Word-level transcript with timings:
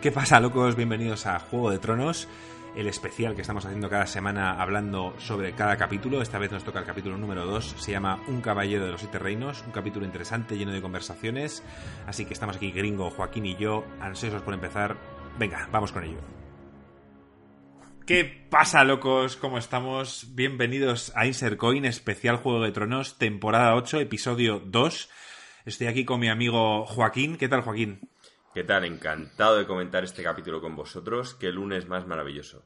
¿Qué 0.00 0.10
pasa, 0.10 0.40
locos? 0.40 0.76
Bienvenidos 0.76 1.26
a 1.26 1.38
Juego 1.38 1.70
de 1.70 1.78
Tronos, 1.78 2.26
el 2.74 2.86
especial 2.86 3.34
que 3.34 3.42
estamos 3.42 3.66
haciendo 3.66 3.90
cada 3.90 4.06
semana 4.06 4.52
hablando 4.52 5.14
sobre 5.18 5.52
cada 5.52 5.76
capítulo. 5.76 6.22
Esta 6.22 6.38
vez 6.38 6.50
nos 6.50 6.64
toca 6.64 6.78
el 6.78 6.86
capítulo 6.86 7.18
número 7.18 7.44
2, 7.44 7.74
se 7.76 7.92
llama 7.92 8.18
Un 8.26 8.40
caballero 8.40 8.86
de 8.86 8.92
los 8.92 9.02
siete 9.02 9.18
reinos, 9.18 9.62
un 9.66 9.72
capítulo 9.72 10.06
interesante, 10.06 10.56
lleno 10.56 10.72
de 10.72 10.80
conversaciones. 10.80 11.62
Así 12.06 12.24
que 12.24 12.32
estamos 12.32 12.56
aquí, 12.56 12.70
Gringo, 12.70 13.10
Joaquín 13.10 13.44
y 13.44 13.56
yo, 13.56 13.84
ansiosos 14.00 14.40
por 14.40 14.54
empezar. 14.54 14.96
Venga, 15.38 15.68
vamos 15.70 15.92
con 15.92 16.04
ello. 16.04 16.20
¿Qué 18.06 18.24
pasa, 18.24 18.84
locos? 18.84 19.36
¿Cómo 19.36 19.58
estamos? 19.58 20.28
Bienvenidos 20.34 21.12
a 21.14 21.26
Insert 21.26 21.58
Coin, 21.58 21.84
especial 21.84 22.36
Juego 22.36 22.62
de 22.62 22.72
Tronos, 22.72 23.18
temporada 23.18 23.74
8, 23.74 24.00
episodio 24.00 24.62
2. 24.64 25.10
Estoy 25.66 25.88
aquí 25.88 26.06
con 26.06 26.20
mi 26.20 26.30
amigo 26.30 26.86
Joaquín. 26.86 27.36
¿Qué 27.36 27.50
tal, 27.50 27.60
Joaquín? 27.60 28.00
¿Qué 28.52 28.64
tal? 28.64 28.84
Encantado 28.84 29.58
de 29.58 29.66
comentar 29.66 30.02
este 30.02 30.24
capítulo 30.24 30.60
con 30.60 30.74
vosotros. 30.74 31.36
Qué 31.36 31.52
lunes 31.52 31.86
más 31.86 32.08
maravilloso. 32.08 32.64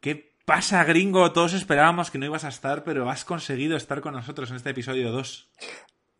¿Qué 0.00 0.34
pasa, 0.44 0.82
gringo? 0.82 1.32
Todos 1.32 1.52
esperábamos 1.52 2.10
que 2.10 2.18
no 2.18 2.26
ibas 2.26 2.44
a 2.44 2.48
estar, 2.48 2.82
pero 2.82 3.08
has 3.08 3.24
conseguido 3.24 3.76
estar 3.76 4.00
con 4.00 4.14
nosotros 4.14 4.50
en 4.50 4.56
este 4.56 4.70
episodio 4.70 5.12
2. 5.12 5.48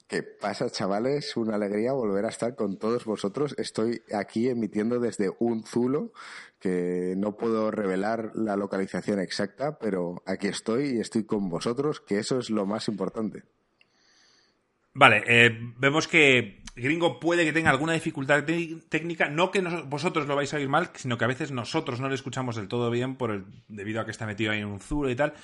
¿Qué 0.07 0.23
pasa, 0.23 0.71
chavales? 0.71 1.37
Una 1.37 1.57
alegría 1.57 1.93
volver 1.93 2.25
a 2.25 2.29
estar 2.29 2.55
con 2.55 2.79
todos 2.79 3.05
vosotros. 3.05 3.57
Estoy 3.59 4.03
aquí 4.13 4.49
emitiendo 4.49 5.01
desde 5.01 5.33
un 5.41 5.65
zulo, 5.65 6.13
que 6.61 7.15
no 7.17 7.37
puedo 7.37 7.73
revelar 7.73 8.31
la 8.35 8.55
localización 8.55 9.19
exacta, 9.19 9.81
pero 9.81 10.23
aquí 10.27 10.47
estoy 10.47 10.97
y 10.97 11.01
estoy 11.01 11.25
con 11.25 11.49
vosotros, 11.49 12.01
que 12.01 12.21
eso 12.21 12.39
es 12.39 12.51
lo 12.51 12.67
más 12.67 12.87
importante. 12.87 13.43
Vale, 14.93 15.23
eh, 15.27 15.57
vemos 15.79 16.09
que 16.09 16.60
Gringo 16.77 17.21
puede 17.21 17.45
que 17.45 17.53
tenga 17.53 17.71
alguna 17.71 17.93
dificultad 17.93 18.45
técnica, 18.89 19.29
no 19.29 19.51
que 19.51 19.61
vosotros 19.61 20.27
lo 20.27 20.37
vais 20.37 20.53
a 20.55 20.57
oír 20.57 20.69
mal, 20.69 20.91
sino 20.95 21.19
que 21.19 21.25
a 21.25 21.29
veces 21.29 21.51
nosotros 21.51 22.01
no 22.01 22.09
le 22.09 22.15
escuchamos 22.15 22.57
del 22.57 22.69
todo 22.69 22.91
bien 22.91 23.17
por 23.17 23.31
el, 23.31 23.45
debido 23.69 24.01
a 24.01 24.05
que 24.05 24.11
está 24.11 24.27
metido 24.27 24.53
ahí 24.53 24.61
en 24.61 24.67
un 24.67 24.81
zulo 24.81 25.11
y 25.11 25.17
tal. 25.17 25.35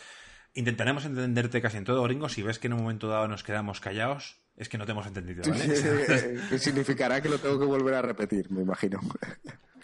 Intentaremos 0.54 1.04
entenderte 1.04 1.60
casi 1.60 1.76
en 1.76 1.84
todo, 1.84 2.02
Gringo. 2.04 2.28
Si 2.28 2.42
ves 2.42 2.58
que 2.58 2.68
en 2.68 2.74
un 2.74 2.80
momento 2.80 3.08
dado 3.08 3.28
nos 3.28 3.42
quedamos 3.42 3.80
callados, 3.80 4.40
es 4.56 4.68
que 4.68 4.78
no 4.78 4.86
te 4.86 4.92
hemos 4.92 5.06
entendido, 5.06 5.42
¿vale? 5.46 6.58
significará 6.58 7.20
que 7.20 7.28
lo 7.28 7.38
tengo 7.38 7.58
que 7.58 7.66
volver 7.66 7.94
a 7.94 8.02
repetir, 8.02 8.50
me 8.50 8.62
imagino. 8.62 9.00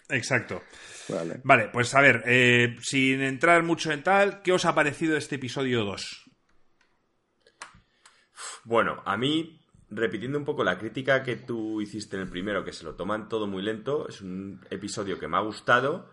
Exacto. 0.09 0.63
Vale. 1.43 1.69
pues 1.71 1.93
a 1.95 2.01
ver, 2.01 2.23
eh, 2.25 2.75
sin 2.81 3.21
entrar 3.21 3.63
mucho 3.63 3.91
en 3.91 4.03
tal, 4.03 4.41
¿qué 4.41 4.51
os 4.51 4.65
ha 4.65 4.73
parecido 4.73 5.17
este 5.17 5.35
episodio 5.35 5.83
2? 5.83 6.31
Bueno, 8.63 9.01
a 9.05 9.17
mí, 9.17 9.62
repitiendo 9.95 10.37
un 10.37 10.45
poco 10.45 10.63
la 10.63 10.77
crítica 10.77 11.23
que 11.23 11.35
tú 11.35 11.81
hiciste 11.81 12.15
en 12.15 12.23
el 12.23 12.29
primero, 12.29 12.63
que 12.63 12.73
se 12.73 12.83
lo 12.83 12.95
toman 12.95 13.29
todo 13.29 13.47
muy 13.47 13.61
lento, 13.63 14.07
es 14.07 14.21
un 14.21 14.65
episodio 14.69 15.19
que 15.19 15.27
me 15.27 15.37
ha 15.37 15.41
gustado, 15.41 16.09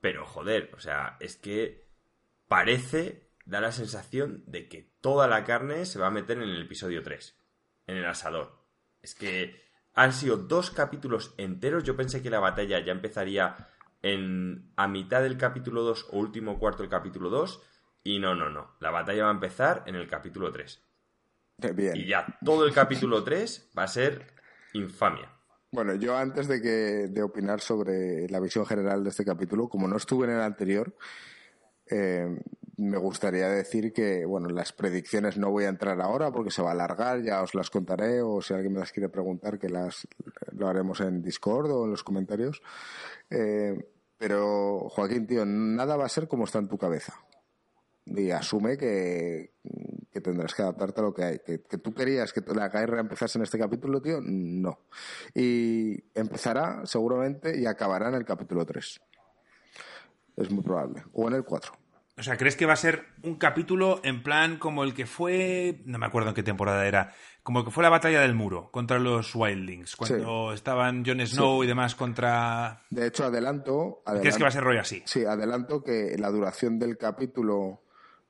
pero 0.00 0.26
joder, 0.26 0.70
o 0.74 0.80
sea, 0.80 1.16
es 1.20 1.36
que 1.36 1.88
parece, 2.48 3.30
da 3.44 3.60
la 3.60 3.72
sensación 3.72 4.44
de 4.46 4.68
que 4.68 4.90
toda 5.00 5.26
la 5.26 5.44
carne 5.44 5.86
se 5.86 5.98
va 5.98 6.08
a 6.08 6.12
meter 6.12 6.38
en 6.38 6.48
el 6.48 6.62
episodio 6.62 7.02
3, 7.02 7.38
en 7.86 7.96
el 7.96 8.06
asador. 8.06 8.64
Es 9.02 9.14
que 9.14 9.62
han 9.94 10.12
sido 10.12 10.36
dos 10.36 10.70
capítulos 10.70 11.34
enteros, 11.38 11.84
yo 11.84 11.96
pensé 11.96 12.22
que 12.22 12.30
la 12.30 12.40
batalla 12.40 12.78
ya 12.80 12.92
empezaría 12.92 13.68
en 14.02 14.72
a 14.76 14.86
mitad 14.86 15.22
del 15.22 15.36
capítulo 15.36 15.82
2 15.82 16.08
o 16.10 16.18
último 16.18 16.58
cuarto 16.58 16.82
del 16.82 16.90
capítulo 16.90 17.30
2, 17.30 17.62
y 18.04 18.18
no, 18.20 18.34
no, 18.34 18.48
no, 18.48 18.76
la 18.80 18.90
batalla 18.90 19.24
va 19.24 19.30
a 19.30 19.34
empezar 19.34 19.82
en 19.86 19.96
el 19.96 20.06
capítulo 20.08 20.52
3. 20.52 20.87
Y 21.94 22.06
ya 22.06 22.24
todo 22.44 22.64
el 22.64 22.72
capítulo 22.72 23.24
3 23.24 23.70
va 23.76 23.84
a 23.84 23.88
ser 23.88 24.26
infamia. 24.74 25.32
Bueno, 25.72 25.94
yo 25.96 26.16
antes 26.16 26.46
de, 26.46 26.62
que, 26.62 27.08
de 27.08 27.22
opinar 27.22 27.60
sobre 27.60 28.28
la 28.28 28.40
visión 28.40 28.64
general 28.64 29.02
de 29.02 29.10
este 29.10 29.24
capítulo, 29.24 29.68
como 29.68 29.88
no 29.88 29.96
estuve 29.96 30.26
en 30.26 30.34
el 30.34 30.40
anterior, 30.40 30.94
eh, 31.90 32.26
me 32.76 32.96
gustaría 32.96 33.48
decir 33.48 33.92
que, 33.92 34.24
bueno, 34.24 34.48
las 34.48 34.72
predicciones 34.72 35.36
no 35.36 35.50
voy 35.50 35.64
a 35.64 35.68
entrar 35.68 36.00
ahora 36.00 36.30
porque 36.30 36.52
se 36.52 36.62
va 36.62 36.68
a 36.68 36.72
alargar, 36.72 37.22
ya 37.22 37.42
os 37.42 37.54
las 37.54 37.70
contaré, 37.70 38.22
o 38.22 38.40
si 38.40 38.54
alguien 38.54 38.74
me 38.74 38.78
las 38.78 38.92
quiere 38.92 39.08
preguntar, 39.08 39.58
que 39.58 39.68
las 39.68 40.06
lo 40.52 40.68
haremos 40.68 41.00
en 41.00 41.22
Discord 41.22 41.70
o 41.72 41.84
en 41.84 41.90
los 41.90 42.04
comentarios. 42.04 42.62
Eh, 43.30 43.76
pero, 44.16 44.88
Joaquín, 44.90 45.26
tío, 45.26 45.44
nada 45.44 45.96
va 45.96 46.06
a 46.06 46.08
ser 46.08 46.28
como 46.28 46.44
está 46.44 46.60
en 46.60 46.68
tu 46.68 46.78
cabeza. 46.78 47.14
Y 48.06 48.30
asume 48.30 48.78
que, 48.78 49.52
que 50.18 50.30
tendrás 50.30 50.54
que 50.54 50.62
adaptarte 50.62 51.00
a 51.00 51.04
lo 51.04 51.14
que 51.14 51.24
hay. 51.24 51.38
¿Que, 51.38 51.58
tú 51.58 51.94
querías 51.94 52.32
que 52.32 52.42
la 52.54 52.68
guerra 52.68 53.00
empezase 53.00 53.38
en 53.38 53.44
este 53.44 53.58
capítulo, 53.58 54.02
tío? 54.02 54.18
No. 54.20 54.80
Y 55.34 55.96
empezará 56.14 56.84
seguramente 56.84 57.58
y 57.58 57.66
acabará 57.66 58.08
en 58.08 58.14
el 58.14 58.24
capítulo 58.24 58.66
3. 58.66 59.00
Es 60.36 60.50
muy 60.50 60.62
probable. 60.62 61.04
O 61.12 61.28
en 61.28 61.34
el 61.34 61.44
4. 61.44 61.72
O 62.18 62.22
sea, 62.22 62.36
¿crees 62.36 62.56
que 62.56 62.66
va 62.66 62.72
a 62.72 62.76
ser 62.76 63.04
un 63.22 63.36
capítulo 63.36 64.00
en 64.02 64.24
plan 64.24 64.58
como 64.58 64.82
el 64.82 64.92
que 64.92 65.06
fue, 65.06 65.82
no 65.84 65.98
me 65.98 66.06
acuerdo 66.06 66.30
en 66.30 66.34
qué 66.34 66.42
temporada 66.42 66.84
era, 66.84 67.14
como 67.44 67.60
el 67.60 67.64
que 67.64 67.70
fue 67.70 67.84
la 67.84 67.90
batalla 67.90 68.20
del 68.20 68.34
muro 68.34 68.72
contra 68.72 68.98
los 68.98 69.36
Wildlings, 69.36 69.94
cuando 69.94 70.52
estaban 70.52 71.04
Jon 71.06 71.24
Snow 71.24 71.62
y 71.62 71.68
demás 71.68 71.94
contra... 71.94 72.82
De 72.90 73.06
hecho, 73.06 73.24
adelanto, 73.24 74.02
adelanto... 74.04 74.20
¿Crees 74.22 74.36
que 74.36 74.42
va 74.42 74.48
a 74.48 74.52
ser 74.52 74.64
rollo 74.64 74.80
así? 74.80 75.00
Sí, 75.06 75.24
adelanto 75.24 75.84
que 75.84 76.16
la 76.18 76.30
duración 76.30 76.80
del 76.80 76.98
capítulo 76.98 77.82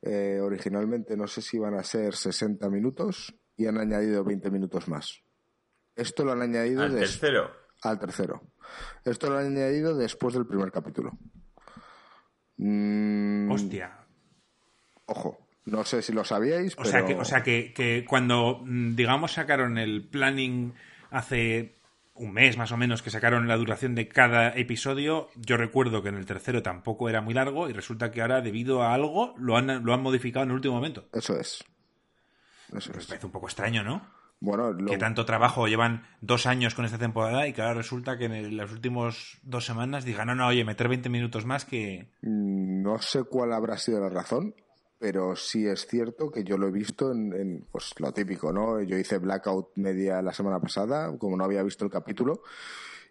eh, 0.03 0.39
originalmente 0.41 1.17
no 1.17 1.27
sé 1.27 1.43
si 1.43 1.57
iban 1.57 1.75
a 1.75 1.83
ser 1.83 2.15
60 2.15 2.69
minutos 2.71 3.35
y 3.57 3.67
han 3.67 3.79
añadido 3.79 4.25
20 4.25 4.51
minutos 4.51 4.89
más. 4.89 5.23
Esto 5.97 6.25
lo 6.25 6.33
han 6.33 6.43
añadido... 6.43 6.83
¿Al 6.83 6.95
tercero? 6.95 7.51
Al 7.83 7.99
tercero. 7.99 8.53
Esto 9.05 9.31
lo 9.31 9.39
han 9.39 9.47
añadido 9.47 9.97
después 9.97 10.35
del 10.35 10.47
primer 10.47 10.71
capítulo. 10.71 11.19
Mm, 12.57 13.51
Hostia. 13.51 14.07
Ojo, 15.07 15.49
no 15.65 15.85
sé 15.85 16.03
si 16.03 16.13
lo 16.13 16.25
sabíais, 16.25 16.77
o 16.79 16.85
Sea 16.85 17.05
que, 17.05 17.15
o 17.15 17.25
sea 17.25 17.43
que, 17.43 17.73
que 17.73 18.05
cuando, 18.09 18.61
mm, 18.65 18.95
digamos, 18.95 19.33
sacaron 19.33 19.79
el 19.79 20.09
planning 20.09 20.75
hace 21.11 21.78
un 22.19 22.33
mes 22.33 22.57
más 22.57 22.73
o 22.73 22.77
menos 22.77 23.03
que 23.03 23.11
sacaron 23.11 23.49
la 23.49 23.57
duración 23.57 23.95
de 23.95 24.09
cada 24.09 24.51
episodio. 24.51 25.29
Yo 25.37 25.57
recuerdo 25.57 26.03
que 26.03 26.09
en 26.09 26.17
el 26.17 26.27
tercero 26.27 26.63
tampoco 26.63 27.09
era 27.09 27.21
muy 27.21 27.35
largo 27.35 27.69
y 27.69 27.73
resulta 27.73 28.11
que 28.11 28.23
ahora, 28.23 28.41
debido 28.41 28.83
a 28.83 28.95
algo, 28.95 29.35
lo 29.39 29.57
han, 29.57 29.85
lo 29.85 29.95
han 29.95 30.03
modificado 30.03 30.45
en 30.45 30.51
el 30.51 30.57
último 30.57 30.75
momento. 30.75 31.09
Eso 31.13 31.39
es. 31.39 31.65
Eso 32.77 32.93
pues 32.93 33.07
parece 33.07 33.27
un 33.27 33.33
poco 33.33 33.47
extraño, 33.47 33.83
¿no? 33.83 34.19
Bueno, 34.41 34.77
que 34.87 34.99
tanto 34.99 35.25
trabajo 35.25 35.67
llevan 35.67 36.07
dos 36.21 36.47
años 36.47 36.77
con 36.77 36.85
esta 36.85 36.99
temporada 36.99 37.49
y 37.49 37.53
que 37.53 37.63
ahora 37.63 37.75
resulta 37.75 38.19
que 38.19 38.27
en 38.27 38.57
las 38.57 38.71
últimas 38.71 39.39
dos 39.43 39.65
semanas 39.65 40.05
digan, 40.05 40.29
no, 40.29 40.37
no, 40.37 40.47
oye, 40.47 40.65
meter 40.65 40.89
20 40.89 41.09
minutos 41.09 41.45
más 41.45 41.65
que... 41.65 42.13
Mm, 42.23 42.83
no 42.83 42.99
sé 42.99 43.25
cuál 43.25 43.53
habrá 43.53 43.77
sido 43.79 44.01
la 44.01 44.11
razón 44.11 44.55
pero 44.99 45.37
sí 45.37 45.67
es 45.67 45.87
cierto 45.87 46.31
que 46.31 46.45
yo 46.45 46.59
lo 46.59 46.69
he 46.69 46.73
visto 46.73 47.13
en, 47.13 47.67
pues 47.71 47.95
lo 47.99 48.13
típico, 48.13 48.53
¿no? 48.53 48.81
Yo 48.83 48.99
hice 48.99 49.19
Blackout 49.19 49.77
media 49.77 50.21
la 50.23 50.33
semana 50.33 50.61
pasada, 50.61 51.17
como 51.19 51.37
no 51.37 51.45
había 51.45 51.63
visto 51.63 51.85
el 51.85 51.91
capítulo, 51.91 52.43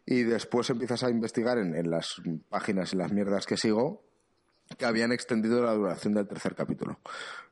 y 0.05 0.23
después 0.23 0.69
empiezas 0.69 1.03
a 1.03 1.09
investigar 1.09 1.57
en, 1.57 1.89
las 1.89 2.21
páginas 2.49 2.93
y 2.93 2.97
las 2.97 3.11
mierdas 3.11 3.45
que 3.45 3.57
sigo 3.57 4.03
que 4.77 4.85
habían 4.85 5.13
extendido 5.13 5.63
la 5.63 5.73
duración 5.73 6.13
del 6.13 6.27
tercer 6.27 6.53
capítulo. 6.53 6.99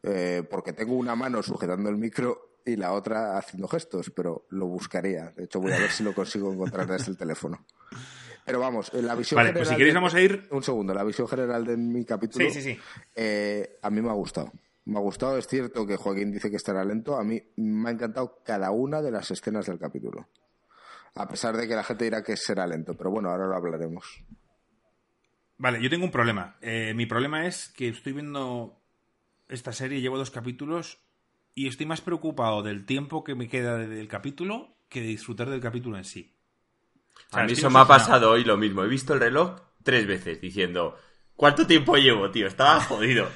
Eh, 0.04 0.44
porque 0.50 0.74
tengo 0.74 0.96
una 0.96 1.16
mano 1.16 1.42
sujetando 1.42 1.90
el 1.90 1.96
micro 1.96 2.60
y 2.66 2.76
la 2.76 2.92
otra 2.92 3.38
haciendo 3.38 3.70
gestos, 3.70 4.12
pero 4.14 4.46
lo 4.50 4.68
buscaría. 4.68 5.32
De 5.32 5.46
hecho, 5.46 5.62
voy 5.62 5.72
a 5.72 5.80
ver 5.80 5.92
si 5.92 6.04
lo 6.04 6.14
consigo 6.14 6.52
encontrar 6.52 6.88
desde 6.88 7.12
el 7.12 7.18
teléfono. 7.18 7.66
Pero 8.46 8.60
vamos, 8.60 8.94
la 8.94 9.16
visión 9.16 9.38
vale, 9.38 9.54
pues 9.54 9.68
si 9.68 9.76
queréis 9.76 9.96
vamos 9.96 10.14
a 10.14 10.22
ir... 10.22 10.48
Un 10.52 10.62
segundo, 10.62 10.94
la 10.94 11.04
visión 11.04 11.28
general 11.28 11.66
de 11.66 11.76
mi 11.78 12.06
capítulo... 12.06 12.46
Sí, 12.46 12.52
sí, 12.52 12.62
sí. 12.62 12.80
Eh, 13.16 13.80
a 13.82 13.90
mí 13.90 14.02
me 14.02 14.10
ha 14.10 14.14
gustado. 14.14 14.52
Me 14.86 15.00
ha 15.00 15.02
gustado, 15.02 15.36
es 15.40 15.48
cierto 15.48 15.88
que 15.88 15.98
Joaquín 15.98 16.32
dice 16.32 16.52
que 16.52 16.58
estará 16.58 16.86
lento. 16.86 17.18
A 17.18 17.24
mí 17.24 17.42
me 17.56 17.90
ha 17.90 17.94
encantado 17.94 18.44
cada 18.46 18.70
una 18.70 19.02
de 19.02 19.10
las 19.10 19.32
escenas 19.32 19.66
del 19.66 19.80
capítulo. 19.80 20.28
A 21.16 21.28
pesar 21.28 21.58
de 21.58 21.68
que 21.68 21.74
la 21.74 21.84
gente 21.84 22.04
dirá 22.04 22.24
que 22.24 22.38
será 22.38 22.68
lento, 22.68 22.96
pero 22.96 23.10
bueno, 23.10 23.32
ahora 23.32 23.48
lo 23.48 23.56
hablaremos. 23.56 24.24
Vale, 25.58 25.82
yo 25.82 25.90
tengo 25.90 26.06
un 26.06 26.12
problema. 26.12 26.58
Eh, 26.62 26.94
mi 26.94 27.08
problema 27.08 27.48
es 27.48 27.70
que 27.70 27.88
estoy 27.88 28.14
viendo 28.14 28.80
esta 29.50 29.72
serie, 29.72 30.02
llevo 30.02 30.20
dos 30.20 30.30
capítulos 30.30 31.00
y 31.56 31.68
estoy 31.68 31.88
más 31.88 32.02
preocupado 32.02 32.62
del 32.62 32.86
tiempo 32.86 33.24
que 33.24 33.34
me 33.34 33.48
queda 33.48 33.78
del 33.78 34.08
capítulo 34.08 34.78
que 34.88 35.02
de 35.02 35.08
disfrutar 35.08 35.50
del 35.50 35.62
capítulo 35.62 35.98
en 35.98 36.04
sí 36.04 36.35
a 37.32 37.44
mí 37.44 37.54
eso 37.54 37.70
me 37.70 37.80
ha 37.80 37.86
pasado 37.86 38.32
hoy 38.32 38.44
lo 38.44 38.58
mismo. 38.58 38.84
He 38.84 38.88
visto 38.88 39.14
el 39.14 39.20
reloj 39.20 39.60
tres 39.84 40.08
veces 40.08 40.42
diciendo, 40.42 40.98
¿cuánto 41.36 41.68
tiempo 41.68 41.96
llevo, 41.98 42.32
tío? 42.32 42.48
Estaba 42.48 42.80
jodido. 42.82 43.30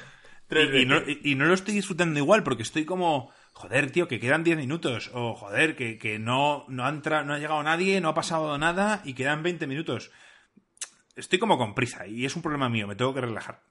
y, 1.24 1.34
no, 1.34 1.44
lo 1.44 1.54
estoy 1.54 1.74
disfrutando 1.74 2.18
igual 2.18 2.42
porque 2.42 2.62
estoy 2.62 2.84
como, 2.84 3.32
joder, 3.52 3.90
tío, 3.90 4.08
que 4.08 4.20
quedan 4.20 4.44
10 4.44 4.58
minutos. 4.58 5.10
O 5.14 5.34
joder, 5.34 5.76
que, 5.76 6.18
no, 6.18 6.64
no, 6.68 6.84
ha 6.84 6.92
no 6.92 7.34
ha 7.34 7.38
llegado 7.38 7.62
nadie, 7.62 8.00
no 8.00 8.08
ha 8.08 8.14
pasado 8.14 8.56
nada 8.58 9.02
y 9.04 9.14
quedan 9.14 9.42
20 9.42 9.66
minutos. 9.66 10.10
Estoy 11.16 11.38
como 11.38 11.58
con 11.58 11.74
prisa 11.74 12.06
y 12.06 12.24
es 12.24 12.36
un 12.36 12.42
problema 12.42 12.68
mío, 12.68 12.86
me 12.86 12.96
tengo 12.96 13.14
que 13.14 13.20
relajar. 13.20 13.62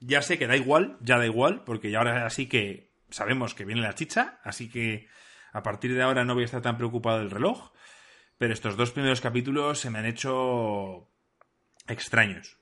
Ya 0.00 0.22
sé 0.22 0.38
que 0.38 0.46
da 0.46 0.56
igual, 0.56 0.96
ya 1.00 1.18
da 1.18 1.26
igual, 1.26 1.62
porque 1.64 1.90
ya 1.90 1.98
ahora 1.98 2.30
sí 2.30 2.46
que 2.46 2.92
sabemos 3.10 3.54
que 3.54 3.64
viene 3.64 3.82
la 3.82 3.94
chicha, 3.94 4.38
así 4.44 4.68
que 4.68 5.08
a 5.52 5.62
partir 5.62 5.94
de 5.94 6.02
ahora 6.02 6.24
no 6.24 6.34
voy 6.34 6.44
a 6.44 6.46
estar 6.46 6.62
tan 6.62 6.76
preocupado 6.76 7.18
del 7.18 7.30
reloj. 7.30 7.72
Pero 8.38 8.52
estos 8.52 8.76
dos 8.76 8.92
primeros 8.92 9.20
capítulos 9.20 9.80
se 9.80 9.90
me 9.90 9.98
han 9.98 10.06
hecho 10.06 11.08
extraños. 11.88 12.58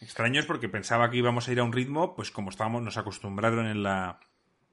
Extraños 0.00 0.46
porque 0.46 0.68
pensaba 0.68 1.10
que 1.10 1.16
íbamos 1.16 1.48
a 1.48 1.52
ir 1.52 1.60
a 1.60 1.64
un 1.64 1.72
ritmo, 1.72 2.14
pues 2.14 2.30
como 2.30 2.50
estábamos, 2.50 2.82
nos 2.82 2.96
acostumbraron 2.96 3.66
en 3.66 3.82
la, 3.82 4.20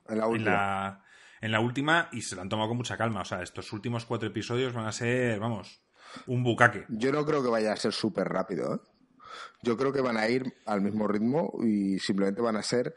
En 0.07 0.19
la 0.19 0.27
última. 0.27 0.49
en 0.49 0.55
la, 0.55 1.03
en 1.41 1.51
la 1.51 1.59
última 1.59 2.09
y 2.11 2.21
se 2.21 2.35
la 2.35 2.43
han 2.43 2.49
tomado 2.49 2.69
con 2.69 2.77
mucha 2.77 2.97
calma. 2.97 3.21
O 3.21 3.25
sea, 3.25 3.41
estos 3.41 3.73
últimos 3.73 4.05
cuatro 4.05 4.27
episodios 4.27 4.73
van 4.73 4.85
a 4.85 4.91
ser, 4.91 5.39
vamos, 5.39 5.81
un 6.27 6.43
bucaque. 6.43 6.85
Yo 6.89 7.11
no 7.11 7.25
creo 7.25 7.43
que 7.43 7.49
vaya 7.49 7.73
a 7.73 7.77
ser 7.77 7.93
súper 7.93 8.27
rápido. 8.27 8.75
¿eh? 8.75 8.79
Yo 9.63 9.77
creo 9.77 9.91
que 9.91 10.01
van 10.01 10.17
a 10.17 10.27
ir 10.29 10.53
al 10.65 10.81
mismo 10.81 11.07
ritmo 11.07 11.53
y 11.63 11.99
simplemente 11.99 12.41
van 12.41 12.55
a 12.55 12.63
ser 12.63 12.93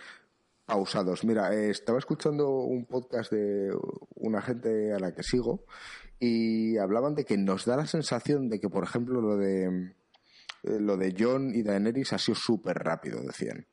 pausados. 0.64 1.24
Mira, 1.24 1.52
eh, 1.54 1.70
estaba 1.70 1.98
escuchando 1.98 2.48
un 2.48 2.86
podcast 2.86 3.32
de 3.32 3.70
una 4.14 4.40
gente 4.40 4.92
a 4.92 4.98
la 4.98 5.14
que 5.14 5.22
sigo 5.22 5.64
y 6.24 6.78
hablaban 6.78 7.16
de 7.16 7.24
que 7.24 7.36
nos 7.36 7.64
da 7.64 7.76
la 7.76 7.86
sensación 7.86 8.48
de 8.48 8.60
que, 8.60 8.68
por 8.68 8.84
ejemplo, 8.84 9.20
lo 9.20 9.36
de 9.36 9.92
eh, 10.62 10.78
lo 10.78 10.96
de 10.96 11.12
John 11.18 11.50
y 11.52 11.64
Daenerys 11.64 12.12
ha 12.12 12.18
sido 12.18 12.36
súper 12.36 12.78
rápido, 12.78 13.20
decían. 13.20 13.66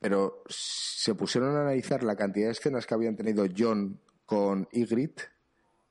Pero 0.00 0.42
se 0.48 1.14
pusieron 1.14 1.54
a 1.54 1.60
analizar 1.60 2.02
la 2.02 2.16
cantidad 2.16 2.46
de 2.46 2.52
escenas 2.52 2.86
que 2.86 2.94
habían 2.94 3.16
tenido 3.16 3.44
John 3.54 4.00
con 4.24 4.66
Ygritte 4.72 5.24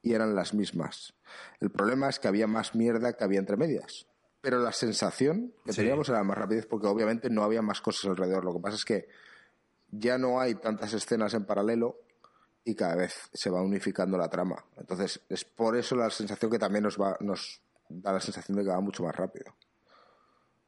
y 0.01 0.13
eran 0.13 0.33
las 0.33 0.55
mismas. 0.55 1.13
El 1.59 1.69
problema 1.69 2.09
es 2.09 2.17
que 2.17 2.27
había 2.27 2.47
más 2.47 2.73
mierda 2.73 3.13
que 3.13 3.23
había 3.23 3.37
entre 3.39 3.55
medias. 3.57 4.07
Pero 4.41 4.57
la 4.59 4.71
sensación 4.71 5.53
que 5.63 5.73
Sí. 5.73 5.81
teníamos 5.81 6.09
era 6.09 6.23
más 6.23 6.39
rapidez 6.39 6.65
porque 6.65 6.87
obviamente 6.87 7.29
no 7.29 7.43
había 7.43 7.61
más 7.61 7.81
cosas 7.81 8.05
alrededor. 8.09 8.43
Lo 8.43 8.53
que 8.53 8.61
pasa 8.61 8.77
es 8.77 8.85
que 8.85 9.07
ya 9.91 10.17
no 10.17 10.39
hay 10.39 10.55
tantas 10.55 10.93
escenas 10.93 11.35
en 11.35 11.45
paralelo 11.45 11.99
y 12.67 12.75
cada 12.75 12.95
vez 12.95 13.29
se 13.33 13.49
va 13.49 13.61
unificando 13.61 14.17
la 14.17 14.27
trama. 14.27 14.61
Entonces 14.77 15.21
es 15.29 15.45
por 15.45 15.77
eso 15.77 15.95
la 15.95 16.09
sensación 16.09 16.51
que 16.51 16.59
también 16.59 16.83
nos, 16.83 16.99
va, 16.99 17.15
nos 17.21 17.61
da 17.87 18.11
la 18.11 18.19
sensación 18.19 18.57
de 18.57 18.65
que 18.65 18.69
va 18.69 18.81
mucho 18.81 19.03
más 19.03 19.15
rápido. 19.15 19.55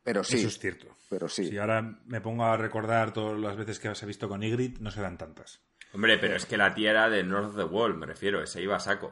Pero 0.01 0.23
sí, 0.23 0.37
Eso 0.37 0.47
es 0.47 0.59
cierto. 0.59 0.87
pero 1.09 1.27
sí. 1.27 1.49
Si 1.49 1.57
ahora 1.57 1.81
me 2.05 2.21
pongo 2.21 2.45
a 2.45 2.55
recordar 2.55 3.11
todas 3.11 3.37
las 3.37 3.57
veces 3.57 3.79
que 3.79 3.89
os 3.89 4.01
he 4.01 4.05
visto 4.05 4.29
con 4.29 4.41
Ygritte, 4.41 4.79
no 4.79 4.91
serán 4.91 5.17
tantas. 5.17 5.61
Hombre, 5.93 6.17
pero 6.17 6.37
es 6.37 6.45
que 6.45 6.55
la 6.55 6.73
tía 6.73 6.91
era 6.91 7.09
de 7.09 7.21
North 7.23 7.49
of 7.49 7.57
the 7.57 7.63
Wall, 7.65 7.97
me 7.97 8.05
refiero, 8.05 8.41
ese 8.41 8.61
iba 8.61 8.77
a 8.77 8.79
saco. 8.79 9.11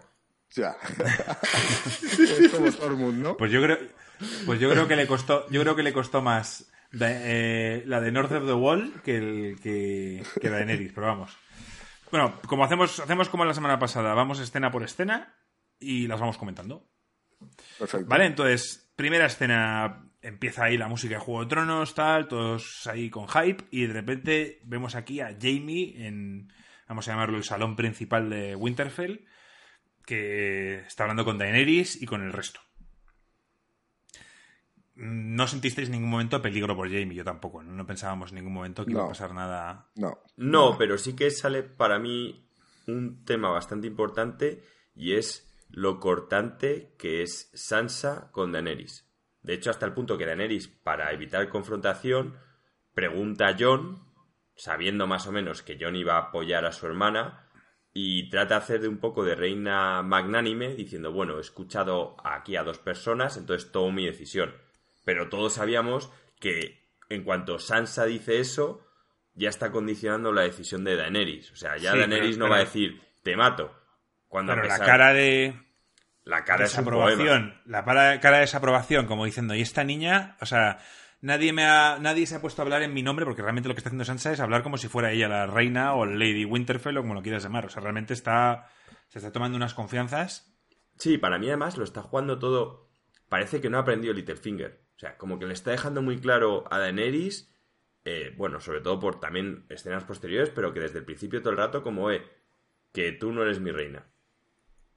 Ya. 0.51 0.77
es 2.01 2.51
como 2.53 2.71
Tormund, 2.71 3.21
¿no? 3.21 3.35
Pues 3.35 3.51
yo 3.51 3.61
creo, 3.61 3.79
pues 4.45 4.61
yo 4.61 4.71
creo 4.71 4.87
que 4.87 4.95
le 4.95 5.07
costó, 5.07 5.45
yo 5.49 5.61
creo 5.61 5.75
que 5.75 5.83
le 5.83 5.91
costó 5.91 6.21
más 6.21 6.71
eh, 7.01 7.83
la 7.85 7.99
de 7.99 8.13
North 8.13 8.31
of 8.31 8.45
the 8.45 8.53
Wall 8.53 9.01
que 9.03 9.17
el 9.17 9.59
que, 9.61 10.23
que 10.39 10.49
Daenerys, 10.49 10.93
pero 10.93 11.07
vamos. 11.07 11.37
Bueno, 12.11 12.39
como 12.47 12.63
hacemos, 12.63 12.99
hacemos 12.99 13.29
como 13.29 13.45
la 13.45 13.53
semana 13.53 13.79
pasada, 13.79 14.13
vamos 14.13 14.39
escena 14.39 14.71
por 14.71 14.83
escena 14.83 15.35
y 15.79 16.07
las 16.07 16.19
vamos 16.19 16.37
comentando. 16.37 16.87
Perfecto. 17.77 18.07
Vale, 18.07 18.25
entonces, 18.25 18.91
primera 18.95 19.25
escena, 19.25 20.07
empieza 20.21 20.65
ahí 20.65 20.77
la 20.77 20.87
música 20.87 21.15
de 21.15 21.21
Juego 21.21 21.43
de 21.43 21.49
Tronos, 21.49 21.95
tal, 21.95 22.27
todos 22.27 22.87
ahí 22.87 23.09
con 23.09 23.27
hype, 23.27 23.65
y 23.71 23.85
de 23.85 23.93
repente 23.93 24.59
vemos 24.63 24.95
aquí 24.95 25.19
a 25.19 25.37
Jamie 25.39 26.05
en, 26.05 26.51
vamos 26.87 27.07
a 27.07 27.11
llamarlo 27.11 27.37
el 27.37 27.43
salón 27.43 27.75
principal 27.75 28.29
de 28.29 28.55
Winterfell, 28.55 29.25
que 30.05 30.79
está 30.79 31.03
hablando 31.03 31.25
con 31.25 31.37
Daenerys 31.37 32.01
y 32.01 32.05
con 32.05 32.23
el 32.23 32.33
resto. 32.33 32.61
No 34.99 35.47
sentisteis 35.47 35.87
en 35.89 35.93
ningún 35.93 36.09
momento 36.09 36.41
peligro 36.41 36.75
por 36.75 36.87
Jamie, 36.89 37.13
yo 37.15 37.23
tampoco, 37.23 37.61
no, 37.61 37.71
No 37.71 37.85
pensábamos 37.85 38.31
en 38.31 38.35
ningún 38.37 38.53
momento 38.53 38.83
que 38.83 38.91
iba 38.91 39.01
a 39.01 39.03
No. 39.03 39.09
pasar 39.09 39.33
nada. 39.33 39.91
No. 39.95 40.17
No, 40.37 40.75
pero 40.77 40.97
sí 40.97 41.15
que 41.15 41.29
sale 41.29 41.61
para 41.61 41.99
mí 41.99 42.49
un 42.87 43.23
tema 43.23 43.49
bastante 43.49 43.85
importante 43.85 44.63
y 44.95 45.13
es 45.13 45.43
lo 45.69 45.99
cortante 45.99 46.95
que 46.97 47.21
es 47.21 47.51
Sansa 47.53 48.31
con 48.31 48.51
Daenerys. 48.51 49.07
De 49.43 49.53
hecho, 49.53 49.69
hasta 49.69 49.85
el 49.85 49.93
punto 49.93 50.17
que 50.17 50.25
Daenerys, 50.25 50.67
para 50.67 51.11
evitar 51.11 51.47
confrontación, 51.49 52.35
pregunta 52.93 53.49
a 53.49 53.55
Jon, 53.57 54.01
sabiendo 54.55 55.05
más 55.05 55.27
o 55.27 55.31
menos 55.31 55.61
que 55.61 55.77
Jon 55.79 55.95
iba 55.95 56.15
a 56.15 56.29
apoyar 56.29 56.65
a 56.65 56.71
su 56.71 56.87
hermana, 56.87 57.47
y 57.93 58.29
trata 58.29 58.55
de 58.55 58.61
hacer 58.63 58.81
de 58.81 58.87
un 58.87 58.97
poco 58.97 59.23
de 59.23 59.35
reina 59.35 60.01
magnánime, 60.01 60.73
diciendo, 60.75 61.11
bueno, 61.11 61.37
he 61.37 61.41
escuchado 61.41 62.15
aquí 62.23 62.55
a 62.55 62.63
dos 62.63 62.79
personas, 62.79 63.37
entonces 63.37 63.71
tomo 63.71 63.91
mi 63.91 64.05
decisión. 64.05 64.53
Pero 65.07 65.29
todos 65.29 65.53
sabíamos 65.53 66.11
que 66.37 66.83
en 67.09 67.23
cuanto 67.23 67.59
Sansa 67.59 68.03
dice 68.03 68.41
eso, 68.41 68.85
ya 69.35 69.47
está 69.47 69.71
condicionando 69.71 70.33
la 70.33 70.41
decisión 70.41 70.83
de 70.83 70.97
Daenerys. 70.97 71.49
O 71.53 71.55
sea, 71.55 71.77
ya 71.77 71.93
Sí, 71.93 71.99
Daenerys 71.99 72.35
pero- 72.35 72.45
no 72.45 72.51
va 72.51 72.57
a 72.57 72.65
decir, 72.65 73.01
te 73.23 73.37
mato. 73.37 73.73
Cuando 74.27 74.53
Pero 74.53 74.67
la 74.67 74.79
cara 74.79 75.13
de, 75.13 75.57
la 76.25 76.43
cara 76.43 76.63
desaprobación, 76.65 77.61
la 77.65 77.85
para- 77.85 78.19
cara 78.19 78.35
de 78.35 78.41
desaprobación, 78.41 79.05
como 79.05 79.23
diciendo, 79.23 79.55
y 79.55 79.61
esta 79.61 79.85
niña, 79.85 80.35
o 80.41 80.45
sea, 80.45 80.79
nadie 81.21 81.53
me 81.53 81.63
ha, 81.63 81.99
nadie 82.01 82.27
se 82.27 82.35
ha 82.35 82.41
puesto 82.41 82.61
a 82.61 82.65
hablar 82.65 82.81
en 82.81 82.93
mi 82.93 83.01
nombre, 83.01 83.23
porque 83.23 83.41
realmente 83.41 83.69
lo 83.69 83.75
que 83.75 83.79
está 83.79 83.87
haciendo 83.87 84.03
Sansa 84.03 84.33
es 84.33 84.41
hablar 84.41 84.61
como 84.61 84.77
si 84.77 84.89
fuera 84.89 85.13
ella 85.13 85.29
la 85.29 85.47
reina 85.47 85.93
o 85.93 86.05
Lady 86.05 86.43
Winterfell 86.43 86.97
o 86.97 87.01
como 87.01 87.13
lo 87.13 87.21
quieras 87.21 87.43
llamar. 87.43 87.67
O 87.67 87.69
sea, 87.69 87.81
realmente 87.81 88.13
está, 88.13 88.67
se 89.07 89.19
está 89.19 89.31
tomando 89.31 89.55
unas 89.55 89.73
confianzas. 89.73 90.53
Sí, 90.97 91.17
para 91.17 91.39
mí 91.39 91.47
además 91.47 91.77
lo 91.77 91.85
está 91.85 92.01
jugando 92.01 92.37
todo. 92.39 92.89
Parece 93.29 93.61
que 93.61 93.69
no 93.69 93.77
ha 93.77 93.81
aprendido 93.83 94.13
Littlefinger. 94.13 94.85
O 94.97 94.99
sea, 94.99 95.15
como 95.17 95.37
que 95.37 95.45
le 95.45 95.53
está 95.53 95.71
dejando 95.71 96.01
muy 96.01 96.19
claro 96.19 96.65
a 96.71 96.79
Daenerys, 96.79 97.53
eh, 98.03 98.33
bueno, 98.35 98.59
sobre 98.59 98.81
todo 98.81 98.99
por 98.99 99.19
también 99.19 99.65
escenas 99.69 100.03
posteriores, 100.03 100.49
pero 100.49 100.73
que 100.73 100.79
desde 100.79 100.97
el 100.97 101.05
principio 101.05 101.41
todo 101.41 101.51
el 101.51 101.57
rato 101.57 101.83
como, 101.83 102.09
eh, 102.09 102.25
que 102.93 103.11
tú 103.11 103.31
no 103.31 103.43
eres 103.43 103.59
mi 103.59 103.71
reina. 103.71 104.07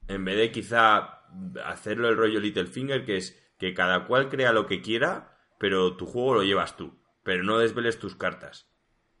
En 0.07 0.25
vez 0.25 0.37
de 0.37 0.51
quizá 0.51 1.21
hacerlo 1.63 2.09
el 2.09 2.17
rollo 2.17 2.39
Littlefinger, 2.39 3.05
que 3.05 3.17
es 3.17 3.39
que 3.59 3.75
cada 3.75 4.07
cual 4.07 4.29
crea 4.29 4.53
lo 4.53 4.65
que 4.65 4.81
quiera, 4.81 5.37
pero 5.59 5.95
tu 5.95 6.07
juego 6.07 6.33
lo 6.33 6.43
llevas 6.43 6.77
tú. 6.77 6.99
Pero 7.21 7.43
no 7.43 7.59
desveles 7.59 7.99
tus 7.99 8.15
cartas. 8.15 8.67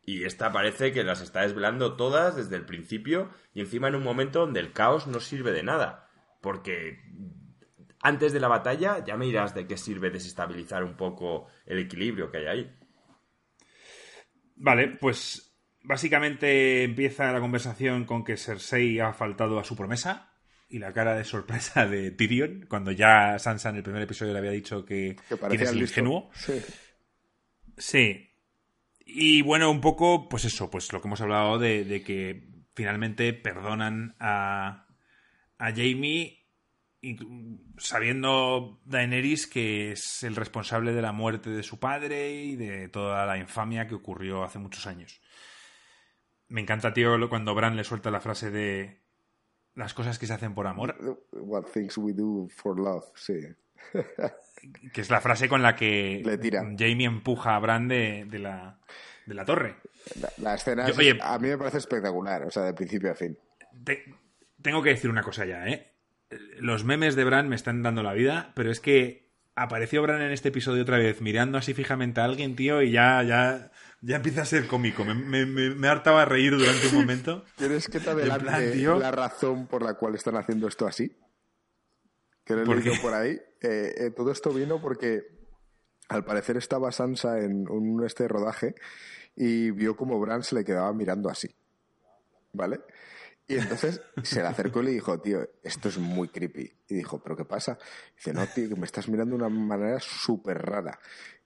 Y 0.01 0.23
esta 0.23 0.51
parece 0.51 0.91
que 0.91 1.03
las 1.03 1.21
está 1.21 1.41
desvelando 1.41 1.95
todas 1.95 2.35
desde 2.35 2.55
el 2.55 2.65
principio 2.65 3.29
y 3.53 3.61
encima 3.61 3.87
en 3.87 3.95
un 3.95 4.03
momento 4.03 4.39
donde 4.39 4.59
el 4.59 4.73
caos 4.73 5.05
no 5.05 5.19
sirve 5.19 5.51
de 5.51 5.61
nada. 5.61 6.09
Porque 6.41 7.03
antes 8.01 8.33
de 8.33 8.39
la 8.39 8.47
batalla 8.47 9.03
ya 9.05 9.15
me 9.17 9.25
dirás 9.25 9.53
de 9.53 9.67
qué 9.67 9.77
sirve 9.77 10.09
desestabilizar 10.09 10.83
un 10.83 10.95
poco 10.97 11.47
el 11.65 11.79
equilibrio 11.79 12.31
que 12.31 12.37
hay 12.39 12.45
ahí. 12.47 12.75
Vale, 14.55 14.87
pues 14.99 15.55
básicamente 15.83 16.83
empieza 16.83 17.31
la 17.31 17.39
conversación 17.39 18.05
con 18.05 18.23
que 18.23 18.37
Cersei 18.37 18.99
ha 18.99 19.13
faltado 19.13 19.59
a 19.59 19.63
su 19.63 19.75
promesa 19.75 20.31
y 20.69 20.79
la 20.79 20.93
cara 20.93 21.15
de 21.15 21.23
sorpresa 21.23 21.87
de 21.87 22.11
Tyrion, 22.11 22.65
cuando 22.69 22.91
ya 22.91 23.37
Sansa 23.39 23.69
en 23.69 23.77
el 23.77 23.83
primer 23.83 24.03
episodio 24.03 24.33
le 24.33 24.39
había 24.39 24.51
dicho 24.51 24.85
que, 24.85 25.15
Que 25.15 25.23
quién 25.27 25.39
parecía 25.39 25.65
es 25.65 25.71
el 25.71 25.79
listo. 25.79 25.99
ingenuo. 25.99 26.29
Sí. 26.33 26.61
Sí. 27.77 28.27
Y 29.05 29.41
bueno, 29.41 29.69
un 29.71 29.81
poco, 29.81 30.29
pues 30.29 30.45
eso, 30.45 30.69
pues 30.69 30.93
lo 30.93 31.01
que 31.01 31.07
hemos 31.07 31.19
hablado 31.21 31.57
de, 31.59 31.83
de 31.83 32.03
que 32.03 32.47
finalmente 32.75 33.33
perdonan 33.33 34.15
a, 34.19 34.87
a 35.57 35.71
Jamie 35.71 36.40
sabiendo 37.77 38.79
Daenerys 38.85 39.47
que 39.47 39.91
es 39.91 40.23
el 40.23 40.35
responsable 40.35 40.93
de 40.93 41.01
la 41.01 41.11
muerte 41.11 41.49
de 41.49 41.63
su 41.63 41.79
padre 41.79 42.31
y 42.33 42.55
de 42.55 42.87
toda 42.89 43.25
la 43.25 43.37
infamia 43.37 43.87
que 43.87 43.95
ocurrió 43.95 44.43
hace 44.43 44.59
muchos 44.59 44.87
años. 44.87 45.21
Me 46.47 46.61
encanta, 46.61 46.93
tío, 46.93 47.17
cuando 47.29 47.55
Bran 47.55 47.75
le 47.75 47.83
suelta 47.83 48.11
la 48.11 48.19
frase 48.21 48.51
de 48.51 48.99
las 49.73 49.93
cosas 49.93 50.19
que 50.19 50.27
se 50.27 50.33
hacen 50.33 50.53
por 50.53 50.67
amor, 50.67 50.95
What 51.31 51.65
things 51.73 51.97
we 51.97 52.13
do 52.13 52.47
for 52.49 52.77
love, 52.77 53.05
sí. 53.15 53.33
que 54.93 55.01
es 55.01 55.09
la 55.09 55.21
frase 55.21 55.47
con 55.49 55.61
la 55.63 55.75
que 55.75 56.21
Le 56.25 56.37
tira. 56.37 56.61
Jamie 56.77 57.05
empuja 57.07 57.55
a 57.55 57.59
Bran 57.59 57.87
de, 57.87 58.25
de 58.29 58.39
la, 58.39 58.79
de 59.25 59.33
la 59.33 59.45
torre. 59.45 59.77
La, 60.19 60.29
la 60.37 60.55
escena 60.55 60.85
Yo- 60.87 60.91
es- 60.91 60.99
oye- 60.99 61.19
a 61.21 61.39
mí 61.39 61.47
me 61.47 61.57
parece 61.57 61.77
espectacular, 61.77 62.43
o 62.43 62.51
sea, 62.51 62.63
de 62.63 62.73
principio 62.73 63.11
a 63.11 63.15
fin. 63.15 63.37
Te- 63.83 64.03
tengo 64.61 64.83
que 64.83 64.89
decir 64.89 65.09
una 65.09 65.23
cosa 65.23 65.45
ya, 65.45 65.65
¿eh? 65.67 65.90
Los 66.59 66.83
memes 66.83 67.15
de 67.15 67.23
Bran 67.23 67.49
me 67.49 67.55
están 67.55 67.83
dando 67.83 68.03
la 68.03 68.13
vida, 68.13 68.51
pero 68.55 68.71
es 68.71 68.79
que 68.79 69.31
apareció 69.55 70.01
Bran 70.01 70.21
en 70.21 70.31
este 70.31 70.49
episodio 70.49 70.83
otra 70.83 70.97
vez 70.97 71.21
mirando 71.21 71.57
así 71.57 71.73
fijamente 71.73 72.21
a 72.21 72.25
alguien, 72.25 72.55
tío, 72.55 72.81
y 72.81 72.91
ya, 72.91 73.21
ya, 73.23 73.71
ya 74.01 74.15
empieza 74.17 74.41
a 74.41 74.45
ser 74.45 74.67
cómico. 74.67 75.03
Me, 75.03 75.13
me, 75.13 75.45
me, 75.45 75.69
me 75.71 75.87
hartaba 75.87 76.23
a 76.23 76.25
reír 76.25 76.57
durante 76.57 76.87
un 76.87 76.95
momento. 76.95 77.45
¿Quieres 77.57 77.87
que 77.87 77.99
te 77.99 78.09
adelante 78.09 78.45
plan, 78.45 78.71
tío. 78.71 78.99
la 78.99 79.11
razón 79.11 79.67
por 79.67 79.83
la 79.83 79.95
cual 79.95 80.15
están 80.15 80.35
haciendo 80.35 80.67
esto 80.67 80.87
así? 80.87 81.15
Que 82.43 82.55
lo 82.55 82.63
he 82.63 82.99
por 82.99 83.13
ahí. 83.13 83.39
Eh, 83.61 83.93
eh, 83.97 84.11
todo 84.15 84.31
esto 84.31 84.51
vino 84.51 84.81
porque 84.81 85.21
al 86.09 86.25
parecer 86.25 86.57
estaba 86.57 86.91
Sansa 86.91 87.39
en 87.39 87.69
un 87.69 88.03
este 88.03 88.27
rodaje 88.27 88.75
y 89.35 89.71
vio 89.71 89.95
como 89.95 90.19
Bran 90.19 90.43
se 90.43 90.55
le 90.55 90.65
quedaba 90.65 90.91
mirando 90.93 91.29
así. 91.29 91.55
¿Vale? 92.53 92.81
Y 93.47 93.55
entonces 93.57 94.01
se 94.23 94.41
le 94.41 94.47
acercó 94.47 94.81
y 94.81 94.85
le 94.85 94.91
dijo, 94.91 95.19
tío, 95.19 95.47
esto 95.63 95.89
es 95.89 95.97
muy 95.97 96.29
creepy. 96.29 96.73
Y 96.87 96.95
dijo, 96.95 97.21
¿pero 97.21 97.35
qué 97.35 97.45
pasa? 97.45 97.77
dice, 98.15 98.33
no, 98.33 98.45
tío, 98.47 98.69
que 98.69 98.75
me 98.75 98.85
estás 98.85 99.09
mirando 99.09 99.35
de 99.35 99.43
una 99.43 99.49
manera 99.49 99.99
súper 99.99 100.57
rara. 100.61 100.99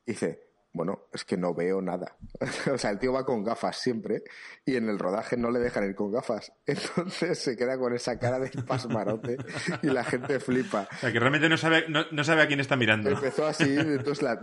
dice, 0.05 0.45
Bueno, 0.73 1.07
es 1.13 1.23
que 1.23 1.37
no 1.37 1.53
veo 1.53 1.81
nada. 1.81 2.17
o 2.71 2.77
sea, 2.77 2.91
el 2.91 2.99
tío 2.99 3.13
va 3.13 3.25
con 3.25 3.43
gafas 3.43 3.77
siempre 3.77 4.23
y 4.65 4.75
en 4.75 4.89
el 4.89 4.99
rodaje 4.99 5.37
no 5.37 5.49
le 5.49 5.59
dejan 5.59 5.85
ir 5.85 5.95
con 5.95 6.11
gafas. 6.11 6.51
Entonces 6.65 7.39
se 7.39 7.55
queda 7.55 7.77
con 7.79 7.95
esa 7.95 8.19
cara 8.19 8.39
de 8.39 8.49
pasmarote 8.63 9.37
y 9.81 9.87
la 9.87 10.03
gente 10.03 10.39
flipa. 10.39 10.87
O 10.91 10.97
sea, 10.97 11.11
que 11.11 11.19
realmente 11.19 11.49
no 11.49 11.57
sabe, 11.57 11.85
no, 11.87 12.23
sabe 12.23 12.43
a 12.43 12.47
quién 12.47 12.59
está 12.59 12.75
mirando. 12.75 13.09
Empezó 13.09 13.47
así, 13.47 13.73
entonces 13.77 14.21
la, 14.21 14.35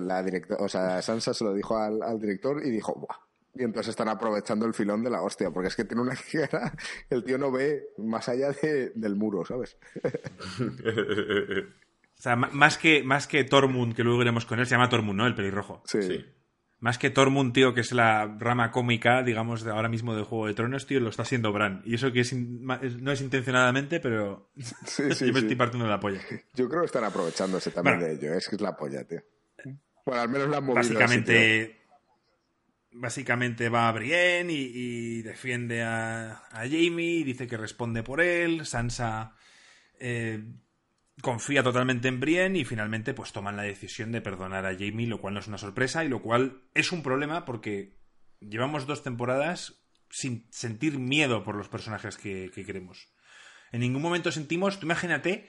la 0.00 0.24
o 0.58 0.68
sea, 0.68 1.02
Sansa 1.02 1.34
se 1.34 1.44
lo 1.44 1.52
dijo 1.52 1.76
al, 1.76 2.02
al 2.02 2.18
director 2.20 2.64
y 2.64 2.70
dijo, 2.70 2.94
¡buah! 2.94 3.29
Y 3.54 3.64
entonces 3.64 3.90
están 3.90 4.08
aprovechando 4.08 4.64
el 4.66 4.74
filón 4.74 5.02
de 5.02 5.10
la 5.10 5.22
hostia, 5.22 5.50
porque 5.50 5.68
es 5.68 5.76
que 5.76 5.84
tiene 5.84 6.02
una 6.02 6.14
cara, 6.32 6.72
el 7.08 7.24
tío 7.24 7.38
no 7.38 7.50
ve 7.50 7.88
más 7.98 8.28
allá 8.28 8.52
de, 8.52 8.92
del 8.94 9.16
muro, 9.16 9.44
¿sabes? 9.44 9.76
o 12.18 12.22
sea, 12.22 12.36
más 12.36 12.78
que, 12.78 13.02
más 13.02 13.26
que 13.26 13.44
Tormund, 13.44 13.94
que 13.94 14.04
luego 14.04 14.18
veremos 14.18 14.46
con 14.46 14.60
él, 14.60 14.66
se 14.66 14.72
llama 14.72 14.88
Tormund, 14.88 15.18
¿no? 15.18 15.26
El 15.26 15.34
pelirrojo. 15.34 15.82
Sí. 15.86 16.24
Más 16.78 16.96
que 16.96 17.10
Tormund, 17.10 17.52
tío, 17.52 17.74
que 17.74 17.82
es 17.82 17.92
la 17.92 18.36
rama 18.38 18.70
cómica, 18.70 19.22
digamos, 19.22 19.64
de 19.64 19.70
ahora 19.70 19.90
mismo 19.90 20.16
de 20.16 20.22
Juego 20.22 20.46
de 20.46 20.54
Tronos, 20.54 20.86
tío, 20.86 20.98
lo 21.00 21.10
está 21.10 21.22
haciendo 21.22 21.52
Bran. 21.52 21.82
Y 21.84 21.96
eso 21.96 22.10
que 22.10 22.20
es 22.20 22.32
no 22.32 23.12
es 23.12 23.20
intencionadamente, 23.20 24.00
pero 24.00 24.50
sí, 24.86 25.12
sí, 25.12 25.26
yo 25.26 25.32
me 25.32 25.40
estoy 25.40 25.56
partiendo 25.56 25.84
de 25.84 25.90
la 25.90 26.00
polla. 26.00 26.20
Yo 26.54 26.68
creo 26.68 26.80
que 26.80 26.86
están 26.86 27.04
aprovechándose 27.04 27.70
también 27.70 27.98
de 27.98 28.12
ello, 28.12 28.32
es 28.32 28.48
que 28.48 28.56
es 28.56 28.62
la 28.62 28.76
polla, 28.76 29.04
tío. 29.04 29.20
Bueno, 30.06 30.22
al 30.22 30.28
menos 30.30 30.48
la 30.48 30.56
han 30.56 30.64
movido 30.64 30.76
Básicamente 30.76 31.79
básicamente 32.92 33.68
va 33.68 33.88
a 33.88 33.92
Brienne 33.92 34.52
y, 34.52 35.22
defiende 35.22 35.82
a, 35.82 36.42
Jamie, 36.52 37.24
dice 37.24 37.46
que 37.46 37.56
responde 37.56 38.02
por 38.02 38.20
él, 38.20 38.66
Sansa 38.66 39.34
eh, 39.98 40.42
confía 41.22 41.62
totalmente 41.62 42.08
en 42.08 42.20
Brienne 42.20 42.58
y 42.58 42.64
finalmente 42.64 43.14
pues 43.14 43.32
toman 43.32 43.56
la 43.56 43.62
decisión 43.62 44.12
de 44.12 44.20
perdonar 44.20 44.66
a 44.66 44.74
Jamie, 44.74 45.06
lo 45.06 45.20
cual 45.20 45.34
no 45.34 45.40
es 45.40 45.48
una 45.48 45.58
sorpresa 45.58 46.04
y 46.04 46.08
lo 46.08 46.22
cual 46.22 46.62
es 46.74 46.92
un 46.92 47.02
problema 47.02 47.44
porque 47.44 47.96
llevamos 48.40 48.86
dos 48.86 49.02
temporadas 49.02 49.80
sin 50.10 50.46
sentir 50.50 50.98
miedo 50.98 51.44
por 51.44 51.54
los 51.54 51.68
personajes 51.68 52.16
que, 52.16 52.50
que 52.52 52.64
queremos. 52.64 53.08
En 53.72 53.80
ningún 53.80 54.02
momento 54.02 54.32
sentimos, 54.32 54.80
tú 54.80 54.86
imagínate 54.86 55.48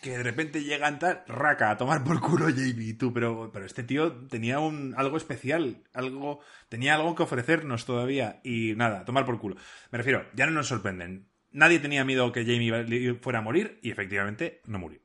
que 0.00 0.16
de 0.16 0.22
repente 0.22 0.64
llegan 0.64 0.98
tal, 0.98 1.22
raca, 1.26 1.70
a 1.70 1.76
tomar 1.76 2.02
por 2.02 2.20
culo 2.20 2.46
Jamie, 2.46 2.94
tú, 2.94 3.12
pero, 3.12 3.50
pero 3.52 3.66
este 3.66 3.82
tío 3.82 4.12
tenía 4.28 4.58
un, 4.58 4.94
algo 4.96 5.16
especial, 5.16 5.84
algo, 5.92 6.40
tenía 6.68 6.94
algo 6.94 7.14
que 7.14 7.22
ofrecernos 7.22 7.84
todavía, 7.84 8.40
y 8.42 8.74
nada, 8.76 9.04
tomar 9.04 9.26
por 9.26 9.38
culo. 9.38 9.56
Me 9.90 9.98
refiero, 9.98 10.26
ya 10.34 10.46
no 10.46 10.52
nos 10.52 10.68
sorprenden. 10.68 11.28
Nadie 11.52 11.80
tenía 11.80 12.04
miedo 12.04 12.32
que 12.32 12.44
Jamie 12.44 13.14
fuera 13.20 13.40
a 13.40 13.42
morir, 13.42 13.78
y 13.82 13.90
efectivamente 13.90 14.62
no 14.64 14.78
murió. 14.78 15.00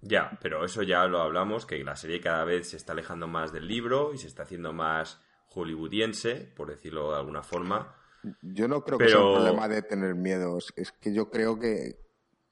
Ya, 0.00 0.38
pero 0.42 0.64
eso 0.64 0.82
ya 0.82 1.06
lo 1.06 1.20
hablamos, 1.20 1.66
que 1.66 1.82
la 1.82 1.96
serie 1.96 2.20
cada 2.20 2.44
vez 2.44 2.70
se 2.70 2.76
está 2.76 2.92
alejando 2.92 3.26
más 3.26 3.52
del 3.52 3.66
libro 3.66 4.12
y 4.14 4.18
se 4.18 4.26
está 4.26 4.42
haciendo 4.42 4.72
más 4.72 5.20
hollywoodiense, 5.48 6.52
por 6.56 6.68
decirlo 6.68 7.12
de 7.12 7.18
alguna 7.18 7.42
forma 7.42 7.96
yo 8.42 8.68
no 8.68 8.84
creo 8.84 8.98
que 8.98 9.08
sea 9.08 9.20
un 9.20 9.34
problema 9.34 9.68
de 9.68 9.82
tener 9.82 10.14
miedos. 10.14 10.72
Es 10.76 10.92
que 10.92 11.12
yo 11.12 11.30
creo 11.30 11.58
que, 11.58 11.98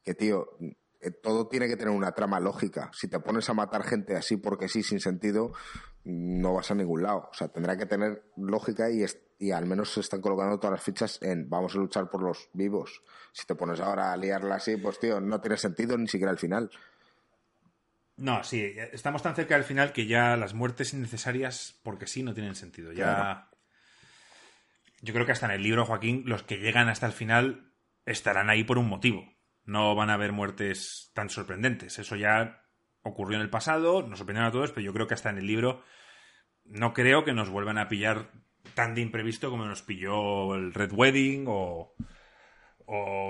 que, 0.02 0.14
tío, 0.14 0.48
eh, 1.00 1.10
todo 1.10 1.48
tiene 1.48 1.68
que 1.68 1.76
tener 1.76 1.94
una 1.94 2.12
trama 2.12 2.40
lógica. 2.40 2.90
Si 2.92 3.08
te 3.08 3.18
pones 3.20 3.48
a 3.50 3.54
matar 3.54 3.82
gente 3.82 4.16
así 4.16 4.36
porque 4.36 4.68
sí, 4.68 4.82
sin 4.82 5.00
sentido, 5.00 5.52
no 6.04 6.54
vas 6.54 6.70
a 6.70 6.74
ningún 6.74 7.02
lado. 7.02 7.28
O 7.30 7.34
sea, 7.34 7.48
tendrá 7.48 7.76
que 7.76 7.86
tener 7.86 8.22
lógica 8.36 8.90
y, 8.90 9.04
y 9.38 9.50
al 9.50 9.66
menos 9.66 9.92
se 9.92 10.00
están 10.00 10.20
colocando 10.20 10.58
todas 10.58 10.74
las 10.78 10.84
fichas 10.84 11.18
en 11.22 11.48
vamos 11.48 11.74
a 11.74 11.78
luchar 11.78 12.08
por 12.08 12.22
los 12.22 12.48
vivos. 12.52 13.02
Si 13.32 13.46
te 13.46 13.54
pones 13.54 13.80
ahora 13.80 14.12
a 14.12 14.16
liarla 14.16 14.56
así, 14.56 14.76
pues 14.76 14.98
tío, 14.98 15.20
no 15.20 15.40
tiene 15.40 15.56
sentido 15.56 15.98
ni 15.98 16.06
siquiera 16.06 16.30
al 16.30 16.38
final. 16.38 16.70
No, 18.16 18.44
sí, 18.44 18.74
estamos 18.92 19.22
tan 19.22 19.34
cerca 19.34 19.54
del 19.54 19.64
final 19.64 19.92
que 19.92 20.06
ya 20.06 20.36
las 20.36 20.54
muertes 20.54 20.92
innecesarias, 20.92 21.80
porque 21.82 22.06
sí, 22.06 22.22
no 22.22 22.34
tienen 22.34 22.54
sentido. 22.54 22.92
Ya. 22.92 23.48
Yo 25.02 25.12
creo 25.12 25.26
que 25.26 25.32
hasta 25.32 25.46
en 25.46 25.52
el 25.52 25.62
libro, 25.62 25.84
Joaquín, 25.84 26.22
los 26.26 26.44
que 26.44 26.58
llegan 26.58 26.88
hasta 26.88 27.06
el 27.06 27.12
final 27.12 27.72
estarán 28.06 28.48
ahí 28.48 28.64
por 28.64 28.78
un 28.78 28.88
motivo. 28.88 29.24
No 29.64 29.94
van 29.94 30.10
a 30.10 30.14
haber 30.14 30.32
muertes 30.32 31.10
tan 31.12 31.28
sorprendentes. 31.28 31.98
Eso 31.98 32.16
ya 32.16 32.64
ocurrió 33.02 33.36
en 33.36 33.42
el 33.42 33.50
pasado, 33.50 34.02
nos 34.02 34.18
sorprendieron 34.18 34.48
a 34.48 34.52
todos, 34.52 34.70
pero 34.70 34.84
yo 34.84 34.92
creo 34.92 35.08
que 35.08 35.14
hasta 35.14 35.30
en 35.30 35.38
el 35.38 35.46
libro 35.46 35.82
no 36.64 36.92
creo 36.92 37.24
que 37.24 37.32
nos 37.32 37.50
vuelvan 37.50 37.78
a 37.78 37.88
pillar 37.88 38.30
tan 38.74 38.94
de 38.94 39.00
imprevisto 39.00 39.50
como 39.50 39.64
nos 39.66 39.82
pilló 39.82 40.54
el 40.54 40.72
Red 40.72 40.92
Wedding 40.92 41.46
o, 41.48 41.94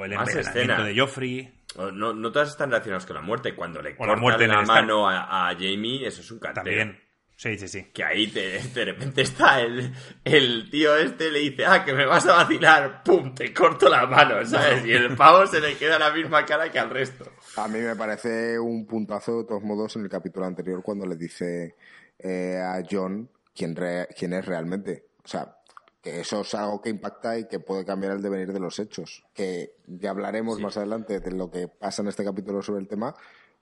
el 0.05 0.12
envenenamiento 0.12 0.85
de 0.85 0.99
Joffrey. 0.99 1.64
No, 1.95 2.12
no 2.12 2.33
todas 2.33 2.50
están 2.50 2.71
relacionadas 2.71 3.07
con 3.07 3.17
la 3.17 3.23
muerte. 3.23 3.55
Cuando 3.55 3.81
le 3.81 3.97
cortan 3.97 4.49
la, 4.49 4.62
mano 4.62 5.09
a, 5.09 5.49
Jamie, 5.59 6.07
eso 6.07 6.21
es 6.21 6.31
un 6.31 6.38
cartel. 6.38 6.64
También. 6.64 7.12
Sí, 7.43 7.59
sí, 7.59 7.67
sí. 7.67 7.83
Que 7.93 8.05
ahí 8.05 8.27
de 8.27 8.85
repente 8.85 9.23
está 9.23 9.61
el, 9.61 9.93
el 10.25 10.71
tío 10.71 10.95
este, 10.95 11.29
le 11.29 11.41
dice, 11.41 11.67
ah, 11.67 11.85
que 11.85 11.93
me 11.93 12.07
vas 12.07 12.25
a 12.27 12.37
vacilar, 12.37 13.03
pum, 13.03 13.35
te 13.35 13.53
corto 13.53 13.89
la 13.89 14.07
mano, 14.07 14.47
¿sabes? 14.47 14.87
Y 14.87 14.93
el 14.93 15.17
pavo 15.17 15.45
se 15.49 15.59
le 15.59 15.77
queda 15.77 15.99
la 15.99 16.13
misma 16.13 16.47
cara 16.47 16.71
que 16.71 16.79
al 16.79 16.91
resto. 16.91 17.25
A 17.57 17.67
mí 17.67 17.81
me 17.81 17.97
parece 17.97 18.61
un 18.61 18.87
puntazo, 18.87 19.39
de 19.39 19.45
todos 19.49 19.65
modos, 19.65 19.97
en 19.97 20.03
el 20.03 20.09
capítulo 20.09 20.47
anterior, 20.47 20.85
cuando 20.85 21.05
le 21.05 21.17
dice 21.17 21.75
eh, 22.17 22.61
a 22.65 22.81
John 22.89 23.29
quién, 23.53 23.75
quién 24.17 24.35
es 24.35 24.47
realmente. 24.47 25.07
O 25.25 25.27
sea, 25.27 25.57
que 26.01 26.21
eso 26.21 26.43
es 26.43 26.55
algo 26.55 26.81
que 26.81 26.91
impacta 26.91 27.37
y 27.37 27.49
que 27.49 27.59
puede 27.59 27.85
cambiar 27.85 28.13
el 28.13 28.23
devenir 28.23 28.53
de 28.53 28.61
los 28.61 28.79
hechos. 28.79 29.25
Que 29.35 29.75
ya 29.89 30.11
hablaremos 30.11 30.61
más 30.61 30.77
adelante 30.77 31.19
de 31.19 31.33
lo 31.33 31.51
que 31.51 31.67
pasa 31.67 32.03
en 32.03 32.09
este 32.09 32.23
capítulo 32.23 32.63
sobre 32.63 32.83
el 32.83 32.87
tema, 32.87 33.17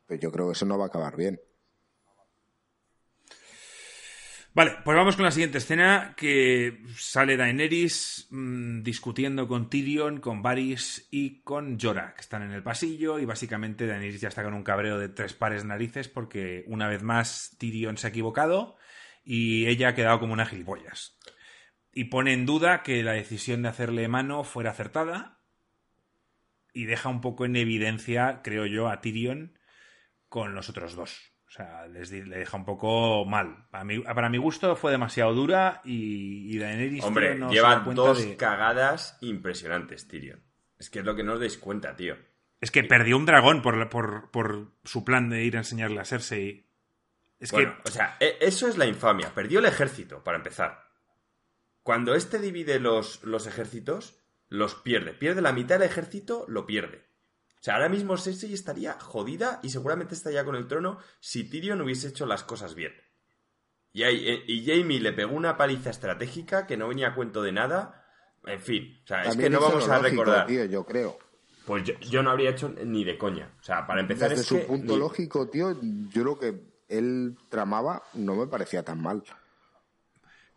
pero 0.07 0.21
yo 0.21 0.31
creo 0.31 0.49
que 0.49 0.53
eso 0.53 0.67
no 0.67 0.77
va 0.77 0.85
a 0.85 0.89
acabar 0.89 1.17
bien. 1.17 1.41
Vale, 4.53 4.79
pues 4.85 4.97
vamos 4.97 5.15
con 5.15 5.25
la 5.25 5.31
siguiente 5.31 5.59
escena 5.59 6.15
que 6.17 6.83
sale 6.97 7.37
Daenerys 7.37 8.27
mm, 8.31 8.83
discutiendo 8.83 9.47
con 9.47 9.71
Tyrion, 9.71 10.19
con 10.19 10.43
Varys 10.43 11.07
y 11.13 11.41
con 11.43 11.79
Jorah, 11.79 12.15
que 12.15 12.21
están 12.21 12.43
en 12.43 12.51
el 12.51 12.63
pasillo 12.63 13.21
y 13.21 13.27
básicamente 13.27 13.87
Daenerys 13.87 14.21
ya 14.21 14.29
está 14.29 14.43
con 14.43 14.55
un 14.55 14.65
cabreo 14.65 14.99
de 14.99 15.09
tres 15.09 15.35
pares 15.35 15.65
narices 15.65 16.09
porque 16.09 16.65
una 16.67 16.89
vez 16.89 17.05
más 17.05 17.55
Tyrion 17.59 17.97
se 17.97 18.09
ha 18.09 18.11
equivocado 18.11 18.77
y 19.25 19.67
ella 19.67 19.91
ha 19.91 19.95
quedado 19.95 20.19
como 20.19 20.33
una 20.33 20.47
gilipollas. 20.47 21.17
Y 21.93 22.05
pone 22.05 22.33
en 22.33 22.45
duda 22.45 22.83
que 22.83 23.05
la 23.05 23.13
decisión 23.13 23.63
de 23.63 23.69
hacerle 23.69 24.09
mano 24.09 24.43
fuera 24.43 24.71
acertada 24.71 25.39
y 26.73 26.87
deja 26.87 27.09
un 27.09 27.21
poco 27.21 27.45
en 27.45 27.55
evidencia, 27.55 28.41
creo 28.43 28.67
yo, 28.67 28.89
a 28.89 29.01
Tyrion 29.01 29.57
con 30.29 30.57
los 30.57 30.69
otros 30.69 30.97
dos. 30.97 31.33
O 31.51 31.53
sea, 31.53 31.89
les, 31.89 32.13
le 32.13 32.39
deja 32.39 32.57
un 32.57 32.65
poco 32.65 33.25
mal. 33.25 33.67
Para 33.73 33.83
mi, 33.83 33.99
para 33.99 34.29
mi 34.29 34.39
gusto 34.39 34.77
fue 34.77 34.93
demasiado 34.93 35.35
dura 35.35 35.81
y, 35.85 36.55
y 36.55 36.59
Daenerys... 36.59 37.03
Hombre, 37.03 37.41
lleva 37.51 37.81
dos 37.93 38.25
cagadas 38.39 39.19
impresionantes, 39.21 40.07
Tyrion. 40.07 40.41
Es 40.79 40.91
que 40.91 41.01
es 41.01 41.05
lo 41.05 41.17
que 41.17 41.25
no 41.25 41.33
os 41.33 41.41
dais 41.41 41.59
cuenta, 41.59 41.97
tío. 41.97 42.15
Es 42.61 42.71
que 42.71 42.85
perdió 42.85 43.17
un 43.17 43.27
dragón 43.27 43.63
por, 43.63 43.89
por, 43.89 44.31
por 44.31 44.71
su 44.85 45.05
plan 45.05 45.29
de 45.29 45.43
ir 45.43 45.57
a 45.57 45.61
enseñarle 45.61 45.99
a 45.99 46.05
Cersei. 46.05 46.69
Es 47.41 47.51
que... 47.51 47.67
O 47.85 47.91
sea, 47.91 48.17
e, 48.21 48.37
eso 48.41 48.69
es 48.69 48.79
la 48.79 48.87
infamia. 48.87 49.35
Perdió 49.35 49.59
el 49.59 49.67
ejército, 49.67 50.23
para 50.23 50.39
empezar. 50.39 50.85
Cuando 51.83 52.15
este 52.15 52.39
divide 52.39 52.79
los, 52.79 53.25
los 53.25 53.49
ejércitos, 53.49 54.23
los 54.49 54.77
pierde. 54.77 55.15
Pierde 55.15 55.43
la 55.43 55.53
mitad 55.53 55.81
del 55.81 55.89
ejército, 55.89 56.45
lo 56.47 56.65
pierde. 56.65 57.10
O 57.61 57.63
sea, 57.63 57.75
ahora 57.75 57.91
mismo 57.91 58.17
Cersei 58.17 58.55
estaría 58.55 58.95
jodida 58.95 59.61
y 59.63 59.69
seguramente 59.69 60.15
estaría 60.15 60.47
con 60.47 60.57
el 60.57 60.67
trono 60.67 60.99
si 61.21 61.45
Tyrion 61.45 61.83
hubiese 61.83 62.09
hecho 62.09 62.25
las 62.25 62.43
cosas 62.43 62.75
bien. 62.75 62.95
Y, 63.93 64.03
eh, 64.03 64.45
y 64.47 64.65
Jamie 64.65 64.99
le 64.99 65.13
pegó 65.13 65.35
una 65.35 65.59
paliza 65.59 65.91
estratégica 65.91 66.67
que 66.67 66.79
no 66.79 66.89
venía 66.89 67.09
a 67.09 67.15
cuento 67.15 67.43
de 67.43 67.53
nada. 67.53 68.07
En 68.47 68.61
fin, 68.61 69.01
o 69.05 69.07
sea, 69.07 69.25
es 69.25 69.37
que 69.37 69.51
no 69.51 69.61
vamos 69.61 69.87
a 69.91 69.99
recordar. 69.99 70.47
Tío, 70.47 70.65
yo 70.65 70.87
creo. 70.87 71.19
Pues 71.67 71.85
yo, 72.01 72.23
no 72.23 72.31
habría 72.31 72.51
hecho 72.51 72.71
ni 72.71 73.05
de 73.05 73.19
coña. 73.19 73.55
O 73.61 73.63
sea, 73.63 73.87
para 73.87 74.01
empezar 74.01 74.31
Desde 74.31 74.45
su 74.45 74.67
punto 74.67 74.97
lógico, 74.97 75.49
tío, 75.49 75.77
yo 76.09 76.25
lo 76.25 76.39
que 76.39 76.63
él 76.89 77.37
tramaba 77.51 78.03
no 78.15 78.37
me 78.37 78.47
parecía 78.47 78.83
tan 78.83 79.03
mal. 79.03 79.23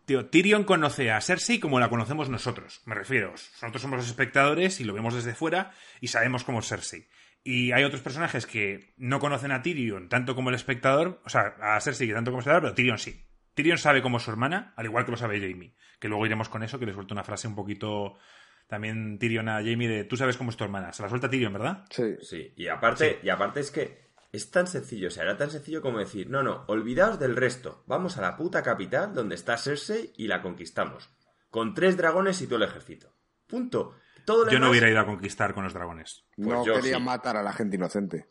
Tío, 0.06 0.26
Tyrion 0.26 0.64
conoce 0.64 1.10
a 1.10 1.20
Cersei 1.20 1.58
como 1.58 1.80
la 1.80 1.88
conocemos 1.88 2.28
nosotros. 2.28 2.82
Me 2.84 2.94
refiero, 2.94 3.30
nosotros 3.30 3.80
somos 3.80 3.98
los 3.98 4.06
espectadores 4.08 4.80
y 4.80 4.84
lo 4.84 4.92
vemos 4.92 5.14
desde 5.14 5.34
fuera 5.34 5.72
y 6.00 6.08
sabemos 6.08 6.44
cómo 6.44 6.58
es 6.58 6.68
Cersei. 6.68 7.08
Y 7.42 7.72
hay 7.72 7.84
otros 7.84 8.02
personajes 8.02 8.46
que 8.46 8.92
no 8.96 9.18
conocen 9.18 9.52
a 9.52 9.62
Tyrion 9.62 10.08
tanto 10.08 10.34
como 10.34 10.50
el 10.50 10.54
espectador, 10.54 11.22
o 11.24 11.28
sea, 11.28 11.56
a 11.60 11.80
Cersei 11.80 12.12
tanto 12.12 12.30
como 12.30 12.38
el 12.38 12.42
espectador, 12.42 12.62
pero 12.62 12.74
Tyrion 12.74 12.98
sí. 12.98 13.24
Tyrion 13.54 13.78
sabe 13.78 14.02
cómo 14.02 14.18
es 14.18 14.24
su 14.24 14.30
hermana, 14.30 14.74
al 14.76 14.84
igual 14.84 15.04
que 15.04 15.12
lo 15.12 15.16
sabe 15.16 15.40
Jamie. 15.40 15.74
Que 15.98 16.08
luego 16.08 16.26
iremos 16.26 16.48
con 16.48 16.62
eso, 16.62 16.78
que 16.78 16.86
le 16.86 16.92
suelto 16.92 17.14
una 17.14 17.24
frase 17.24 17.48
un 17.48 17.54
poquito 17.54 18.18
también 18.66 19.18
Tyrion 19.18 19.48
a 19.48 19.62
Jamie 19.62 19.88
de 19.88 20.04
tú 20.04 20.16
sabes 20.16 20.36
cómo 20.36 20.50
es 20.50 20.56
tu 20.56 20.64
hermana. 20.64 20.92
Se 20.92 21.02
la 21.02 21.08
suelta 21.08 21.30
Tyrion, 21.30 21.52
¿verdad? 21.52 21.84
Sí. 21.90 22.16
Sí, 22.20 22.52
y 22.56 22.68
aparte, 22.68 23.20
y 23.22 23.28
aparte 23.30 23.60
es 23.60 23.70
que 23.70 24.03
es 24.34 24.50
tan 24.50 24.66
sencillo, 24.66 25.08
o 25.08 25.10
sea, 25.10 25.22
era 25.22 25.36
tan 25.36 25.50
sencillo 25.50 25.80
como 25.80 25.98
decir, 25.98 26.28
no, 26.28 26.42
no, 26.42 26.64
olvidaos 26.66 27.18
del 27.18 27.36
resto, 27.36 27.84
vamos 27.86 28.16
a 28.18 28.20
la 28.22 28.36
puta 28.36 28.62
capital 28.62 29.14
donde 29.14 29.34
está 29.34 29.56
Cersei 29.56 30.12
y 30.16 30.26
la 30.28 30.42
conquistamos. 30.42 31.10
Con 31.50 31.72
tres 31.74 31.96
dragones 31.96 32.40
y 32.42 32.46
todo 32.46 32.56
el 32.56 32.64
ejército. 32.64 33.14
Punto. 33.46 33.94
Todo 34.24 34.48
Yo 34.50 34.58
no 34.58 34.70
hubiera 34.70 34.90
ido 34.90 35.00
a 35.00 35.06
conquistar 35.06 35.54
con 35.54 35.64
los 35.64 35.72
dragones. 35.74 36.24
no 36.36 36.64
pues 36.64 36.80
quería 36.80 36.98
matar 36.98 37.36
a 37.36 37.42
la 37.42 37.52
gente 37.52 37.76
inocente. 37.76 38.28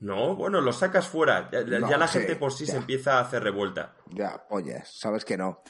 No, 0.00 0.34
bueno, 0.34 0.60
lo 0.60 0.72
sacas 0.72 1.06
fuera. 1.08 1.48
Ya, 1.52 1.62
ya- 1.64 1.78
No, 1.78 1.88
ya 1.88 1.96
la 1.96 2.08
sí, 2.08 2.18
gente 2.18 2.36
por 2.36 2.52
sí 2.52 2.66
se 2.66 2.76
empieza 2.76 3.18
a 3.18 3.20
hacer 3.20 3.42
revuelta. 3.42 3.94
Ya, 4.10 4.44
oyes, 4.50 4.88
sabes 4.88 5.24
que 5.24 5.36
no. 5.36 5.62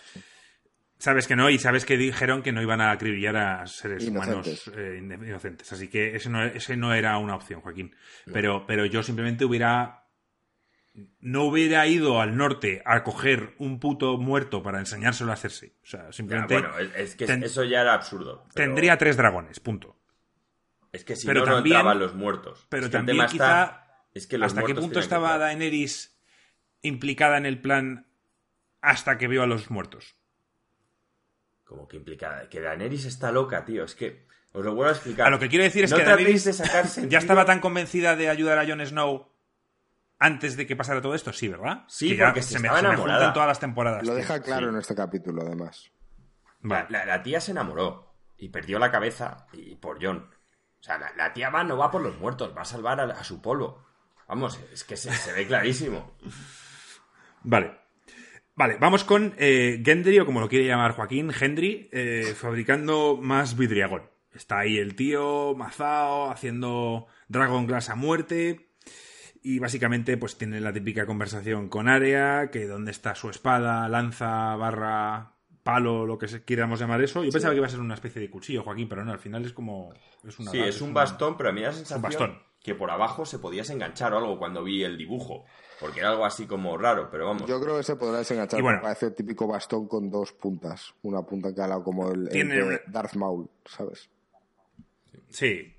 Sabes 1.04 1.26
que 1.28 1.37
no, 1.37 1.50
y 1.50 1.58
sabes 1.58 1.84
que 1.84 1.99
dijeron 1.99 2.42
que 2.42 2.50
no 2.50 2.62
iban 2.62 2.80
a 2.80 2.90
acribillar 2.90 3.37
a 3.37 3.66
seres 3.66 4.04
Inocentes. 4.04 4.66
humanos 4.68 4.78
eh, 4.78 4.99
inocentes. 5.28 5.70
Así 5.70 5.88
que 5.88 6.16
ese 6.16 6.30
no, 6.30 6.42
ese 6.42 6.78
no 6.78 6.94
era 6.94 7.18
una 7.18 7.34
opción, 7.37 7.61
Joaquín. 7.61 7.94
Pero, 8.32 8.64
pero 8.66 8.87
yo 8.87 9.02
simplemente 9.02 9.44
hubiera. 9.44 10.06
No 11.20 11.42
hubiera 11.44 11.87
ido 11.88 12.20
al 12.23 12.37
norte 12.37 12.80
a 12.87 13.02
coger 13.02 13.54
un 13.58 13.80
puto 13.80 14.16
muerto 14.16 14.62
para 14.62 14.78
enseñárselo 14.78 15.30
a 15.32 15.37
Cersei. 15.37 15.75
O 15.82 15.87
sea, 15.87 16.11
simplemente 16.12 16.54
bueno, 16.54 16.70
es, 16.96 17.16
que 17.16 17.26
ten- 17.26 17.42
eso 17.42 17.64
ya 17.64 17.82
era 17.82 17.92
absurdo. 17.94 18.46
pero 18.54 18.66
tendría 18.68 18.96
tres 18.96 19.16
dragones, 19.18 19.61
punto. 19.61 19.99
Es 20.92 21.04
que 21.04 21.16
si 21.16 21.26
pero 21.26 21.40
no, 21.40 21.46
no 21.46 21.54
también- 21.56 21.76
entraban 21.76 21.99
los 21.99 22.14
muertos. 22.14 22.66
Pero 22.70 22.84
Es 22.87 22.90
que 22.90 22.96
el 22.96 23.04
también 23.06 23.26
quizá. 23.26 23.62
está- 23.64 24.06
es 24.14 24.26
que 24.26 24.38
los 24.38 24.46
¿Hasta 24.52 24.62
qué 24.64 24.75
punto 24.75 25.00
estaba. 25.00 25.37
Daenerys 25.37 26.16
implicada 26.82 27.37
en 27.37 27.44
el 27.46 27.61
plan 27.61 28.06
hasta 28.80 29.18
que 29.18 29.28
vio 29.28 29.42
a 29.42 29.46
los 29.46 29.70
muertos? 29.70 30.14
Como 31.75 31.88
que 31.88 31.97
implicada. 31.97 32.49
Que 32.49 32.61
Daenerys 32.61 33.04
está 33.04 33.33
loca, 33.33 33.64
tío. 33.64 33.83
Es 33.83 33.97
que 33.97 34.26
os 34.52 34.64
lo 34.64 34.75
vuelvo 34.76 34.90
a 34.90 34.95
explicar. 34.95 35.26
A 35.26 35.31
lo 35.31 35.40
que 35.40 35.49
quiero 35.49 35.64
decir 35.64 35.83
es 35.85 35.90
No 35.90 35.97
que 35.97 36.04
Daenerys 36.04 36.45
de 36.45 36.52
sacar 36.52 36.87
ya 37.09 37.19
estaba 37.19 37.45
tan 37.45 37.59
convencida 37.59 38.14
de 38.14 38.28
ayudar 38.28 38.59
a 38.59 38.66
Jon 38.66 38.85
Snow 38.87 39.28
antes 40.21 40.57
de 40.57 40.69
que 40.69 40.76
pasara 40.76 41.02
todo 41.02 41.16
esto, 41.16 41.33
sí, 41.33 41.49
¿verdad? 41.49 41.83
Sí, 41.88 42.11
Que 42.11 42.16
ya 42.19 42.26
porque 42.26 42.43
se 42.43 42.61
me, 42.61 42.69
estaba 42.69 42.81
se 42.81 42.88
me 42.88 42.97
juntan 42.97 43.33
todas 43.33 43.49
las 43.49 43.59
temporadas. 43.59 44.02
Lo 44.02 44.12
tío. 44.12 44.14
deja 44.14 44.40
claro 44.40 44.69
sí. 44.69 44.73
en 44.73 44.78
este 44.78 44.95
capítulo, 44.95 45.43
además. 45.43 45.90
Vale. 46.61 46.87
La, 46.90 47.04
la 47.04 47.23
tía 47.25 47.40
se 47.40 47.50
enamoró 47.50 48.14
y 48.38 48.50
perdió 48.50 48.78
la 48.78 48.93
cabeza 48.93 49.49
y 49.52 49.75
por 49.75 49.99
John. 50.00 50.31
O 50.78 50.83
sea, 50.83 50.99
la, 50.99 51.12
la 51.16 51.33
tía 51.33 51.50
va, 51.50 51.64
no 51.64 51.76
va 51.76 51.90
por 51.90 52.02
los 52.02 52.16
muertos, 52.19 52.57
va 52.57 52.62
a 52.62 52.66
salvar 52.66 53.00
a, 53.00 53.04
a 53.04 53.25
su 53.25 53.43
polvo. 53.43 53.85
Vamos, 54.28 54.61
es 54.73 54.85
que 54.85 54.97
se, 54.97 55.12
se 55.12 55.33
ve 55.33 55.47
clarísimo. 55.49 56.16
Vale. 57.43 57.84
Vale, 58.56 58.76
vamos 58.80 59.02
con 59.04 59.34
eh, 59.38 59.82
Gendry, 59.84 60.20
o 60.20 60.26
como 60.26 60.40
lo 60.40 60.49
quiere 60.49 60.66
llamar 60.66 60.92
Joaquín, 60.92 61.30
Gendry, 61.32 61.88
eh, 61.92 62.34
fabricando 62.37 63.18
más 63.20 63.56
vidriagón. 63.56 64.02
Está 64.32 64.61
ahí 64.61 64.78
el 64.78 64.94
tío, 64.94 65.54
mazao, 65.56 66.30
haciendo 66.30 67.06
Dragon 67.28 67.66
Glass 67.66 67.90
a 67.90 67.94
muerte. 67.96 68.68
Y 69.42 69.58
básicamente, 69.58 70.16
pues 70.16 70.38
tiene 70.38 70.61
la 70.61 70.73
típica 70.73 71.04
conversación 71.04 71.68
con 71.68 71.88
Arya, 71.88 72.50
que 72.50 72.66
dónde 72.66 72.92
está 72.92 73.14
su 73.14 73.28
espada, 73.28 73.88
lanza, 73.88 74.54
barra, 74.56 75.32
palo, 75.62 76.06
lo 76.06 76.16
que 76.18 76.26
quieramos 76.44 76.78
llamar 76.80 77.02
eso. 77.02 77.23
Yo 77.25 77.30
pensaba 77.30 77.52
que 77.52 77.58
iba 77.58 77.66
a 77.66 77.70
ser 77.70 77.80
una 77.80 77.94
especie 77.94 78.23
de 78.23 78.30
cuchillo, 78.30 78.62
Joaquín, 78.62 78.88
pero 78.88 79.04
no, 79.04 79.12
al 79.12 79.18
final 79.18 79.44
es 79.44 79.52
como. 79.52 79.92
Es 80.26 80.38
una 80.38 80.50
Sí, 80.52 80.61
es 80.61 80.80
un 80.80 80.90
una- 80.90 81.00
bastón, 81.00 81.37
pero 81.37 81.50
a 81.50 81.52
mí 81.52 81.61
la 81.61 81.73
sensación 81.73 82.02
bastón. 82.02 82.38
que 82.62 82.75
por 82.75 82.90
abajo 82.90 83.26
se 83.26 83.38
podías 83.38 83.68
enganchar 83.68 84.14
o 84.14 84.18
algo 84.18 84.38
cuando 84.38 84.64
vi 84.64 84.82
el 84.84 84.96
dibujo. 84.96 85.44
Porque 85.81 86.00
era 86.00 86.11
algo 86.11 86.25
así 86.25 86.47
como 86.47 86.76
raro, 86.78 87.09
pero 87.11 87.26
vamos. 87.26 87.47
Yo 87.49 87.61
creo 87.61 87.76
que 87.76 87.83
se 87.83 87.97
podrá 87.97 88.19
desenganchar. 88.19 88.59
Y 88.59 88.62
bueno. 88.62 88.78
porque 88.78 88.87
parece 88.87 89.07
el 89.07 89.14
típico 89.14 89.47
bastón 89.47 89.88
con 89.88 90.11
dos 90.11 90.33
puntas. 90.33 90.95
Una 91.02 91.23
punta 91.23 91.49
en 91.49 91.54
cada 91.54 91.69
lado, 91.69 91.85
como 91.85 92.11
el, 92.12 92.23
el 92.23 92.28
Tiene 92.28 92.54
de 92.57 92.62
una- 92.62 92.81
Darth 92.87 93.14
Maul, 93.14 93.49
¿sabes? 93.66 94.09
Sí. 95.28 95.71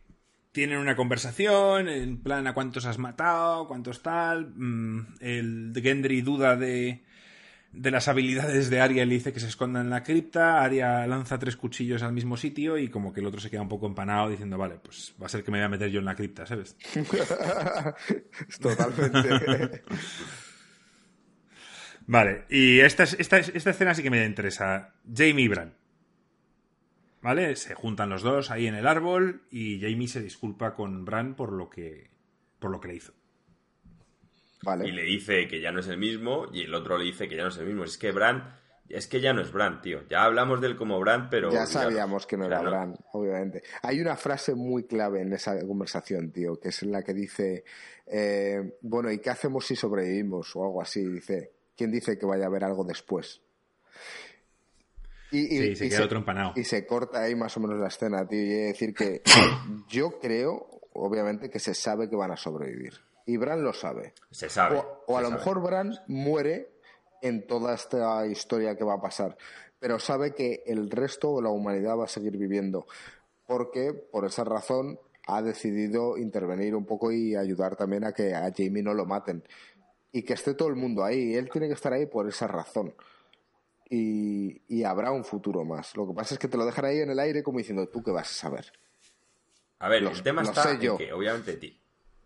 Tienen 0.52 0.78
una 0.80 0.96
conversación 0.96 1.90
en 1.90 2.22
plan 2.22 2.48
a 2.48 2.54
cuántos 2.54 2.86
has 2.86 2.98
matado, 2.98 3.68
cuántos 3.68 4.02
tal. 4.02 4.54
Mm, 4.56 5.16
el 5.20 5.74
Gendry 5.82 6.22
duda 6.22 6.56
de, 6.56 7.04
de 7.75 7.91
las 7.91 8.08
habilidades 8.08 8.70
de 8.70 8.79
Arya 8.82 9.03
y 9.03 9.05
le 9.05 9.15
dice 9.15 9.34
que 9.34 9.39
se 9.39 9.48
esconda 9.48 9.82
en 9.82 9.89
la 9.89 10.03
cripta. 10.03 10.62
Arya 10.63 11.05
lanza 11.08 11.38
tres 11.39 11.55
cuchillos 11.58 12.01
al 12.03 12.13
mismo 12.13 12.38
sitio 12.38 12.77
y 12.77 12.88
como 12.89 13.13
que 13.13 13.20
el 13.20 13.25
otro 13.27 13.39
se 13.39 13.50
queda 13.50 13.62
un 13.62 13.70
poco 13.70 13.86
empanado 13.88 14.29
diciendo, 14.29 14.58
vale, 14.58 14.75
pues 14.84 15.13
va 15.22 15.25
a 15.25 15.29
ser 15.29 15.44
que 15.44 15.51
me 15.51 15.58
voy 15.60 15.65
a 15.65 15.70
meter 15.70 15.89
yo 15.89 16.00
en 16.00 16.05
la 16.05 16.15
cripta, 16.15 16.46
¿sabes? 16.46 16.75
Totalmente. 18.62 19.82
Vale, 22.08 22.46
y 22.50 22.82
esta, 22.82 23.03
es- 23.03 23.15
esta, 23.20 23.39
es- 23.39 23.51
esta 23.55 23.72
escena 23.72 23.96
sí 23.96 24.03
que 24.03 24.12
me 24.12 24.24
interesa. 24.25 24.94
Jamie 25.12 25.46
y 25.46 25.48
Bran. 25.48 25.74
¿Vale? 27.22 27.55
Se 27.55 27.74
juntan 27.74 28.10
los 28.10 28.22
dos 28.22 28.51
ahí 28.51 28.67
en 28.67 28.75
el 28.75 28.86
árbol 28.86 29.41
y 29.50 29.79
Jamie 29.82 30.08
se 30.08 30.22
disculpa 30.22 30.75
con 30.75 31.03
Bran 31.05 31.34
por 31.36 31.51
lo 31.51 31.70
que, 31.70 32.12
por 32.60 32.69
lo 32.69 32.80
que 32.80 32.89
le 32.89 32.95
hizo. 32.97 33.13
Vale. 34.65 34.88
Y 34.88 34.91
le 34.91 35.04
dice 35.04 35.47
que 35.47 35.62
ya 35.62 35.71
no 35.71 35.80
es 35.80 35.88
el 35.88 35.97
mismo 35.97 36.47
y 36.51 36.63
el 36.63 36.73
otro 36.73 36.97
le 36.97 37.06
dice 37.06 37.30
que 37.30 37.38
ya 37.38 37.43
no 37.43 37.49
es 37.49 37.58
el 37.58 37.67
mismo. 37.67 37.86
Es 37.86 37.97
que 37.97 38.12
Bran, 38.12 38.54
es 38.89 39.08
que 39.08 39.19
ya 39.19 39.34
no 39.34 39.41
es 39.41 39.51
Bran, 39.51 39.82
tío. 39.82 40.08
Ya 40.10 40.23
hablamos 40.23 40.62
de 40.62 40.67
él 40.67 40.75
como 40.75 40.99
Bran, 40.99 41.30
pero... 41.30 41.51
Ya 41.51 41.65
sabíamos 41.65 42.28
que 42.28 42.38
no 42.38 42.47
sea, 42.47 42.60
era 42.60 42.69
Bran, 42.69 42.95
obviamente. 43.13 43.63
Hay 43.82 43.99
una 43.99 44.15
frase 44.15 44.54
muy 44.54 44.84
clave 44.84 45.21
en 45.21 45.34
esa 45.34 45.58
conversación, 45.65 46.32
tío, 46.32 46.60
que 46.60 46.69
es 46.69 46.84
en 46.84 46.91
la 46.91 47.01
que 47.01 47.13
dice, 47.13 47.63
eh, 48.06 48.78
bueno, 48.82 49.12
¿y 49.12 49.19
qué 49.19 49.32
hacemos 49.32 49.65
si 49.65 49.75
sobrevivimos? 49.75 50.56
O 50.56 50.63
algo 50.63 50.82
así, 50.82 51.04
dice, 51.04 51.51
¿quién 51.75 51.91
dice 51.91 52.17
que 52.17 52.25
vaya 52.25 52.43
a 52.43 52.47
haber 52.47 52.63
algo 52.63 52.84
después? 52.84 53.41
Y, 55.32 55.47
Sí, 55.47 55.75
se 55.75 55.89
queda 55.89 56.06
otro 56.06 56.19
empanado. 56.19 56.54
Y 56.56 56.63
se 56.63 56.86
corta 56.86 57.23
ahí 57.23 57.36
más 57.36 57.58
o 57.58 57.60
menos 57.60 57.80
la 57.80 57.88
escena, 57.88 58.28
tío, 58.28 58.39
y 58.39 58.51
he 58.51 58.56
de 58.56 58.67
decir 58.67 58.93
que 58.93 59.23
yo 59.89 60.19
creo, 60.19 60.82
obviamente, 60.93 61.49
que 61.49 61.60
se 61.60 61.73
sabe 61.73 62.08
que 62.08 62.15
van 62.15 62.32
a 62.32 62.38
sobrevivir. 62.38 62.93
Y 63.26 63.38
Bran 63.38 63.64
lo 63.64 63.74
sabe. 63.74 64.14
Se 64.32 64.50
sabe. 64.50 64.78
O, 64.78 65.04
o 65.08 65.18
a 65.18 65.22
lo 65.22 65.28
sabe. 65.30 65.40
mejor 65.40 65.62
Bran 65.62 65.94
muere 66.08 66.72
en 67.22 67.48
toda 67.48 67.74
esta 67.74 68.26
historia 68.28 68.76
que 68.78 68.84
va 68.84 68.96
a 68.96 69.02
pasar, 69.02 69.36
pero 69.80 69.98
sabe 70.00 70.34
que 70.36 70.64
el 70.68 70.90
resto 70.92 71.32
o 71.32 71.42
la 71.42 71.50
humanidad 71.50 71.98
va 71.98 72.06
a 72.06 72.08
seguir 72.08 72.38
viviendo, 72.38 72.86
porque 73.48 73.94
por 73.94 74.26
esa 74.26 74.44
razón 74.44 75.00
ha 75.28 75.42
decidido 75.42 76.18
intervenir 76.18 76.76
un 76.76 76.86
poco 76.86 77.12
y 77.12 77.36
ayudar 77.36 77.76
también 77.76 78.04
a 78.04 78.12
que 78.14 78.36
a 78.36 78.52
Jamie 78.56 78.84
no 78.84 78.94
lo 78.94 79.06
maten 79.06 79.44
y 80.12 80.22
que 80.22 80.34
esté 80.34 80.54
todo 80.54 80.68
el 80.70 80.76
mundo 80.76 81.04
ahí. 81.04 81.34
Él 81.34 81.50
tiene 81.50 81.68
que 81.68 81.74
estar 81.74 81.92
ahí 81.94 82.06
por 82.06 82.28
esa 82.28 82.46
razón. 82.48 82.94
Y, 83.90 84.62
y 84.68 84.84
habrá 84.84 85.12
un 85.12 85.24
futuro 85.24 85.64
más. 85.64 85.96
Lo 85.96 86.08
que 86.08 86.14
pasa 86.14 86.36
es 86.36 86.40
que 86.40 86.48
te 86.48 86.58
lo 86.58 86.66
dejan 86.66 86.86
ahí 86.86 87.00
en 87.00 87.10
el 87.12 87.20
aire 87.20 87.44
como 87.44 87.60
diciendo, 87.60 87.88
¿tú 87.88 88.02
qué 88.04 88.12
vas 88.12 88.30
a 88.30 88.34
saber? 88.34 88.72
A 89.80 89.90
ver, 89.90 90.04
el 90.04 90.24
tema 90.24 90.42
está 90.44 90.72
en 90.72 90.80
yo. 90.82 90.98
que, 90.98 91.12
obviamente, 91.14 91.54
ti- 91.58 91.80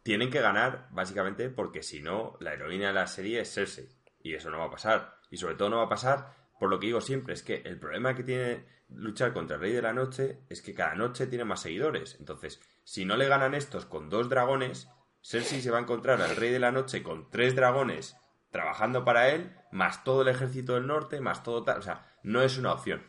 tienen 0.04 0.30
que 0.30 0.42
ganar, 0.42 0.88
básicamente, 0.92 1.50
porque 1.50 1.84
si 1.84 2.02
no, 2.02 2.38
la 2.40 2.54
heroína 2.54 2.88
de 2.88 2.94
la 2.94 3.08
serie 3.08 3.42
es 3.42 3.54
Cersei. 3.54 3.90
Y 4.22 4.34
eso 4.34 4.50
no 4.50 4.60
va 4.60 4.66
a 4.66 4.72
pasar. 4.72 5.16
Y 5.30 5.38
sobre 5.38 5.56
todo 5.56 5.70
no 5.70 5.78
va 5.78 5.84
a 5.86 5.90
pasar, 5.90 6.34
por 6.60 6.70
lo 6.70 6.80
que 6.80 6.88
digo 6.88 7.02
siempre, 7.02 7.34
es 7.34 7.44
que 7.44 7.62
el 7.66 7.80
problema 7.80 8.16
que 8.16 8.24
tiene 8.24 8.66
luchar 8.90 9.34
contra 9.34 9.56
el 9.56 9.62
Rey 9.62 9.72
de 9.74 9.82
la 9.82 9.94
Noche 9.94 10.40
es 10.50 10.62
que 10.62 10.74
cada 10.74 10.96
noche 10.96 11.28
tiene 11.28 11.46
más 11.46 11.62
seguidores. 11.62 12.18
Entonces, 12.20 12.60
si 12.84 13.06
no 13.06 13.18
le 13.18 13.28
ganan 13.28 13.54
estos 13.54 13.86
con 13.86 14.10
dos 14.10 14.30
dragones, 14.30 14.90
Cersei 15.22 15.62
se 15.62 15.72
va 15.72 15.78
a 15.78 15.82
encontrar 15.82 16.22
al 16.22 16.36
Rey 16.36 16.52
de 16.52 16.60
la 16.60 16.72
Noche 16.72 17.04
con 17.04 17.30
tres 17.30 17.56
dragones 17.56 18.18
trabajando 18.52 19.06
para 19.06 19.30
él, 19.30 19.56
más 19.72 20.04
todo 20.04 20.24
el 20.24 20.28
ejército 20.30 20.74
del 20.74 20.88
norte, 20.88 21.22
más 21.22 21.44
todo 21.44 21.64
tal. 21.64 21.78
O 21.78 21.82
sea, 21.84 22.08
no 22.24 22.42
es 22.42 22.58
una 22.58 22.74
opción. 22.74 23.06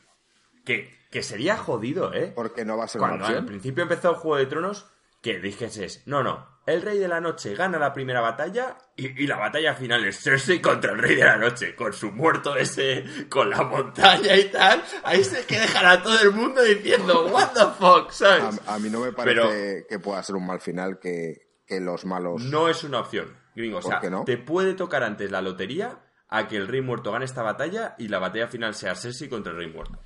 Que, 0.64 0.94
que 1.10 1.22
sería 1.22 1.56
jodido, 1.56 2.12
¿eh? 2.12 2.32
Porque 2.34 2.66
no 2.66 2.76
va 2.76 2.84
a 2.84 2.88
ser 2.88 2.98
Cuando 2.98 3.16
una 3.16 3.26
al 3.26 3.32
opción. 3.32 3.46
principio 3.46 3.82
empezó 3.82 4.10
el 4.10 4.16
Juego 4.16 4.36
de 4.36 4.46
Tronos, 4.46 4.90
que 5.22 5.38
dijeses, 5.38 6.02
no, 6.06 6.22
no, 6.22 6.48
el 6.66 6.82
Rey 6.82 6.98
de 6.98 7.08
la 7.08 7.20
Noche 7.20 7.54
gana 7.54 7.78
la 7.78 7.92
primera 7.92 8.20
batalla 8.20 8.76
y, 8.96 9.22
y 9.24 9.26
la 9.26 9.36
batalla 9.36 9.74
final 9.74 10.04
es 10.04 10.20
Cersei 10.22 10.60
contra 10.60 10.92
el 10.92 10.98
Rey 10.98 11.16
de 11.16 11.24
la 11.24 11.36
Noche, 11.36 11.74
con 11.74 11.92
su 11.92 12.12
muerto 12.12 12.56
ese, 12.56 13.04
con 13.28 13.50
la 13.50 13.62
montaña 13.62 14.36
y 14.36 14.44
tal. 14.50 14.82
Ahí 15.04 15.24
se 15.24 15.44
que 15.46 15.58
dejar 15.58 15.84
a 15.86 16.02
todo 16.02 16.20
el 16.20 16.30
mundo 16.32 16.62
diciendo, 16.62 17.26
what 17.26 17.50
the 17.52 17.66
fuck, 17.78 18.10
¿sabes? 18.12 18.60
A, 18.66 18.74
a 18.74 18.78
mí 18.78 18.88
no 18.88 19.00
me 19.00 19.12
parece 19.12 19.34
Pero- 19.40 19.86
que 19.88 19.98
pueda 19.98 20.22
ser 20.22 20.36
un 20.36 20.46
mal 20.46 20.60
final 20.60 20.98
que, 21.00 21.34
que 21.66 21.80
los 21.80 22.04
malos... 22.04 22.42
No 22.44 22.68
es 22.68 22.84
una 22.84 23.00
opción, 23.00 23.36
gringo. 23.54 23.78
O 23.78 23.80
¿Por 23.82 24.00
sea, 24.00 24.10
no? 24.10 24.24
te 24.24 24.38
puede 24.38 24.74
tocar 24.74 25.02
antes 25.02 25.30
la 25.30 25.42
lotería 25.42 25.98
a 26.28 26.46
que 26.46 26.56
el 26.56 26.68
Rey 26.68 26.80
Muerto 26.80 27.10
gane 27.12 27.24
esta 27.24 27.42
batalla 27.42 27.94
y 27.98 28.08
la 28.08 28.20
batalla 28.20 28.46
final 28.48 28.74
sea 28.74 28.94
Cersei 28.94 29.28
contra 29.28 29.52
el 29.52 29.58
Rey 29.58 29.72
Muerto. 29.72 30.00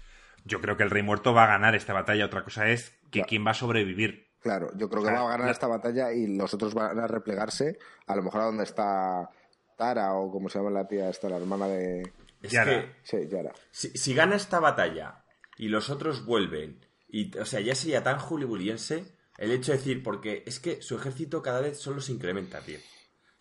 Yo 0.47 0.61
creo 0.61 0.77
que 0.77 0.83
el 0.83 0.91
Rey 0.91 1.03
Muerto 1.03 1.33
va 1.35 1.45
a 1.45 1.49
ganar 1.49 1.75
esta 1.75 1.93
batalla. 1.93 2.27
Otra 2.27 2.45
cosa 2.45 2.69
es 2.69 2.91
que 3.11 3.21
Claro. 3.21 3.27
quién 3.29 3.47
va 3.47 3.51
a 3.53 3.55
sobrevivir. 3.55 4.24
Claro, 4.45 4.71
yo 4.77 4.89
creo 4.91 5.03
que 5.03 5.09
Claro, 5.09 5.25
va 5.25 5.29
a 5.31 5.33
ganar 5.33 5.47
la- 5.47 5.53
esta 5.53 5.67
batalla 5.67 6.13
y 6.13 6.27
los 6.37 6.53
otros 6.55 6.75
van 6.75 7.01
a 7.01 7.07
replegarse, 7.09 7.79
a 8.07 8.15
lo 8.15 8.23
mejor 8.23 8.43
a 8.43 8.45
donde 8.45 8.63
está 8.65 9.29
Tara 9.77 10.13
o 10.15 10.31
como 10.31 10.49
se 10.51 10.59
llama 10.59 10.71
la 10.71 10.87
tía 10.87 11.09
esta, 11.09 11.29
la 11.31 11.39
hermana 11.39 11.67
de... 11.67 12.13
Es 12.43 12.53
Yara. 12.53 12.71
que 12.71 12.93
Sí, 13.03 13.27
Yara. 13.29 13.53
Si, 13.71 13.89
si 13.97 14.15
gana 14.15 14.37
esta 14.37 14.61
batalla 14.61 15.25
y 15.57 15.69
los 15.69 15.89
otros 15.89 16.27
vuelven, 16.27 16.85
y, 17.09 17.37
o 17.39 17.47
sea, 17.47 17.61
ya 17.61 17.75
sería 17.75 18.03
tan 18.03 18.19
hollywoodense 18.19 19.07
el 19.39 19.51
hecho 19.51 19.73
de 19.73 19.79
decir, 19.79 20.03
porque 20.03 20.43
es 20.47 20.61
que 20.61 20.83
su 20.83 20.95
ejército 20.97 21.41
cada 21.43 21.61
vez 21.63 21.79
solo 21.79 22.01
se 22.03 22.13
incrementa, 22.13 22.61
tío. 22.61 22.79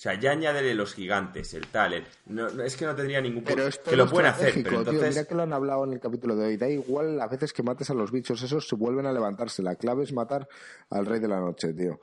O 0.04 0.10
sea, 0.10 0.16
ya 0.20 0.32
añádele 0.32 0.76
los 0.76 0.94
gigantes, 0.96 1.54
el 1.54 1.66
tal, 1.68 1.94
el- 1.94 2.04
no, 2.26 2.50
no, 2.50 2.64
es 2.64 2.76
que 2.76 2.84
no 2.84 2.94
tendría 2.94 3.22
ningún 3.22 3.46
Pero 3.46 3.56
pro- 3.56 3.68
es 3.68 3.78
que 3.80 3.96
lo 3.96 4.06
pueden 4.10 4.32
hacer, 4.32 4.50
estratégico, 4.50 4.70
pero 4.70 4.82
tío. 4.84 4.92
entonces 4.92 5.16
Mira 5.16 5.28
que 5.30 5.36
lo 5.36 5.44
han 5.44 5.54
hablado 5.54 5.86
en 5.86 5.94
el 5.94 6.02
capítulo 6.02 6.36
de 6.36 6.46
hoy. 6.48 6.58
Da 6.58 6.68
igual 6.68 7.22
a 7.22 7.28
veces 7.28 7.54
que 7.54 7.64
mates 7.64 7.90
a 7.90 7.94
los 7.94 8.12
bichos, 8.12 8.44
esos 8.44 8.68
se 8.68 8.76
vuelven 8.76 9.06
a 9.06 9.14
levantarse. 9.14 9.64
La 9.64 9.76
clave 9.76 10.04
es 10.04 10.12
matar 10.12 10.46
al 10.90 11.06
rey 11.06 11.22
de 11.22 11.30
la 11.30 11.40
noche, 11.40 11.72
tío. 11.72 12.02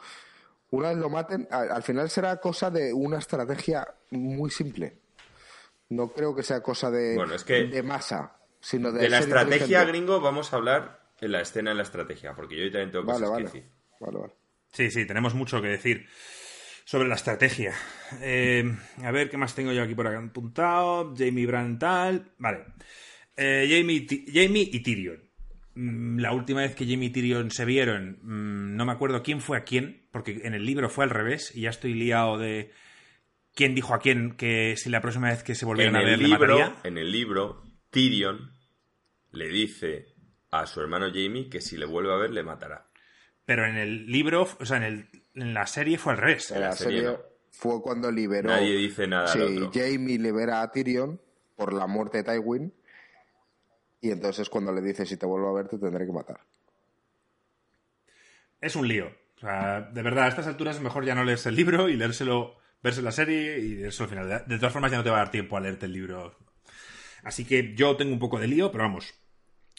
Una 0.71 0.89
vez 0.89 0.97
lo 0.97 1.11
maten, 1.11 1.47
al 1.51 1.83
final 1.83 2.09
será 2.09 2.39
cosa 2.39 2.71
de 2.71 2.91
una 2.95 3.19
estrategia 3.19 3.87
muy 4.13 4.51
simple. 4.51 4.97
No 5.91 6.09
creo 6.09 6.35
que 6.35 6.43
sea 6.43 6.63
cosa 6.63 6.91
de, 6.91 7.17
Bueno, 7.17 7.35
es 7.35 7.45
que- 7.45 7.65
de 7.67 7.83
masa, 7.83 8.35
sino 8.61 8.93
de, 8.93 9.01
de 9.03 9.09
la 9.11 9.19
estrategia 9.19 9.85
gringo 9.85 10.23
vamos 10.23 10.55
a 10.55 10.57
hablar 10.57 11.03
en 11.21 11.33
la 11.33 11.43
escena 11.43 11.73
de 11.73 11.77
la 11.77 11.83
estrategia, 11.83 12.33
porque 12.35 12.57
yo 12.57 12.65
también 12.73 12.93
tengo 12.93 13.05
Vale, 13.05 13.27
vale. 13.29 13.45
que 13.45 13.59
decir. 13.59 13.71
Vale, 14.01 14.19
vale. 14.21 14.33
Sí, 14.73 14.91
sí, 14.91 15.07
tenemos 15.07 15.35
mucho 15.35 15.61
que 15.61 15.69
decir. 15.69 16.07
Sobre 16.85 17.09
la 17.09 17.15
estrategia. 17.15 17.75
Eh, 18.21 18.65
a 19.03 19.11
ver 19.11 19.31
qué 19.31 19.37
más 19.37 19.55
tengo 19.55 19.73
yo 19.73 19.83
aquí 19.83 19.95
por 19.95 20.07
acá 20.07 20.19
apuntado. 20.19 21.15
Jamie 21.17 21.47
Brantal. 21.47 22.33
Vale. 22.39 22.65
Eh, 23.37 23.69
Jamie, 23.71 24.07
Jamie 24.33 24.69
y 24.73 24.81
Tyrion. 24.81 25.31
Mm, 25.75 26.19
la 26.19 26.33
última 26.33 26.61
vez 26.63 26.75
que 26.75 26.85
Jamie 26.85 27.09
y 27.09 27.11
Tyrion 27.11 27.51
se 27.51 27.65
vieron, 27.65 28.19
mm, 28.23 28.77
no 28.77 28.85
me 28.85 28.93
acuerdo 28.93 29.23
quién 29.23 29.41
fue 29.41 29.57
a 29.57 29.65
quién, 29.65 30.09
porque 30.11 30.41
en 30.45 30.55
el 30.55 30.65
libro 30.65 30.89
fue 30.91 31.05
al 31.05 31.11
revés 31.11 31.55
y 31.55 31.63
ya 31.63 31.71
estoy 31.71 31.95
liado 31.95 32.39
de 32.39 32.73
quién 33.55 33.75
dijo 33.75 33.95
a 33.95 34.01
quién 34.01 34.37
que 34.37 34.75
si 34.77 34.91
la 34.91 35.01
próxima 35.01 35.31
vez 35.31 35.43
que 35.43 35.55
se 35.55 35.65
volvieran 35.65 35.97
a 35.97 36.03
ver 36.03 36.19
libro, 36.19 36.47
le 36.47 36.55
mataría. 36.55 36.81
En 36.85 36.99
el 36.99 37.11
libro, 37.11 37.63
Tyrion 37.91 38.53
le 39.33 39.49
dice 39.49 40.07
a 40.51 40.67
su 40.67 40.81
hermano 40.81 41.07
Jamie 41.07 41.49
que 41.49 41.61
si 41.61 41.77
le 41.77 41.87
vuelve 41.87 42.13
a 42.13 42.17
ver 42.17 42.31
le 42.31 42.43
matará. 42.43 42.91
Pero 43.45 43.67
en 43.67 43.77
el 43.77 44.07
libro, 44.07 44.49
o 44.59 44.65
sea, 44.65 44.77
en, 44.77 44.83
el, 44.83 45.09
en 45.41 45.55
la 45.55 45.67
serie 45.67 45.99
fue 45.99 46.13
al 46.13 46.19
revés. 46.19 46.51
En 46.51 46.61
la, 46.61 46.73
serie, 46.73 47.17
fue 47.51 47.81
cuando 47.83 48.11
liberó. 48.11 48.51
Nadie 48.51 48.77
dice 48.77 49.07
nada. 49.07 49.29
Sí, 49.29 49.69
Jamie 49.73 50.19
libera 50.19 50.63
a 50.63 50.71
Tyrion 50.71 51.21
por 51.57 51.73
la 51.73 51.87
muerte 51.87 52.23
de 52.23 52.25
Tywin. 52.25 52.73
Y 54.01 54.11
entonces 54.11 54.49
cuando 54.49 54.73
le 54.73 54.81
dice 54.81 55.05
si 55.05 55.17
te 55.17 55.27
vuelvo 55.27 55.51
a 55.51 55.53
ver 55.53 55.69
te 55.69 55.79
tendré 55.79 56.07
que 56.07 56.13
matar. 56.13 56.41
Es 58.61 58.77
un 58.77 58.89
lío. 58.89 59.07
O 59.37 59.41
sea, 59.41 59.81
de 59.81 60.03
verdad, 60.03 60.25
a 60.25 60.29
estas 60.29 60.47
alturas 60.47 60.77
es 60.77 60.83
mejor 60.83 61.05
ya 61.05 61.15
no 61.15 61.25
leerse 61.25 61.49
el 61.49 61.57
libro 61.57 61.89
y 61.89 61.97
leérselo, 61.97 62.59
verse 62.83 63.01
la 63.01 63.13
serie 63.13 63.59
y 63.59 63.83
eso 63.83 64.05
al 64.05 64.11
final. 64.11 64.45
De 64.47 64.57
todas 64.57 64.73
formas 64.73 64.91
ya 64.91 64.99
no 64.99 65.05
te 65.05 65.11
va 65.11 65.17
a 65.17 65.21
dar 65.21 65.31
tiempo 65.31 65.57
a 65.57 65.61
leerte 65.61 65.87
el 65.87 65.93
libro. 65.93 66.37
Así 67.23 67.45
que 67.45 67.75
yo 67.75 67.97
tengo 67.97 68.13
un 68.13 68.19
poco 68.19 68.39
de 68.39 68.49
lío, 68.49 68.71
pero 68.71 68.85
vamos. 68.85 69.15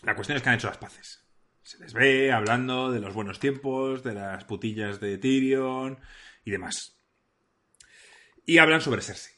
La 0.03 0.15
cuestión 0.15 0.35
es 0.35 0.43
que 0.43 0.49
han 0.49 0.55
hecho 0.55 0.67
las 0.67 0.77
paces. 0.77 1.20
Se 1.63 1.77
les 1.79 1.93
ve 1.93 2.31
hablando 2.31 2.91
de 2.91 2.99
los 2.99 3.13
buenos 3.13 3.39
tiempos, 3.39 4.03
de 4.03 4.13
las 4.13 4.43
putillas 4.45 4.99
de 4.99 5.17
Tyrion 5.17 5.99
y 6.43 6.51
demás. 6.51 6.97
Y 8.45 8.57
hablan 8.57 8.81
sobre 8.81 9.01
Cersei. 9.01 9.33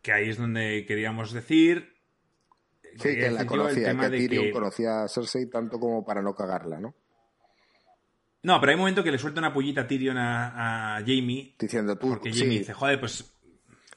Que 0.00 0.12
ahí 0.12 0.30
es 0.30 0.38
donde 0.38 0.84
queríamos 0.86 1.32
decir. 1.32 1.94
Sí, 2.98 3.14
que 3.14 3.30
la 3.30 3.46
conocía, 3.46 3.94
que 3.94 4.08
Tyrion 4.10 4.50
conocía 4.52 5.02
a 5.02 5.08
Cersei 5.08 5.50
tanto 5.50 5.78
como 5.78 6.04
para 6.04 6.22
no 6.22 6.34
cagarla, 6.34 6.80
¿no? 6.80 6.94
No, 8.42 8.60
pero 8.60 8.70
hay 8.70 8.74
un 8.74 8.80
momento 8.80 9.02
que 9.02 9.10
le 9.10 9.18
suelta 9.18 9.40
una 9.40 9.52
pullita 9.52 9.82
a 9.82 9.86
Tyrion 9.86 10.16
a, 10.16 11.02
Jamie. 11.04 11.54
Diciendo 11.58 11.98
tú. 11.98 12.10
Porque 12.10 12.32
Jamie 12.32 12.60
dice, 12.60 12.72
joder, 12.72 13.00
pues. 13.00 13.32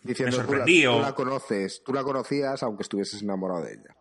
Diciendo, 0.01 0.37
me 0.37 0.43
sorprendí, 0.43 0.83
tú, 0.83 0.89
la, 0.89 0.95
tú 0.95 1.01
la 1.01 1.13
conoces, 1.13 1.83
tú 1.83 1.93
la 1.93 2.03
conocías 2.03 2.63
aunque 2.63 2.83
estuvieses 2.83 3.21
enamorado 3.21 3.63
de 3.63 3.73
ella. 3.73 3.98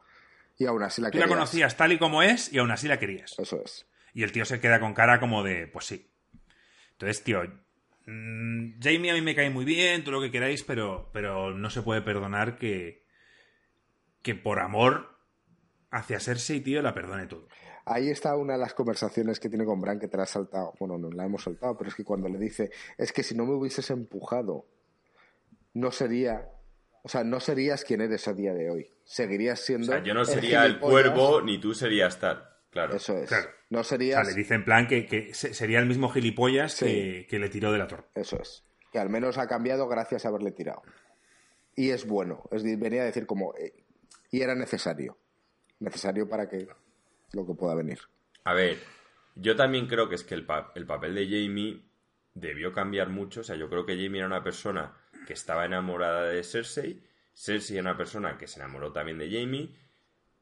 Y 0.59 0.67
aún 0.67 0.83
así 0.83 1.01
la 1.01 1.11
querías. 1.11 1.27
Tú 1.27 1.31
la 1.31 1.37
conocías 1.37 1.77
tal 1.77 1.93
y 1.93 1.99
como 1.99 2.23
es 2.23 2.53
y 2.53 2.59
aún 2.59 2.71
así 2.71 2.89
la 2.89 2.99
querías. 2.99 3.39
Eso 3.39 3.63
es. 3.65 3.87
Y 4.13 4.25
el 4.25 4.33
tío 4.33 4.45
se 4.45 4.61
queda 4.61 4.81
con 4.81 4.93
cara 4.93 5.21
como 5.21 5.45
de, 5.45 5.69
pues 5.69 5.87
sí. 5.87 6.11
Entonces, 6.93 7.23
tío, 7.23 7.43
mmm, 8.07 8.81
Jamie 8.83 9.13
a 9.13 9.15
mí 9.15 9.21
me 9.21 9.37
cae 9.37 9.51
muy 9.51 9.65
bien, 9.65 10.03
todo 10.03 10.17
lo 10.17 10.21
que 10.21 10.33
queráis, 10.33 10.65
pero, 10.65 11.11
pero 11.13 11.55
no 11.55 11.71
se 11.71 11.83
puede 11.83 12.03
perdonar 12.03 12.59
que, 12.59 13.07
que 14.23 14.35
por 14.35 14.59
amor 14.59 15.17
hacia 15.91 16.19
Cersei, 16.19 16.61
tío, 16.61 16.83
la 16.83 16.95
perdone 16.95 17.27
todo. 17.27 17.47
Ahí 17.85 18.11
está 18.11 18.37
una 18.37 18.55
de 18.55 18.59
las 18.59 18.75
conversaciones 18.75 19.41
que 19.41 19.49
tiene 19.49 19.65
con 19.65 19.81
Bran 19.81 19.99
que 19.99 20.09
te 20.09 20.17
la 20.17 20.25
has 20.25 20.31
saltado. 20.31 20.75
Bueno, 20.79 20.99
no 20.99 21.11
la 21.11 21.25
hemos 21.25 21.45
saltado, 21.45 21.79
pero 21.79 21.89
es 21.89 21.95
que 21.95 22.05
cuando 22.05 22.29
le 22.29 22.39
dice, 22.39 22.71
es 22.99 23.13
que 23.13 23.23
si 23.23 23.35
no 23.35 23.47
me 23.47 23.55
hubieses 23.55 23.89
empujado, 23.91 24.67
no 25.73 25.91
sería 25.91 26.51
o 27.09 27.11
sea, 27.11 27.25
no 27.25 27.41
serías 27.41 27.85
quien 27.85 28.03
eres 28.03 28.29
a 28.29 28.35
día 28.35 28.53
de 28.53 28.69
hoy. 28.69 28.87
Seguirías 29.03 29.61
siendo. 29.61 29.87
O 29.87 29.95
sea, 29.95 30.03
yo 30.05 30.13
no 30.13 30.27
sería 30.27 30.67
el, 30.67 30.79
cuervo 30.79 31.41
ni 31.41 31.59
tú 31.59 31.73
serías 31.73 32.21
tal. 32.21 32.47
Claro. 32.69 32.95
Eso 32.97 33.17
es. 33.17 33.31
Claro. 33.31 33.49
No 33.71 33.83
serías. 33.83 34.21
O 34.21 34.25
sea, 34.25 34.31
le 34.35 34.37
dice 34.39 34.53
en 34.55 34.65
plan 34.67 34.87
que, 34.87 35.07
que 35.07 35.33
sería 35.33 35.79
el 35.79 35.87
mismo 35.87 36.11
gilipollas 36.11 36.75
Sí. 36.75 36.85
que, 36.85 37.27
que 37.31 37.39
le 37.39 37.49
tiró 37.49 37.73
de 37.73 37.79
la 37.79 37.87
torre. 37.87 38.05
Eso 38.15 38.39
es. 38.43 38.63
Que 38.93 38.99
al 38.99 39.09
menos 39.09 39.39
ha 39.39 39.47
cambiado 39.49 39.89
gracias 39.89 40.27
a 40.27 40.29
haberle 40.29 40.53
tirado. 40.53 40.83
Y 41.75 41.89
es 41.93 42.07
bueno. 42.07 42.43
Es, 42.53 42.63
decir, 42.63 42.79
venía 42.79 43.01
a 43.01 43.07
decir 43.07 43.25
como. 43.25 43.55
eh, 43.57 43.73
y 44.31 44.43
era 44.43 44.55
necesario. 44.55 45.17
Necesario 45.81 46.29
para 46.29 46.47
que 46.47 46.69
lo 47.33 47.47
que 47.47 47.55
pueda 47.55 47.75
venir. 47.75 48.01
A 48.45 48.53
ver, 48.53 48.77
yo 49.35 49.57
también 49.57 49.87
creo 49.87 50.11
que 50.11 50.17
es 50.17 50.25
que 50.25 50.35
el, 50.35 50.45
pa- 50.45 50.73
el 50.75 50.85
papel 50.85 51.15
de 51.15 51.25
Jamie 51.25 51.83
debió 52.35 52.73
cambiar 52.75 53.09
mucho. 53.09 53.41
O 53.41 53.45
sea, 53.45 53.57
yo 53.57 53.71
creo 53.71 53.87
que 53.87 53.95
Jamie 53.97 54.19
era 54.19 54.27
una 54.27 54.43
persona 54.45 54.95
que 55.27 55.33
estaba 55.33 55.65
enamorada 55.65 56.25
de 56.25 56.43
Cersei. 56.43 57.03
Cersei 57.35 57.77
era 57.77 57.91
una 57.91 57.97
persona 57.97 58.37
que 58.37 58.47
se 58.47 58.61
enamoró 58.61 58.93
también 58.93 59.19
de 59.19 59.31
Jamie. 59.31 59.75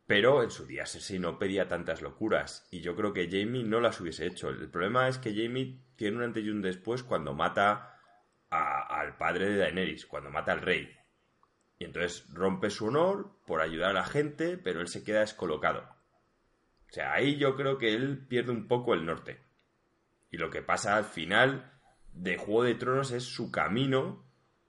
Pero 0.06 0.42
en 0.42 0.50
su 0.50 0.66
día 0.66 0.86
Cersei 0.86 1.18
no 1.18 1.38
pedía 1.38 1.68
tantas 1.68 2.00
locuras. 2.02 2.66
Y 2.70 2.80
yo 2.80 2.94
creo 2.94 3.12
que 3.12 3.28
Jamie 3.30 3.64
no 3.64 3.80
las 3.80 4.00
hubiese 4.00 4.26
hecho. 4.26 4.50
El 4.50 4.70
problema 4.70 5.08
es 5.08 5.18
que 5.18 5.34
Jamie 5.34 5.80
tiene 5.96 6.18
un 6.18 6.22
antes 6.22 6.44
y 6.44 6.50
un 6.50 6.62
después 6.62 7.02
cuando 7.02 7.34
mata 7.34 7.98
al 8.50 9.16
padre 9.16 9.50
de 9.50 9.56
Daenerys, 9.58 10.06
cuando 10.06 10.30
mata 10.30 10.52
al 10.52 10.60
rey. 10.60 10.96
Y 11.78 11.84
entonces 11.84 12.26
rompe 12.32 12.70
su 12.70 12.86
honor 12.86 13.36
por 13.46 13.60
ayudar 13.60 13.90
a 13.90 14.00
la 14.00 14.04
gente, 14.04 14.56
pero 14.56 14.80
él 14.80 14.88
se 14.88 15.04
queda 15.04 15.20
descolocado. 15.20 15.80
O 16.88 16.92
sea, 16.92 17.12
ahí 17.12 17.36
yo 17.36 17.56
creo 17.56 17.76
que 17.78 17.94
él 17.94 18.26
pierde 18.26 18.52
un 18.52 18.68
poco 18.68 18.94
el 18.94 19.04
norte. 19.04 19.40
Y 20.30 20.38
lo 20.38 20.50
que 20.50 20.62
pasa 20.62 20.96
al 20.96 21.04
final 21.04 21.72
de 22.12 22.36
Juego 22.38 22.62
de 22.62 22.74
Tronos 22.74 23.10
es 23.10 23.24
su 23.24 23.50
camino. 23.50 24.24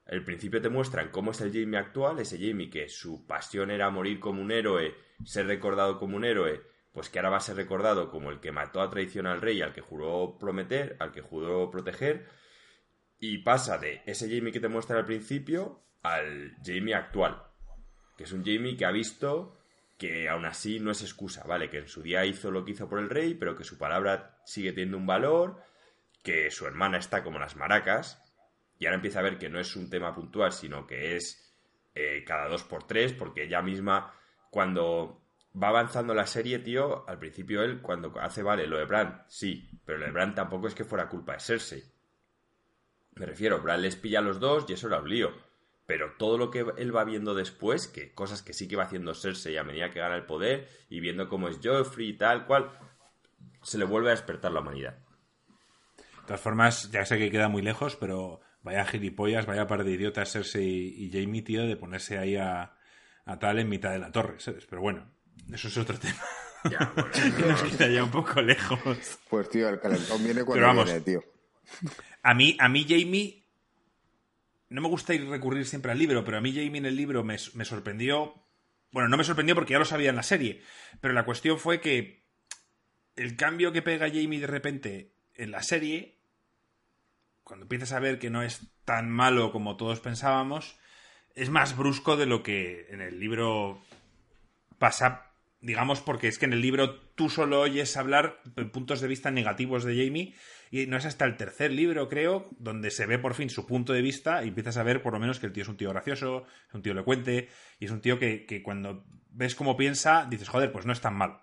Al 0.09 0.23
principio 0.23 0.61
te 0.61 0.69
muestran 0.69 1.09
cómo 1.09 1.31
es 1.31 1.41
el 1.41 1.51
Jamie 1.51 1.79
actual, 1.79 2.19
ese 2.19 2.37
Jamie 2.37 2.69
que 2.69 2.87
su 2.87 3.25
pasión 3.27 3.71
era 3.71 3.89
morir 3.89 4.19
como 4.19 4.41
un 4.41 4.51
héroe, 4.51 4.95
ser 5.25 5.47
recordado 5.47 5.99
como 5.99 6.15
un 6.15 6.23
héroe, 6.23 6.61
pues 6.93 7.09
que 7.09 7.19
ahora 7.19 7.31
va 7.31 7.37
a 7.37 7.41
ser 7.41 7.57
recordado 7.57 8.09
como 8.09 8.31
el 8.31 8.39
que 8.39 8.53
mató 8.53 8.81
a 8.81 8.89
traición 8.89 9.27
al 9.27 9.41
rey, 9.41 9.61
al 9.61 9.73
que 9.73 9.81
juró 9.81 10.37
prometer, 10.39 10.95
al 10.99 11.11
que 11.11 11.21
juró 11.21 11.69
proteger, 11.69 12.27
y 13.19 13.39
pasa 13.39 13.77
de 13.77 14.01
ese 14.05 14.29
Jamie 14.33 14.53
que 14.53 14.59
te 14.59 14.69
muestran 14.69 14.99
al 14.99 15.05
principio 15.05 15.83
al 16.03 16.55
Jamie 16.63 16.95
actual, 16.95 17.43
que 18.15 18.23
es 18.23 18.31
un 18.31 18.45
Jamie 18.45 18.77
que 18.77 18.85
ha 18.85 18.91
visto 18.91 19.57
que 19.97 20.29
aún 20.29 20.45
así 20.45 20.79
no 20.79 20.91
es 20.91 21.01
excusa, 21.01 21.43
¿vale? 21.45 21.69
Que 21.69 21.79
en 21.79 21.87
su 21.87 22.03
día 22.03 22.23
hizo 22.25 22.51
lo 22.51 22.63
que 22.63 22.71
hizo 22.71 22.87
por 22.87 22.99
el 22.99 23.09
rey, 23.09 23.33
pero 23.33 23.55
que 23.55 23.63
su 23.63 23.77
palabra 23.77 24.39
sigue 24.45 24.71
teniendo 24.71 24.97
un 24.97 25.07
valor, 25.07 25.61
que 26.23 26.51
su 26.51 26.67
hermana 26.67 26.97
está 26.99 27.23
como 27.23 27.39
las 27.39 27.55
maracas, 27.55 28.23
y 28.79 28.85
ahora 28.85 28.95
empieza 28.95 29.19
a 29.19 29.23
ver 29.23 29.37
que 29.37 29.49
no 29.49 29.59
es 29.59 29.75
un 29.75 29.89
tema 29.89 30.13
puntual, 30.13 30.51
sino 30.51 30.85
que 30.85 31.15
es 31.15 31.55
eh, 31.95 32.23
cada 32.25 32.47
dos 32.47 32.63
por 32.63 32.83
tres, 32.83 33.13
porque 33.13 33.43
ella 33.43 33.61
misma, 33.61 34.13
cuando 34.51 35.23
va 35.61 35.69
avanzando 35.69 36.13
la 36.13 36.27
serie, 36.27 36.59
tío, 36.59 37.07
al 37.09 37.17
principio 37.17 37.63
él, 37.63 37.81
cuando 37.81 38.13
hace, 38.19 38.43
vale, 38.43 38.67
lo 38.67 38.77
de 38.77 38.85
Bran, 38.85 39.23
sí, 39.27 39.69
pero 39.85 39.97
lo 39.97 40.05
de 40.05 40.11
Bran 40.11 40.35
tampoco 40.35 40.67
es 40.67 40.75
que 40.75 40.83
fuera 40.83 41.09
culpa 41.09 41.33
de 41.33 41.39
Cersei. 41.39 41.83
Me 43.15 43.25
refiero, 43.25 43.61
Bran 43.61 43.81
les 43.81 43.95
pilla 43.95 44.19
a 44.19 44.21
los 44.21 44.39
dos 44.39 44.65
y 44.67 44.73
eso 44.73 44.87
era 44.87 44.99
un 44.99 45.09
lío. 45.09 45.31
Pero 45.87 46.15
todo 46.19 46.37
lo 46.37 46.51
que 46.51 46.65
él 46.77 46.95
va 46.95 47.05
viendo 47.05 47.33
después, 47.33 47.87
que 47.87 48.13
cosas 48.13 48.43
que 48.43 48.53
sí 48.53 48.67
que 48.67 48.75
va 48.75 48.83
haciendo 48.83 49.15
Cersei 49.15 49.57
a 49.57 49.63
medida 49.63 49.89
que 49.89 49.99
gana 49.99 50.15
el 50.15 50.25
poder, 50.25 50.67
y 50.89 50.99
viendo 50.99 51.29
cómo 51.29 51.47
es 51.47 51.59
Joffrey 51.63 52.09
y 52.09 52.17
tal 52.17 52.45
cual, 52.45 52.77
se 53.63 53.77
le 53.77 53.85
vuelve 53.85 54.09
a 54.09 54.11
despertar 54.11 54.51
la 54.51 54.59
humanidad. 54.59 54.97
De 55.97 56.23
todas 56.27 56.41
formas, 56.41 56.91
ya 56.91 57.05
sé 57.05 57.17
que 57.17 57.31
queda 57.31 57.47
muy 57.47 57.61
lejos, 57.61 57.95
pero 57.95 58.41
vaya 58.67 58.86
gilipollas, 58.86 59.45
vaya 59.45 59.65
par 59.67 59.84
de 59.84 59.91
idiotas 59.93 60.32
Cersei 60.32 60.93
y 60.97 61.10
Jamie, 61.12 61.41
tío, 61.41 61.65
de 61.65 61.77
ponerse 61.77 62.17
ahí 62.17 62.36
a, 62.36 62.75
a 63.25 63.39
tal 63.39 63.60
en 63.60 63.69
mitad 63.69 63.91
de 63.91 63.99
la 63.99 64.12
torre, 64.12 64.39
¿sabes? 64.39 64.65
Pero 64.69 64.82
bueno, 64.82 65.10
eso 65.51 65.67
es 65.69 65.77
otro 65.77 65.97
tema. 65.99 66.21
Ya, 66.69 66.91
bueno, 66.95 67.10
que 67.38 67.43
nos 67.43 67.63
queda 67.63 67.88
ya 67.88 68.03
un 68.03 68.12
poco 68.12 68.41
lejos. 68.41 69.19
Pues 69.30 69.49
tío, 69.49 69.69
el 69.69 69.80
calentón 69.80 70.23
viene 70.23 70.43
cuando 70.43 70.53
Pero 70.53 70.67
vamos. 70.67 70.86
viene, 70.86 71.01
tío. 71.01 71.23
A 72.23 72.34
mí, 72.34 72.58
a 72.60 72.67
mí 72.67 72.86
Jamie, 72.88 73.43
no 74.69 74.82
me 74.82 74.88
gusta 74.89 75.13
ir 75.13 75.27
recurrir 75.30 75.65
siempre 75.65 75.91
al 75.91 75.99
libro, 75.99 76.23
pero 76.25 76.38
a 76.38 76.41
mí 76.41 76.51
Jamie 76.51 76.77
en 76.80 76.86
el 76.86 76.95
libro 76.95 77.23
me, 77.23 77.38
me 77.53 77.65
sorprendió. 77.65 78.36
Bueno, 78.91 79.08
no 79.10 79.17
me 79.17 79.23
sorprendió 79.23 79.56
porque 79.56 79.73
ya 79.73 79.80
lo 79.80 79.86
sabía 79.86 80.10
en 80.10 80.15
la 80.15 80.23
serie, 80.23 80.62
pero 81.01 81.13
la 81.13 81.25
cuestión 81.25 81.58
fue 81.60 81.80
que 81.80 82.23
el 83.15 83.36
cambio 83.36 83.71
que 83.71 83.82
pega 83.82 84.08
Jamie 84.08 84.39
de 84.39 84.47
repente 84.47 85.13
en 85.36 85.51
la 85.51 85.62
serie, 85.63 86.16
cuando 87.47 87.63
empiezas 87.63 87.93
a 87.93 87.99
ver 87.99 88.19
que 88.19 88.29
no 88.29 88.43
es 88.43 88.67
tan 88.83 89.10
malo 89.10 89.53
como 89.53 89.77
todos 89.77 90.01
pensábamos, 90.01 90.77
es 91.33 91.49
más 91.49 91.77
brusco 91.77 92.17
de 92.17 92.25
lo 92.25 92.43
que 92.43 92.88
en 92.89 92.99
el 92.99 93.21
libro 93.21 93.81
pasa, 94.77 95.31
digamos, 95.62 96.01
porque 96.01 96.27
es 96.27 96.38
que 96.39 96.45
en 96.45 96.51
el 96.51 96.62
libro 96.62 96.99
tú 97.15 97.29
solo 97.29 97.62
oyes 97.62 97.95
hablar 97.95 98.41
puntos 98.73 98.99
de 98.99 99.07
vista 99.07 99.31
negativos 99.31 99.86
de 99.86 99.95
Jamie 99.95 100.36
y 100.71 100.88
no 100.88 100.97
es 100.97 101.05
hasta 101.05 101.23
el 101.23 101.38
tercer 101.38 101.71
libro, 101.71 102.10
creo, 102.10 102.49
donde 102.60 102.91
se 102.91 103.05
ve 103.05 103.17
por 103.17 103.33
fin 103.33 103.49
su 103.49 103.65
punto 103.65 103.93
de 103.93 104.01
vista 104.01 104.43
y 104.43 104.49
empiezas 104.49 104.75
a 104.75 104.83
ver 104.83 105.01
por 105.01 105.13
lo 105.13 105.19
menos 105.19 105.39
que 105.39 105.45
el 105.45 105.53
tío 105.53 105.63
es 105.63 105.69
un 105.69 105.77
tío 105.77 105.89
gracioso, 105.91 106.45
es 106.67 106.75
un 106.75 106.81
tío 106.81 106.91
elocuente 106.91 107.47
y 107.79 107.86
es 107.86 107.91
un 107.91 108.01
tío 108.01 108.19
que, 108.19 108.45
que 108.45 108.62
cuando 108.62 109.05
ves 109.29 109.55
cómo 109.55 109.77
piensa 109.77 110.27
dices, 110.29 110.49
joder, 110.49 110.73
pues 110.73 110.86
no 110.86 110.91
es 110.91 110.99
tan 110.99 111.15
mal. 111.15 111.39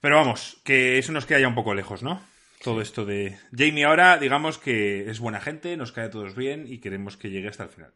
Pero 0.00 0.16
vamos, 0.16 0.62
que 0.64 0.96
eso 0.96 1.12
nos 1.12 1.26
queda 1.26 1.40
ya 1.40 1.48
un 1.48 1.54
poco 1.54 1.74
lejos, 1.74 2.02
¿no? 2.02 2.22
Todo 2.64 2.80
esto 2.80 3.04
de 3.04 3.38
Jamie 3.56 3.84
ahora, 3.84 4.16
digamos 4.18 4.56
que 4.58 5.10
es 5.10 5.20
buena 5.20 5.40
gente, 5.40 5.76
nos 5.76 5.92
cae 5.92 6.06
a 6.06 6.10
todos 6.10 6.34
bien 6.34 6.64
y 6.66 6.78
queremos 6.78 7.16
que 7.18 7.28
llegue 7.30 7.48
hasta 7.48 7.64
el 7.64 7.68
final. 7.68 7.92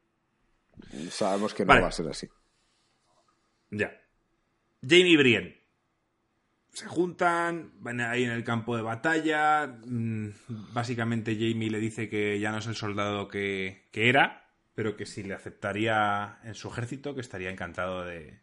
Sabemos 1.10 1.54
que 1.54 1.64
no 1.64 1.68
Vale. 1.68 1.80
va 1.80 1.88
a 1.88 1.92
ser 1.92 2.06
así. 2.06 2.28
Ya. 3.70 3.90
Jamie 4.82 5.16
Brienne. 5.16 5.56
se 6.70 6.86
juntan, 6.86 7.72
van 7.80 8.00
ahí 8.00 8.24
en 8.24 8.30
el 8.30 8.44
campo 8.44 8.76
de 8.76 8.82
batalla. 8.82 9.66
mm, 9.66 10.28
Básicamente 10.72 11.32
Jamie 11.34 11.70
le 11.70 11.78
dice 11.80 12.08
que 12.08 12.38
ya 12.38 12.52
no 12.52 12.58
es 12.58 12.66
el 12.66 12.76
soldado 12.76 13.26
que, 13.26 13.88
que 13.90 14.08
era, 14.10 14.52
pero 14.74 14.96
que 14.96 15.06
si 15.06 15.22
le 15.24 15.34
aceptaría 15.34 16.38
en 16.44 16.54
su 16.54 16.68
ejército, 16.68 17.14
que 17.14 17.22
estaría 17.22 17.50
encantado 17.50 18.04
de, 18.04 18.42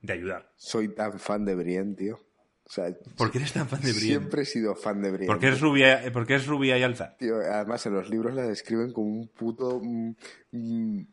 de 0.00 0.12
ayudar. 0.12 0.52
Soy 0.56 0.94
tan 0.94 1.18
fan 1.18 1.44
de 1.44 1.56
Brienne, 1.56 1.94
tío. 1.96 2.20
O 2.66 2.70
sea, 2.70 2.86
¿Por 3.16 3.30
qué 3.30 3.38
eres 3.38 3.52
tan 3.52 3.68
fan 3.68 3.80
de 3.82 3.92
Brienne? 3.92 4.06
siempre 4.20 4.42
he 4.42 4.46
sido 4.46 4.74
fan 4.74 5.02
de 5.02 5.10
Brienne. 5.10 5.26
Porque 5.26 5.48
es 5.48 5.60
rubia, 5.60 6.02
porque 6.12 6.36
es 6.36 6.46
rubia 6.46 6.78
y 6.78 6.82
alta. 6.82 7.14
Tío, 7.18 7.36
además 7.36 7.84
en 7.86 7.92
los 7.94 8.08
libros 8.08 8.34
la 8.34 8.42
describen 8.42 8.92
como 8.92 9.08
un 9.08 9.28
puto 9.28 9.80
mm, 9.82 10.14
mm, 10.52 11.06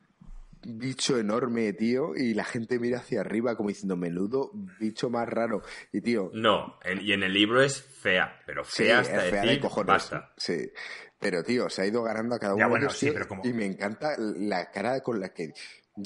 bicho 0.64 1.18
enorme, 1.18 1.74
tío, 1.74 2.16
y 2.16 2.34
la 2.36 2.46
gente 2.46 2.80
mira 2.80 3.00
hacia 3.00 3.20
arriba 3.22 3.56
como 3.58 3.70
diciendo, 3.70 3.98
menudo 3.98 4.52
bicho 4.80 5.10
más 5.10 5.28
raro. 5.28 5.62
Y 5.92 6.00
tío, 6.02 6.32
No, 6.34 6.80
en- 6.86 7.02
y 7.02 7.12
en 7.14 7.24
el 7.24 7.34
libro 7.34 7.62
es 7.62 7.82
fea, 7.82 8.40
pero 8.46 8.64
sí, 8.64 8.84
fea 8.84 9.00
hasta 9.00 9.26
es 9.26 9.32
fea 9.32 9.42
de 9.42 9.48
decir 9.48 9.62
cojones. 9.62 9.88
basta. 9.88 10.32
Sí. 10.38 10.72
Pero 11.20 11.44
tío, 11.44 11.70
se 11.70 11.82
ha 11.82 11.86
ido 11.86 12.02
ganando 12.02 12.36
a 12.36 12.40
cada 12.40 12.54
Ya, 12.54 12.66
uno 12.66 12.70
bueno, 12.70 12.84
de 12.84 12.88
ellos, 12.88 12.98
sí, 12.98 13.06
tío, 13.08 13.14
pero 13.14 13.28
como- 13.28 13.46
y 13.46 13.54
me 13.54 13.66
encanta 13.66 14.16
la 14.18 14.72
cara 14.72 15.02
con 15.02 15.20
la 15.20 15.34
que 15.34 15.54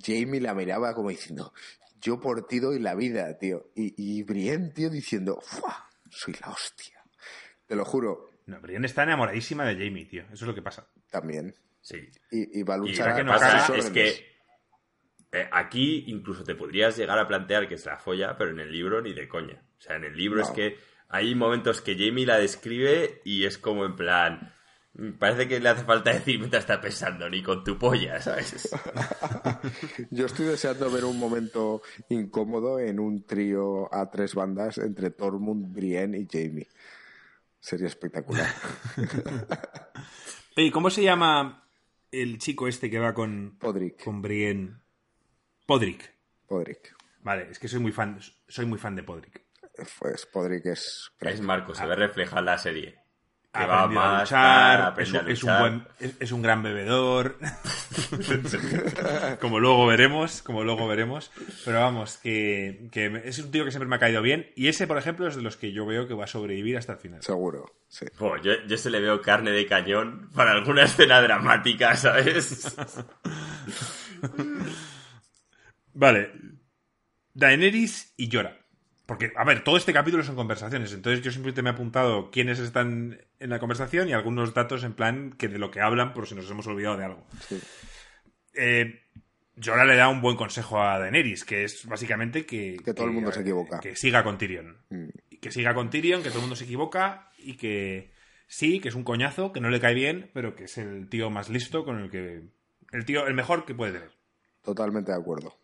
Jamie 0.03 0.41
la 0.41 0.53
miraba 0.55 0.93
como 0.95 1.09
diciendo, 1.09 1.53
yo 2.05 2.19
por 2.21 2.45
ti 2.47 2.59
doy 2.59 2.79
la 2.79 2.93
vida, 2.95 3.37
tío. 3.37 3.71
Y, 3.75 3.93
y 3.97 4.23
Brienne, 4.23 4.69
tío, 4.71 4.89
diciendo, 4.89 5.39
¡fua! 5.41 5.89
Soy 6.09 6.35
la 6.39 6.49
hostia. 6.51 7.03
Te 7.65 7.75
lo 7.75 7.83
juro, 7.83 8.29
No, 8.45 8.61
Brienne 8.61 8.85
está 8.85 9.03
enamoradísima 9.03 9.65
de 9.65 9.73
Jamie, 9.73 10.05
tío. 10.05 10.23
Eso 10.25 10.33
es 10.33 10.41
lo 10.43 10.53
que 10.55 10.61
pasa. 10.61 10.87
también. 11.09 11.55
Sí. 11.81 11.97
Y, 12.31 12.59
y 12.59 12.63
va 12.63 12.75
a 12.75 12.77
Y 12.77 12.81
luchar 12.81 13.09
lo 13.09 13.15
que 13.15 13.23
no 13.23 13.31
pasa 13.33 13.75
es 13.75 13.89
que 13.89 14.35
eh, 15.31 15.49
aquí 15.51 16.05
incluso 16.07 16.43
te 16.43 16.55
podrías 16.55 16.95
llegar 16.97 17.17
a 17.19 17.27
plantear 17.27 17.67
que 17.67 17.75
es 17.75 17.85
la 17.85 17.97
folla, 17.97 18.37
pero 18.37 18.51
en 18.51 18.59
el 18.59 18.71
libro 18.71 19.01
ni 19.01 19.13
de 19.13 19.27
coña. 19.27 19.63
O 19.77 19.81
sea, 19.81 19.95
en 19.95 20.03
el 20.05 20.15
libro 20.15 20.39
No. 20.41 20.43
es 20.45 20.51
que 20.51 20.77
hay 21.09 21.35
momentos 21.35 21.81
que 21.81 21.95
Jamie 21.97 22.25
la 22.25 22.37
describe 22.39 23.21
y 23.25 23.45
es 23.45 23.57
como 23.57 23.85
en 23.85 23.95
plan... 23.95 24.51
Parece 25.19 25.47
que 25.47 25.59
le 25.59 25.69
hace 25.69 25.83
falta 25.83 26.13
decir 26.13 26.39
mientras 26.39 26.63
está 26.63 26.79
pensando, 26.79 27.29
ni 27.29 27.43
con 27.43 27.65
tu 27.65 27.77
polla, 27.77 28.21
¿sabes? 28.21 28.69
Yo 30.09 30.25
estoy 30.25 30.45
deseando 30.45 30.89
ver 30.89 31.03
un 31.03 31.19
momento 31.19 31.81
incómodo 32.07 32.79
en 32.79 33.01
un 33.01 33.25
trío 33.25 33.93
a 33.93 34.09
tres 34.09 34.35
bandas 34.35 34.77
entre 34.77 35.11
Tormund, 35.11 35.73
Brienne 35.73 36.17
y 36.17 36.27
Jamie. 36.31 36.69
Sería 37.59 37.87
espectacular. 37.87 38.47
Oye, 40.57 40.71
¿cómo 40.71 40.89
se 40.89 41.03
llama 41.03 41.67
el 42.11 42.37
chico 42.37 42.69
este 42.69 42.89
que 42.89 42.99
va 42.99 43.13
con, 43.13 43.57
Podrick. 43.59 44.01
con 44.01 44.21
Brienne? 44.21 44.77
Podrick. 45.65 46.13
Podrick. 46.47 46.95
Vale, 47.19 47.49
es 47.51 47.59
que 47.59 47.67
soy 47.67 47.81
muy 47.81 47.91
fan, 47.91 48.19
soy 48.47 48.65
muy 48.65 48.79
fan 48.79 48.95
de 48.95 49.03
Podrick. 49.03 49.43
Pues 49.99 50.25
Podrick 50.27 50.67
es. 50.67 51.11
Es 51.19 51.41
Marco, 51.41 51.75
se 51.75 51.85
ve 51.85 51.95
reflejado 51.95 52.39
en 52.39 52.45
la 52.45 52.57
serie. 52.57 53.04
Que 53.57 53.65
va 53.65 53.83
a 53.83 54.19
luchar, 54.21 55.01
es, 55.01 55.13
a 55.13 55.19
un- 55.21 55.29
es 55.29 55.43
un 55.43 55.49
luchar. 55.49 55.59
buen, 55.61 55.87
es, 55.99 56.15
es 56.19 56.31
un 56.31 56.41
gran 56.41 56.63
bebedor. 56.63 57.37
como 59.39 59.59
luego 59.59 59.85
veremos, 59.87 60.41
como 60.41 60.63
luego 60.63 60.87
veremos. 60.87 61.31
Pero 61.63 61.79
vamos, 61.79 62.17
que, 62.17 62.87
que 62.91 63.21
es 63.25 63.39
un 63.39 63.51
tío 63.51 63.65
que 63.65 63.71
siempre 63.71 63.87
me 63.87 63.95
ha 63.95 63.99
caído 63.99 64.21
bien. 64.21 64.51
Y 64.55 64.67
ese, 64.67 64.87
por 64.87 64.97
ejemplo, 64.97 65.27
es 65.27 65.35
de 65.35 65.41
los 65.41 65.57
que 65.57 65.71
yo 65.71 65.85
veo 65.85 66.07
que 66.07 66.13
va 66.13 66.25
a 66.25 66.27
sobrevivir 66.27 66.77
hasta 66.77 66.93
el 66.93 66.99
final. 66.99 67.23
Seguro, 67.23 67.65
sí. 67.87 68.05
Buah, 68.19 68.41
yo, 68.41 68.53
yo 68.67 68.77
se 68.77 68.89
le 68.89 68.99
veo 68.99 69.21
carne 69.21 69.51
de 69.51 69.65
cañón 69.67 70.29
para 70.35 70.51
alguna 70.51 70.83
escena 70.83 71.21
dramática, 71.21 71.95
¿sabes? 71.95 72.75
Vale. 75.93 76.31
Daenerys 77.33 78.13
y 78.17 78.29
Llora. 78.29 78.57
Porque, 79.05 79.31
a 79.35 79.43
ver, 79.43 79.63
todo 79.63 79.77
este 79.77 79.93
capítulo 79.93 80.23
son 80.23 80.35
conversaciones. 80.35 80.91
Entonces 80.91 81.23
yo 81.23 81.31
simplemente 81.31 81.61
me 81.61 81.69
he 81.69 81.73
apuntado 81.73 82.31
quiénes 82.31 82.59
están 82.59 83.21
en 83.39 83.49
la 83.49 83.59
conversación 83.59 84.09
y 84.09 84.13
algunos 84.13 84.53
datos 84.53 84.83
en 84.83 84.93
plan 84.93 85.31
que 85.37 85.47
de 85.47 85.59
lo 85.59 85.69
que 85.69 85.81
hablan 85.81 86.13
por 86.13 86.27
si 86.27 86.33
nos 86.33 86.49
hemos 86.49 86.65
olvidado 86.67 86.97
de 86.97 87.05
algo. 87.05 87.27
sí. 87.47 87.59
Eh, 88.57 89.01
Jorah 89.63 89.85
le 89.85 89.95
da 89.95 90.09
un 90.09 90.21
buen 90.21 90.35
consejo 90.35 90.81
a 90.81 90.99
Daenerys, 90.99 91.45
que 91.45 91.63
es 91.63 91.85
básicamente 91.85 92.45
que... 92.45 92.77
Que 92.83 92.93
todo 92.93 93.07
el 93.07 93.13
mundo 93.13 93.31
se 93.31 93.41
equivoca. 93.41 93.79
Que 93.79 93.95
siga 93.95 94.23
con 94.23 94.37
Tyrion. 94.37 94.77
Mm. 94.89 95.07
Que 95.39 95.51
siga 95.51 95.73
con 95.73 95.89
Tyrion, 95.89 96.23
que 96.23 96.29
todo 96.29 96.39
el 96.39 96.43
mundo 96.43 96.55
se 96.55 96.65
equivoca 96.65 97.31
y 97.37 97.55
que 97.55 98.11
sí, 98.47 98.79
que 98.79 98.89
es 98.89 98.95
un 98.95 99.03
coñazo, 99.03 99.53
que 99.53 99.61
no 99.61 99.69
le 99.69 99.79
cae 99.79 99.93
bien, 99.93 100.29
pero 100.33 100.55
que 100.55 100.65
es 100.65 100.77
el 100.77 101.07
tío 101.07 101.29
más 101.29 101.49
listo 101.49 101.85
con 101.85 101.99
el 101.99 102.09
que... 102.09 102.43
El 102.91 103.05
tío, 103.05 103.27
el 103.27 103.33
mejor 103.33 103.65
que 103.65 103.75
puede 103.75 103.93
tener. 103.93 104.11
Totalmente 104.61 105.11
de 105.11 105.17
acuerdo. 105.17 105.55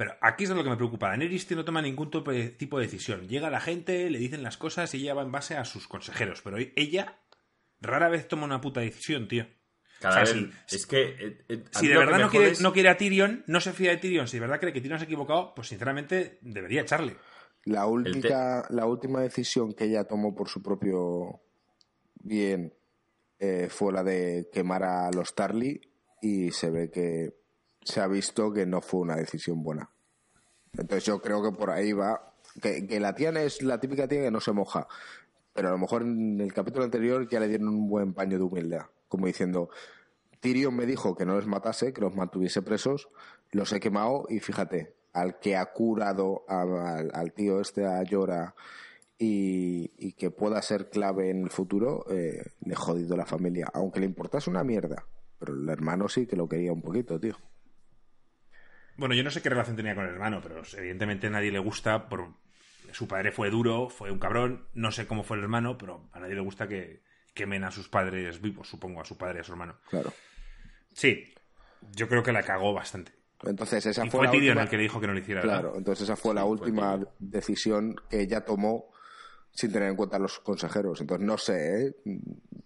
Pero 0.00 0.16
aquí 0.22 0.44
es 0.44 0.50
lo 0.50 0.64
que 0.64 0.70
me 0.70 0.76
preocupa. 0.78 1.08
Daenerys 1.08 1.50
no 1.50 1.62
toma 1.62 1.82
ningún 1.82 2.10
tipo 2.10 2.30
de, 2.32 2.56
decisión. 2.80 3.28
Llega 3.28 3.50
la 3.50 3.60
gente, 3.60 4.08
le 4.08 4.18
dicen 4.18 4.42
las 4.42 4.56
cosas 4.56 4.94
y 4.94 5.02
ella 5.02 5.12
va 5.12 5.20
en 5.20 5.30
base 5.30 5.58
a 5.58 5.66
sus 5.66 5.86
consejeros. 5.88 6.40
Pero 6.40 6.56
ella 6.74 7.18
rara 7.82 8.08
vez 8.08 8.26
toma 8.26 8.46
una 8.46 8.62
puta 8.62 8.80
decisión, 8.80 9.28
tío. 9.28 9.46
Cada 10.00 10.22
O 10.22 10.26
sea, 10.26 10.34
vez. 10.34 10.54
si- 10.68 10.76
es 10.76 10.86
que. 10.86 11.02
eh, 11.02 11.44
eh, 11.50 11.64
Si 11.72 11.86
de 11.86 11.98
verdad 11.98 12.16
me 12.16 12.22
no 12.22 12.30
quiere, 12.30 12.46
jode 12.46 12.52
es- 12.54 12.60
no 12.62 12.72
quiere 12.72 12.88
a 12.88 12.96
Tyrion, 12.96 13.44
no 13.46 13.60
se 13.60 13.74
fía 13.74 13.90
de 13.90 13.98
Tyrion, 13.98 14.26
si 14.26 14.38
de 14.38 14.40
verdad 14.40 14.58
cree 14.58 14.72
que 14.72 14.80
Tyrion 14.80 14.98
se 14.98 15.04
ha 15.04 15.06
equivocado, 15.06 15.52
pues 15.54 15.68
sinceramente 15.68 16.38
debería 16.40 16.80
echarle. 16.80 17.16
La 17.66 17.84
última, 17.84 18.64
la 18.70 18.86
última 18.86 19.20
decisión 19.20 19.74
que 19.74 19.84
ella 19.84 20.04
tomó 20.04 20.34
por 20.34 20.48
su 20.48 20.62
propio 20.62 21.42
bien 22.22 22.72
eh, 23.38 23.68
fue 23.68 23.92
la 23.92 24.02
de 24.02 24.48
quemar 24.50 24.82
a 24.82 25.10
los 25.10 25.34
Tarly 25.34 25.78
y 26.22 26.52
se 26.52 26.70
ve 26.70 26.90
que 26.90 27.34
se 27.82 28.00
ha 28.00 28.06
visto 28.06 28.50
que 28.50 28.64
no 28.64 28.80
fue 28.80 29.00
una 29.00 29.16
decisión 29.16 29.62
buena. 29.62 29.89
Entonces 30.76 31.04
yo 31.04 31.20
creo 31.20 31.42
que 31.42 31.52
por 31.56 31.70
ahí 31.70 31.92
va. 31.92 32.32
Que, 32.60 32.98
la 33.00 33.14
tía 33.14 33.30
es 33.42 33.62
la 33.62 33.78
típica 33.80 34.08
tía 34.08 34.22
que 34.22 34.30
no 34.30 34.40
se 34.40 34.52
moja. 34.52 34.86
Pero 35.52 35.68
a 35.68 35.72
lo 35.72 35.78
mejor 35.78 36.02
en 36.02 36.40
el 36.40 36.52
capítulo 36.52 36.84
anterior 36.84 37.28
ya 37.28 37.40
le 37.40 37.48
dieron 37.48 37.68
un 37.68 37.88
buen 37.88 38.14
paño 38.14 38.38
de 38.38 38.44
humildad. 38.44 38.86
Como 39.08 39.26
diciendo, 39.26 39.68
Tyrion 40.40 40.74
me 40.74 40.86
dijo 40.86 41.16
que 41.16 41.26
no 41.26 41.36
les 41.36 41.46
matase, 41.46 41.92
que 41.92 42.00
los 42.00 42.14
mantuviese 42.14 42.62
presos, 42.62 43.08
los 43.50 43.72
he 43.72 43.80
quemado 43.80 44.26
y 44.28 44.38
fíjate, 44.40 44.94
al 45.12 45.38
que 45.40 45.56
ha 45.56 45.66
curado 45.72 46.44
a- 46.48 46.62
al, 46.98 47.10
al 47.12 47.32
tío 47.32 47.60
este, 47.60 47.84
a 47.84 48.02
Llora, 48.04 48.54
y, 49.18 49.90
y 49.98 50.12
que 50.14 50.30
pueda 50.30 50.62
ser 50.62 50.88
clave 50.88 51.28
en 51.30 51.42
el 51.42 51.50
futuro, 51.50 52.06
eh, 52.10 52.42
le 52.64 52.72
he 52.72 52.76
jodido 52.76 53.16
la 53.16 53.26
familia. 53.26 53.68
Aunque 53.74 54.00
le 54.00 54.06
importase 54.06 54.48
una 54.48 54.64
mierda. 54.64 55.04
Pero 55.38 55.52
el 55.54 55.68
hermano 55.68 56.08
sí 56.08 56.26
que 56.26 56.36
lo 56.36 56.48
quería 56.48 56.72
un 56.72 56.80
poquito, 56.80 57.18
tío. 57.20 57.36
Bueno, 59.00 59.14
yo 59.14 59.24
no 59.24 59.30
sé 59.30 59.40
qué 59.40 59.48
relación 59.48 59.76
tenía 59.76 59.94
con 59.94 60.04
el 60.04 60.10
hermano, 60.10 60.40
pero 60.42 60.60
evidentemente 60.76 61.28
a 61.28 61.30
nadie 61.30 61.50
le 61.50 61.58
gusta. 61.58 62.06
Por... 62.06 62.34
Su 62.92 63.08
padre 63.08 63.32
fue 63.32 63.48
duro, 63.48 63.88
fue 63.88 64.10
un 64.10 64.18
cabrón. 64.18 64.66
No 64.74 64.92
sé 64.92 65.06
cómo 65.06 65.22
fue 65.22 65.38
el 65.38 65.42
hermano, 65.42 65.78
pero 65.78 66.10
a 66.12 66.20
nadie 66.20 66.34
le 66.34 66.42
gusta 66.42 66.68
que 66.68 67.02
quemen 67.32 67.64
a 67.64 67.70
sus 67.70 67.88
padres 67.88 68.42
vivos, 68.42 68.68
supongo, 68.68 69.00
a 69.00 69.06
su 69.06 69.16
padre 69.16 69.38
y 69.38 69.40
a 69.40 69.44
su 69.44 69.52
hermano. 69.52 69.78
Claro. 69.88 70.12
Sí, 70.92 71.32
yo 71.96 72.08
creo 72.08 72.22
que 72.22 72.30
la 72.30 72.42
cagó 72.42 72.74
bastante. 72.74 73.12
Entonces 73.42 73.86
esa 73.86 74.04
Y 74.04 74.10
fue, 74.10 74.18
fue 74.18 74.26
la 74.26 74.32
última... 74.34 74.62
el 74.64 74.68
que 74.68 74.76
le 74.76 74.82
dijo 74.82 75.00
que 75.00 75.06
no 75.06 75.14
lo 75.14 75.18
hiciera. 75.18 75.40
¿verdad? 75.40 75.60
Claro, 75.60 75.78
entonces 75.78 76.04
esa 76.04 76.16
fue 76.16 76.34
la 76.34 76.44
última 76.44 77.00
decisión 77.18 77.96
que 78.10 78.20
ella 78.20 78.44
tomó 78.44 78.90
sin 79.50 79.72
tener 79.72 79.88
en 79.88 79.96
cuenta 79.96 80.16
a 80.16 80.20
los 80.20 80.40
consejeros. 80.40 81.00
Entonces 81.00 81.26
no 81.26 81.38
sé, 81.38 81.86
¿eh? 81.86 81.96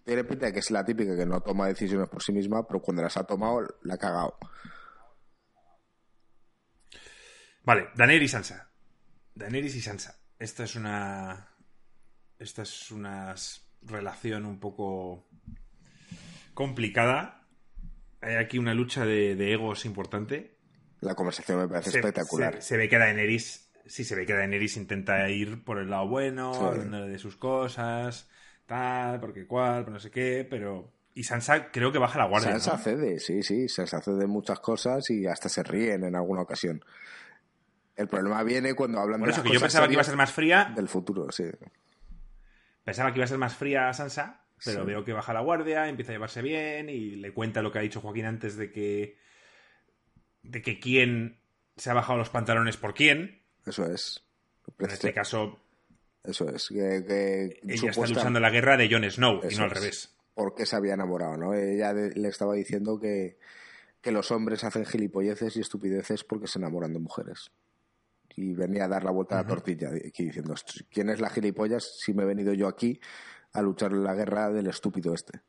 tiene 0.05 0.25
pinta 0.25 0.47
de 0.47 0.53
que 0.53 0.59
es 0.59 0.71
la 0.73 0.85
típica 0.85 1.17
que 1.17 1.27
no 1.27 1.41
toma 1.43 1.69
decisiones 1.69 2.09
por 2.09 2.25
sí 2.25 2.33
misma, 2.33 2.67
pero 2.67 2.81
cuando 2.81 3.03
las 3.03 3.17
ha 3.17 3.23
tomado 3.23 3.61
la 3.83 3.95
ha 3.95 3.99
cagado. 3.99 4.37
Vale, 7.65 7.89
Daenerys 7.97 8.23
y 8.25 8.29
Sansa. 8.33 8.71
Daenerys 9.35 9.75
y 9.77 9.81
Sansa. 9.81 10.19
Esta 10.39 10.65
es 10.65 10.77
una. 10.77 11.49
Esta 12.39 12.63
es 12.63 12.91
una 12.91 13.35
relación 13.83 14.45
un 14.47 14.59
poco 14.61 15.27
complicada. 16.55 17.43
Hay 18.21 18.35
aquí 18.37 18.59
una 18.59 18.75
lucha 18.75 19.05
de, 19.05 19.37
de 19.37 19.53
egos 19.53 19.85
importante. 19.85 20.57
La 21.01 21.15
conversación 21.15 21.59
me 21.61 21.69
parece 21.69 21.91
Se- 21.91 21.99
espectacular. 21.99 22.55
Se, 22.57 22.63
se 22.63 22.77
ve 22.77 22.89
que 22.89 22.99
Daenerys. 22.99 23.71
Sí, 23.87 24.03
se 24.05 24.15
ve 24.17 24.25
que 24.25 24.33
Daenerys 24.33 24.77
intenta 24.79 25.29
ir 25.29 25.63
por 25.63 25.79
el 25.79 25.91
lado 25.91 26.09
bueno, 26.09 26.55
Sí. 26.55 26.61
hablando 26.65 27.05
de 27.07 27.19
sus 27.19 27.37
cosas, 27.37 28.29
tal, 28.67 29.21
porque 29.21 29.47
cual, 29.47 29.91
no 29.93 29.99
sé 30.01 30.11
qué, 30.11 30.47
pero. 30.49 30.91
Y 31.17 31.23
Sansa 31.25 31.71
creo 31.71 31.93
que 31.93 31.99
baja 31.99 32.19
la 32.19 32.27
guardia. 32.27 32.53
Sansa 32.53 32.73
¿no? 32.73 32.79
cede, 32.83 33.21
sí, 33.21 33.43
sí, 33.43 33.69
Sansa 33.69 34.01
cede 34.01 34.27
muchas 34.27 34.59
cosas 34.61 35.09
y 35.11 35.27
hasta 35.27 35.49
se 35.49 35.63
ríen 35.63 36.03
en 36.05 36.17
alguna 36.17 36.41
ocasión. 36.43 36.83
El 37.97 38.09
problema 38.09 38.43
viene 38.43 38.75
cuando 38.75 38.99
hablan 39.01 39.21
Por 39.21 39.29
de 39.29 39.33
eso 39.33 39.41
las 39.41 39.45
que 39.45 39.55
yo 39.55 39.61
cosas 39.61 39.67
pensaba 39.69 39.87
que 39.87 39.93
iba 39.93 40.03
a 40.03 40.05
ser 40.05 40.17
más 40.17 40.33
fría, 40.33 40.73
del 40.75 40.89
futuro, 40.89 41.31
sí. 41.31 41.45
Pensaba 42.85 43.13
que 43.13 43.19
iba 43.19 43.25
a 43.25 43.29
ser 43.29 43.39
más 43.39 43.55
fría 43.55 43.93
Sansa, 43.93 44.45
pero 44.65 44.81
Sí. 44.81 44.87
veo 44.87 45.05
que 45.05 45.13
baja 45.13 45.33
la 45.33 45.41
guardia, 45.41 45.89
empieza 45.89 46.13
a 46.13 46.15
llevarse 46.17 46.43
bien 46.43 46.89
y 46.91 47.11
le 47.17 47.33
cuenta 47.33 47.63
lo 47.63 47.71
que 47.73 47.79
ha 47.79 47.83
dicho 47.83 48.01
Joaquín 48.01 48.27
antes 48.27 48.57
de 48.57 48.71
que. 48.73 49.17
de 50.43 50.61
que 50.61 50.79
quién 50.79 51.39
se 51.77 51.91
ha 51.91 51.95
bajado 51.95 52.19
los 52.19 52.31
pantalones 52.31 52.77
por 52.77 52.95
quién. 52.95 53.41
Eso 53.65 53.87
es. 53.91 54.25
En 54.79 54.91
este 54.91 55.13
caso, 55.15 55.61
Eso 56.23 56.49
es. 56.49 56.69
Que, 56.69 57.05
que 57.07 57.61
ella 57.63 57.91
está 57.91 58.07
luchando 58.07 58.41
la 58.41 58.51
guerra 58.51 58.77
de 58.77 58.91
Jon 58.91 59.11
Snow 59.11 59.41
y 59.49 59.55
no 59.57 59.65
al 59.65 59.73
es. 59.73 59.79
revés. 59.79 60.11
por 60.35 60.55
qué 60.57 60.67
se 60.67 60.75
había 60.75 60.95
enamorado, 60.95 61.37
¿no? 61.37 61.55
Ella 61.55 61.95
de- 61.95 62.11
le 62.15 62.29
estaba 62.29 62.55
diciendo 62.55 62.99
que, 62.99 63.39
que 64.01 64.11
los 64.11 64.31
hombres 64.33 64.65
hacen 64.65 64.85
gilipolleces 64.85 65.57
y 65.57 65.61
estupideces 65.61 66.25
porque 66.25 66.49
se 66.49 66.59
enamoran 66.59 66.93
de 66.93 66.99
mujeres. 66.99 67.53
Y 68.37 68.55
venía 68.55 68.85
a 68.85 68.89
dar 68.89 69.05
la 69.05 69.11
vuelta 69.11 69.39
a 69.39 69.43
la 69.43 69.49
tortilla, 69.49 69.91
aquí 69.91 70.25
diciendo, 70.25 70.55
¿quién 70.91 71.11
es 71.11 71.21
la 71.21 71.31
gilipollas 71.31 71.99
si 72.01 72.15
me 72.15 72.25
he 72.25 72.27
venido 72.27 72.53
yo 72.53 72.69
aquí 72.69 73.01
a 73.53 73.63
luchar 73.63 73.93
en 73.93 74.05
la 74.05 74.15
guerra 74.15 74.51
del 74.51 74.67
estúpido 74.67 75.15
este? 75.15 75.41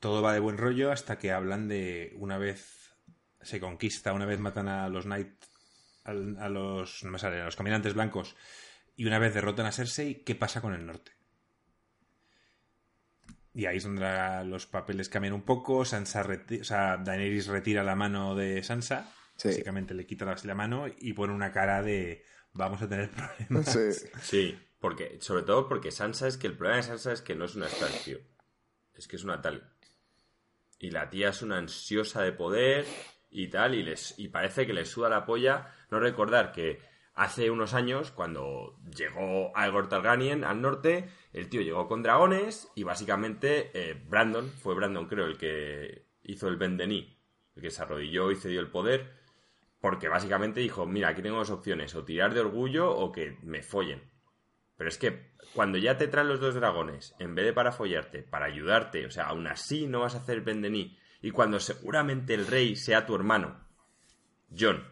Todo 0.00 0.22
va 0.22 0.34
de 0.34 0.40
buen 0.40 0.58
rollo 0.58 0.92
hasta 0.92 1.18
que 1.18 1.32
hablan 1.32 1.68
de 1.68 2.14
una 2.18 2.38
vez 2.38 2.94
se 3.40 3.60
conquista, 3.60 4.12
una 4.12 4.26
vez 4.26 4.40
matan 4.40 4.68
a 4.68 4.88
los 4.88 5.04
Knight, 5.04 5.44
a 6.04 6.12
los, 6.48 7.04
no 7.04 7.10
me 7.10 7.18
sale, 7.18 7.40
a 7.40 7.44
los 7.46 7.56
caminantes 7.56 7.94
blancos 7.94 8.36
y 8.96 9.04
una 9.04 9.18
vez 9.18 9.34
derrotan 9.34 9.66
a 9.66 9.72
Cersei, 9.72 10.22
¿qué 10.24 10.34
pasa 10.34 10.60
con 10.60 10.72
el 10.74 10.86
norte? 10.86 11.12
Y 13.52 13.64
ahí 13.64 13.78
es 13.78 13.84
donde 13.84 14.06
los 14.44 14.66
papeles 14.66 15.08
cambian 15.08 15.32
un 15.32 15.42
poco. 15.42 15.84
Sansa 15.86 16.26
o 16.60 16.64
sea, 16.64 16.98
Daenerys 16.98 17.46
retira 17.46 17.82
la 17.82 17.94
mano 17.94 18.34
de 18.34 18.62
Sansa. 18.62 19.10
Básicamente 19.42 19.94
le 19.94 20.06
quita 20.06 20.24
la, 20.24 20.54
mano 20.54 20.86
y 20.98 21.12
pone 21.12 21.32
una 21.32 21.52
cara 21.52 21.82
de 21.82 22.24
vamos 22.52 22.82
a 22.82 22.88
tener 22.88 23.10
problemas. 23.48 23.72
Sí. 23.72 24.08
sí, 24.22 24.58
porque, 24.80 25.18
sobre 25.20 25.42
todo 25.42 25.68
porque 25.68 25.90
Sansa 25.90 26.26
es 26.26 26.36
que 26.36 26.46
el 26.46 26.56
problema 26.56 26.78
de 26.78 26.82
Sansa 26.84 27.12
es 27.12 27.22
que 27.22 27.34
no 27.34 27.44
es 27.44 27.54
una 27.54 27.66
Stark, 27.66 28.04
tío. 28.04 28.18
Es 28.94 29.06
que 29.06 29.16
es 29.16 29.24
una 29.24 29.42
tal. 29.42 29.72
Y 30.78 30.90
la 30.90 31.10
tía 31.10 31.30
es 31.30 31.42
una 31.42 31.58
ansiosa 31.58 32.22
de 32.22 32.32
poder 32.32 32.86
y 33.30 33.48
tal, 33.48 33.74
y, 33.74 33.82
les, 33.82 34.18
y 34.18 34.28
parece 34.28 34.66
que 34.66 34.72
le 34.72 34.84
suda 34.84 35.08
la 35.08 35.26
polla 35.26 35.74
no 35.90 36.00
recordar 36.00 36.52
que 36.52 36.80
hace 37.14 37.50
unos 37.50 37.74
años, 37.74 38.12
cuando 38.12 38.78
llegó 38.94 39.56
Aegor 39.56 39.88
Targaryen 39.88 40.44
al 40.44 40.60
norte, 40.60 41.08
el 41.32 41.48
tío 41.48 41.62
llegó 41.62 41.88
con 41.88 42.02
dragones 42.02 42.70
y 42.74 42.82
básicamente 42.82 43.70
eh, 43.74 43.94
Brandon, 44.08 44.48
fue 44.48 44.74
Brandon 44.74 45.06
creo 45.06 45.26
el 45.26 45.38
que 45.38 46.06
hizo 46.22 46.48
el 46.48 46.56
Vendení, 46.56 47.18
el 47.56 47.62
que 47.62 47.70
se 47.70 47.82
arrodilló 47.82 48.30
y 48.30 48.36
cedió 48.36 48.60
el 48.60 48.70
poder, 48.70 49.12
porque 49.86 50.08
básicamente 50.08 50.58
dijo, 50.58 50.84
mira, 50.84 51.10
aquí 51.10 51.22
tengo 51.22 51.36
dos 51.38 51.50
opciones, 51.50 51.94
o 51.94 52.02
tirar 52.02 52.34
de 52.34 52.40
orgullo 52.40 52.90
o 52.90 53.12
que 53.12 53.38
me 53.44 53.62
follen. 53.62 54.02
Pero 54.76 54.88
es 54.88 54.98
que 54.98 55.30
cuando 55.54 55.78
ya 55.78 55.96
te 55.96 56.08
traen 56.08 56.26
los 56.26 56.40
dos 56.40 56.56
dragones, 56.56 57.14
en 57.20 57.36
vez 57.36 57.44
de 57.44 57.52
para 57.52 57.70
follarte, 57.70 58.24
para 58.24 58.46
ayudarte, 58.46 59.06
o 59.06 59.12
sea, 59.12 59.26
aún 59.26 59.46
así 59.46 59.86
no 59.86 60.00
vas 60.00 60.16
a 60.16 60.18
hacer 60.18 60.40
Vendení, 60.40 60.98
y 61.22 61.30
cuando 61.30 61.60
seguramente 61.60 62.34
el 62.34 62.48
rey 62.48 62.74
sea 62.74 63.06
tu 63.06 63.14
hermano, 63.14 63.64
John, 64.58 64.82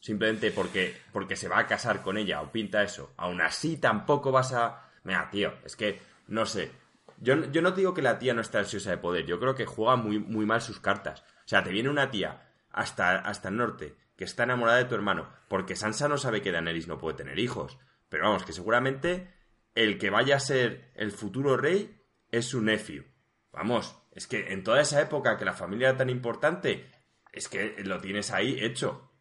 simplemente 0.00 0.52
porque, 0.52 0.96
porque 1.12 1.36
se 1.36 1.48
va 1.48 1.58
a 1.58 1.66
casar 1.66 2.00
con 2.00 2.16
ella 2.16 2.40
o 2.40 2.50
pinta 2.50 2.82
eso, 2.82 3.12
aún 3.18 3.42
así 3.42 3.76
tampoco 3.76 4.32
vas 4.32 4.54
a 4.54 4.90
Mira, 5.04 5.28
tío, 5.30 5.52
es 5.66 5.76
que, 5.76 6.00
no 6.28 6.46
sé. 6.46 6.72
Yo, 7.18 7.34
yo 7.50 7.60
no 7.60 7.72
digo 7.72 7.92
que 7.92 8.00
la 8.00 8.18
tía 8.18 8.32
no 8.32 8.40
está 8.40 8.60
ansiosa 8.60 8.88
de 8.88 8.96
poder, 8.96 9.26
yo 9.26 9.38
creo 9.38 9.54
que 9.54 9.66
juega 9.66 9.96
muy, 9.96 10.18
muy 10.18 10.46
mal 10.46 10.62
sus 10.62 10.80
cartas. 10.80 11.20
O 11.44 11.48
sea, 11.48 11.62
te 11.62 11.68
viene 11.68 11.90
una 11.90 12.10
tía 12.10 12.47
hasta, 12.78 13.18
hasta 13.18 13.48
el 13.48 13.56
norte 13.56 13.96
que 14.16 14.24
está 14.24 14.42
enamorada 14.42 14.78
de 14.78 14.84
tu 14.86 14.94
hermano, 14.94 15.28
porque 15.48 15.76
Sansa 15.76 16.08
no 16.08 16.18
sabe 16.18 16.42
que 16.42 16.50
Daenerys 16.50 16.88
no 16.88 16.98
puede 16.98 17.16
tener 17.16 17.38
hijos. 17.38 17.78
Pero 18.08 18.24
vamos, 18.24 18.44
que 18.44 18.52
seguramente 18.52 19.32
el 19.74 19.98
que 19.98 20.10
vaya 20.10 20.36
a 20.36 20.40
ser 20.40 20.90
el 20.94 21.12
futuro 21.12 21.56
rey 21.56 22.02
es 22.32 22.46
su 22.46 22.60
nephew. 22.60 23.04
Vamos, 23.52 23.96
es 24.12 24.26
que 24.26 24.52
en 24.52 24.64
toda 24.64 24.80
esa 24.80 25.00
época 25.00 25.36
que 25.36 25.44
la 25.44 25.52
familia 25.52 25.90
era 25.90 25.98
tan 25.98 26.10
importante, 26.10 26.90
es 27.32 27.48
que 27.48 27.76
lo 27.84 28.00
tienes 28.00 28.32
ahí 28.32 28.58
hecho. 28.60 29.12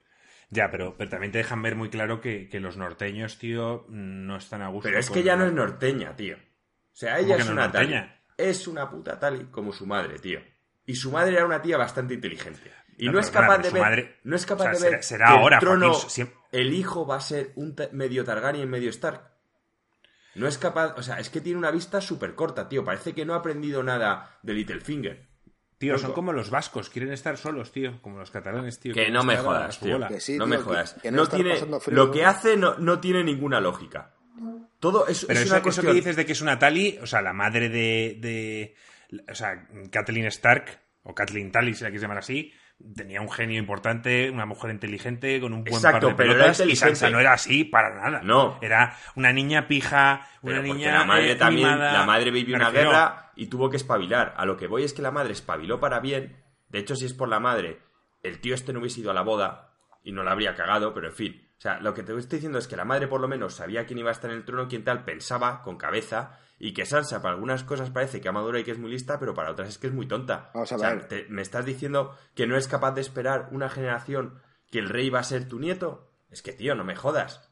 Ya, 0.50 0.72
pero, 0.72 0.96
pero 0.98 1.10
también 1.10 1.32
te 1.32 1.40
dejan 1.40 1.62
ver 1.62 1.76
muy 1.76 1.90
claro 1.90 2.20
que, 2.20 2.50
los 2.54 2.78
norteños, 2.78 3.38
tío, 3.38 3.86
no 3.90 4.38
están 4.38 4.64
a 4.64 4.70
gusto. 4.70 4.88
Pero 4.88 5.00
es 5.00 5.12
que 5.12 5.22
ya 5.22 5.36
no 5.36 5.46
es 5.46 5.54
norteña, 5.54 6.16
tío. 6.16 6.38
O 6.38 6.96
sea, 7.00 7.20
ella 7.20 7.38
es 7.38 7.50
una 7.50 7.72
tali. 7.72 7.96
Es 8.36 8.68
una 8.68 8.90
puta 8.90 9.20
tali 9.20 9.46
como 9.46 9.74
su 9.74 9.86
madre, 9.86 10.18
tío. 10.20 10.42
Y 10.86 10.96
su 10.96 11.12
madre 11.12 11.36
era 11.36 11.46
una 11.46 11.62
tía 11.62 11.78
bastante 11.78 12.14
inteligente. 12.14 12.72
Y 12.98 13.10
no, 13.10 13.20
es 13.20 13.30
capaz 13.30 13.60
de 13.60 13.70
ver. 13.70 14.18
no 14.24 14.36
es 14.36 14.46
capaz 14.46 14.72
de 14.72 14.90
ver. 14.90 15.04
Será, 15.04 15.30
ahora, 15.30 15.58
el 15.58 15.62
trono, 15.62 15.96
el 16.52 16.74
hijo 16.74 17.06
va 17.06 17.18
a 17.18 17.22
ser 17.22 17.52
un 17.56 17.76
medio 17.92 18.24
Targaryen, 18.24 18.70
medio 18.70 18.90
Stark. 18.90 19.22
No 20.36 20.48
es 20.48 20.58
capaz. 20.58 20.96
O 20.98 21.04
sea, 21.04 21.20
es 21.20 21.30
que 21.30 21.42
tiene 21.42 21.60
una 21.60 21.72
vista 21.72 22.02
súper 22.02 22.34
corta, 22.34 22.68
tío. 22.68 22.84
Parece 22.84 23.14
que 23.14 23.26
no 23.26 23.34
ha 23.34 23.38
aprendido 23.38 23.84
nada 23.84 24.40
de 24.42 24.54
Littlefinger. 24.54 25.28
Tío, 25.78 26.00
son 26.00 26.14
como 26.14 26.34
los 26.34 26.50
vascos, 26.50 26.90
quieren 26.90 27.14
estar 27.14 27.38
solos, 27.38 27.72
tío, 27.72 28.02
como 28.02 28.18
los 28.18 28.32
catalanes, 28.32 28.80
tío. 28.80 28.96
Que 28.96 29.12
no 29.12 29.24
me 29.24 29.38
jodas, 29.38 29.80
tío. 29.80 30.00
no 30.00 30.48
me 30.48 30.58
jodas. 30.58 30.96
no 31.12 31.28
tiene, 31.28 31.56
lo 31.88 32.12
que 32.12 32.26
hace 32.26 32.58
no, 32.58 32.80
no, 32.80 33.00
tiene 33.00 33.24
ninguna 33.24 33.62
lógica. 33.62 34.16
Todo 34.80 35.08
es, 35.08 35.26
Pero 35.26 35.40
es 35.40 35.50
una 35.50 35.58
eso 35.60 35.82
que 35.84 35.94
dices 35.94 36.16
de 36.16 36.26
que 36.26 36.32
es 36.32 36.42
una 36.42 36.58
Tali, 36.58 36.98
o 37.02 37.06
sea, 37.06 37.22
la 37.22 37.34
madre 37.34 37.70
de, 37.70 38.18
de 38.20 38.76
o 39.30 39.36
sea, 39.36 39.68
Kathleen 39.92 40.26
Stark, 40.28 40.80
o 41.04 41.14
Kathleen 41.14 41.52
Tali, 41.52 41.76
si 41.76 41.84
la 41.84 41.90
quieres 41.90 42.02
llamar 42.02 42.20
así, 42.20 42.52
tenía 42.96 43.22
un 43.22 43.32
genio 43.32 43.60
importante, 43.60 44.30
una 44.30 44.46
mujer 44.46 44.72
inteligente, 44.72 45.40
con 45.40 45.54
un 45.54 45.64
buen 45.64 45.76
Exacto, 45.76 46.16
par 46.16 46.28
de 46.28 46.36
pero 46.36 46.70
y 46.70 46.76
Sansa 46.76 47.10
no 47.10 47.20
era 47.20 47.34
así 47.34 47.64
para 47.64 47.96
nada. 47.96 48.22
No. 48.24 48.60
Era 48.62 48.96
una 49.16 49.34
niña 49.34 49.68
pija, 49.68 50.28
una 50.42 50.62
niña 50.62 51.00
la 51.00 51.06
madre 51.06 51.32
eh, 51.32 51.36
también, 51.36 51.80
la 51.80 52.06
madre 52.06 52.32
vivió 52.32 52.56
una 52.56 52.72
guerra 52.72 53.32
y 53.36 53.48
tuvo 53.48 53.70
que 53.70 53.78
espabilar. 53.78 54.34
A 54.38 54.46
lo 54.46 54.58
que 54.58 54.68
voy 54.68 54.84
es 54.84 54.94
que 54.94 55.02
la 55.02 55.12
madre 55.12 55.34
espabiló 55.34 55.80
para 55.80 56.00
bien. 56.00 56.44
De 56.70 56.80
hecho, 56.80 56.96
si 56.96 57.06
es 57.06 57.14
por 57.14 57.30
la 57.30 57.40
madre, 57.40 57.80
el 58.24 58.40
tío 58.40 58.54
este 58.54 58.74
no 58.74 58.80
hubiese 58.80 59.02
ido 59.02 59.12
a 59.12 59.14
la 59.14 59.22
boda 59.22 59.74
y 60.04 60.12
no 60.12 60.24
la 60.24 60.32
habría 60.32 60.56
cagado, 60.56 60.94
pero 60.94 61.08
en 61.08 61.14
fin. 61.14 61.47
O 61.58 61.62
sea, 61.62 61.80
lo 61.80 61.94
que 61.94 62.04
te 62.04 62.16
estoy 62.16 62.38
diciendo 62.38 62.60
es 62.60 62.68
que 62.68 62.76
la 62.76 62.86
madre 62.86 63.08
por 63.08 63.20
lo 63.20 63.28
menos 63.28 63.56
sabía 63.56 63.86
quién 63.86 63.98
iba 63.98 64.10
a 64.10 64.14
estar 64.14 64.30
en 64.30 64.38
el 64.38 64.46
trono, 64.46 64.68
quién 64.68 64.84
tal, 64.84 65.04
pensaba 65.04 65.64
con 65.64 65.78
cabeza 65.78 66.38
y 66.60 66.74
que 66.74 66.86
Sansa 66.86 67.22
para 67.22 67.34
algunas 67.34 67.64
cosas 67.64 67.90
parece 67.90 68.22
que 68.22 68.30
ha 68.30 68.32
madurado 68.32 68.60
y 68.60 68.64
que 68.64 68.72
es 68.72 68.78
muy 68.78 68.92
lista, 68.92 69.20
pero 69.20 69.34
para 69.34 69.52
otras 69.52 69.70
es 69.70 69.78
que 69.78 69.88
es 69.88 69.94
muy 69.94 70.08
tonta. 70.08 70.52
Vamos 70.54 70.72
a 70.72 70.78
ver. 70.78 71.28
¿Me 71.30 71.42
estás 71.42 71.66
diciendo 71.66 72.16
que 72.36 72.46
no 72.46 72.58
es 72.58 72.68
capaz 72.68 72.92
de 72.92 73.02
esperar 73.02 73.50
una 73.52 73.70
generación 73.70 74.40
que 74.72 74.80
el 74.80 74.90
rey 74.90 75.10
va 75.10 75.20
a 75.20 75.24
ser 75.24 75.48
tu 75.48 75.60
nieto? 75.60 76.12
Es 76.30 76.44
que, 76.44 76.54
tío, 76.54 76.76
no 76.76 76.84
me 76.84 76.96
jodas. 76.96 77.50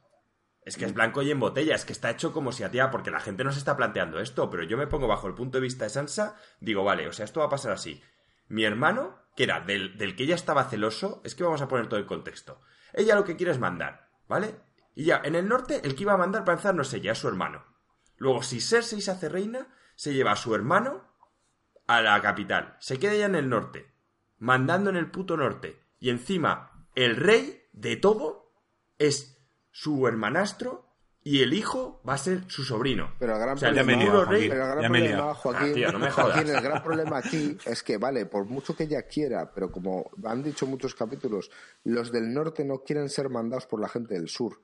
Es 0.62 0.78
que 0.78 0.86
es 0.86 0.94
blanco 0.94 1.22
y 1.22 1.30
en 1.30 1.40
botella, 1.40 1.76
es 1.76 1.86
que 1.86 1.94
está 1.94 2.10
hecho 2.10 2.34
como 2.34 2.52
si 2.52 2.64
a 2.64 2.72
tía, 2.72 2.90
porque 2.90 3.12
la 3.12 3.20
gente 3.20 3.44
no 3.44 3.52
se 3.52 3.60
está 3.60 3.78
planteando 3.78 4.20
esto, 4.20 4.50
pero 4.50 4.64
yo 4.64 4.78
me 4.78 4.88
pongo 4.88 5.08
bajo 5.08 5.28
el 5.28 5.36
punto 5.36 5.60
de 5.60 5.64
vista 5.64 5.86
de 5.86 5.92
Sansa, 5.92 6.36
digo, 6.60 6.84
vale, 6.84 7.08
o 7.08 7.14
sea, 7.14 7.26
esto 7.26 7.40
va 7.40 7.46
a 7.46 7.50
pasar 7.50 7.72
así. 7.72 8.02
Mi 8.48 8.64
hermano, 8.64 9.20
que 9.36 9.44
era 9.44 9.62
del, 9.62 9.96
del 9.98 10.16
que 10.16 10.24
ella 10.24 10.34
estaba 10.34 10.64
celoso, 10.64 11.22
es 11.24 11.36
que 11.36 11.44
vamos 11.44 11.62
a 11.62 11.68
poner 11.68 11.88
todo 11.88 12.00
el 12.00 12.08
contexto. 12.08 12.62
Ella 12.96 13.16
lo 13.16 13.26
que 13.26 13.36
quiere 13.36 13.52
es 13.52 13.60
mandar, 13.60 14.10
¿vale? 14.28 14.56
Y 14.96 15.04
ya, 15.04 15.22
en 15.24 15.36
el 15.36 15.50
norte, 15.50 15.82
el 15.84 15.96
que 15.96 16.04
iba 16.04 16.14
a 16.14 16.18
mandar 16.18 16.46
para 16.46 16.54
empezar 16.54 16.74
no 16.74 16.84
es 16.84 16.94
ella, 16.94 17.12
es 17.12 17.18
su 17.18 17.28
hermano. 17.28 17.66
Luego, 18.18 18.42
si 18.42 18.62
Cersei 18.62 19.02
se 19.02 19.12
hace 19.12 19.28
reina, 19.28 19.68
se 19.96 20.14
lleva 20.14 20.32
a 20.32 20.38
su 20.38 20.56
hermano 20.56 21.04
a 21.88 22.02
la 22.02 22.22
capital. 22.22 22.78
Se 22.80 22.98
queda 22.98 23.14
ya 23.14 23.26
en 23.26 23.36
el 23.36 23.50
norte, 23.50 23.94
mandando 24.38 24.90
en 24.90 24.96
el 24.96 25.12
puto 25.12 25.36
norte. 25.36 25.84
Y 26.00 26.10
encima, 26.10 26.88
el 26.96 27.18
rey 27.18 27.68
de 27.74 27.98
todo 27.98 28.54
es 28.98 29.46
su 29.72 30.08
hermanastro 30.08 30.85
y 31.28 31.42
el 31.42 31.56
hijo 31.56 32.00
va 32.08 32.14
a 32.14 32.18
ser 32.20 32.44
su 32.48 32.64
sobrino. 32.64 33.16
Pero 33.18 33.34
el 33.34 33.40
gran 33.40 33.58
problema, 33.58 35.34
Joaquín, 35.34 36.48
el 36.50 36.62
gran 36.62 36.84
problema 36.84 37.18
aquí 37.18 37.58
es 37.66 37.82
que, 37.82 37.98
vale, 37.98 38.28
por 38.28 38.46
mucho 38.46 38.76
que 38.76 38.84
ella 38.84 39.02
quiera, 39.08 39.52
pero 39.52 39.72
como 39.72 40.12
han 40.24 40.44
dicho 40.44 40.68
muchos 40.68 40.94
capítulos, 40.94 41.50
los 41.84 42.12
del 42.12 42.32
norte 42.32 42.64
no 42.64 42.84
quieren 42.84 43.10
ser 43.10 43.30
mandados 43.30 43.66
por 43.66 43.82
la 43.82 43.90
gente 43.90 44.14
del 44.14 44.30
sur 44.30 44.62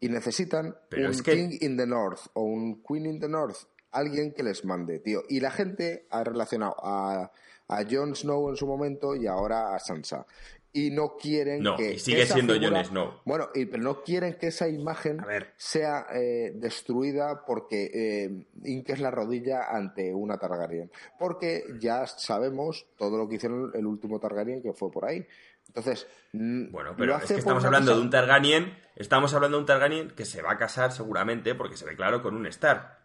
y 0.00 0.08
necesitan 0.08 0.74
un 0.96 1.22
King 1.22 1.58
in 1.60 1.76
the 1.76 1.86
North 1.86 2.22
o 2.32 2.42
un 2.42 2.82
Queen 2.82 3.06
in 3.06 3.20
the 3.20 3.28
North, 3.28 3.68
alguien 3.92 4.34
que 4.34 4.42
les 4.42 4.64
mande, 4.64 4.98
tío. 4.98 5.22
Y 5.28 5.38
la 5.38 5.52
gente 5.52 6.08
ha 6.10 6.24
relacionado 6.24 6.74
a, 6.82 7.30
a 7.68 7.84
Jon 7.88 8.16
Snow 8.16 8.50
en 8.50 8.56
su 8.56 8.66
momento 8.66 9.14
y 9.14 9.28
ahora 9.28 9.76
a 9.76 9.78
Sansa. 9.78 10.26
Y 10.72 10.90
no 10.90 11.16
quieren 11.16 11.62
no, 11.62 11.76
que. 11.76 11.94
Y 11.94 11.98
sigue 11.98 12.26
siendo 12.26 12.54
Jon 12.54 12.84
Snow. 12.84 13.20
Bueno, 13.24 13.48
y, 13.54 13.66
pero 13.66 13.82
no 13.82 14.02
quieren 14.02 14.34
que 14.34 14.48
esa 14.48 14.68
imagen 14.68 15.20
sea 15.56 16.06
eh, 16.14 16.52
destruida 16.54 17.44
porque 17.44 17.90
eh, 17.92 18.46
inques 18.64 19.00
la 19.00 19.10
rodilla 19.10 19.68
ante 19.68 20.14
una 20.14 20.38
Targaryen. 20.38 20.90
Porque 21.18 21.64
ya 21.80 22.06
sabemos 22.06 22.86
todo 22.96 23.18
lo 23.18 23.28
que 23.28 23.36
hicieron 23.36 23.72
el 23.74 23.86
último 23.86 24.20
Targaryen 24.20 24.62
que 24.62 24.72
fue 24.72 24.90
por 24.90 25.06
ahí. 25.06 25.26
Entonces, 25.66 26.08
bueno, 26.32 26.94
pero 26.96 27.16
es 27.16 27.24
que 27.24 27.34
estamos 27.34 27.64
hablando 27.64 27.94
de 27.94 28.00
un 28.00 28.10
Targaryen, 28.10 28.76
estamos 28.96 29.34
hablando 29.34 29.56
de 29.56 29.60
un 29.60 29.66
Targaryen 29.66 30.10
que 30.10 30.24
se 30.24 30.42
va 30.42 30.52
a 30.52 30.58
casar 30.58 30.90
seguramente 30.92 31.54
porque 31.54 31.76
se 31.76 31.84
ve 31.84 31.94
claro 31.94 32.22
con 32.22 32.34
un 32.34 32.46
Star. 32.46 32.98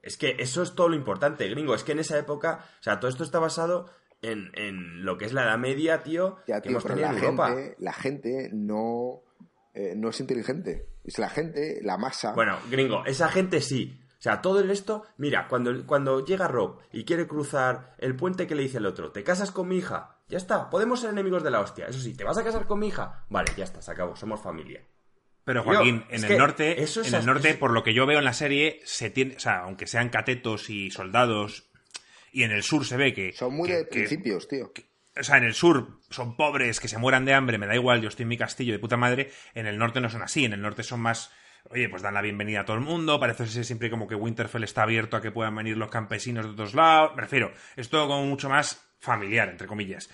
Es 0.00 0.16
que 0.16 0.36
eso 0.38 0.62
es 0.62 0.74
todo 0.74 0.88
lo 0.88 0.94
importante, 0.94 1.48
gringo. 1.48 1.74
Es 1.74 1.84
que 1.84 1.92
en 1.92 1.98
esa 1.98 2.18
época, 2.18 2.64
o 2.80 2.82
sea, 2.82 2.98
todo 3.00 3.10
esto 3.10 3.24
está 3.24 3.38
basado 3.38 3.90
en, 4.22 4.50
en 4.54 5.04
lo 5.04 5.18
que 5.18 5.24
es 5.24 5.32
la 5.32 5.44
Edad 5.44 5.58
Media, 5.58 6.02
tío, 6.02 6.38
que 6.46 6.60
hemos 6.64 6.84
tenido 6.84 7.06
la 7.06 7.18
en 7.18 7.24
Europa. 7.24 7.48
Gente, 7.48 7.76
la 7.78 7.92
gente 7.92 8.50
no, 8.52 9.22
eh, 9.74 9.94
no 9.96 10.10
es 10.10 10.20
inteligente. 10.20 10.88
Es 11.04 11.18
la 11.18 11.28
gente, 11.28 11.80
la 11.82 11.96
masa. 11.96 12.32
Bueno, 12.32 12.58
gringo, 12.70 13.04
esa 13.06 13.28
gente 13.28 13.60
sí. 13.60 14.00
O 14.18 14.20
sea, 14.20 14.42
todo 14.42 14.58
el 14.60 14.70
esto, 14.70 15.04
mira, 15.16 15.46
cuando, 15.46 15.86
cuando 15.86 16.24
llega 16.24 16.48
Rob 16.48 16.80
y 16.92 17.04
quiere 17.04 17.28
cruzar 17.28 17.94
el 17.98 18.16
puente 18.16 18.48
que 18.48 18.56
le 18.56 18.64
dice 18.64 18.78
el 18.78 18.86
otro, 18.86 19.12
¿te 19.12 19.22
casas 19.22 19.52
con 19.52 19.68
mi 19.68 19.78
hija? 19.78 20.18
Ya 20.28 20.38
está, 20.38 20.68
podemos 20.70 21.00
ser 21.00 21.10
enemigos 21.10 21.44
de 21.44 21.52
la 21.52 21.60
hostia. 21.60 21.86
Eso 21.86 22.00
sí, 22.00 22.14
¿te 22.14 22.24
vas 22.24 22.36
a 22.36 22.42
casar 22.42 22.66
con 22.66 22.80
mi 22.80 22.88
hija? 22.88 23.24
Vale, 23.30 23.52
ya 23.56 23.64
está, 23.64 23.80
se 23.80 23.92
acabó, 23.92 24.16
somos 24.16 24.42
familia. 24.42 24.82
Pero 25.44 25.62
Joaquín, 25.62 26.04
en 26.10 26.24
el 26.24 26.36
norte, 26.36 26.82
en 26.82 27.14
el 27.14 27.24
norte, 27.24 27.54
por 27.54 27.70
lo 27.70 27.82
que 27.82 27.94
yo 27.94 28.04
veo 28.06 28.18
en 28.18 28.24
la 28.24 28.34
serie, 28.34 28.80
se 28.84 29.08
tiene, 29.08 29.36
o 29.36 29.40
sea, 29.40 29.60
aunque 29.60 29.86
sean 29.86 30.10
catetos 30.10 30.68
y 30.68 30.90
soldados, 30.90 31.67
y 32.32 32.42
en 32.42 32.50
el 32.50 32.62
sur 32.62 32.84
se 32.86 32.96
ve 32.96 33.12
que 33.12 33.32
son 33.32 33.54
muy 33.54 33.68
de 33.68 33.84
principios, 33.84 34.48
tío. 34.48 34.72
o 35.18 35.22
sea, 35.22 35.38
en 35.38 35.44
el 35.44 35.54
sur 35.54 36.00
son 36.10 36.36
pobres, 36.36 36.80
que 36.80 36.88
se 36.88 36.98
mueran 36.98 37.24
de 37.24 37.34
hambre, 37.34 37.58
me 37.58 37.66
da 37.66 37.74
igual, 37.74 38.00
yo 38.00 38.08
estoy 38.08 38.24
en 38.24 38.28
mi 38.28 38.36
castillo 38.36 38.72
de 38.72 38.78
puta 38.78 38.96
madre. 38.96 39.30
En 39.54 39.66
el 39.66 39.78
norte 39.78 40.00
no 40.00 40.10
son 40.10 40.22
así, 40.22 40.44
en 40.44 40.52
el 40.52 40.62
norte 40.62 40.82
son 40.82 41.00
más, 41.00 41.32
oye, 41.70 41.88
pues 41.88 42.02
dan 42.02 42.14
la 42.14 42.22
bienvenida 42.22 42.60
a 42.60 42.64
todo 42.64 42.76
el 42.76 42.82
mundo, 42.82 43.18
parece 43.20 43.46
ser 43.46 43.64
siempre 43.64 43.90
como 43.90 44.06
que 44.06 44.14
Winterfell 44.14 44.64
está 44.64 44.82
abierto 44.82 45.16
a 45.16 45.22
que 45.22 45.30
puedan 45.30 45.54
venir 45.54 45.76
los 45.76 45.90
campesinos 45.90 46.44
de 46.44 46.52
otros 46.52 46.74
lados, 46.74 47.12
me 47.16 47.22
refiero, 47.22 47.52
es 47.76 47.88
todo 47.88 48.06
como 48.08 48.24
mucho 48.24 48.48
más 48.48 48.88
familiar, 48.98 49.48
entre 49.48 49.66
comillas. 49.66 50.10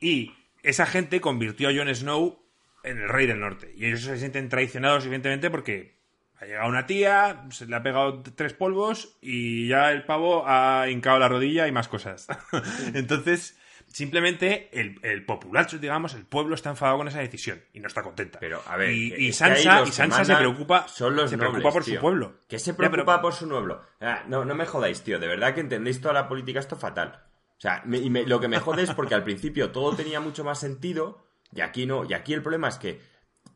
Y 0.00 0.32
esa 0.62 0.86
gente 0.86 1.20
convirtió 1.20 1.68
a 1.68 1.72
Jon 1.74 1.94
Snow 1.94 2.44
en 2.82 2.98
el 2.98 3.08
rey 3.08 3.26
del 3.26 3.40
norte. 3.40 3.72
Y 3.76 3.86
ellos 3.86 4.02
se 4.02 4.18
sienten 4.18 4.48
traicionados, 4.48 5.04
evidentemente, 5.04 5.50
porque 5.50 6.03
ha 6.40 6.44
llegado 6.46 6.68
una 6.68 6.86
tía, 6.86 7.44
se 7.50 7.66
le 7.66 7.76
ha 7.76 7.82
pegado 7.82 8.22
tres 8.34 8.52
polvos 8.54 9.16
y 9.22 9.68
ya 9.68 9.92
el 9.92 10.04
pavo 10.04 10.44
ha 10.46 10.88
hincado 10.90 11.18
la 11.18 11.28
rodilla 11.28 11.66
y 11.68 11.72
más 11.72 11.88
cosas. 11.88 12.26
Entonces, 12.94 13.58
simplemente 13.86 14.68
el, 14.78 14.98
el 15.02 15.24
populacho, 15.24 15.78
digamos, 15.78 16.14
el 16.14 16.24
pueblo 16.26 16.54
está 16.54 16.70
enfadado 16.70 16.98
con 16.98 17.08
esa 17.08 17.20
decisión 17.20 17.62
y 17.72 17.80
no 17.80 17.86
está 17.86 18.02
contenta. 18.02 18.38
Pero, 18.40 18.60
a 18.66 18.76
ver, 18.76 18.90
y, 18.92 19.32
Sansa, 19.32 19.82
y 19.82 19.92
Sansa 19.92 20.24
se 20.24 20.34
preocupa, 20.36 20.86
son 20.88 21.16
los 21.16 21.30
se 21.30 21.38
preocupa 21.38 21.70
por 21.70 21.84
su 21.84 21.96
pueblo. 21.98 22.34
Que 22.48 22.58
se 22.58 22.72
Ya, 22.72 22.76
pero- 22.76 22.90
preocupa 22.90 23.22
por 23.22 23.32
su 23.32 23.48
pueblo. 23.48 23.80
Ah, 24.00 24.24
no, 24.28 24.44
no 24.44 24.54
me 24.54 24.66
jodáis, 24.66 25.02
tío. 25.02 25.18
De 25.18 25.28
verdad 25.28 25.54
que 25.54 25.60
entendéis 25.60 26.00
toda 26.00 26.14
la 26.14 26.28
política 26.28 26.60
esto 26.60 26.76
fatal. 26.76 27.22
O 27.56 27.60
sea, 27.60 27.82
me- 27.86 27.98
y 27.98 28.10
me- 28.10 28.26
lo 28.26 28.40
que 28.40 28.48
me 28.48 28.58
jode 28.58 28.82
es 28.82 28.92
porque 28.92 29.14
al 29.14 29.22
principio 29.24 29.70
todo 29.70 29.94
tenía 29.94 30.20
mucho 30.20 30.44
más 30.44 30.58
sentido 30.58 31.24
y 31.54 31.60
aquí 31.60 31.86
no. 31.86 32.04
Y 32.04 32.12
aquí 32.12 32.34
el 32.34 32.42
problema 32.42 32.68
es 32.68 32.78
que 32.78 33.00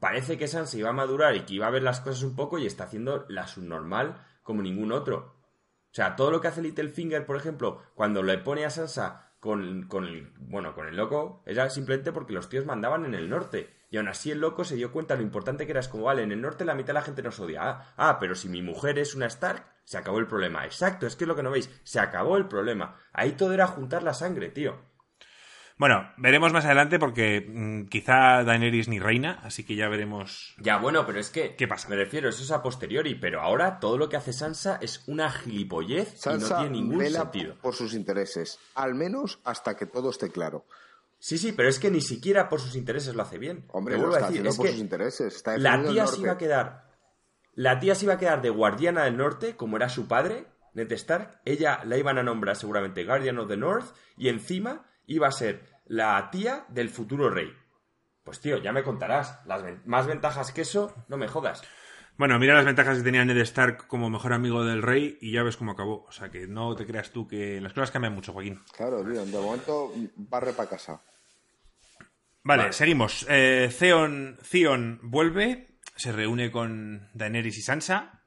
parece 0.01 0.38
que 0.38 0.49
Sansa 0.49 0.78
iba 0.78 0.90
a 0.90 0.94
madurar 0.94 1.36
y 1.36 1.42
que 1.42 1.55
iba 1.55 1.66
a 1.66 1.70
ver 1.70 1.82
las 1.82 2.01
cosas 2.01 2.22
un 2.22 2.36
poco 2.36 2.59
y 2.59 2.66
está 2.66 2.84
haciendo 2.84 3.26
la 3.28 3.46
subnormal 3.46 4.24
como 4.42 4.62
ningún 4.62 4.92
otro. 4.92 5.36
O 5.90 5.94
sea, 5.94 6.16
todo 6.16 6.30
lo 6.30 6.40
que 6.40 6.49
hace 6.49 6.62
Littlefinger, 6.62 7.24
por 7.24 7.36
ejemplo, 7.36 7.82
cuando 7.94 8.22
le 8.22 8.38
pone 8.38 8.64
a 8.64 8.70
Sansa 8.70 9.32
con, 9.40 9.84
con 9.88 10.05
el, 10.05 10.32
bueno, 10.38 10.74
con 10.74 10.86
el 10.86 10.96
loco, 10.96 11.42
era 11.46 11.68
simplemente 11.70 12.12
porque 12.12 12.32
los 12.32 12.49
tíos 12.49 12.66
mandaban 12.66 13.05
en 13.05 13.14
el 13.14 13.28
norte. 13.28 13.74
Y 13.90 13.96
aún 13.96 14.09
así 14.09 14.30
el 14.30 14.40
loco 14.40 14.64
se 14.64 14.76
dio 14.76 14.92
cuenta 14.92 15.16
lo 15.16 15.22
importante 15.22 15.64
que 15.64 15.72
era. 15.72 15.80
Es 15.80 15.88
como, 15.88 16.05
vale, 16.05 16.22
en 16.22 16.32
el 16.32 16.42
norte 16.42 16.64
la 16.64 16.74
mitad 16.74 16.88
de 16.88 16.94
la 16.94 17.03
gente 17.03 17.22
nos 17.22 17.40
odia. 17.40 17.62
Ah, 17.62 17.94
ah, 17.96 18.18
pero 18.20 18.34
si 18.34 18.49
mi 18.49 18.61
mujer 18.61 18.99
es 18.99 19.14
una 19.14 19.26
Stark, 19.26 19.64
se 19.84 19.96
acabó 19.96 20.18
el 20.18 20.26
problema. 20.26 20.66
Exacto, 20.66 21.07
es 21.07 21.16
que 21.16 21.24
es 21.24 21.28
lo 21.28 21.36
que 21.36 21.42
no 21.42 21.51
veis. 21.51 21.70
Se 21.84 21.99
acabó 21.99 22.36
el 22.36 22.49
problema. 22.49 22.96
Ahí 23.12 23.32
todo 23.32 23.55
era 23.55 23.66
juntar 23.66 24.03
la 24.03 24.12
sangre, 24.12 24.51
tío. 24.51 24.76
Bueno, 25.79 26.11
veremos 26.16 26.53
más 26.53 26.64
adelante 26.64 26.99
porque 26.99 27.47
mm, 27.49 27.85
quizá 27.87 28.43
Daenerys 28.43 28.89
ni 28.89 28.99
reina, 28.99 29.41
así 29.45 29.64
que 29.64 29.76
ya 29.76 29.89
veremos. 29.89 30.57
Ya, 30.59 30.79
bueno, 30.79 31.07
pero 31.07 31.20
es 31.20 31.31
que... 31.31 31.55
¿Qué 31.55 31.68
pasa? 31.68 31.89
Me 31.89 31.95
refiero, 31.95 32.29
eso 32.29 32.43
es 32.43 32.51
a 32.51 32.62
posteriori, 32.62 33.14
pero 33.14 33.41
ahora 33.41 33.79
todo 33.79 33.97
lo 33.97 34.09
que 34.09 34.16
hace 34.16 34.33
Sansa 34.33 34.79
es 34.83 35.05
una 35.07 35.31
gilipollez 35.31 36.26
y 36.26 36.29
no 36.31 36.47
tiene 36.47 36.70
ningún 36.70 36.99
vela 36.99 37.20
sentido. 37.20 37.55
por 37.62 37.74
sus 37.74 37.95
intereses, 37.95 38.59
al 38.74 38.97
menos 38.97 39.39
hasta 39.45 39.76
que 39.76 39.87
todo 39.87 40.11
esté 40.11 40.31
claro. 40.31 40.66
Sí, 41.20 41.39
sí, 41.39 41.53
pero 41.53 41.68
es 41.68 41.79
que 41.79 41.91
ni 41.91 42.01
siquiera 42.01 42.49
por 42.49 42.61
sus 42.61 42.74
intereses 42.74 43.14
lo 43.14 43.22
hace 43.22 43.39
bien. 43.39 43.64
Hombre, 43.68 43.95
lo 43.95 44.03
vuelvo 44.03 44.16
a 44.16 44.18
está 44.18 44.29
decir, 44.31 44.41
haciendo 44.41 44.51
es 44.51 44.57
por 44.57 44.66
que 44.66 44.72
sus 44.72 44.81
intereses. 44.81 45.37
Está 45.37 45.59
la 45.59 45.83
tía 45.83 46.07
se 46.07 46.20
iba 46.20 46.33
a 46.33 46.39
quedar... 46.39 46.89
La 47.55 47.81
tía 47.81 47.97
se 47.97 48.05
iba 48.05 48.14
a 48.14 48.18
quedar 48.18 48.41
de 48.41 48.51
guardiana 48.51 49.05
del 49.05 49.16
norte, 49.16 49.57
como 49.57 49.76
era 49.76 49.89
su 49.89 50.07
padre, 50.07 50.47
Ned 50.74 50.93
Stark. 50.93 51.41
Ella 51.45 51.81
la 51.85 51.97
iban 51.97 52.18
a 52.18 52.22
nombrar 52.22 52.55
seguramente 52.55 53.05
Guardian 53.05 53.39
of 53.39 53.49
the 53.49 53.57
North 53.57 53.97
y 54.16 54.29
encima 54.29 54.87
iba 55.09 55.27
a 55.27 55.33
ser 55.33 55.65
la 55.87 56.31
tía 56.31 56.65
del 56.69 56.89
futuro 56.91 57.29
rey. 57.31 57.53
Pues 58.23 58.41
tío, 58.41 58.59
ya 58.59 58.73
me 58.73 58.83
contarás. 58.85 59.41
Las 59.47 59.63
ven- 59.63 59.83
más 59.87 60.07
ventajas 60.07 60.53
que 60.53 60.61
eso, 60.61 60.95
no 61.09 61.17
me 61.17 61.27
jodas. 61.29 61.63
Bueno, 62.17 62.39
mira 62.39 62.55
las 62.55 62.65
ventajas 62.65 62.99
que 62.99 63.05
tenía 63.05 63.25
Ned 63.25 63.37
Stark 63.39 63.87
como 63.87 64.11
mejor 64.11 64.33
amigo 64.33 64.65
del 64.65 64.83
rey 64.83 65.17
y 65.21 65.33
ya 65.33 65.43
ves 65.45 65.57
cómo 65.57 65.73
acabó. 65.73 66.05
O 66.09 66.13
sea 66.13 66.31
que 66.31 66.47
no 66.49 66.75
te 66.75 66.85
creas 66.87 67.11
tú 67.11 67.27
que 67.29 67.61
las 67.61 67.73
cosas 67.73 67.91
cambian 67.91 68.15
mucho, 68.15 68.33
Joaquín. 68.33 68.61
Claro, 68.77 69.03
tío, 69.05 69.25
de 69.25 69.39
momento 69.41 69.93
barre 70.17 70.53
para 70.53 70.69
casa. 70.71 71.01
Vale, 72.43 72.63
Vale. 72.63 72.73
seguimos. 72.73 73.25
Eh, 73.29 73.73
Theon, 73.79 74.39
Theon 74.51 74.99
vuelve, 75.03 75.79
se 75.97 76.13
reúne 76.13 76.51
con 76.51 77.09
Daenerys 77.15 77.59
y 77.59 77.63
Sansa. 77.63 78.23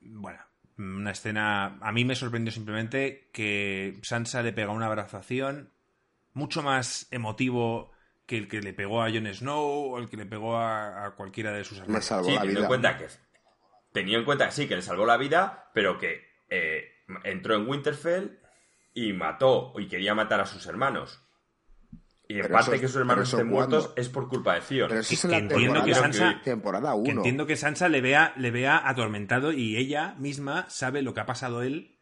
Bueno, 0.00 0.38
una 0.78 1.10
escena. 1.12 1.78
A 1.80 1.92
mí 1.92 2.04
me 2.04 2.16
sorprendió 2.16 2.52
simplemente 2.52 3.28
que 3.32 3.98
Sansa 4.02 4.42
le 4.42 4.52
pega 4.52 4.70
una 4.72 4.86
abrazación 4.86 5.70
mucho 6.32 6.62
más 6.62 7.06
emotivo 7.10 7.92
que 8.26 8.38
el 8.38 8.48
que 8.48 8.60
le 8.60 8.72
pegó 8.72 9.02
a 9.02 9.10
Jon 9.10 9.32
Snow 9.32 9.92
o 9.92 9.98
el 9.98 10.08
que 10.08 10.16
le 10.16 10.26
pegó 10.26 10.56
a, 10.56 11.06
a 11.06 11.10
cualquiera 11.12 11.52
de 11.52 11.64
sus 11.64 11.78
hermanos. 11.78 12.04
salvó 12.04 12.24
Sí, 12.28 12.34
la 12.34 12.40
teniendo 12.40 12.60
vida. 12.60 12.66
en 12.66 12.68
cuenta 12.68 12.98
que 12.98 13.06
tenía 13.92 14.18
en 14.18 14.24
cuenta 14.24 14.50
sí 14.50 14.66
que 14.66 14.76
le 14.76 14.82
salvó 14.82 15.06
la 15.06 15.16
vida, 15.16 15.70
pero 15.74 15.98
que 15.98 16.22
eh, 16.48 17.04
entró 17.24 17.54
en 17.54 17.68
Winterfell 17.68 18.38
y 18.94 19.12
mató 19.12 19.72
y 19.78 19.86
quería 19.88 20.14
matar 20.14 20.40
a 20.40 20.46
sus 20.46 20.66
hermanos. 20.66 21.20
Y 22.26 22.40
en 22.40 22.48
parte 22.48 22.58
eso 22.60 22.74
es- 22.74 22.80
que 22.80 22.88
sus 22.88 22.96
hermanos 22.96 23.30
estén 23.32 23.48
muertos 23.48 23.92
es 23.96 24.08
por 24.08 24.28
culpa 24.28 24.54
de 24.54 24.60
Theon. 24.62 24.88
Pero 24.88 25.00
eso 25.00 25.12
es 25.14 25.20
Que 25.20 25.26
en 25.26 25.30
la 25.30 25.38
entiendo 25.38 25.84
que 25.84 25.92
temporada, 25.92 26.12
Sansa- 26.12 26.42
temporada 26.42 26.90
Que 26.92 26.98
1. 27.10 27.10
entiendo 27.10 27.46
que 27.46 27.56
Sansa 27.56 27.88
le 27.88 28.00
vea, 28.00 28.32
le 28.36 28.50
vea 28.50 28.88
atormentado 28.88 29.52
y 29.52 29.76
ella 29.76 30.14
misma 30.18 30.64
sabe 30.70 31.02
lo 31.02 31.12
que 31.14 31.20
ha 31.20 31.26
pasado 31.26 31.62
él 31.62 31.98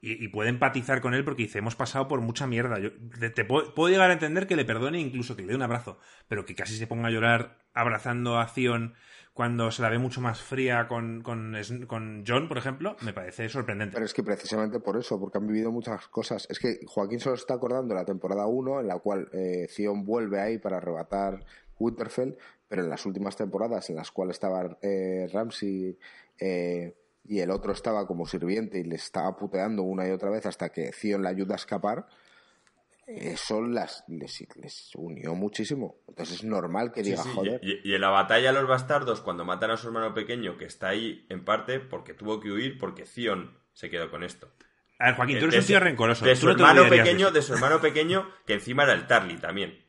y, 0.00 0.24
y 0.24 0.28
puede 0.28 0.50
empatizar 0.50 1.00
con 1.00 1.14
él 1.14 1.24
porque 1.24 1.42
dice, 1.44 1.58
hemos 1.58 1.76
pasado 1.76 2.08
por 2.08 2.20
mucha 2.20 2.46
mierda. 2.46 2.78
Yo, 2.78 2.90
te, 3.20 3.30
te 3.30 3.44
puedo, 3.44 3.74
puedo 3.74 3.88
llegar 3.92 4.10
a 4.10 4.14
entender 4.14 4.46
que 4.46 4.56
le 4.56 4.64
perdone, 4.64 4.98
incluso 5.00 5.34
que 5.36 5.42
le 5.42 5.48
dé 5.48 5.54
un 5.56 5.62
abrazo, 5.62 5.98
pero 6.28 6.44
que 6.44 6.54
casi 6.54 6.76
se 6.76 6.86
ponga 6.86 7.08
a 7.08 7.10
llorar 7.10 7.58
abrazando 7.74 8.38
a 8.38 8.46
Theon 8.46 8.94
cuando 9.34 9.70
se 9.70 9.80
la 9.80 9.88
ve 9.88 9.98
mucho 9.98 10.20
más 10.20 10.42
fría 10.42 10.86
con, 10.88 11.22
con, 11.22 11.56
con 11.86 12.24
John, 12.26 12.48
por 12.48 12.58
ejemplo, 12.58 12.96
me 13.00 13.14
parece 13.14 13.48
sorprendente. 13.48 13.94
Pero 13.94 14.04
es 14.04 14.12
que 14.12 14.22
precisamente 14.22 14.78
por 14.78 14.98
eso, 14.98 15.18
porque 15.18 15.38
han 15.38 15.46
vivido 15.46 15.72
muchas 15.72 16.06
cosas. 16.08 16.46
Es 16.50 16.58
que 16.58 16.80
Joaquín 16.86 17.18
solo 17.18 17.36
está 17.36 17.54
acordando 17.54 17.94
la 17.94 18.04
temporada 18.04 18.46
1, 18.46 18.80
en 18.80 18.88
la 18.88 18.98
cual 18.98 19.28
eh, 19.32 19.66
vuelve 20.04 20.40
ahí 20.40 20.58
para 20.58 20.76
arrebatar 20.76 21.44
Winterfell, 21.78 22.36
pero 22.68 22.82
en 22.82 22.90
las 22.90 23.06
últimas 23.06 23.36
temporadas, 23.36 23.88
en 23.88 23.96
las 23.96 24.10
cuales 24.10 24.36
estaba 24.36 24.78
eh, 24.82 25.28
Ramsey 25.32 25.98
eh, 26.38 26.94
y 27.24 27.38
el 27.40 27.50
otro 27.50 27.72
estaba 27.72 28.06
como 28.06 28.26
sirviente 28.26 28.78
y 28.78 28.84
le 28.84 28.96
estaba 28.96 29.34
puteando 29.36 29.82
una 29.82 30.06
y 30.06 30.10
otra 30.10 30.30
vez 30.30 30.44
hasta 30.44 30.70
que 30.70 30.90
Theon 30.90 31.22
le 31.22 31.28
ayuda 31.28 31.54
a 31.54 31.56
escapar, 31.56 32.06
eso 33.06 33.62
las, 33.62 34.04
les, 34.08 34.46
les 34.56 34.90
unió 34.94 35.34
muchísimo. 35.34 35.96
Entonces 36.08 36.36
es 36.38 36.44
normal 36.44 36.92
que 36.92 37.02
diga, 37.02 37.22
sí, 37.22 37.30
joder. 37.34 37.60
Y, 37.62 37.90
y 37.90 37.94
en 37.94 38.00
la 38.00 38.10
batalla 38.10 38.52
de 38.52 38.60
los 38.60 38.68
bastardos, 38.68 39.20
cuando 39.20 39.44
matan 39.44 39.70
a 39.70 39.76
su 39.76 39.88
hermano 39.88 40.14
pequeño, 40.14 40.56
que 40.56 40.64
está 40.66 40.88
ahí 40.88 41.26
en 41.28 41.44
parte 41.44 41.80
porque 41.80 42.14
tuvo 42.14 42.40
que 42.40 42.50
huir 42.50 42.78
porque 42.78 43.04
Theon 43.04 43.58
se 43.72 43.90
quedó 43.90 44.10
con 44.10 44.22
esto. 44.22 44.50
A 44.98 45.06
ver, 45.06 45.16
Joaquín, 45.16 45.38
tú 45.40 45.44
eres 45.46 45.54
De 45.54 45.60
un 45.60 45.66
tío 45.66 45.80
rencoroso. 45.80 46.24
De 46.24 46.36
su 46.36 46.46
no 46.46 46.52
hermano 46.52 46.88
pequeño, 46.88 47.26
eso. 47.26 47.34
de 47.34 47.42
su 47.42 47.54
hermano 47.54 47.80
pequeño, 47.80 48.28
que 48.46 48.54
encima 48.54 48.84
era 48.84 48.92
el 48.92 49.06
Tarly 49.06 49.36
también. 49.38 49.84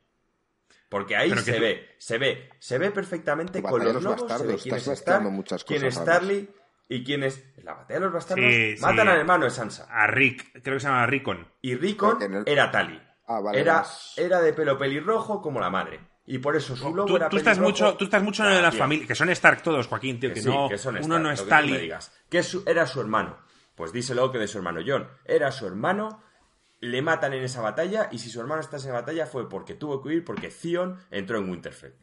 Porque 0.90 1.16
ahí 1.16 1.30
se 1.32 1.54
tú- 1.54 1.60
ve, 1.62 1.90
se 1.98 2.18
ve, 2.18 2.50
se 2.60 2.78
ve 2.78 2.92
perfectamente 2.92 3.62
con 3.64 3.84
los 3.84 4.02
lobos, 4.04 4.20
se 4.22 4.26
ve 4.26 4.30
bastardos, 4.30 4.62
quién 4.64 4.76
estás 4.76 4.94
es 4.94 5.00
Stark, 5.00 5.22
mezclando 5.22 5.30
muchas 5.32 5.64
quién 5.64 5.86
es. 5.86 6.04
Tarly 6.04 6.50
y 6.96 7.04
quién 7.04 7.24
es... 7.24 7.44
En 7.58 7.66
la 7.66 7.74
batalla 7.74 8.00
de 8.00 8.06
los 8.06 8.14
bastardos 8.14 8.46
Sí, 8.54 8.76
matan 8.82 9.06
sí. 9.08 9.12
al 9.14 9.20
hermano 9.20 9.46
de 9.46 9.52
Sansa. 9.52 9.88
A 9.90 10.08
Rick, 10.08 10.62
creo 10.62 10.76
que 10.76 10.80
se 10.80 10.88
llama 10.88 11.06
Rickon. 11.06 11.48
Y 11.62 11.76
Rickon 11.76 12.22
el- 12.22 12.44
era 12.46 12.70
Tali. 12.72 13.02
Ah, 13.28 13.40
vale, 13.40 13.60
era, 13.62 13.86
era 14.18 14.42
de 14.42 14.54
pelo 14.54 14.78
pelirrojo 14.78 15.42
como 15.42 15.60
la 15.60 15.70
madre. 15.70 16.00
Y 16.26 16.38
por 16.40 16.56
eso 16.56 16.76
su 16.76 16.94
lobo 16.96 17.08
Tú, 17.08 17.16
era 17.18 17.30
tú 17.30 17.38
estás 17.38 17.60
mucho, 17.60 17.96
tú 17.98 18.06
estás 18.06 18.22
mucho 18.24 18.46
en 18.46 18.54
Ya, 18.56 18.62
las 18.62 18.76
familias, 18.78 19.08
que 19.08 19.16
son 19.16 19.30
Stark 19.30 19.62
todos, 19.62 19.88
Joaquín, 19.88 20.20
tío, 20.20 20.30
que, 20.30 20.36
Que 20.36 20.42
sí, 20.42 20.48
no, 20.50 20.70
que 20.70 20.78
son 20.78 20.96
uno 20.96 21.02
Stark, 21.04 21.22
no 21.22 21.28
lo 21.30 21.34
es 21.34 21.42
que 21.42 21.50
Tali. 21.50 21.78
digas. 21.78 22.14
Que 22.30 22.44
su- 22.44 22.64
era 22.66 22.86
su 22.88 23.02
hermano. 23.02 23.38
Pues 23.76 23.92
díselo 23.92 24.32
que 24.32 24.38
de 24.38 24.48
su 24.48 24.58
hermano 24.58 24.82
John. 24.86 25.08
Era 25.26 25.52
su 25.52 25.66
hermano, 25.68 26.22
le 26.80 27.02
matan 27.02 27.34
en 27.34 27.44
esa 27.44 27.62
batalla 27.62 28.10
y 28.12 28.20
si 28.20 28.30
su 28.30 28.40
hermano 28.40 28.62
está 28.62 28.76
en 28.78 28.84
esa 28.84 28.92
batalla 28.94 29.26
fue 29.26 29.50
porque 29.50 29.74
tuvo 29.76 30.02
que 30.02 30.10
huir 30.10 30.24
porque 30.26 30.50
Theon 30.50 31.00
entró 31.12 31.38
en 31.40 31.50
Winterfell. 31.50 31.94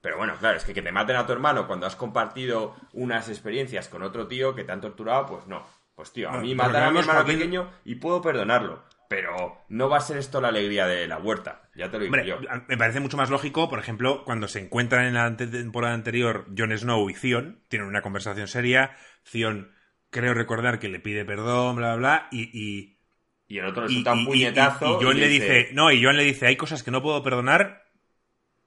Pero 0.00 0.18
bueno, 0.18 0.34
claro, 0.38 0.56
es 0.56 0.64
que 0.64 0.74
que 0.74 0.82
te 0.82 0.92
maten 0.92 1.16
a 1.16 1.26
tu 1.26 1.32
hermano 1.32 1.66
cuando 1.66 1.86
has 1.86 1.96
compartido 1.96 2.74
unas 2.92 3.28
experiencias 3.28 3.88
con 3.88 4.02
otro 4.02 4.26
tío 4.26 4.54
que 4.54 4.64
te 4.64 4.72
han 4.72 4.80
torturado, 4.80 5.26
pues 5.26 5.46
no. 5.46 5.64
Pues 5.94 6.12
tío, 6.12 6.28
a 6.28 6.32
Bueno, 6.32 6.46
mí 6.46 6.56
que 6.56 6.62
a 6.62 6.68
mi 6.90 6.98
hermano 6.98 7.20
Joaquín- 7.20 7.38
pequeño 7.38 7.70
y 7.84 7.94
puedo 7.96 8.20
perdonarlo. 8.20 8.82
Pero 9.08 9.58
no 9.68 9.88
va 9.88 9.98
a 9.98 10.00
ser 10.00 10.16
esto 10.16 10.40
la 10.40 10.48
alegría 10.48 10.86
de 10.86 11.06
la 11.06 11.18
huerta. 11.18 11.68
Ya 11.76 11.90
te 11.90 11.98
lo 11.98 12.04
digo 12.04 12.16
Hombre, 12.16 12.26
yo. 12.26 12.38
me 12.68 12.76
parece 12.76 13.00
mucho 13.00 13.16
más 13.16 13.30
lógico, 13.30 13.68
por 13.68 13.78
ejemplo, 13.78 14.24
cuando 14.24 14.48
se 14.48 14.60
encuentran 14.60 15.04
en 15.06 15.14
la 15.14 15.36
temporada 15.36 15.94
anterior 15.94 16.46
Jon 16.56 16.76
Snow 16.76 17.08
y 17.10 17.14
Theon, 17.14 17.62
tienen 17.68 17.86
una 17.86 18.02
conversación 18.02 18.48
seria, 18.48 18.96
Theon 19.30 19.72
creo 20.10 20.34
recordar 20.34 20.78
que 20.80 20.88
le 20.88 21.00
pide 21.00 21.24
perdón, 21.24 21.76
bla, 21.76 21.94
bla, 21.94 21.96
bla, 21.96 22.28
y... 22.32 22.50
y 22.52 22.98
Y 23.46 23.58
el 23.58 23.66
otro 23.66 23.84
le 23.84 23.90
y, 23.90 23.92
suelta 23.94 24.12
un 24.14 24.20
y- 24.20 24.22
y- 24.22 24.26
puñetazo. 24.26 24.86
y 25.00 25.04
Jon 25.04 25.20
le 25.20 25.28
dice, 25.28 25.68
no, 25.74 25.92
y 25.92 26.02
Jon 26.02 26.16
le 26.16 26.24
dice, 26.24 26.46
hay 26.46 26.56
cosas 26.56 26.82
que 26.82 26.90
no 26.90 27.02
puedo 27.02 27.22
perdonar, 27.22 27.83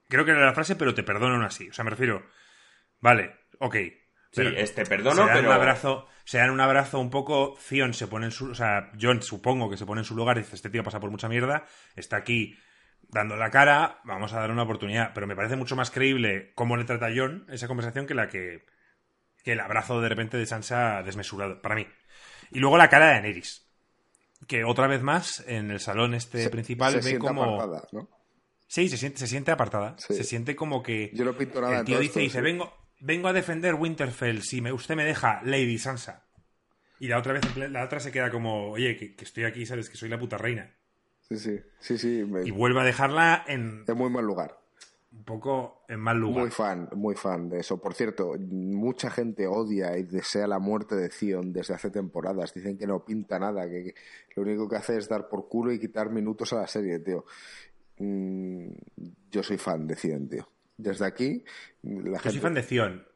creo 0.08 0.24
que 0.24 0.30
era 0.32 0.44
la 0.46 0.54
frase, 0.54 0.76
pero 0.76 0.94
te 0.94 1.02
perdono 1.02 1.34
aún 1.34 1.44
así. 1.44 1.68
O 1.68 1.72
sea, 1.72 1.84
me 1.84 1.90
refiero, 1.90 2.26
vale, 3.00 3.36
ok. 3.58 3.76
Sí, 4.30 4.42
este 4.56 4.84
se 4.84 4.88
perdono, 4.88 5.26
dan 5.26 5.36
pero. 5.38 5.48
un 5.48 5.54
abrazo, 5.54 6.06
se 6.24 6.38
dan 6.38 6.50
un 6.50 6.60
abrazo 6.60 6.98
un 7.00 7.08
poco, 7.10 7.56
Theon 7.68 7.94
se 7.94 8.06
pone 8.08 8.26
en 8.26 8.32
su, 8.32 8.50
o 8.50 8.54
sea, 8.54 8.92
Jon 9.00 9.22
supongo 9.22 9.70
que 9.70 9.76
se 9.78 9.86
pone 9.86 10.02
en 10.02 10.04
su 10.04 10.14
lugar 10.14 10.36
y 10.36 10.40
dice, 10.40 10.54
este 10.56 10.68
tío 10.70 10.84
pasa 10.84 11.00
por 11.00 11.10
mucha 11.10 11.28
mierda, 11.30 11.64
está 11.96 12.18
aquí 12.18 12.56
dando 13.08 13.36
la 13.36 13.50
cara, 13.50 14.00
vamos 14.04 14.34
a 14.34 14.40
dar 14.40 14.50
una 14.50 14.64
oportunidad, 14.64 15.12
pero 15.14 15.26
me 15.26 15.34
parece 15.34 15.56
mucho 15.56 15.76
más 15.76 15.90
creíble 15.90 16.52
cómo 16.54 16.76
le 16.76 16.84
trata 16.84 17.06
a 17.06 17.14
Jon 17.16 17.46
esa 17.48 17.68
conversación 17.68 18.06
que 18.06 18.14
la 18.14 18.28
que, 18.28 18.66
que 19.42 19.52
el 19.52 19.60
abrazo 19.60 20.00
de 20.02 20.10
repente 20.10 20.36
de 20.36 20.44
Sansa 20.44 21.02
desmesurado, 21.02 21.62
para 21.62 21.74
mí. 21.74 21.86
Y 22.50 22.58
luego 22.58 22.76
la 22.76 22.90
cara 22.90 23.06
de 23.06 23.12
Daenerys. 23.12 23.66
que 24.46 24.62
otra 24.64 24.86
vez 24.88 25.00
más 25.02 25.42
en 25.48 25.70
el 25.70 25.80
salón 25.80 26.12
este 26.12 26.42
Se- 26.44 26.50
principal 26.50 27.00
se 27.00 27.12
ve 27.14 27.18
como. 27.18 27.56
Sí 28.68 28.88
se 28.88 28.96
siente 28.96 29.18
se 29.18 29.26
siente 29.26 29.50
apartada 29.50 29.96
Sí. 29.98 30.14
se 30.14 30.22
siente 30.22 30.54
como 30.54 30.82
que 30.84 31.10
Yo 31.14 31.36
pinto 31.36 31.60
nada 31.60 31.80
el 31.80 31.84
tío 31.84 31.98
dice 31.98 32.10
esto, 32.10 32.20
dice 32.20 32.38
sí. 32.38 32.44
vengo 32.44 32.72
vengo 33.00 33.26
a 33.28 33.32
defender 33.32 33.74
Winterfell 33.74 34.42
si 34.42 34.60
me, 34.60 34.72
usted 34.72 34.94
me 34.94 35.04
deja 35.04 35.40
Lady 35.44 35.78
Sansa 35.78 36.26
y 37.00 37.08
la 37.08 37.18
otra 37.18 37.32
vez 37.32 37.42
la 37.56 37.84
otra 37.84 37.98
se 37.98 38.12
queda 38.12 38.30
como 38.30 38.70
oye 38.70 38.96
que, 38.96 39.16
que 39.16 39.24
estoy 39.24 39.44
aquí 39.44 39.66
sabes 39.66 39.88
que 39.90 39.96
soy 39.96 40.08
la 40.08 40.18
puta 40.20 40.38
reina 40.38 40.72
Sí, 41.28 41.36
sí, 41.38 41.60
sí, 41.80 41.98
sí. 41.98 42.24
me- 42.24 42.46
y 42.46 42.50
vuelve 42.52 42.80
a 42.80 42.84
dejarla 42.84 43.44
en 43.48 43.84
en 43.86 43.96
muy 43.98 44.08
mal 44.08 44.24
lugar. 44.24 44.58
un 45.12 45.24
poco 45.24 45.84
en 45.88 46.00
mal 46.00 46.18
lugar 46.18 46.42
Muy 46.44 46.50
fan, 46.50 46.88
muy 46.94 47.14
fan 47.16 47.48
de 47.50 47.60
eso. 47.60 47.80
Por 47.82 47.92
cierto, 47.94 48.34
mucha 48.50 49.10
gente 49.10 49.46
odia 49.46 49.96
y 49.98 50.04
desea 50.04 50.46
la 50.46 50.58
muerte 50.58 50.96
de 50.96 51.10
Zion 51.10 51.52
desde 51.52 51.74
hace 51.74 51.90
temporadas. 51.90 52.54
Dicen 52.54 52.78
que 52.78 52.86
no 52.86 53.04
pinta 53.04 53.38
nada, 53.38 53.68
que 53.68 53.94
lo 54.36 54.42
único 54.42 54.68
que 54.68 54.76
hace 54.76 54.96
es 54.96 55.06
dar 55.08 55.28
por 55.28 55.48
culo 55.48 55.70
y 55.72 55.78
quitar 55.78 56.08
minutos 56.10 56.52
a 56.54 56.60
la 56.62 56.66
serie, 56.66 56.98
tío. 56.98 57.24
Mm, 57.98 58.68
yo 59.30 59.42
soy 59.42 59.58
fan 59.58 59.86
de 59.86 59.96
Zion, 59.96 60.28
tío. 60.28 60.48
Desde 60.76 61.06
aquí, 61.06 61.44
la 61.82 62.02
yo 62.02 62.12
gente... 62.18 62.30
soy 62.30 62.38
fan 62.40 62.54
de 62.54 62.62
Zion 62.62 63.06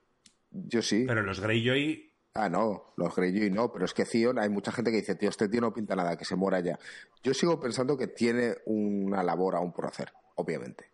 Yo 0.51 0.83
sí. 0.83 1.05
pero 1.07 1.23
los 1.23 1.41
Greyjoy 1.41 2.13
Ah, 2.35 2.49
no, 2.49 2.95
los 2.97 3.15
Greyjoy 3.15 3.51
no, 3.51 3.71
pero 3.71 3.85
es 3.85 3.93
que 3.93 4.07
Zion, 4.07 4.39
hay 4.39 4.49
mucha 4.49 4.73
gente 4.73 4.91
que 4.91 4.97
dice, 4.99 5.15
tío, 5.17 5.29
este 5.29 5.49
tío 5.49 5.61
no 5.61 5.73
pinta 5.75 5.95
nada, 5.95 6.17
que 6.17 6.25
se 6.25 6.35
muera 6.35 6.61
ya. 6.61 6.79
Yo 7.23 7.35
sigo 7.35 7.61
pensando 7.61 7.97
que 7.97 8.07
tiene 8.07 8.57
una 8.65 9.23
labor 9.23 9.55
aún 9.55 9.73
por 9.73 9.87
hacer, 9.87 10.13
obviamente. 10.37 10.91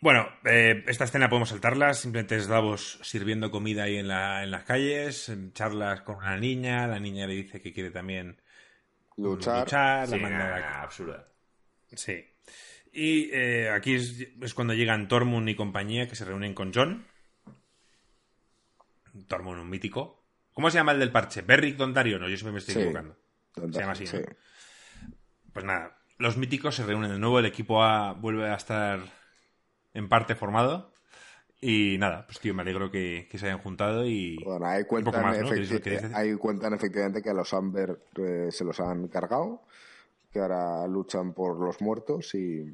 Bueno, 0.00 0.26
eh, 0.44 0.82
esta 0.86 1.04
escena 1.04 1.28
podemos 1.28 1.48
saltarla. 1.50 1.94
Simplemente 1.94 2.36
es 2.36 2.46
Davos 2.46 3.00
sirviendo 3.02 3.50
comida 3.50 3.84
ahí 3.84 3.96
en, 3.96 4.08
la, 4.08 4.44
en 4.44 4.50
las 4.50 4.64
calles, 4.64 5.28
en 5.28 5.52
charlas 5.52 6.02
con 6.02 6.16
una 6.16 6.36
niña. 6.36 6.86
La 6.86 7.00
niña 7.00 7.26
le 7.26 7.34
dice 7.34 7.60
que 7.60 7.72
quiere 7.72 7.90
también 7.90 8.40
Luchar. 9.16 9.60
luchar. 9.60 10.08
Sí, 10.08 10.18
la 10.18 10.82
absurda. 10.82 11.33
Sí. 11.96 12.24
Y 12.92 13.30
eh, 13.32 13.70
aquí 13.70 13.94
es, 13.94 14.20
es 14.40 14.54
cuando 14.54 14.74
llegan 14.74 15.08
Tormund 15.08 15.48
y 15.48 15.56
compañía 15.56 16.08
que 16.08 16.14
se 16.16 16.24
reúnen 16.24 16.54
con 16.54 16.72
John. 16.72 17.06
Tormund, 19.28 19.60
un 19.60 19.70
mítico. 19.70 20.24
¿Cómo 20.52 20.70
se 20.70 20.78
llama 20.78 20.92
el 20.92 21.00
del 21.00 21.10
parche? 21.12 21.42
¿Berrick 21.42 21.76
Dontario? 21.76 22.18
No, 22.18 22.28
yo 22.28 22.36
siempre 22.36 22.52
me 22.52 22.58
estoy 22.58 22.74
Sí. 22.74 22.80
equivocando. 22.80 23.16
Se 23.54 23.80
llama 23.80 23.92
así, 23.92 24.06
sí. 24.06 24.16
¿no? 24.18 24.24
Pues 25.52 25.64
nada, 25.64 25.96
los 26.18 26.36
míticos 26.36 26.74
se 26.76 26.84
reúnen 26.84 27.10
de 27.10 27.18
nuevo, 27.18 27.38
el 27.38 27.46
equipo 27.46 27.82
A 27.82 28.12
vuelve 28.12 28.48
a 28.48 28.54
estar 28.54 29.00
en 29.92 30.08
parte 30.08 30.34
formado. 30.34 30.92
Y 31.60 31.96
nada, 31.98 32.26
pues 32.26 32.40
tío, 32.40 32.52
me 32.52 32.62
alegro 32.62 32.90
que, 32.90 33.26
que 33.30 33.38
se 33.38 33.46
hayan 33.46 33.58
juntado 33.60 34.04
y. 34.06 34.36
Bueno, 34.44 34.66
ahí 34.66 34.82
poco 34.82 34.90
cuentan, 35.02 35.22
más, 35.22 35.38
¿no? 35.40 35.48
efecti- 35.48 36.12
ahí 36.14 36.34
cuentan 36.34 36.74
efectivamente 36.74 37.22
que 37.22 37.30
a 37.30 37.34
los 37.34 37.54
Amber 37.54 37.98
eh, 38.18 38.48
se 38.50 38.64
los 38.64 38.78
han 38.80 39.08
cargado, 39.08 39.62
que 40.34 40.40
ahora 40.40 40.84
luchan 40.88 41.32
por 41.32 41.60
los 41.60 41.80
muertos 41.80 42.34
y, 42.34 42.64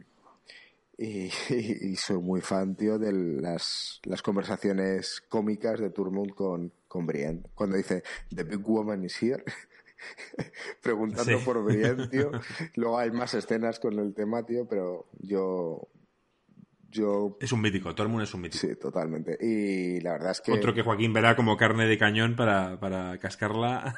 y, 0.96 1.30
y 1.50 1.96
soy 1.96 2.16
muy 2.18 2.40
fan, 2.40 2.74
tío, 2.74 2.98
de 2.98 3.12
las, 3.12 4.00
las 4.04 4.22
conversaciones 4.22 5.20
cómicas 5.28 5.78
de 5.78 5.90
Turmund 5.90 6.32
con, 6.34 6.72
con 6.88 7.06
Brienne. 7.06 7.42
Cuando 7.54 7.76
dice, 7.76 8.02
The 8.34 8.44
Big 8.44 8.60
Woman 8.62 9.04
is 9.04 9.22
here. 9.22 9.44
Preguntando 10.82 11.38
Sí. 11.38 11.44
por 11.44 11.62
Brienne, 11.62 12.08
tío. 12.08 12.30
Luego 12.76 12.98
hay 12.98 13.10
más 13.10 13.34
escenas 13.34 13.78
con 13.78 13.98
el 13.98 14.14
tema, 14.14 14.44
tío, 14.46 14.66
pero 14.66 15.06
yo... 15.18 15.86
Yo... 16.88 17.36
Es 17.40 17.52
un 17.52 17.60
mítico, 17.60 17.94
Tormund 17.94 18.22
es 18.24 18.32
un 18.34 18.40
mítico. 18.40 18.66
Sí, 18.66 18.74
totalmente. 18.74 19.36
Y 19.38 20.00
la 20.00 20.12
verdad 20.12 20.30
es 20.32 20.40
que... 20.40 20.52
Otro 20.52 20.72
que 20.74 20.82
Joaquín 20.82 21.12
verá 21.12 21.36
como 21.36 21.56
carne 21.58 21.86
de 21.86 21.98
cañón 21.98 22.34
para, 22.36 22.80
para 22.80 23.18
cascarla. 23.18 23.94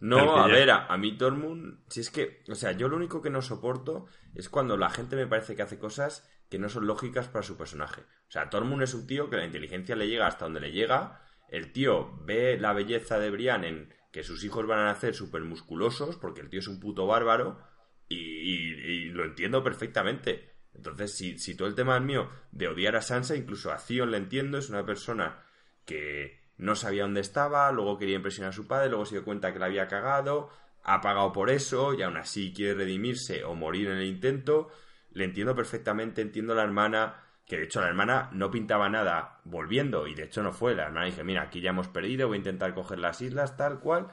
No, 0.00 0.38
a 0.38 0.48
ver, 0.48 0.70
a, 0.70 0.86
a 0.86 0.96
mí 0.96 1.16
Tormund, 1.16 1.80
si 1.88 2.00
es 2.00 2.10
que, 2.10 2.42
o 2.48 2.54
sea, 2.54 2.72
yo 2.72 2.88
lo 2.88 2.96
único 2.96 3.20
que 3.20 3.30
no 3.30 3.42
soporto 3.42 4.06
es 4.34 4.48
cuando 4.48 4.76
la 4.76 4.90
gente 4.90 5.14
me 5.16 5.26
parece 5.26 5.54
que 5.54 5.62
hace 5.62 5.78
cosas 5.78 6.28
que 6.48 6.58
no 6.58 6.68
son 6.70 6.86
lógicas 6.86 7.28
para 7.28 7.42
su 7.42 7.56
personaje. 7.56 8.00
O 8.02 8.30
sea, 8.30 8.48
Tormund 8.50 8.82
es 8.82 8.94
un 8.94 9.06
tío 9.06 9.28
que 9.28 9.36
la 9.36 9.44
inteligencia 9.44 9.94
le 9.96 10.08
llega 10.08 10.26
hasta 10.26 10.46
donde 10.46 10.60
le 10.60 10.72
llega, 10.72 11.22
el 11.48 11.72
tío 11.72 12.16
ve 12.24 12.58
la 12.58 12.72
belleza 12.72 13.18
de 13.18 13.30
Brian 13.30 13.64
en 13.64 13.94
que 14.10 14.22
sus 14.24 14.42
hijos 14.42 14.66
van 14.66 14.80
a 14.80 14.84
nacer 14.86 15.14
súper 15.14 15.42
musculosos, 15.42 16.16
porque 16.16 16.40
el 16.40 16.48
tío 16.48 16.60
es 16.60 16.68
un 16.68 16.80
puto 16.80 17.06
bárbaro, 17.06 17.60
y, 18.08 18.16
y- 18.16 18.74
y 19.06 19.08
lo 19.10 19.24
entiendo 19.24 19.62
perfectamente. 19.62 20.50
Entonces, 20.74 21.14
si, 21.14 21.38
si 21.38 21.56
todo 21.56 21.68
el 21.68 21.74
tema 21.74 21.96
es 21.96 22.02
mío 22.02 22.30
de 22.52 22.68
odiar 22.68 22.96
a 22.96 23.02
Sansa, 23.02 23.36
incluso 23.36 23.70
a 23.70 23.76
Theon 23.78 24.10
le 24.10 24.16
entiendo, 24.16 24.58
es 24.58 24.70
una 24.70 24.84
persona 24.86 25.44
que 25.84 26.39
no 26.60 26.76
sabía 26.76 27.02
dónde 27.02 27.20
estaba, 27.20 27.72
luego 27.72 27.98
quería 27.98 28.16
impresionar 28.16 28.50
a 28.50 28.52
su 28.52 28.66
padre, 28.66 28.90
luego 28.90 29.06
se 29.06 29.14
dio 29.14 29.24
cuenta 29.24 29.52
que 29.52 29.58
la 29.58 29.66
había 29.66 29.88
cagado, 29.88 30.50
ha 30.82 31.00
pagado 31.00 31.32
por 31.32 31.50
eso 31.50 31.94
y 31.94 32.02
aún 32.02 32.18
así 32.18 32.52
quiere 32.52 32.74
redimirse 32.74 33.44
o 33.44 33.54
morir 33.54 33.88
en 33.88 33.96
el 33.96 34.04
intento. 34.04 34.68
Le 35.12 35.24
entiendo 35.24 35.54
perfectamente, 35.54 36.20
entiendo 36.20 36.52
a 36.52 36.56
la 36.56 36.62
hermana, 36.62 37.24
que 37.46 37.56
de 37.56 37.64
hecho 37.64 37.80
la 37.80 37.88
hermana 37.88 38.28
no 38.32 38.50
pintaba 38.50 38.90
nada 38.90 39.40
volviendo 39.44 40.06
y 40.06 40.14
de 40.14 40.24
hecho 40.24 40.42
no 40.42 40.52
fue. 40.52 40.74
La 40.74 40.84
hermana 40.84 41.06
dije, 41.06 41.24
mira, 41.24 41.42
aquí 41.42 41.62
ya 41.62 41.70
hemos 41.70 41.88
perdido, 41.88 42.28
voy 42.28 42.36
a 42.36 42.38
intentar 42.38 42.74
coger 42.74 42.98
las 42.98 43.22
islas, 43.22 43.56
tal 43.56 43.80
cual. 43.80 44.08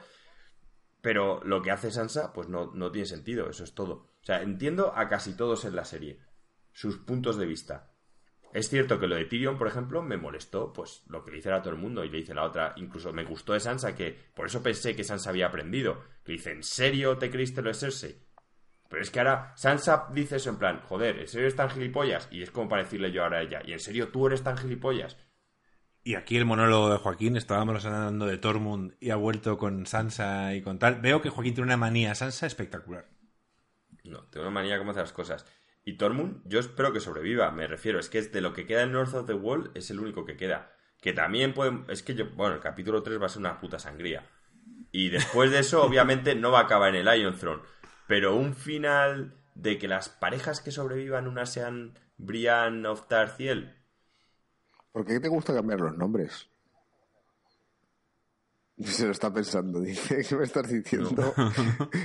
Pero 1.02 1.42
lo 1.44 1.60
que 1.62 1.70
hace 1.70 1.90
Sansa, 1.90 2.32
pues 2.32 2.48
no, 2.48 2.72
no 2.74 2.90
tiene 2.90 3.06
sentido, 3.06 3.48
eso 3.48 3.62
es 3.62 3.74
todo. 3.74 3.94
O 4.20 4.24
sea, 4.24 4.42
entiendo 4.42 4.92
a 4.96 5.08
casi 5.08 5.36
todos 5.36 5.64
en 5.66 5.76
la 5.76 5.84
serie, 5.84 6.18
sus 6.72 6.96
puntos 6.96 7.36
de 7.36 7.46
vista. 7.46 7.87
Es 8.52 8.70
cierto 8.70 8.98
que 8.98 9.06
lo 9.06 9.16
de 9.16 9.26
Tyrion, 9.26 9.58
por 9.58 9.68
ejemplo, 9.68 10.02
me 10.02 10.16
molestó, 10.16 10.72
pues 10.72 11.04
lo 11.08 11.22
que 11.22 11.30
le 11.30 11.38
hice 11.38 11.52
a 11.52 11.60
todo 11.60 11.74
el 11.74 11.80
mundo 11.80 12.04
y 12.04 12.10
le 12.10 12.18
hice 12.18 12.34
la 12.34 12.44
otra. 12.44 12.72
Incluso 12.76 13.12
me 13.12 13.24
gustó 13.24 13.52
de 13.52 13.60
Sansa, 13.60 13.94
que 13.94 14.16
por 14.34 14.46
eso 14.46 14.62
pensé 14.62 14.96
que 14.96 15.04
Sansa 15.04 15.30
había 15.30 15.46
aprendido. 15.46 16.02
Que 16.24 16.32
dice, 16.32 16.52
¿en 16.52 16.62
serio 16.62 17.18
te 17.18 17.30
creíste 17.30 17.60
lo 17.60 17.68
de 17.68 17.74
Cersei? 17.74 18.28
Pero 18.88 19.02
es 19.02 19.10
que 19.10 19.18
ahora 19.18 19.52
Sansa 19.54 20.08
dice 20.12 20.36
eso 20.36 20.50
en 20.50 20.58
plan, 20.58 20.80
joder, 20.80 21.18
¿en 21.18 21.28
serio 21.28 21.46
eres 21.46 21.56
tan 21.56 21.68
gilipollas? 21.68 22.28
Y 22.30 22.42
es 22.42 22.50
como 22.50 22.68
para 22.68 22.82
decirle 22.82 23.12
yo 23.12 23.22
ahora 23.22 23.38
a 23.38 23.42
ella, 23.42 23.60
¿y 23.64 23.72
en 23.72 23.80
serio 23.80 24.08
tú 24.08 24.26
eres 24.26 24.42
tan 24.42 24.56
gilipollas? 24.56 25.18
Y 26.02 26.14
aquí 26.14 26.38
el 26.38 26.46
monólogo 26.46 26.90
de 26.90 26.96
Joaquín, 26.96 27.36
estábamos 27.36 27.84
hablando 27.84 28.24
de 28.24 28.38
Tormund 28.38 28.96
y 28.98 29.10
ha 29.10 29.16
vuelto 29.16 29.58
con 29.58 29.84
Sansa 29.84 30.54
y 30.54 30.62
con 30.62 30.78
tal. 30.78 31.02
Veo 31.02 31.20
que 31.20 31.28
Joaquín 31.28 31.52
tiene 31.52 31.66
una 31.66 31.76
manía 31.76 32.14
Sansa 32.14 32.46
espectacular. 32.46 33.10
No, 34.04 34.22
tengo 34.28 34.46
una 34.46 34.54
manía 34.54 34.78
como 34.78 34.92
hacer 34.92 35.02
las 35.02 35.12
cosas. 35.12 35.44
Y 35.88 35.94
Tormund, 35.96 36.42
yo 36.44 36.60
espero 36.60 36.92
que 36.92 37.00
sobreviva, 37.00 37.50
me 37.50 37.66
refiero, 37.66 37.98
es 37.98 38.10
que 38.10 38.18
es 38.18 38.30
de 38.30 38.42
lo 38.42 38.52
que 38.52 38.66
queda 38.66 38.82
en 38.82 38.92
North 38.92 39.14
of 39.14 39.26
the 39.26 39.32
Wall, 39.32 39.70
es 39.74 39.90
el 39.90 40.00
único 40.00 40.26
que 40.26 40.36
queda. 40.36 40.70
Que 41.00 41.14
también 41.14 41.54
puede, 41.54 41.78
es 41.88 42.02
que 42.02 42.14
yo, 42.14 42.28
bueno, 42.36 42.56
el 42.56 42.60
capítulo 42.60 43.02
3 43.02 43.18
va 43.22 43.24
a 43.24 43.28
ser 43.30 43.38
una 43.40 43.58
puta 43.58 43.78
sangría. 43.78 44.26
Y 44.92 45.08
después 45.08 45.50
de 45.50 45.60
eso, 45.60 45.82
obviamente, 45.86 46.34
no 46.34 46.50
va 46.50 46.58
a 46.58 46.64
acabar 46.64 46.94
en 46.94 47.08
el 47.08 47.18
Iron 47.18 47.38
Throne. 47.38 47.62
Pero 48.06 48.36
un 48.36 48.54
final 48.54 49.32
de 49.54 49.78
que 49.78 49.88
las 49.88 50.10
parejas 50.10 50.60
que 50.60 50.72
sobrevivan, 50.72 51.26
unas 51.26 51.50
sean 51.54 51.94
Brian 52.18 52.84
of 52.84 53.08
Tarthiel, 53.08 53.74
¿Por 54.92 55.06
qué 55.06 55.18
te 55.20 55.28
gusta 55.28 55.54
cambiar 55.54 55.80
los 55.80 55.96
nombres? 55.96 56.50
Se 58.78 59.06
lo 59.06 59.12
está 59.12 59.32
pensando, 59.32 59.80
dice, 59.80 60.22
¿qué 60.28 60.36
me 60.36 60.44
estás 60.44 60.68
diciendo? 60.70 61.32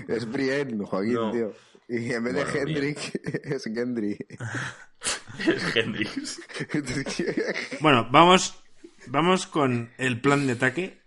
es 0.08 0.32
Brienne, 0.32 0.86
Joaquín, 0.86 1.16
No. 1.16 1.32
tío. 1.32 1.54
Y 1.96 2.12
en 2.12 2.24
vez 2.24 2.34
de 2.34 2.44
Bueno, 2.44 2.60
Hendrik, 2.60 3.22
es 3.44 3.64
Gendry. 3.66 4.18
es 5.48 5.76
Hendrix. 5.76 6.42
Bueno, 7.82 8.08
vamos, 8.12 8.64
vamos 9.08 9.46
con 9.48 9.92
el 9.98 10.20
plan 10.22 10.48
de 10.48 10.54
ataque. 10.54 11.02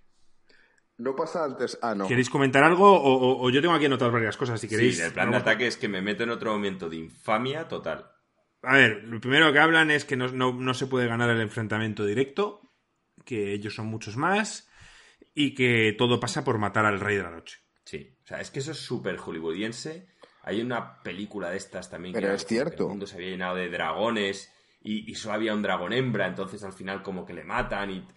no 0.99 1.17
pasa 1.17 1.45
antes. 1.45 1.79
Ah, 1.83 1.95
no. 1.95 2.07
¿Queréis 2.07 2.31
comentar 2.31 2.63
algo? 2.63 2.91
O, 2.93 3.15
o- 3.15 3.45
o 3.47 3.51
yo 3.51 3.61
tengo 3.61 3.75
aquí 3.75 3.87
anotadas 3.87 4.13
varias 4.13 4.37
cosas, 4.37 4.61
si 4.61 4.69
queréis. 4.69 4.97
Sí, 4.97 5.03
el 5.03 5.13
plan 5.13 5.31
de 5.31 5.39
ataque 5.39 5.67
es 5.67 5.77
que 5.77 5.89
me 5.89 6.03
meto 6.03 6.23
en 6.23 6.31
otro 6.31 6.53
momento 6.53 6.89
de 6.89 6.97
infamia 6.97 7.67
total. 7.69 8.07
A 8.63 8.77
ver, 8.77 9.03
lo 9.05 9.21
primero 9.21 9.53
que 9.53 9.59
hablan 9.59 9.91
es 9.91 10.05
que 10.05 10.17
no, 10.17 10.29
no- 10.29 10.53
no 10.53 10.75
se 10.75 10.87
puede 10.87 11.09
ganar 11.09 11.31
el 11.31 11.41
enfrentamiento 11.41 12.05
directo, 12.07 12.73
que 13.25 13.53
ellos 13.53 13.75
son 13.75 13.87
muchos 13.87 14.17
más, 14.17 14.69
y 15.35 15.55
que 15.55 15.95
todo 15.99 16.21
pasa 16.21 16.45
por 16.45 16.59
matar 16.59 16.85
al 16.87 17.01
rey 17.01 17.17
de 17.17 17.23
la 17.23 17.31
noche. 17.31 17.59
Sí, 17.85 18.17
o 18.25 18.27
sea, 18.27 18.41
es 18.41 18.51
que 18.51 18.59
eso 18.59 18.73
es 18.73 18.79
súper 18.79 19.17
hollywoodiense. 19.17 20.09
Hay 20.47 20.63
una 20.63 21.03
película 21.03 21.51
de 21.51 21.59
estas 21.59 21.91
también 21.91 22.15
Pero 22.15 22.29
era 22.29 22.37
es 22.37 22.45
que 22.45 22.55
cierto. 22.55 22.85
El 22.85 22.89
mundo 22.91 23.07
se 23.07 23.17
había 23.17 23.29
llenado 23.31 23.57
de 23.57 23.69
dragones 23.69 24.51
y, 24.81 25.11
y 25.11 25.15
solo 25.17 25.35
había 25.35 25.53
un 25.55 25.61
dragón 25.63 25.93
hembra, 25.93 26.27
entonces 26.27 26.63
al 26.65 26.73
final 26.73 27.03
como 27.03 27.27
que 27.27 27.35
le 27.35 27.45
matan 27.45 27.91
y... 27.91 28.09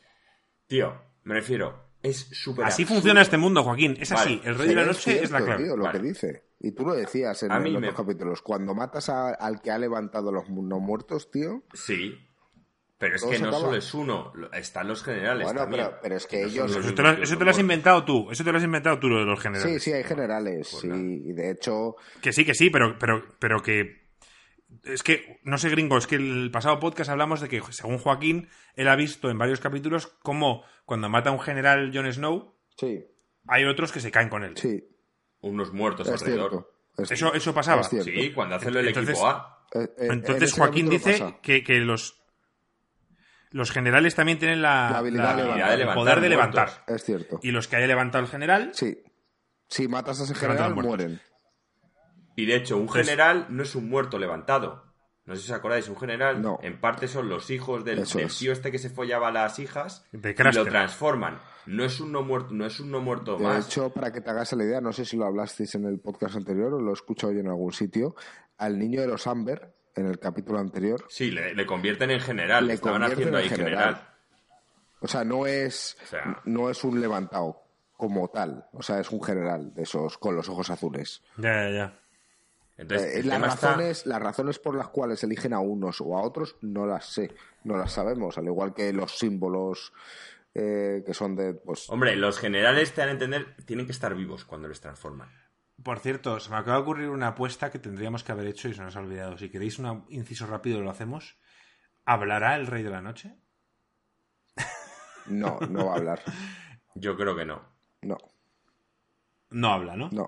Tío, 0.67 0.93
me 1.23 1.33
refiero, 1.33 1.89
es 2.03 2.17
súper 2.31 2.65
Así 2.65 2.83
absurdo. 2.83 2.99
funciona 3.01 3.21
este 3.21 3.37
mundo, 3.37 3.63
Joaquín. 3.63 3.97
Es 3.99 4.11
Vale, 4.11 4.21
así. 4.21 4.41
El 4.45 4.55
rey 4.57 4.69
de 4.69 4.75
la 4.75 4.85
noche 4.85 5.23
es 5.23 5.31
la 5.31 5.43
clave. 5.43 5.63
tío, 5.63 5.75
lo 5.75 5.83
Vale. 5.85 5.99
que 5.99 6.05
dice. 6.07 6.43
Y 6.59 6.71
tú 6.73 6.85
lo 6.85 6.93
decías 6.93 7.41
en, 7.43 7.49
me- 7.79 7.93
capítulos. 7.93 8.41
Cuando 8.41 8.75
matas 8.75 9.09
a- 9.09 9.29
al 9.33 9.61
que 9.61 9.71
ha 9.71 9.77
levantado 9.79 10.31
los 10.31 10.49
no 10.49 10.79
muertos, 10.79 11.31
tío. 11.31 11.63
Sí, 11.73 12.15
pero 12.99 13.15
es 13.15 13.23
que 13.23 13.39
no 13.39 13.47
acaba. 13.47 13.59
solo 13.63 13.77
es 13.77 13.93
uno, 13.95 14.33
están 14.53 14.87
los 14.87 15.03
generales 15.03 15.45
Bueno, 15.45 15.61
también. 15.61 15.85
pero- 15.85 15.99
pero 16.03 16.15
es 16.17 16.27
que 16.27 16.41
no 16.41 16.47
ellos- 16.47 16.71
los 16.75 16.85
Eso 16.85 16.93
te, 16.93 17.01
lo, 17.01 17.09
eso 17.13 17.37
te 17.37 17.43
lo 17.45 17.49
has 17.51 17.59
inventado 17.59 18.05
tú. 18.05 18.29
Eso 18.29 18.43
te 18.43 18.51
lo 18.51 18.57
has 18.59 18.63
inventado 18.63 18.99
tú, 18.99 19.07
lo 19.09 19.19
de 19.19 19.25
los 19.25 19.39
generales. 19.39 19.73
Sí, 19.73 19.79
sí, 19.89 19.93
hay 19.95 20.03
generales. 20.03 20.67
Pues 20.69 20.81
sí, 20.81 21.21
y 21.25 21.33
de 21.33 21.49
hecho, 21.51 21.95
Que 22.21 22.31
sí, 22.33 22.45
que 22.45 22.53
sí, 22.53 22.69
pero, 22.69 22.97
pero, 22.99 23.23
pero 23.39 23.61
que. 23.63 24.07
Es 24.83 25.01
que, 25.01 25.39
no 25.43 25.57
sé, 25.57 25.69
gringo, 25.69 25.97
es 25.97 26.05
que 26.05 26.15
el 26.15 26.51
pasado 26.51 26.79
podcast 26.79 27.09
hablamos 27.09 27.41
de 27.41 27.49
que, 27.49 27.59
según 27.71 27.97
Joaquín, 27.97 28.49
él 28.75 28.87
ha 28.87 28.95
visto 28.95 29.31
en 29.31 29.37
varios 29.39 29.59
capítulos 29.59 30.05
cómo 30.21 30.63
cuando 30.85 31.09
mata 31.09 31.31
a 31.31 31.33
un 31.33 31.39
general 31.39 31.89
Jon 31.91 32.11
Snow, 32.13 32.53
sí. 32.77 33.03
hay 33.47 33.65
otros 33.65 33.91
que 33.91 33.99
se 33.99 34.11
caen 34.11 34.29
con 34.29 34.43
él. 34.43 34.55
Sí, 34.57 34.83
Unos 35.41 35.73
muertos 35.73 36.07
es 36.07 36.21
alrededor. 36.21 36.49
cierto. 36.51 36.71
es 36.97 37.11
Eso, 37.11 37.15
cierto, 37.15 37.37
eso 37.37 37.53
pasaba. 37.53 37.81
es. 37.81 37.87
Sí, 38.03 38.31
cuando 38.33 38.55
hacen 38.55 38.75
el 38.75 38.87
Entonces- 38.89 39.11
equipo 39.15 39.27
A. 39.27 39.65
Eh, 39.73 39.79
eh, 39.79 39.89
en 40.05 40.11
Entonces 40.11 40.53
Joaquín 40.53 40.89
dice 40.89 41.37
que, 41.41 41.63
que 41.63 41.79
los, 41.79 42.18
los 43.51 43.71
generales 43.71 44.15
también 44.15 44.37
tienen 44.39 44.61
la, 44.61 44.89
La 44.91 44.97
habilidad 44.99 45.35
de 45.35 45.43
la- 45.43 45.55
levantar. 45.55 45.79
el 45.81 45.93
poder 45.93 46.19
de 46.21 46.29
muertos. 46.29 46.29
levantar. 46.55 46.83
Es 46.87 47.03
cierto. 47.03 47.39
Y 47.43 47.51
los 47.51 47.67
que 47.67 47.75
haya 47.77 47.87
levantado 47.87 48.23
el 48.23 48.29
general, 48.29 48.71
Sí. 48.73 49.01
Si 49.67 49.87
matas 49.87 50.19
a 50.19 50.23
ese 50.23 50.33
general, 50.35 50.73
mueren. 50.75 51.19
Y 52.35 52.45
de 52.45 52.55
hecho, 52.55 52.75
un 52.75 52.81
Entonces- 52.83 53.07
general 53.07 53.45
no 53.49 53.63
es 53.63 53.75
un 53.75 53.89
muerto 53.89 54.17
levantado. 54.17 54.85
No 55.25 55.35
sé 55.35 55.43
si 55.43 55.51
os 55.51 55.57
acordáis, 55.59 55.87
un 55.89 55.97
general 55.97 56.41
No. 56.41 56.57
en 56.63 56.79
parte 56.81 57.07
son 57.07 57.29
los 57.29 57.51
hijos 57.51 57.85
del, 57.85 58.03
del 58.03 58.19
es. 58.25 58.37
tío 58.39 58.51
este 58.51 58.71
que 58.71 58.79
se 58.79 58.89
follaba 58.89 59.27
a 59.27 59.31
las 59.31 59.59
hijas 59.59 60.03
De 60.11 60.31
y 60.31 60.33
Craster. 60.33 60.63
lo 60.65 60.71
transforman. 60.71 61.39
No 61.67 61.83
es 61.85 61.99
un 61.99 62.11
no 62.11 62.23
muerto, 62.23 62.51
no 62.51 62.65
es 62.65 62.79
un 62.79 62.89
no 62.89 62.99
muerto 62.99 63.37
De 63.37 63.43
más. 63.43 63.67
hecho, 63.67 63.91
para 63.91 64.11
que 64.11 64.21
te 64.21 64.29
hagas 64.31 64.51
la 64.53 64.63
idea, 64.63 64.81
no 64.81 64.91
sé 64.91 65.05
si 65.05 65.17
lo 65.17 65.25
hablasteis 65.25 65.75
en 65.75 65.85
el 65.85 65.99
podcast 65.99 66.35
anterior 66.35 66.73
o 66.73 66.79
lo 66.81 66.89
he 66.89 66.93
escuchado 66.93 67.31
yo 67.31 67.41
en 67.41 67.47
algún 67.47 67.71
sitio, 67.73 68.15
al 68.57 68.79
niño 68.79 69.01
de 69.01 69.07
los 69.07 69.27
Amber, 69.27 69.75
en 69.95 70.07
el 70.07 70.19
capítulo 70.19 70.59
anterior, 70.59 71.05
Sí, 71.09 71.31
le, 71.31 71.53
le 71.55 71.65
convierten 71.65 72.11
en 72.11 72.19
general. 72.19 72.67
Le 72.67 72.73
Estaban 72.73 73.03
haciendo 73.03 73.37
en 73.37 73.43
ahí 73.43 73.49
general. 73.49 73.71
general. 73.95 74.09
o 75.01 75.07
sea, 75.07 75.23
no 75.23 75.45
es, 75.47 75.97
O 76.03 76.05
sea- 76.07 76.41
no 76.45 76.69
es 76.69 76.83
un 76.83 76.99
levantado 77.01 77.61
como 77.97 78.29
tal, 78.29 78.65
o 78.73 78.81
sea, 78.81 78.99
es 78.99 79.09
un 79.11 79.21
general 79.21 79.73
de 79.73 79.83
esos 79.83 80.17
con 80.17 80.35
los 80.35 80.47
ojos 80.49 80.69
azules. 80.69 81.21
ya, 81.37 81.63
ya, 81.63 81.69
ya. 81.71 81.99
Entonces, 82.77 83.15
Eh, 83.17 83.23
las, 83.23 83.39
está- 83.55 83.67
razones, 83.71 84.05
las 84.05 84.21
razones 84.21 84.57
por 84.59 84.73
las 84.75 84.87
cuales 84.87 85.21
eligen 85.25 85.51
a 85.53 85.59
unos 85.59 85.99
o 85.99 86.17
a 86.17 86.21
otros 86.21 86.55
no 86.61 86.85
las 86.85 87.07
sé, 87.07 87.35
no 87.65 87.75
las 87.75 87.91
sabemos, 87.91 88.37
al 88.37 88.45
igual 88.45 88.73
que 88.73 88.93
los 88.93 89.17
símbolos 89.17 89.91
eh, 90.55 91.03
que 91.05 91.13
son 91.13 91.35
de, 91.35 91.53
pues, 91.55 91.89
Hombre, 91.89 92.15
los 92.15 92.39
generales 92.39 92.93
te 92.93 93.01
dan 93.01 93.09
a 93.09 93.11
entender, 93.13 93.55
tienen 93.65 93.85
que 93.85 93.91
estar 93.91 94.15
vivos 94.15 94.45
cuando 94.45 94.67
les 94.69 94.79
transforman. 94.81 95.29
Por 95.83 95.99
cierto, 95.99 96.39
se 96.39 96.49
me 96.49 96.57
acaba 96.57 96.77
de 96.77 96.83
ocurrir 96.83 97.09
una 97.09 97.29
apuesta 97.29 97.71
que 97.71 97.79
tendríamos 97.79 98.23
que 98.23 98.31
haber 98.31 98.47
hecho 98.47 98.67
y 98.69 98.73
se 98.73 98.81
nos 98.81 98.95
ha 98.95 98.99
olvidado. 98.99 99.37
Si 99.37 99.49
queréis 99.49 99.79
un 99.79 100.05
inciso 100.09 100.45
rápido, 100.47 100.81
lo 100.81 100.89
hacemos. 100.89 101.37
¿Hablará 102.05 102.55
el 102.55 102.67
Rey 102.67 102.83
de 102.83 102.89
la 102.89 103.01
Noche? 103.01 103.35
no, 105.27 105.59
no 105.69 105.85
va 105.85 105.93
a 105.93 105.95
hablar, 105.97 106.21
Yo 106.95 107.15
creo 107.15 107.35
que 107.35 107.45
no. 107.45 107.61
no, 108.01 108.17
No 109.51 109.71
habla, 109.73 109.95
¿no? 109.95 110.09
no. 110.11 110.27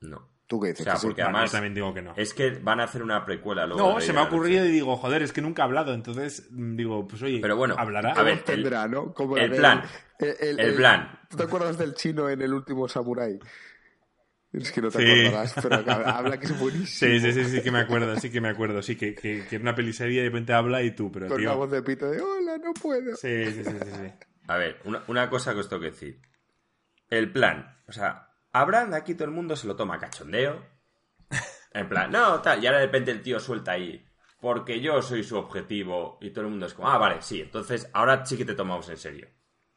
No. 0.00 0.28
¿Tú 0.46 0.60
qué 0.60 0.66
O 0.66 0.70
dices? 0.72 0.84
sea, 0.84 0.92
que 0.94 0.98
sí? 1.00 1.06
porque 1.06 1.22
además 1.22 1.50
yo 1.50 1.56
también 1.56 1.72
digo 1.74 1.94
que 1.94 2.02
no. 2.02 2.12
es 2.16 2.34
que 2.34 2.50
van 2.50 2.78
a 2.80 2.84
hacer 2.84 3.02
una 3.02 3.24
precuela 3.24 3.64
luego. 3.66 3.94
No, 3.94 4.00
se 4.02 4.12
me 4.12 4.18
ha 4.20 4.24
ocurrido 4.24 4.66
y 4.66 4.70
digo, 4.70 4.96
joder, 4.96 5.22
es 5.22 5.32
que 5.32 5.40
nunca 5.40 5.62
ha 5.62 5.64
hablado. 5.64 5.94
Entonces 5.94 6.48
mm, 6.50 6.76
digo, 6.76 7.06
pues 7.08 7.22
oye, 7.22 7.38
Pero 7.40 7.56
bueno, 7.56 7.74
¿hablará? 7.78 8.12
a 8.12 8.22
ver, 8.22 8.42
tendrá, 8.42 8.86
¿no? 8.86 9.14
Como 9.14 9.38
el 9.38 9.52
la 9.52 9.56
plan. 9.56 9.82
el, 10.18 10.60
El 10.60 10.74
plan. 10.74 11.20
¿Tú 11.30 11.38
te 11.38 11.44
acuerdas 11.44 11.78
del 11.78 11.94
chino 11.94 12.28
en 12.28 12.42
el 12.42 12.52
último 12.52 12.86
Samurai? 12.86 13.38
Es 14.54 14.72
que 14.72 14.80
no 14.80 14.90
te 14.90 14.98
Sí. 14.98 15.26
acordarás, 15.26 15.54
pero 15.62 16.08
habla 16.08 16.38
que 16.38 16.46
es 16.46 16.58
buenísimo. 16.58 16.86
Sí, 17.12 17.20
sí, 17.20 17.32
sí, 17.32 17.44
sí 17.44 17.62
que 17.62 17.70
me 17.70 17.80
acuerdo, 17.80 18.16
sí 18.20 18.30
que 18.30 18.40
me 18.40 18.48
acuerdo. 18.48 18.82
Sí, 18.82 18.96
que, 18.96 19.14
que, 19.14 19.46
que 19.46 19.56
en 19.56 19.62
una 19.62 19.74
peliserie 19.74 20.20
de 20.22 20.28
repente 20.28 20.52
habla 20.52 20.82
y 20.82 20.92
tú, 20.92 21.10
pero 21.10 21.28
Con 21.28 21.38
tío... 21.38 21.48
la 21.48 21.54
voz 21.56 21.70
de 21.70 21.82
pito 21.82 22.10
de 22.10 22.20
hola, 22.20 22.58
no 22.58 22.72
puedo. 22.74 23.16
Sí, 23.16 23.46
sí, 23.46 23.64
sí, 23.64 23.70
sí, 23.70 23.90
sí. 23.90 24.12
A 24.46 24.56
ver, 24.56 24.80
una, 24.84 25.02
una 25.08 25.28
cosa 25.30 25.52
que 25.54 25.60
os 25.60 25.68
tengo 25.68 25.80
que 25.82 25.90
decir. 25.90 26.20
El 27.10 27.30
plan. 27.32 27.78
O 27.88 27.92
sea, 27.92 28.30
Abraham 28.52 28.94
aquí 28.94 29.14
todo 29.14 29.24
el 29.26 29.30
mundo 29.34 29.56
se 29.56 29.66
lo 29.66 29.74
toma 29.76 29.98
cachondeo. 29.98 30.64
En 31.72 31.88
plan, 31.88 32.10
no, 32.10 32.40
tal. 32.40 32.62
Y 32.62 32.66
ahora 32.66 32.78
de 32.78 32.86
repente 32.86 33.10
el 33.10 33.20
tío 33.22 33.40
suelta 33.40 33.72
ahí. 33.72 34.04
Porque 34.40 34.80
yo 34.80 35.00
soy 35.02 35.24
su 35.24 35.36
objetivo. 35.36 36.18
Y 36.20 36.30
todo 36.30 36.44
el 36.44 36.50
mundo 36.50 36.66
es 36.66 36.74
como, 36.74 36.88
ah, 36.88 36.98
vale, 36.98 37.16
sí. 37.20 37.40
Entonces, 37.40 37.88
ahora 37.92 38.24
sí 38.24 38.36
que 38.36 38.44
te 38.44 38.54
tomamos 38.54 38.88
en 38.90 38.96
serio. 38.96 39.28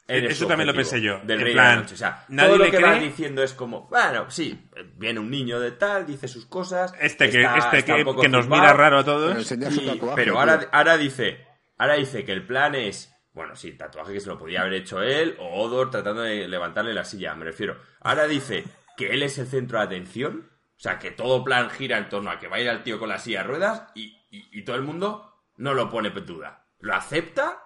Eres 0.08 0.32
Eso 0.32 0.48
también 0.48 0.68
lo 0.68 0.74
pensé 0.74 1.02
yo. 1.02 1.20
Del 1.24 1.40
En 1.40 1.46
rey 1.46 1.54
plan, 1.54 1.68
de 1.70 1.76
la 1.76 1.82
noche. 1.82 1.94
O 1.96 1.98
sea, 1.98 2.26
nadie 2.30 2.50
todo 2.50 2.58
lo 2.60 2.64
le 2.66 2.72
que 2.72 2.78
cree. 2.78 2.90
vas 2.90 3.02
diciendo 3.02 3.44
es 3.44 3.54
como, 3.54 3.88
bueno, 3.90 4.32
sí, 4.32 4.70
viene 4.96 5.20
un 5.20 5.30
niño 5.30 5.60
de 5.60 5.72
tal, 5.72 6.06
dice 6.06 6.28
sus 6.30 6.46
cosas. 6.46 6.94
Este 7.00 7.30
que, 7.30 7.42
está- 7.42 7.58
este 7.58 7.78
está 7.80 7.96
que, 7.96 8.06
que 8.22 8.30
nos 8.30 8.48
mira 8.48 8.72
raro 8.74 9.00
a 9.00 9.04
Pero 9.04 9.18
todos. 9.18 9.52
y- 9.52 9.56
tatuaje. 9.58 10.00
pero 10.16 10.32
tío. 10.34 10.40
ahora, 10.40 10.68
ahora 10.72 10.98
dice 10.98 11.46
ahora 11.78 11.94
dice 11.96 12.24
que 12.26 12.32
el 12.32 12.46
plan 12.46 12.74
es 12.76 13.14
bueno 13.34 13.56
sí 13.56 13.74
tatuaje 13.74 14.14
que 14.14 14.20
se 14.20 14.30
lo 14.30 14.40
podía 14.40 14.62
haber 14.62 14.74
hecho 14.74 15.02
él 15.04 15.36
o 15.40 15.62
Odor 15.62 15.92
tratando 15.92 16.24
de 16.24 16.48
levantarle 16.48 16.92
la 16.94 17.04
silla 17.06 17.36
me 17.36 17.46
refiero 17.46 17.78
ahora 18.02 18.26
dice 18.28 18.64
que 18.98 19.12
él 19.12 19.22
es 19.22 19.38
el 19.38 19.46
centro 19.46 19.78
de 19.78 19.84
atención 19.86 20.50
o 20.76 20.80
sea 20.80 20.98
que 20.98 21.12
todo 21.12 21.44
plan 21.44 21.70
gira 21.70 22.00
en 22.00 22.10
torno 22.10 22.32
a 22.32 22.40
que 22.40 22.48
va 22.48 22.56
a 22.56 22.62
ir 22.62 22.68
al 22.70 22.82
tío 22.82 22.98
con 22.98 23.10
la 23.10 23.20
silla 23.20 23.44
de 23.44 23.48
ruedas 23.50 23.84
y, 23.94 24.06
y- 24.32 24.50
y 24.60 24.64
todo 24.64 24.76
el 24.76 24.82
mundo 24.82 25.36
no 25.58 25.76
lo 25.76 25.88
pone 25.92 26.08
en 26.10 26.26
duda 26.26 26.66
lo 26.80 26.96
acepta 26.96 27.60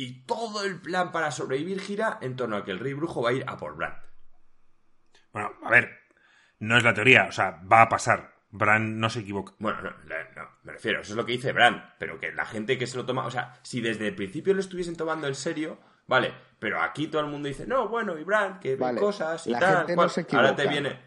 y 0.00 0.22
todo 0.26 0.62
el 0.64 0.80
plan 0.80 1.10
para 1.10 1.32
sobrevivir 1.32 1.80
gira 1.80 2.18
en 2.22 2.36
torno 2.36 2.56
a 2.56 2.64
que 2.64 2.70
el 2.70 2.78
rey 2.78 2.92
brujo 2.92 3.20
va 3.20 3.30
a 3.30 3.32
ir 3.32 3.44
a 3.48 3.56
por 3.56 3.74
Bran 3.74 3.98
Bueno, 5.32 5.52
a 5.64 5.70
ver, 5.70 5.90
no 6.60 6.76
es 6.76 6.84
la 6.84 6.94
teoría, 6.94 7.26
o 7.28 7.32
sea, 7.32 7.60
va 7.70 7.82
a 7.82 7.88
pasar. 7.88 8.32
Bran 8.50 9.00
no 9.00 9.10
se 9.10 9.20
equivoca. 9.20 9.54
Bueno, 9.58 9.82
no, 9.82 9.90
no, 9.90 10.48
me 10.62 10.72
refiero, 10.72 11.00
eso 11.00 11.12
es 11.12 11.16
lo 11.16 11.26
que 11.26 11.32
dice 11.32 11.50
Bran, 11.52 11.94
pero 11.98 12.20
que 12.20 12.30
la 12.32 12.46
gente 12.46 12.78
que 12.78 12.86
se 12.86 12.96
lo 12.96 13.06
toma, 13.06 13.26
o 13.26 13.30
sea, 13.32 13.58
si 13.62 13.80
desde 13.80 14.06
el 14.06 14.14
principio 14.14 14.54
lo 14.54 14.60
estuviesen 14.60 14.96
tomando 14.96 15.26
en 15.26 15.34
serio, 15.34 15.80
vale, 16.06 16.32
pero 16.60 16.80
aquí 16.80 17.08
todo 17.08 17.22
el 17.22 17.28
mundo 17.28 17.48
dice, 17.48 17.66
no, 17.66 17.88
bueno, 17.88 18.16
y 18.16 18.22
Bran, 18.22 18.60
que 18.60 18.76
ve 18.76 18.76
Vale, 18.76 19.00
cosas 19.00 19.48
y 19.48 19.50
la 19.50 19.58
tal, 19.58 19.76
gente 19.78 19.96
no 19.96 19.96
cual". 19.96 20.10
se 20.10 20.26
ahora 20.30 20.54
te 20.54 20.62
equivoca. 20.62 20.70
viene, 20.70 21.00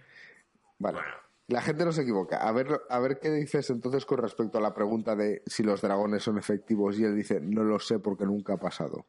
Vale. 0.79 0.97
bueno, 0.97 1.15
La 1.51 1.61
gente 1.61 1.83
no 1.83 1.91
se 1.91 2.03
equivoca. 2.03 2.37
A 2.37 2.51
ver, 2.53 2.81
a 2.89 2.99
ver 2.99 3.19
qué 3.19 3.29
dices 3.29 3.69
entonces 3.69 4.05
con 4.05 4.19
respecto 4.19 4.57
a 4.57 4.61
la 4.61 4.73
pregunta 4.73 5.15
de 5.15 5.43
si 5.45 5.63
los 5.63 5.81
dragones 5.81 6.23
son 6.23 6.37
efectivos 6.37 6.97
y 6.97 7.03
él 7.03 7.15
dice 7.15 7.41
no 7.41 7.63
lo 7.63 7.79
sé 7.79 7.99
porque 7.99 8.25
nunca 8.25 8.53
ha 8.53 8.57
pasado. 8.57 9.05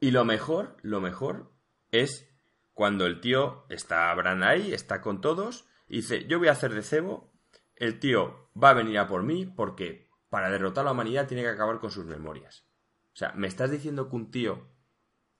y 0.00 0.10
lo 0.10 0.24
mejor, 0.24 0.76
lo 0.82 1.00
mejor 1.00 1.52
es 1.90 2.28
cuando 2.72 3.06
el 3.06 3.20
tío 3.20 3.66
está 3.68 4.12
Bran 4.14 4.42
ahí, 4.42 4.72
está 4.72 5.00
con 5.00 5.20
todos, 5.20 5.68
y 5.88 5.96
dice, 5.96 6.26
yo 6.26 6.38
voy 6.38 6.48
a 6.48 6.52
hacer 6.52 6.72
de 6.72 6.82
cebo, 6.82 7.30
el 7.76 8.00
tío 8.00 8.48
va 8.60 8.70
a 8.70 8.74
venir 8.74 8.98
a 8.98 9.06
por 9.06 9.22
mí 9.22 9.44
porque 9.44 10.10
para 10.30 10.50
derrotar 10.50 10.82
a 10.82 10.86
la 10.86 10.92
humanidad 10.92 11.28
tiene 11.28 11.42
que 11.42 11.50
acabar 11.50 11.78
con 11.78 11.90
sus 11.90 12.06
memorias. 12.06 12.64
O 13.12 13.16
sea, 13.16 13.32
me 13.34 13.46
estás 13.46 13.70
diciendo 13.70 14.08
que 14.08 14.16
un 14.16 14.30
tío 14.30 14.68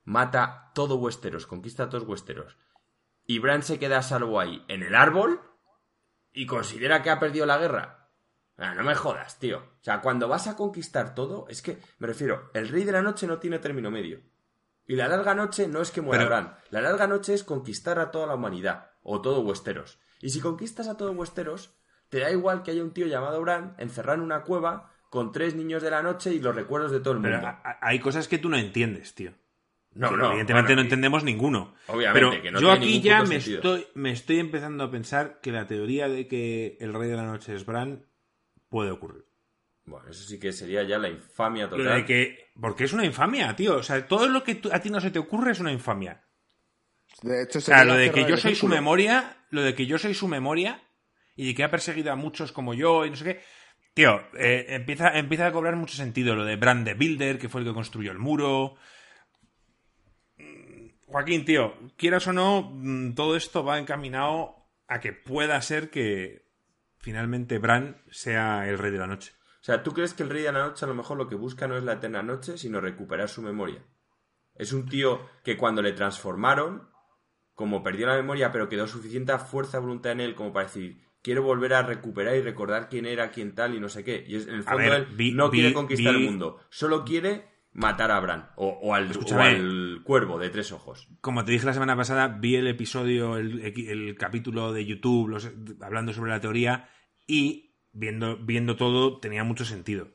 mata 0.03 0.71
todo 0.75 0.97
Westeros, 0.97 1.47
conquista 1.47 1.83
a 1.83 1.89
todos 1.89 2.07
Westeros, 2.07 2.57
y 3.25 3.39
Bran 3.39 3.63
se 3.63 3.79
queda 3.79 3.97
a 3.97 4.03
salvo 4.03 4.39
ahí 4.39 4.63
en 4.67 4.83
el 4.83 4.93
árbol 4.93 5.41
y 6.33 6.45
considera 6.45 7.01
que 7.01 7.09
ha 7.09 7.19
perdido 7.19 7.45
la 7.45 7.57
guerra. 7.57 8.09
Ah, 8.57 8.75
no 8.75 8.83
me 8.83 8.95
jodas, 8.95 9.39
tío. 9.39 9.57
O 9.57 9.83
sea, 9.83 10.01
cuando 10.01 10.27
vas 10.27 10.47
a 10.47 10.55
conquistar 10.55 11.15
todo, 11.15 11.45
es 11.49 11.61
que, 11.61 11.79
me 11.99 12.07
refiero, 12.07 12.51
el 12.53 12.69
rey 12.69 12.83
de 12.83 12.91
la 12.91 13.01
noche 13.01 13.27
no 13.27 13.39
tiene 13.39 13.59
término 13.59 13.89
medio. 13.89 14.21
Y 14.85 14.95
la 14.95 15.07
larga 15.07 15.33
noche 15.33 15.67
no 15.67 15.81
es 15.81 15.91
que 15.91 16.01
muera 16.01 16.25
Bran. 16.25 16.55
La 16.69 16.81
larga 16.81 17.07
noche 17.07 17.33
es 17.33 17.43
conquistar 17.43 17.99
a 17.99 18.11
toda 18.11 18.27
la 18.27 18.35
humanidad. 18.35 18.91
O 19.01 19.21
todo 19.21 19.41
Westeros. 19.41 19.99
Y 20.21 20.29
si 20.29 20.39
conquistas 20.39 20.87
a 20.87 20.97
todo 20.97 21.11
Westeros, 21.11 21.75
te 22.09 22.19
da 22.19 22.31
igual 22.31 22.63
que 22.63 22.71
haya 22.71 22.83
un 22.83 22.93
tío 22.93 23.07
llamado 23.07 23.41
Bran 23.41 23.75
encerrado 23.77 24.19
en 24.19 24.25
una 24.25 24.43
cueva 24.43 24.91
con 25.09 25.31
tres 25.31 25.55
niños 25.55 25.81
de 25.81 25.91
la 25.91 26.03
noche 26.03 26.33
y 26.33 26.39
los 26.39 26.55
recuerdos 26.55 26.91
de 26.91 26.99
todo 26.99 27.13
el 27.13 27.19
mundo. 27.19 27.57
hay 27.81 27.99
cosas 27.99 28.27
que 28.27 28.39
tú 28.39 28.49
no 28.49 28.57
entiendes, 28.57 29.13
tío. 29.15 29.33
No, 29.95 30.09
Que 30.09 30.17
no. 30.17 30.25
Evidentemente 30.31 30.53
bueno, 30.73 30.75
no 30.75 30.81
y- 30.81 30.85
entendemos 30.85 31.23
ninguno. 31.23 31.75
Obviamente, 31.87 32.29
Pero 32.29 32.41
que 32.41 32.51
no 32.51 32.59
yo 32.59 32.69
tiene 32.79 32.85
aquí 32.85 33.01
ya 33.01 33.19
me 33.21 33.27
sentido. 33.41 33.55
estoy, 33.57 33.87
me 33.93 34.11
estoy 34.11 34.39
empezando 34.39 34.83
a 34.83 34.91
pensar 34.91 35.39
que 35.41 35.51
la 35.51 35.67
teoría 35.67 36.07
de 36.07 36.27
que 36.27 36.77
el 36.79 36.93
rey 36.93 37.09
de 37.09 37.15
la 37.17 37.23
noche 37.25 37.53
es 37.55 37.65
Bran 37.65 38.05
puede 38.69 38.91
ocurrir. 38.91 39.25
Bueno, 39.85 40.09
eso 40.09 40.23
sí 40.23 40.39
que 40.39 40.51
sería 40.53 40.83
ya 40.83 40.97
la 40.97 41.09
infamia 41.09 41.65
Lo 41.65 41.77
total. 41.77 41.95
de 41.97 42.05
que. 42.05 42.51
Porque 42.59 42.85
es 42.85 42.93
una 42.93 43.05
infamia, 43.05 43.55
tío. 43.55 43.75
O 43.75 43.83
sea, 43.83 44.07
todo 44.07 44.27
lo 44.29 44.43
que 44.43 44.61
a 44.71 44.79
ti 44.79 44.89
no 44.89 44.99
se 45.01 45.11
te 45.11 45.19
ocurre 45.19 45.51
es 45.51 45.59
una 45.59 45.71
infamia. 45.71 46.23
De 47.21 47.43
hecho, 47.43 47.59
O 47.59 47.61
sea, 47.61 47.83
lo 47.85 47.95
de 47.95 48.11
que 48.11 48.25
yo 48.25 48.37
soy 48.37 48.55
su 48.55 48.67
memoria, 48.67 49.37
lo 49.51 49.61
de 49.61 49.75
que 49.75 49.85
yo 49.85 49.97
soy 49.99 50.13
su 50.13 50.27
memoria 50.27 50.81
y 51.35 51.45
de 51.47 51.53
que 51.55 51.63
ha 51.63 51.69
perseguido 51.71 52.11
a 52.11 52.15
muchos 52.15 52.51
como 52.51 52.73
yo 52.73 53.05
y 53.05 53.09
no 53.11 53.15
sé 53.15 53.25
qué. 53.25 53.41
Tío, 53.93 54.21
eh, 54.39 54.65
empieza, 54.69 55.09
empieza 55.17 55.45
a 55.47 55.51
cobrar 55.51 55.75
mucho 55.75 55.95
sentido 55.95 56.35
lo 56.35 56.45
de 56.45 56.55
Brand 56.55 56.83
the 56.85 56.95
Builder, 56.95 57.37
que 57.37 57.47
fue 57.49 57.61
el 57.61 57.67
que 57.67 57.73
construyó 57.73 58.11
el 58.11 58.17
muro. 58.17 58.75
Joaquín, 61.13 61.45
tío, 61.45 61.73
quieras 61.95 62.27
o 62.27 62.33
no, 62.33 62.69
mm, 62.73 63.13
todo 63.13 63.35
esto 63.35 63.63
va 63.63 63.79
encaminado 63.79 64.55
a 64.87 64.99
que 64.99 65.13
pueda 65.13 65.61
ser 65.61 65.89
que 65.89 66.47
finalmente 66.97 67.59
Bran 67.59 68.01
sea 68.11 68.67
el 68.67 68.77
rey 68.77 68.91
de 68.91 68.97
la 68.97 69.07
noche. 69.07 69.31
O 69.61 69.63
sea, 69.63 69.83
¿tú 69.83 69.93
crees 69.93 70.13
que 70.13 70.23
el 70.23 70.29
Rey 70.29 70.41
de 70.43 70.51
la 70.51 70.59
Noche 70.67 70.83
a 70.83 70.89
lo 70.89 70.93
mejor 70.95 71.15
lo 71.17 71.29
que 71.29 71.35
busca 71.35 71.67
no 71.69 71.77
es 71.77 71.83
la 71.83 71.93
eterna 71.93 72.21
noche, 72.21 72.57
sino 72.57 72.81
recuperar 72.81 73.29
su 73.29 73.41
memoria? 73.41 73.81
Es 74.55 74.73
un 74.73 74.89
tío 74.89 75.21
que 75.45 75.55
cuando 75.55 75.81
le 75.81 75.93
transformaron, 75.93 76.89
como 77.53 77.81
perdió 77.81 78.07
la 78.07 78.15
memoria, 78.15 78.51
pero 78.51 78.67
quedó 78.67 78.87
suficiente 78.87 79.37
fuerza 79.37 79.79
voluntad 79.79 80.11
en 80.11 80.19
él 80.19 80.35
como 80.35 80.51
para 80.51 80.65
decir, 80.65 81.01
quiero 81.21 81.43
volver 81.43 81.75
a 81.75 81.83
recuperar 81.83 82.35
y 82.35 82.41
recordar 82.41 82.89
quién 82.89 83.05
era, 83.05 83.31
quién 83.31 83.55
tal 83.55 83.73
y 83.73 83.79
no 83.79 83.87
sé 83.87 84.03
qué. 84.03 84.25
Y 84.27 84.35
es- 84.35 84.47
en 84.47 84.55
el 84.55 84.63
fondo 84.63 84.79
ver, 84.79 84.93
él 84.93 85.05
vi- 85.15 85.31
no 85.31 85.49
vi- 85.49 85.59
quiere 85.59 85.73
conquistar 85.73 86.13
vi- 86.13 86.19
el 86.19 86.25
mundo, 86.25 86.59
solo 86.69 87.05
quiere 87.05 87.52
matar 87.73 88.11
a 88.11 88.19
Bran 88.19 88.49
o, 88.55 88.67
o 88.67 88.93
al, 88.93 89.07
o 89.07 89.11
Escúchame. 89.11 89.47
al 89.47 90.01
cuervo 90.03 90.37
de 90.39 90.49
tres 90.49 90.71
ojos. 90.71 91.07
Como 91.21 91.43
te 91.43 91.51
dije 91.51 91.65
la 91.65 91.73
semana 91.73 91.95
pasada, 91.95 92.27
vi 92.27 92.55
el 92.55 92.67
episodio, 92.67 93.37
el, 93.37 93.61
el 93.61 94.15
capítulo 94.15 94.71
de 94.73 94.85
YouTube 94.85 95.29
los- 95.29 95.51
hablando 95.81 96.13
sobre 96.13 96.31
la 96.31 96.39
teoría 96.39 96.89
y 97.25 97.75
viendo, 97.91 98.37
viendo 98.37 98.75
todo 98.75 99.19
tenía 99.19 99.43
mucho 99.43 99.65
sentido. 99.65 100.07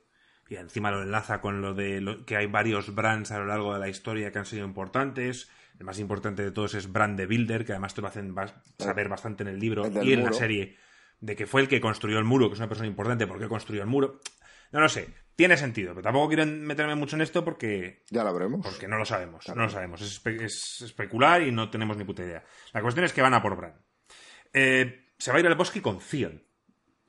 y 0.51 0.57
encima 0.57 0.91
lo 0.91 1.03
enlaza 1.03 1.41
con 1.43 1.61
lo 1.61 1.75
de 1.75 2.01
lo- 2.01 2.25
que 2.25 2.37
hay 2.37 2.47
varios 2.47 2.95
brands 2.95 3.33
a 3.33 3.39
lo 3.39 3.47
largo 3.47 3.75
de 3.75 3.81
la 3.81 3.89
historia 3.89 4.33
que 4.33 4.39
han 4.39 4.47
sido 4.47 4.65
importantes. 4.65 5.51
El 5.79 5.85
más 5.85 5.99
importante 6.01 6.43
de 6.43 6.51
todos 6.53 6.75
es 6.75 6.91
Brand 6.91 7.19
de 7.19 7.27
Builder, 7.27 7.65
que 7.65 7.73
además 7.73 7.95
te 7.95 8.01
lo 8.01 8.09
hacen 8.09 8.35
saber 8.79 9.09
bastante 9.09 9.43
en 9.43 9.49
el 9.51 9.59
libro 9.61 9.85
El 9.85 10.09
y 10.09 10.13
en 10.15 10.25
la 10.25 10.33
serie, 10.33 10.77
de 11.21 11.37
que 11.37 11.47
fue 11.47 11.61
el 11.61 11.69
que 11.69 11.81
construyó 11.81 12.19
el 12.19 12.25
muro, 12.25 12.49
que 12.49 12.55
es 12.55 12.61
una 12.61 12.69
persona 12.69 12.89
importante, 12.89 13.27
¿por 13.27 13.39
qué 13.39 13.47
construyó 13.47 13.83
el 13.83 13.89
muro? 13.89 14.21
No 14.73 14.81
lo 14.81 14.89
sé, 14.89 15.09
tiene 15.37 15.57
sentido, 15.57 15.91
pero 15.95 16.03
tampoco 16.03 16.29
quiero 16.29 16.45
meterme 16.47 16.95
mucho 16.95 17.17
en 17.17 17.23
esto 17.23 17.45
porque 17.45 18.05
Ya 18.11 18.25
lo 18.25 18.33
veremos. 18.35 18.67
porque 18.67 18.89
no 18.89 18.99
lo 18.99 19.05
sabemos, 19.05 19.47
no 19.49 19.63
lo 19.63 19.69
sabemos. 19.71 20.01
Es, 20.03 20.23
espe- 20.23 20.43
es 20.43 20.81
especular 20.83 21.43
y 21.43 21.53
no 21.53 21.71
tenemos 21.71 21.97
ni 21.97 22.05
puta 22.05 22.23
idea. 22.25 22.45
La 22.73 22.83
cuestión 22.83 23.05
es 23.05 23.13
que 23.13 23.23
van 23.23 23.35
a 23.35 23.43
por 23.43 23.57
Bran. 23.57 23.75
Eh, 24.53 25.13
se 25.19 25.31
va 25.31 25.37
a 25.39 25.41
ir 25.41 25.47
al 25.47 25.55
bosque 25.55 25.83
con 25.83 25.99
Theon. 25.99 26.43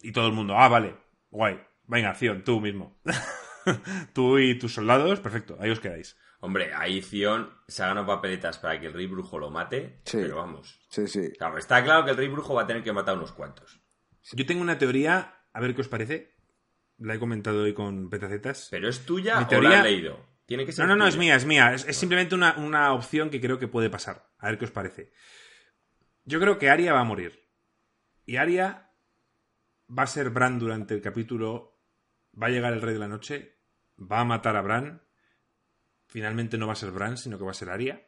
Y 0.01 0.12
todo 0.12 0.28
el 0.28 0.34
mundo, 0.34 0.55
ah, 0.57 0.68
vale, 0.70 0.95
guay. 1.30 1.60
Venga, 1.88 2.14
Theon, 2.14 2.43
tú 2.43 2.62
mismo. 2.62 2.99
tú 4.14 4.38
y 4.39 4.57
tus 4.57 4.74
soldados, 4.74 5.20
perfecto, 5.20 5.57
ahí 5.60 5.70
os 5.70 5.80
quedáis. 5.80 6.18
Hombre, 6.41 6.74
ahí 6.74 7.01
Zion 7.01 7.51
se 7.68 7.84
ha 7.84 7.88
ganado 7.88 8.07
papeletas 8.07 8.60
para 8.60 8.80
que 8.80 8.88
el 8.88 8.93
rey 8.93 9.07
brujo 9.07 9.38
lo 9.39 9.49
mate, 9.49 9.99
Sí. 10.05 10.20
pero 10.22 10.38
vamos. 10.38 10.80
Sí, 10.89 11.05
sí. 11.07 11.34
Claro, 11.38 11.57
está 11.57 11.84
claro 11.84 12.05
que 12.05 12.12
el 12.12 12.18
rey 12.18 12.30
brujo 12.30 12.53
va 12.53 12.62
a 12.62 12.68
tener 12.68 12.82
que 12.84 12.93
matar 12.93 13.18
unos 13.18 13.34
cuantos. 13.34 13.82
Yo 14.32 14.45
tengo 14.45 14.62
una 14.62 14.78
teoría, 14.78 15.36
a 15.51 15.60
ver 15.60 15.76
qué 15.76 15.82
os 15.82 15.89
parece. 15.89 16.38
La 17.00 17.16
he 17.16 17.20
comentado 17.20 17.64
hoy 17.64 17.74
con 17.74 18.10
petacetas. 18.10 18.68
¿Pero 18.72 18.89
es 18.89 19.06
tuya 19.06 19.38
Mi 19.38 19.43
o 19.45 19.47
teoría- 19.47 19.70
la 19.70 19.78
has 19.80 19.84
leído? 19.86 20.26
Tiene 20.45 20.66
que 20.66 20.72
ser 20.72 20.86
No, 20.86 20.95
no, 20.95 21.04
no, 21.04 21.08
es 21.08 21.16
mía, 21.18 21.36
es 21.36 21.45
mía. 21.45 21.74
Es, 21.74 21.86
es 21.88 21.95
simplemente 21.95 22.36
una, 22.36 22.58
una 22.58 22.91
opción 22.93 23.30
que 23.30 23.39
creo 23.39 23.60
que 23.60 23.68
puede 23.68 23.89
pasar. 23.89 24.28
A 24.39 24.47
ver 24.47 24.58
qué 24.58 24.66
os 24.66 24.72
parece. 24.72 25.12
Yo 26.26 26.39
creo 26.39 26.58
que 26.58 26.70
Arya 26.70 26.91
va 26.93 27.02
a 27.02 27.06
morir. 27.06 27.47
Y 28.26 28.36
Arya 28.38 28.89
va 29.97 30.04
a 30.04 30.08
ser 30.08 30.30
Bran 30.32 30.58
durante 30.60 30.93
el 30.95 31.02
capítulo. 31.02 31.80
Va 32.41 32.47
a 32.47 32.50
llegar 32.50 32.74
el 32.74 32.82
Rey 32.82 32.93
de 32.93 33.00
la 33.00 33.08
Noche. 33.08 33.58
Va 34.00 34.22
a 34.22 34.26
matar 34.26 34.56
a 34.56 34.62
Bran. 34.62 35.02
Finalmente 36.08 36.58
no 36.58 36.66
va 36.68 36.74
a 36.74 36.78
ser 36.78 36.91
Bran, 36.91 37.18
sino 37.18 37.38
que 37.38 37.43
va 37.45 37.52
a 37.52 37.56
ser 37.56 37.70
Arya. 37.70 38.02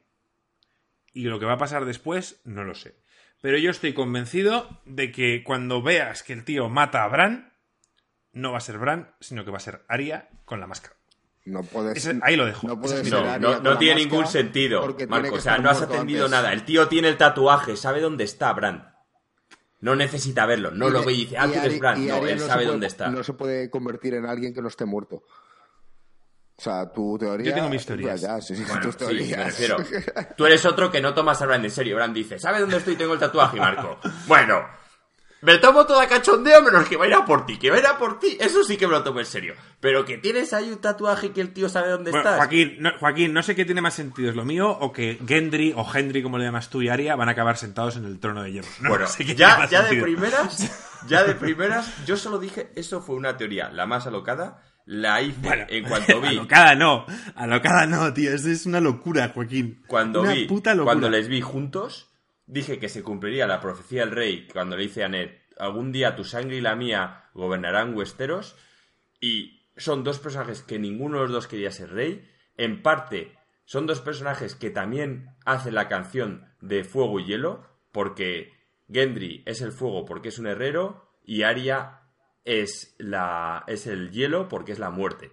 Y 1.13 1.25
lo 1.25 1.39
que 1.39 1.45
va 1.45 1.53
a 1.53 1.57
pasar 1.59 1.85
después, 1.85 2.41
no 2.45 2.63
lo 2.63 2.73
sé. 2.73 2.95
Pero 3.41 3.57
yo 3.57 3.69
estoy 3.69 3.93
convencido 3.93 4.81
de 4.85 5.11
que 5.11 5.43
cuando 5.43 5.81
veas 5.81 6.23
que 6.23 6.33
el 6.33 6.43
tío 6.45 6.69
mata 6.69 7.03
a 7.03 7.07
Bran, 7.07 7.50
no 8.33 8.51
va 8.51 8.57
a 8.57 8.61
ser 8.61 8.77
Bran, 8.77 9.13
sino 9.19 9.43
que 9.45 9.51
va 9.51 9.57
a 9.57 9.61
ser 9.61 9.83
Arya 9.87 10.29
con 10.45 10.59
la 10.59 10.67
máscara. 10.67 10.95
No 11.45 11.63
puedes. 11.63 11.97
Ese- 11.97 12.19
ahí 12.21 12.35
lo 12.35 12.45
dejo. 12.45 12.67
No, 12.67 12.79
es 12.85 13.79
tiene 13.79 13.95
ningún 14.01 14.27
sentido, 14.27 14.95
Marco. 15.07 15.35
O 15.35 15.39
sea, 15.39 15.57
no 15.57 15.69
has 15.69 15.81
atendido 15.81 16.25
antes. 16.25 16.39
nada. 16.39 16.53
El 16.53 16.63
tío 16.65 16.87
tiene 16.87 17.07
el 17.09 17.17
tatuaje, 17.17 17.75
sabe 17.75 17.99
dónde 17.99 18.23
está 18.25 18.53
Bran. 18.53 18.93
No 19.79 19.95
necesita 19.95 20.45
verlo, 20.45 20.69
no 20.69 20.89
Y 20.89 20.91
lo 20.91 21.03
ve 21.03 21.13
y 21.13 21.17
dice, 21.25 21.37
ah, 21.39 21.47
tú 21.47 21.53
eres 21.57 21.79
Bran. 21.79 22.07
No, 22.07 22.17
él 22.27 22.39
sabe 22.39 22.53
puede- 22.53 22.65
dónde 22.67 22.85
está. 22.87 23.09
No 23.09 23.23
se 23.23 23.33
puede 23.33 23.71
convertir 23.71 24.13
en 24.13 24.27
alguien 24.27 24.53
que 24.53 24.61
no 24.61 24.67
esté 24.67 24.85
muerto. 24.85 25.23
O 26.57 26.61
sea, 26.63 26.91
tu 26.93 27.17
teoría. 27.17 27.47
Yo 27.47 27.55
tengo 27.55 27.69
mis 27.69 27.83
teorías. 27.87 28.21
Ya, 28.21 28.35
ya, 28.35 28.41
sí, 28.41 28.55
sí, 28.55 28.63
Bueno, 28.67 28.81
tus 28.81 28.93
sí, 28.93 28.99
me 29.01 29.07
teorías. 29.07 29.45
refiero. 29.45 29.77
Tú 30.37 30.45
eres 30.45 30.63
otro 30.67 30.91
que 30.91 31.01
no 31.01 31.15
tomas 31.15 31.41
a 31.41 31.47
Bran 31.47 31.65
en 31.65 31.71
serio. 31.71 31.95
Bran 31.95 32.13
dice, 32.13 32.37
¿sabe 32.37 32.59
dónde 32.59 32.77
estoy? 32.77 32.95
Tengo 32.95 33.13
el 33.13 33.19
tatuaje, 33.19 33.57
Marco. 33.57 33.97
Bueno, 34.27 34.63
me 35.41 35.57
tomo 35.57 35.85
toda 35.85 36.07
cachondeo 36.07 36.61
menos 36.61 36.87
que 36.87 36.97
va 36.97 37.05
a 37.05 37.07
ir 37.07 37.13
a 37.13 37.25
por 37.25 37.45
ti. 37.45 37.57
Que 37.57 37.69
va 37.69 37.77
a 37.77 37.79
ir 37.79 37.85
a 37.87 37.97
por 37.97 38.19
ti, 38.19 38.37
eso 38.39 38.63
sí 38.63 38.77
que 38.77 38.85
me 38.87 38.93
lo 38.93 39.03
tomo 39.03 39.19
en 39.19 39.25
serio. 39.25 39.55
Pero 39.79 40.05
que 40.05 40.17
tienes 40.17 40.53
ahí 40.53 40.69
un 40.69 40.79
tatuaje 40.79 41.27
y 41.27 41.29
que 41.31 41.41
el 41.41 41.53
tío 41.53 41.67
sabe 41.69 41.89
dónde 41.89 42.11
Bueno, 42.11 42.23
estás. 42.23 42.37
Joaquín 42.37 42.75
no, 42.79 42.91
Joaquín, 42.99 43.33
no 43.33 43.41
sé 43.43 43.55
qué 43.55 43.65
tiene 43.65 43.81
más 43.81 43.93
sentido, 43.95 44.29
¿es 44.29 44.35
lo 44.35 44.45
mío 44.45 44.69
o 44.69 44.91
que 44.93 45.19
Gendry 45.27 45.73
o 45.75 45.85
Hendry, 45.91 46.21
como 46.23 46.37
le 46.37 46.45
llamas 46.45 46.69
tú 46.69 46.81
y 46.81 46.89
Arya, 46.89 47.15
van 47.15 47.29
a 47.29 47.31
acabar 47.31 47.57
sentados 47.57 47.95
en 47.97 48.05
el 48.05 48.19
trono 48.19 48.43
de 48.43 48.51
hierro? 48.51 48.67
No 48.81 48.89
Bueno, 48.89 49.07
sé 49.07 49.19
qué 49.25 49.33
tiene 49.35 49.39
ya, 49.39 49.67
ya 49.69 49.81
de 49.83 50.01
primeras, 50.01 50.91
ya 51.07 51.23
de 51.23 51.33
primeras, 51.35 51.91
yo 52.05 52.17
solo 52.17 52.37
dije, 52.37 52.71
eso 52.75 53.01
fue 53.01 53.15
una 53.15 53.35
teoría, 53.37 53.69
la 53.71 53.85
más 53.87 54.05
alocada, 54.05 54.61
la 54.85 55.21
hice 55.21 55.37
Bueno, 55.41 55.65
en 55.69 55.83
cuanto 55.85 56.21
vi, 56.21 56.27
Alocada 56.37 56.75
no, 56.75 57.05
alocada 57.35 57.85
no, 57.87 58.13
tío, 58.13 58.31
es 58.33 58.65
una 58.67 58.79
locura, 58.79 59.31
Joaquín. 59.33 59.81
cuando 59.87 60.21
una 60.21 60.33
vi, 60.33 60.45
puta 60.45 60.73
locura. 60.75 60.85
cuando 60.93 61.09
les 61.09 61.27
vi 61.27 61.41
juntos, 61.41 62.10
dije 62.51 62.79
que 62.79 62.89
se 62.89 63.01
cumpliría 63.01 63.47
la 63.47 63.61
profecía 63.61 64.01
del 64.01 64.11
rey 64.11 64.47
cuando 64.51 64.75
le 64.75 64.83
dice 64.83 65.05
a 65.05 65.09
Ned, 65.09 65.31
algún 65.57 65.91
día 65.91 66.17
tu 66.17 66.25
sangre 66.25 66.57
y 66.57 66.61
la 66.61 66.75
mía 66.75 67.29
gobernarán 67.33 67.95
Westeros, 67.95 68.57
y 69.21 69.63
son 69.77 70.03
dos 70.03 70.19
personajes 70.19 70.61
que 70.61 70.77
ninguno 70.77 71.17
de 71.17 71.23
los 71.23 71.31
dos 71.31 71.47
quería 71.47 71.71
ser 71.71 71.91
rey, 71.91 72.29
en 72.57 72.83
parte 72.83 73.37
son 73.63 73.87
dos 73.87 74.01
personajes 74.01 74.53
que 74.53 74.69
también 74.69 75.33
hacen 75.45 75.75
la 75.75 75.87
canción 75.87 76.53
de 76.59 76.83
fuego 76.83 77.21
y 77.21 77.25
hielo, 77.25 77.65
porque 77.93 78.51
Gendry 78.91 79.43
es 79.45 79.61
el 79.61 79.71
fuego 79.71 80.03
porque 80.03 80.27
es 80.27 80.37
un 80.37 80.47
herrero, 80.47 81.09
y 81.23 81.43
Arya 81.43 82.01
es, 82.43 82.95
la, 82.97 83.63
es 83.67 83.87
el 83.87 84.11
hielo 84.11 84.49
porque 84.49 84.73
es 84.73 84.79
la 84.79 84.89
muerte. 84.89 85.31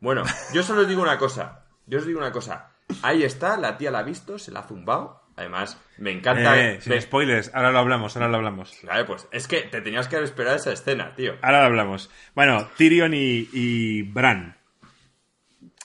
Bueno, 0.00 0.24
yo 0.52 0.64
solo 0.64 0.84
digo 0.86 1.02
una 1.02 1.18
cosa. 1.18 1.66
Yo 1.86 1.98
os 1.98 2.06
digo 2.06 2.18
una 2.18 2.32
cosa. 2.32 2.72
Ahí 3.02 3.22
está, 3.22 3.56
la 3.56 3.78
tía 3.78 3.92
la 3.92 4.00
ha 4.00 4.02
visto, 4.02 4.38
se 4.38 4.50
la 4.50 4.60
ha 4.60 4.68
zumbado. 4.68 5.27
Además, 5.38 5.78
me 5.98 6.10
encanta. 6.10 6.60
Eh, 6.60 6.80
sin 6.80 6.92
me- 6.94 7.00
spoilers, 7.00 7.52
ahora 7.54 7.70
lo 7.70 7.78
hablamos, 7.78 8.16
ahora 8.16 8.28
lo 8.28 8.36
hablamos. 8.38 8.76
Vale, 8.82 9.04
pues 9.04 9.28
es 9.30 9.46
que 9.46 9.60
te 9.62 9.80
tenías 9.80 10.08
que 10.08 10.16
haber 10.16 10.28
esperado 10.28 10.56
esa 10.56 10.72
escena, 10.72 11.14
tío. 11.14 11.36
Ahora 11.42 11.60
lo 11.60 11.66
hablamos. 11.66 12.10
Bueno, 12.34 12.68
Tyrion 12.76 13.14
y, 13.14 13.48
y 13.52 14.02
Bran. 14.02 14.56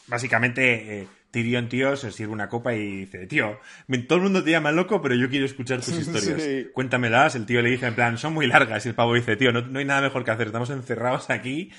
Básicamente, 0.08 1.02
eh, 1.02 1.08
Tyrion, 1.32 1.70
tío, 1.70 1.96
se 1.96 2.12
sirve 2.12 2.34
una 2.34 2.50
copa 2.50 2.74
y 2.74 2.98
dice, 3.06 3.26
tío, 3.28 3.60
me- 3.88 4.00
todo 4.00 4.18
el 4.18 4.24
mundo 4.24 4.44
te 4.44 4.52
llama 4.52 4.72
loco, 4.72 5.02
pero 5.02 5.16
yo 5.16 5.30
quiero 5.30 5.46
escuchar 5.46 5.80
tus 5.82 5.90
historias. 6.00 6.42
Sí. 6.42 6.68
Cuéntamelas. 6.74 7.36
El 7.36 7.46
tío 7.46 7.62
le 7.62 7.70
dice, 7.70 7.86
en 7.88 7.96
plan, 7.96 8.18
son 8.18 8.34
muy 8.34 8.48
largas. 8.48 8.86
Y 8.86 8.90
el 8.90 8.96
pavo 8.96 9.14
dice, 9.14 9.36
tío, 9.36 9.52
no, 9.52 9.62
no 9.62 9.80
hay 9.80 9.86
nada 9.86 10.02
mejor 10.02 10.24
que 10.24 10.32
hacer. 10.32 10.48
Estamos 10.48 10.70
encerrados 10.72 11.30
aquí. 11.30 11.72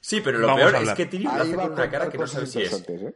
Sí, 0.00 0.20
pero 0.24 0.38
lo 0.38 0.46
Vamos 0.48 0.72
peor 0.72 0.82
es 0.82 0.92
que 0.94 1.06
Tyrion 1.06 1.36
lo 1.36 1.42
hace 1.42 1.54
con 1.54 1.72
una 1.72 1.90
cara 1.90 2.08
que 2.10 2.18
no 2.18 2.26
sabes 2.26 2.50
si 2.52 2.62
es. 2.62 2.72
¿eh? 2.88 3.14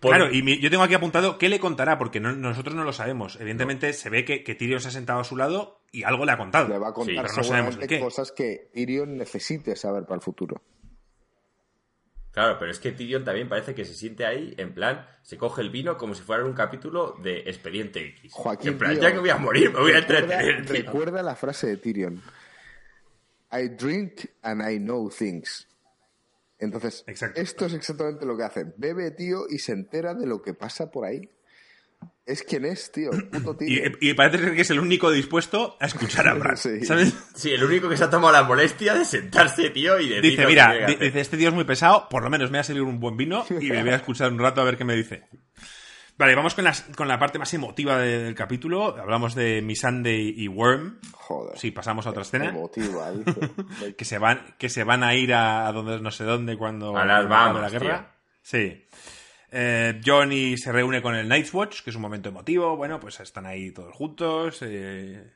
Por- 0.00 0.14
Claro, 0.14 0.32
y 0.32 0.42
mi- 0.42 0.58
yo 0.60 0.70
tengo 0.70 0.84
aquí 0.84 0.94
apuntado 0.94 1.38
qué 1.38 1.48
le 1.48 1.58
contará, 1.58 1.98
porque 1.98 2.20
no- 2.20 2.32
nosotros 2.36 2.74
no 2.76 2.84
lo 2.84 2.92
sabemos. 2.92 3.36
Evidentemente 3.40 3.92
se 3.92 4.08
ve 4.10 4.24
que, 4.24 4.44
que 4.44 4.54
Tyrion 4.54 4.80
se 4.80 4.88
ha 4.88 4.90
sentado 4.92 5.20
a 5.20 5.24
su 5.24 5.36
lado 5.36 5.80
y 5.90 6.04
algo 6.04 6.24
le 6.24 6.32
ha 6.32 6.36
contado. 6.38 6.68
Le 6.68 6.78
va 6.78 6.88
a 6.88 6.90
Sí, 6.90 6.94
contar 6.94 7.24
pero 7.24 7.36
no 7.36 7.42
sabemos 7.44 7.78
de 7.78 7.86
qué. 7.88 8.00
cosas 8.00 8.30
que 8.32 8.70
Tyrion 8.72 9.16
necesite 9.16 9.74
saber 9.76 10.04
para 10.04 10.16
el 10.16 10.20
futuro. 10.22 10.62
Claro, 12.30 12.56
pero 12.58 12.70
es 12.70 12.78
que 12.78 12.92
Tyrion 12.92 13.24
también 13.24 13.48
parece 13.48 13.74
que 13.74 13.84
se 13.84 13.94
siente 13.94 14.24
ahí, 14.24 14.54
en 14.58 14.72
plan, 14.74 15.04
se 15.22 15.36
coge 15.36 15.62
el 15.62 15.70
vino 15.70 15.96
como 15.96 16.14
si 16.14 16.22
fuera 16.22 16.44
un 16.44 16.52
capítulo 16.52 17.16
de 17.20 17.40
Expediente 17.40 18.00
X. 18.06 18.32
Joaquín, 18.32 18.72
en 18.72 18.78
plan, 18.78 18.92
tío, 18.92 19.02
ya 19.02 19.12
que 19.12 19.18
voy 19.18 19.30
a 19.30 19.38
morir, 19.38 19.72
me 19.72 19.80
voy 19.80 19.92
a 19.92 19.98
entretener. 19.98 20.64
Recuerda 20.68 21.22
la 21.22 21.34
frase 21.34 21.66
de 21.66 21.76
Tyrion. 21.78 22.22
I 23.50 23.68
drink 23.68 24.26
and 24.42 24.62
I 24.62 24.78
know 24.78 25.08
things. 25.10 25.66
Entonces, 26.58 27.04
Exacto. 27.06 27.40
esto 27.40 27.66
es 27.66 27.74
exactamente 27.74 28.26
lo 28.26 28.36
que 28.36 28.42
hace. 28.44 28.66
Bebe, 28.76 29.10
tío, 29.12 29.44
y 29.48 29.58
se 29.58 29.72
entera 29.72 30.14
de 30.14 30.26
lo 30.26 30.42
que 30.42 30.54
pasa 30.54 30.90
por 30.90 31.04
ahí. 31.04 31.30
Es 32.26 32.42
quien 32.42 32.64
es, 32.64 32.92
tío. 32.92 33.10
el 33.12 33.24
Puto 33.28 33.56
Y, 33.64 33.80
y 34.00 34.14
parece 34.14 34.38
ser 34.44 34.54
que 34.54 34.60
es 34.60 34.70
el 34.70 34.80
único 34.80 35.10
dispuesto 35.10 35.76
a 35.80 35.86
escuchar 35.86 36.28
a 36.28 36.34
Bran. 36.34 36.56
Sí. 36.56 36.84
¿Sabes? 36.84 37.14
Sí, 37.34 37.50
el 37.52 37.64
único 37.64 37.88
que 37.88 37.96
se 37.96 38.04
ha 38.04 38.10
tomado 38.10 38.32
la 38.32 38.42
molestia 38.42 38.94
de 38.94 39.04
sentarse, 39.04 39.70
tío, 39.70 39.98
y 39.98 40.08
decir 40.08 40.22
Dice, 40.30 40.46
mira, 40.46 40.86
dice, 40.86 41.20
este 41.20 41.36
tío 41.36 41.48
es 41.48 41.54
muy 41.54 41.64
pesado, 41.64 42.06
por 42.10 42.22
lo 42.22 42.30
menos 42.30 42.50
me 42.50 42.58
va 42.58 42.60
a 42.60 42.64
salir 42.64 42.82
un 42.82 43.00
buen 43.00 43.16
vino 43.16 43.46
y 43.60 43.70
me 43.70 43.82
voy 43.82 43.92
a 43.92 43.96
escuchar 43.96 44.30
un 44.30 44.38
rato 44.38 44.60
a 44.60 44.64
ver 44.64 44.76
qué 44.76 44.84
me 44.84 44.94
dice. 44.94 45.24
Vale, 46.18 46.34
vamos 46.34 46.54
con, 46.56 46.64
las- 46.64 46.82
con 46.96 47.06
la 47.06 47.18
parte 47.18 47.38
más 47.38 47.54
emotiva 47.54 47.96
de- 47.98 48.24
del 48.24 48.34
capítulo. 48.34 48.96
Hablamos 48.98 49.34
de 49.36 49.62
Missandei 49.62 50.34
y 50.36 50.48
Worm. 50.48 50.98
Joder. 51.12 51.56
Sí, 51.56 51.70
pasamos 51.70 52.06
a 52.06 52.10
otra 52.10 52.22
escena. 52.22 52.46
Emotiva, 52.48 53.12
dice. 53.12 53.94
Que 53.96 54.04
se 54.04 54.18
van, 54.18 54.56
que 54.58 54.68
se 54.68 54.82
van 54.84 55.04
a 55.04 55.14
ir 55.14 55.32
a, 55.32 55.68
a 55.68 55.72
donde 55.72 56.00
no 56.00 56.10
sé 56.10 56.24
dónde 56.24 56.56
cuando 56.58 56.96
A 56.96 57.04
las 57.04 57.24
la 57.28 57.70
guerra. 57.70 58.16
Sí. 58.42 58.84
Eh, 59.50 60.00
Johnny 60.04 60.58
se 60.58 60.72
reúne 60.72 61.00
con 61.00 61.14
el 61.14 61.28
Night's 61.28 61.54
Watch, 61.54 61.82
que 61.82 61.90
es 61.90 61.96
un 61.96 62.02
momento 62.02 62.28
emotivo. 62.30 62.76
Bueno, 62.76 62.98
pues 62.98 63.20
están 63.20 63.46
ahí 63.46 63.70
todos 63.72 63.94
juntos, 63.94 64.58
eh, 64.62 65.34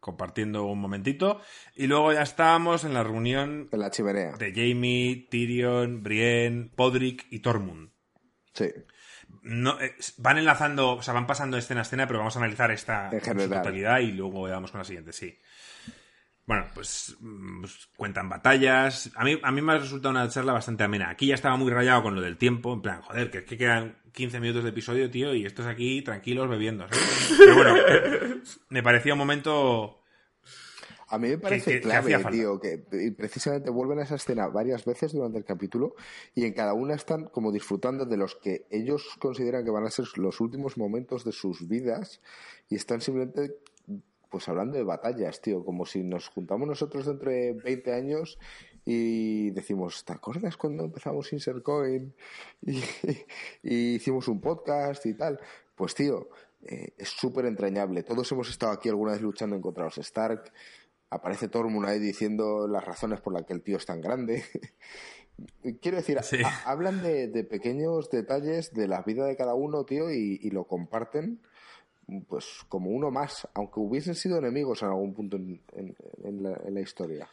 compartiendo 0.00 0.64
un 0.64 0.80
momentito. 0.80 1.40
Y 1.74 1.86
luego 1.88 2.12
ya 2.14 2.22
estábamos 2.22 2.84
en 2.84 2.94
la 2.94 3.04
reunión 3.04 3.68
En 3.70 3.78
la 3.80 3.90
chimenea. 3.90 4.32
de 4.32 4.50
Jamie, 4.52 5.28
Tyrion, 5.30 6.02
Brienne, 6.02 6.70
Podrick 6.74 7.26
y 7.30 7.40
Tormund. 7.40 7.90
Sí. 8.54 8.70
No, 9.48 9.80
eh, 9.80 9.94
van 10.18 10.38
enlazando, 10.38 10.96
o 10.96 11.02
sea, 11.02 11.14
van 11.14 11.28
pasando 11.28 11.56
escena 11.56 11.80
a 11.80 11.82
escena, 11.82 12.06
pero 12.08 12.18
vamos 12.18 12.34
a 12.34 12.40
analizar 12.40 12.72
esta 12.72 13.10
En 13.12 13.22
su 13.22 13.48
totalidad 13.48 14.00
y 14.00 14.10
luego 14.10 14.42
vamos 14.42 14.72
con 14.72 14.80
la 14.80 14.84
siguiente, 14.84 15.12
sí. 15.12 15.38
Bueno, 16.46 16.66
pues, 16.74 17.16
mm, 17.20 17.60
pues 17.60 17.88
cuentan 17.96 18.28
batallas. 18.28 19.10
A 19.14 19.24
mí, 19.24 19.38
a 19.40 19.52
mí 19.52 19.62
me 19.62 19.72
ha 19.72 19.78
resultado 19.78 20.10
una 20.10 20.28
charla 20.28 20.52
bastante 20.52 20.82
amena. 20.82 21.10
Aquí 21.10 21.28
ya 21.28 21.36
estaba 21.36 21.56
muy 21.56 21.72
rayado 21.72 22.02
con 22.02 22.16
lo 22.16 22.20
del 22.20 22.36
tiempo, 22.36 22.72
en 22.72 22.82
plan, 22.82 23.02
joder, 23.02 23.30
que 23.30 23.38
es 23.38 23.44
que 23.44 23.56
quedan 23.56 23.98
15 24.12 24.40
minutos 24.40 24.64
de 24.64 24.70
episodio, 24.70 25.10
tío, 25.10 25.32
y 25.32 25.46
estos 25.46 25.66
aquí 25.66 26.02
tranquilos 26.02 26.48
bebiendo. 26.48 26.88
¿sabes? 26.88 27.34
Pero 27.38 27.54
bueno, 27.54 27.76
me 28.68 28.82
parecía 28.82 29.12
un 29.12 29.18
momento 29.18 29.95
A 31.08 31.18
mí 31.18 31.28
me 31.28 31.38
parece 31.38 31.72
que- 31.74 31.80
clave, 31.80 32.16
tío, 32.30 32.58
que 32.60 32.78
precisamente 33.16 33.70
vuelven 33.70 34.00
a 34.00 34.02
esa 34.02 34.16
escena 34.16 34.48
varias 34.48 34.84
veces 34.84 35.12
durante 35.12 35.38
el 35.38 35.44
capítulo 35.44 35.94
y 36.34 36.44
en 36.44 36.52
cada 36.52 36.74
una 36.74 36.94
están 36.94 37.26
como 37.26 37.52
disfrutando 37.52 38.04
de 38.06 38.16
los 38.16 38.34
que 38.34 38.66
ellos 38.70 39.16
consideran 39.20 39.64
que 39.64 39.70
van 39.70 39.84
a 39.86 39.90
ser 39.90 40.06
los 40.16 40.40
últimos 40.40 40.76
momentos 40.76 41.24
de 41.24 41.32
sus 41.32 41.68
vidas 41.68 42.20
y 42.68 42.74
están 42.74 43.00
simplemente 43.00 43.54
pues 44.28 44.48
hablando 44.48 44.76
de 44.76 44.82
batallas, 44.82 45.40
tío, 45.40 45.64
como 45.64 45.86
si 45.86 46.02
nos 46.02 46.26
juntamos 46.28 46.66
nosotros 46.66 47.06
dentro 47.06 47.30
de 47.30 47.52
20 47.52 47.92
años 47.92 48.38
y 48.84 49.50
decimos, 49.50 50.04
¿te 50.04 50.12
acuerdas 50.12 50.56
cuando 50.56 50.84
empezamos 50.84 51.32
Insert 51.32 51.62
Coin 51.62 52.12
y, 52.62 52.82
y 53.62 53.94
hicimos 53.94 54.26
un 54.26 54.40
podcast 54.40 55.06
y 55.06 55.14
tal? 55.14 55.38
Pues 55.76 55.94
tío, 55.94 56.28
eh, 56.64 56.94
es 56.98 57.10
súper 57.10 57.46
entrañable. 57.46 58.02
Todos 58.02 58.30
hemos 58.32 58.50
estado 58.50 58.72
aquí 58.72 58.88
alguna 58.88 59.12
vez 59.12 59.20
luchando 59.22 59.54
en 59.54 59.62
contra 59.62 59.84
los 59.84 59.98
Stark. 59.98 60.52
Aparece 61.10 61.48
Tormund 61.48 61.86
ahí 61.88 61.98
diciendo 62.00 62.66
las 62.68 62.84
razones 62.84 63.20
por 63.20 63.32
las 63.32 63.44
que 63.44 63.52
el 63.52 63.62
tío 63.62 63.76
es 63.76 63.86
tan 63.86 64.00
grande. 64.00 64.42
Quiero 65.82 65.98
decir, 65.98 66.18
Sí. 66.22 66.38
hablan 66.64 67.02
de, 67.02 67.28
de 67.28 67.44
pequeños 67.44 68.08
detalles 68.10 68.72
de 68.72 68.88
la 68.88 69.02
vida 69.02 69.26
de 69.26 69.36
cada 69.36 69.54
uno, 69.54 69.84
tío, 69.84 70.10
y, 70.10 70.38
y 70.42 70.50
lo 70.50 70.64
comparten 70.64 71.40
pues 72.28 72.60
como 72.68 72.90
uno 72.90 73.10
más, 73.10 73.48
aunque 73.54 73.80
hubiesen 73.80 74.14
sido 74.14 74.38
enemigos 74.38 74.80
en 74.82 74.88
algún 74.88 75.12
punto 75.12 75.36
en, 75.36 75.60
en- 75.72 75.96
en 76.22 76.42
la, 76.42 76.56
en 76.64 76.74
la 76.74 76.80
historia. 76.80 77.28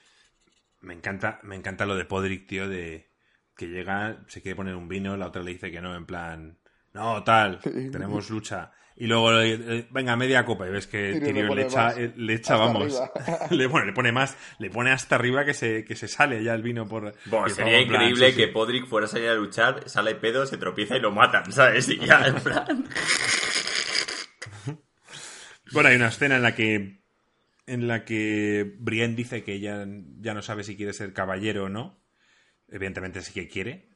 Me 0.82 0.93
encanta, 0.95 1.39
me 1.43 1.55
encanta 1.55 1.86
lo 1.86 1.95
de 1.95 2.05
Podrick, 2.05 2.47
tío, 2.47 2.67
de 2.67 3.07
que 3.55 3.67
llega, 3.67 4.26
se 4.28 4.41
quiere 4.41 4.55
poner 4.55 4.76
un 4.76 4.88
vino, 4.88 5.15
la 5.15 5.28
otra 5.28 5.43
le 5.43 5.51
dice 5.51 5.71
que 5.71 5.80
no, 5.80 5.95
en 5.95 6.05
plan, 6.07 6.57
no, 6.93 7.23
tal, 7.23 7.59
tenemos 7.91 8.29
lucha. 8.29 8.71
Y 8.95 9.07
luego, 9.07 9.41
eh, 9.41 9.87
venga, 9.89 10.15
media 10.15 10.45
copa, 10.45 10.67
y 10.67 10.71
ves 10.71 10.85
que 10.85 11.19
Tyrion 11.19 11.49
le 11.49 11.55
le 11.55 11.61
echa, 11.63 11.91
eh, 11.99 12.13
le 12.15 12.35
echa 12.35 12.55
vamos, 12.57 13.01
le, 13.49 13.65
bueno, 13.65 13.87
le 13.87 13.93
pone 13.93 14.11
más, 14.11 14.37
le 14.59 14.69
pone 14.69 14.91
hasta 14.91 15.15
arriba 15.15 15.45
que 15.45 15.55
se, 15.55 15.83
que 15.83 15.95
se 15.95 16.07
sale 16.07 16.43
ya 16.43 16.53
el 16.53 16.61
vino 16.61 16.87
por... 16.87 17.15
Bueno, 17.25 17.49
sería 17.49 17.81
increíble 17.81 18.35
que 18.35 18.45
sí. 18.45 18.51
Podrick 18.51 18.85
fuera 18.85 19.05
a 19.05 19.09
salir 19.09 19.29
a 19.29 19.33
luchar, 19.33 19.89
sale 19.89 20.13
pedo, 20.13 20.45
se 20.45 20.57
tropieza 20.57 20.95
y 20.95 20.99
lo 20.99 21.11
matan, 21.11 21.51
¿sabes? 21.51 21.89
Y 21.89 21.97
ya, 21.97 22.27
en 22.27 22.35
plan... 22.35 22.87
Bueno, 25.71 25.89
hay 25.89 25.95
una 25.95 26.09
escena 26.09 26.35
en 26.35 26.43
la 26.43 26.53
que 26.53 27.01
en 27.65 27.87
la 27.87 28.05
que 28.05 28.75
Brienne 28.77 29.15
dice 29.15 29.43
que 29.43 29.59
ya, 29.59 29.87
ya 30.19 30.35
no 30.35 30.43
sabe 30.43 30.63
si 30.63 30.75
quiere 30.75 30.93
ser 30.93 31.13
caballero 31.13 31.65
o 31.65 31.69
no. 31.69 31.99
Evidentemente 32.67 33.21
sí 33.21 33.33
que 33.33 33.47
quiere. 33.47 33.89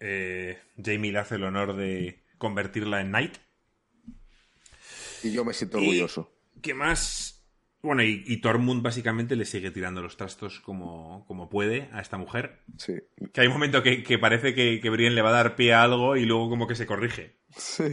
Eh, 0.00 0.58
Jamie 0.82 1.12
le 1.12 1.18
hace 1.18 1.36
el 1.36 1.44
honor 1.44 1.74
de 1.76 2.22
convertirla 2.38 3.00
en 3.00 3.08
knight. 3.08 3.36
Y 5.22 5.32
yo 5.32 5.44
me 5.44 5.52
siento 5.54 5.78
Y- 5.78 5.82
orgulloso. 5.82 6.32
¿Qué 6.62 6.74
más? 6.74 7.32
Bueno, 7.82 8.02
y, 8.02 8.24
y 8.26 8.38
Tormund 8.40 8.82
básicamente 8.82 9.36
le 9.36 9.44
sigue 9.44 9.70
tirando 9.70 10.02
los 10.02 10.16
trastos 10.16 10.60
como, 10.60 11.24
como 11.26 11.48
puede 11.48 11.88
a 11.92 12.00
esta 12.00 12.16
mujer. 12.18 12.62
Sí. 12.78 12.94
Que 13.32 13.42
hay 13.42 13.46
un 13.46 13.52
momento 13.52 13.82
que, 13.82 14.02
que 14.02 14.18
parece 14.18 14.54
que, 14.54 14.80
que 14.80 14.90
Brienne 14.90 15.14
le 15.14 15.22
va 15.22 15.28
a 15.28 15.32
dar 15.42 15.54
pie 15.56 15.72
a 15.74 15.82
algo 15.82 16.16
y 16.16 16.24
luego 16.24 16.48
como 16.48 16.66
que 16.66 16.74
se 16.74 16.86
corrige. 16.86 17.36
Sí. 17.56 17.84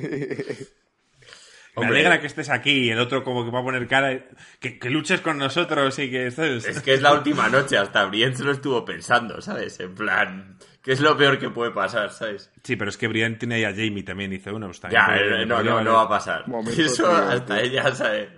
Me 1.75 1.81
Hombre. 1.85 1.99
alegra 1.99 2.21
que 2.21 2.27
estés 2.27 2.49
aquí 2.49 2.71
y 2.85 2.89
el 2.91 2.99
otro 2.99 3.23
como 3.23 3.43
que 3.45 3.51
va 3.51 3.59
a 3.59 3.63
poner 3.63 3.87
cara. 3.87 4.27
Que, 4.59 4.77
que 4.79 4.89
luches 4.89 5.21
con 5.21 5.37
nosotros 5.37 5.97
y 5.99 6.09
que 6.09 6.27
estés... 6.27 6.65
Es 6.65 6.81
que 6.81 6.93
es 6.93 7.01
la 7.01 7.13
última 7.13 7.49
noche, 7.49 7.77
hasta 7.77 8.05
Brienne 8.05 8.35
se 8.35 8.43
lo 8.43 8.51
estuvo 8.51 8.85
pensando, 8.85 9.41
¿sabes? 9.41 9.79
En 9.79 9.93
plan, 9.95 10.57
¿qué 10.83 10.91
es 10.91 10.99
lo 11.01 11.17
peor 11.17 11.39
que 11.39 11.49
puede 11.49 11.71
pasar, 11.71 12.11
¿sabes? 12.11 12.51
Sí, 12.63 12.75
pero 12.75 12.89
es 12.89 12.97
que 12.97 13.07
Brian 13.07 13.39
tiene 13.39 13.55
ahí 13.55 13.63
a 13.63 13.71
Jamie 13.71 14.03
también. 14.03 14.29
Dice, 14.29 14.51
bueno, 14.51 14.67
pues 14.67 14.79
también 14.79 15.01
Ya, 15.01 15.07
puede- 15.07 15.41
eh, 15.41 15.45
no, 15.47 15.63
no, 15.63 15.81
no 15.81 15.93
va 15.93 16.01
a 16.03 16.09
pasar. 16.09 16.47
Momento 16.47 16.79
Eso 16.81 17.09
hasta 17.11 17.55
tío. 17.55 17.63
ella, 17.63 17.95
¿sabes? 17.95 18.29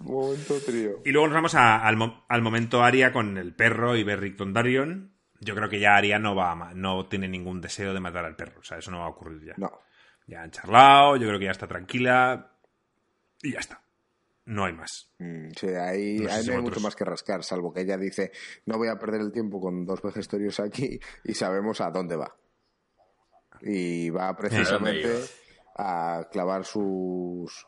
Momento 0.00 0.54
trío. 0.64 1.00
Y 1.04 1.10
luego 1.12 1.26
nos 1.28 1.34
vamos 1.34 1.54
a- 1.54 1.78
al, 1.86 1.96
mo- 1.96 2.26
al 2.28 2.42
momento 2.42 2.82
Aria 2.84 3.12
con 3.12 3.38
el 3.38 3.54
perro 3.54 3.96
y 3.96 4.04
Beric 4.04 4.36
Dondarrion. 4.36 5.14
Yo 5.40 5.54
creo 5.54 5.68
que 5.68 5.80
ya 5.80 5.96
Aria 5.96 6.18
no 6.18 6.34
va 6.34 6.52
a 6.52 6.74
no 6.74 7.06
tiene 7.06 7.28
ningún 7.28 7.60
deseo 7.60 7.94
de 7.94 8.00
matar 8.00 8.24
al 8.24 8.36
perro. 8.36 8.60
O 8.60 8.64
sea, 8.64 8.78
eso 8.78 8.90
no 8.90 8.98
va 9.00 9.06
a 9.06 9.10
ocurrir 9.10 9.44
ya. 9.44 9.54
No. 9.56 9.70
Ya 10.26 10.42
han 10.42 10.50
charlado, 10.50 11.16
yo 11.16 11.26
creo 11.28 11.38
que 11.38 11.44
ya 11.46 11.50
está 11.52 11.66
tranquila. 11.66 12.52
Y 13.42 13.52
ya 13.52 13.60
está. 13.60 13.80
No 14.46 14.64
hay 14.64 14.72
más. 14.72 15.10
Mm, 15.18 15.50
Sí, 15.58 15.66
ahí, 15.68 16.18
No 16.20 16.28
sé 16.28 16.34
ahí 16.36 16.42
si 16.42 16.48
no 16.50 16.56
hay 16.56 16.62
mucho 16.62 16.80
más 16.80 16.94
que 16.96 17.04
rascar, 17.04 17.42
salvo 17.44 17.72
que 17.72 17.80
ella 17.82 17.96
dice, 17.98 18.30
no 18.66 18.78
voy 18.78 18.88
a 18.88 18.98
perder 18.98 19.20
el 19.20 19.32
tiempo 19.32 19.60
con 19.60 19.84
dos 19.84 20.00
vejestorios 20.02 20.58
aquí 20.60 20.98
y 21.24 21.34
sabemos 21.34 21.80
a 21.80 21.90
dónde 21.90 22.16
va. 22.16 22.34
Y 23.62 24.10
va 24.10 24.36
precisamente 24.36 25.14
¿A 25.78 26.28
clavar 26.32 26.64
sus, 26.64 27.66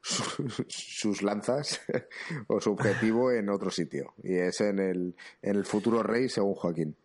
sus, 0.00 0.64
sus 0.68 1.22
lanzas 1.22 1.80
o 2.46 2.60
su 2.60 2.72
objetivo 2.72 3.30
en 3.32 3.50
otro 3.50 3.70
sitio. 3.70 4.14
Y 4.22 4.36
es 4.36 4.60
en 4.62 4.78
el, 4.78 5.16
en 5.42 5.56
el 5.56 5.64
futuro 5.66 6.02
rey, 6.02 6.28
según 6.28 6.54
Joaquín. 6.54 6.96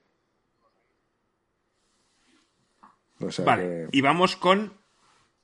O 3.19 3.29
sea 3.31 3.45
Vale, 3.45 3.87
que- 3.91 3.97
y 3.97 4.01
vamos 4.01 4.35
con... 4.35 4.79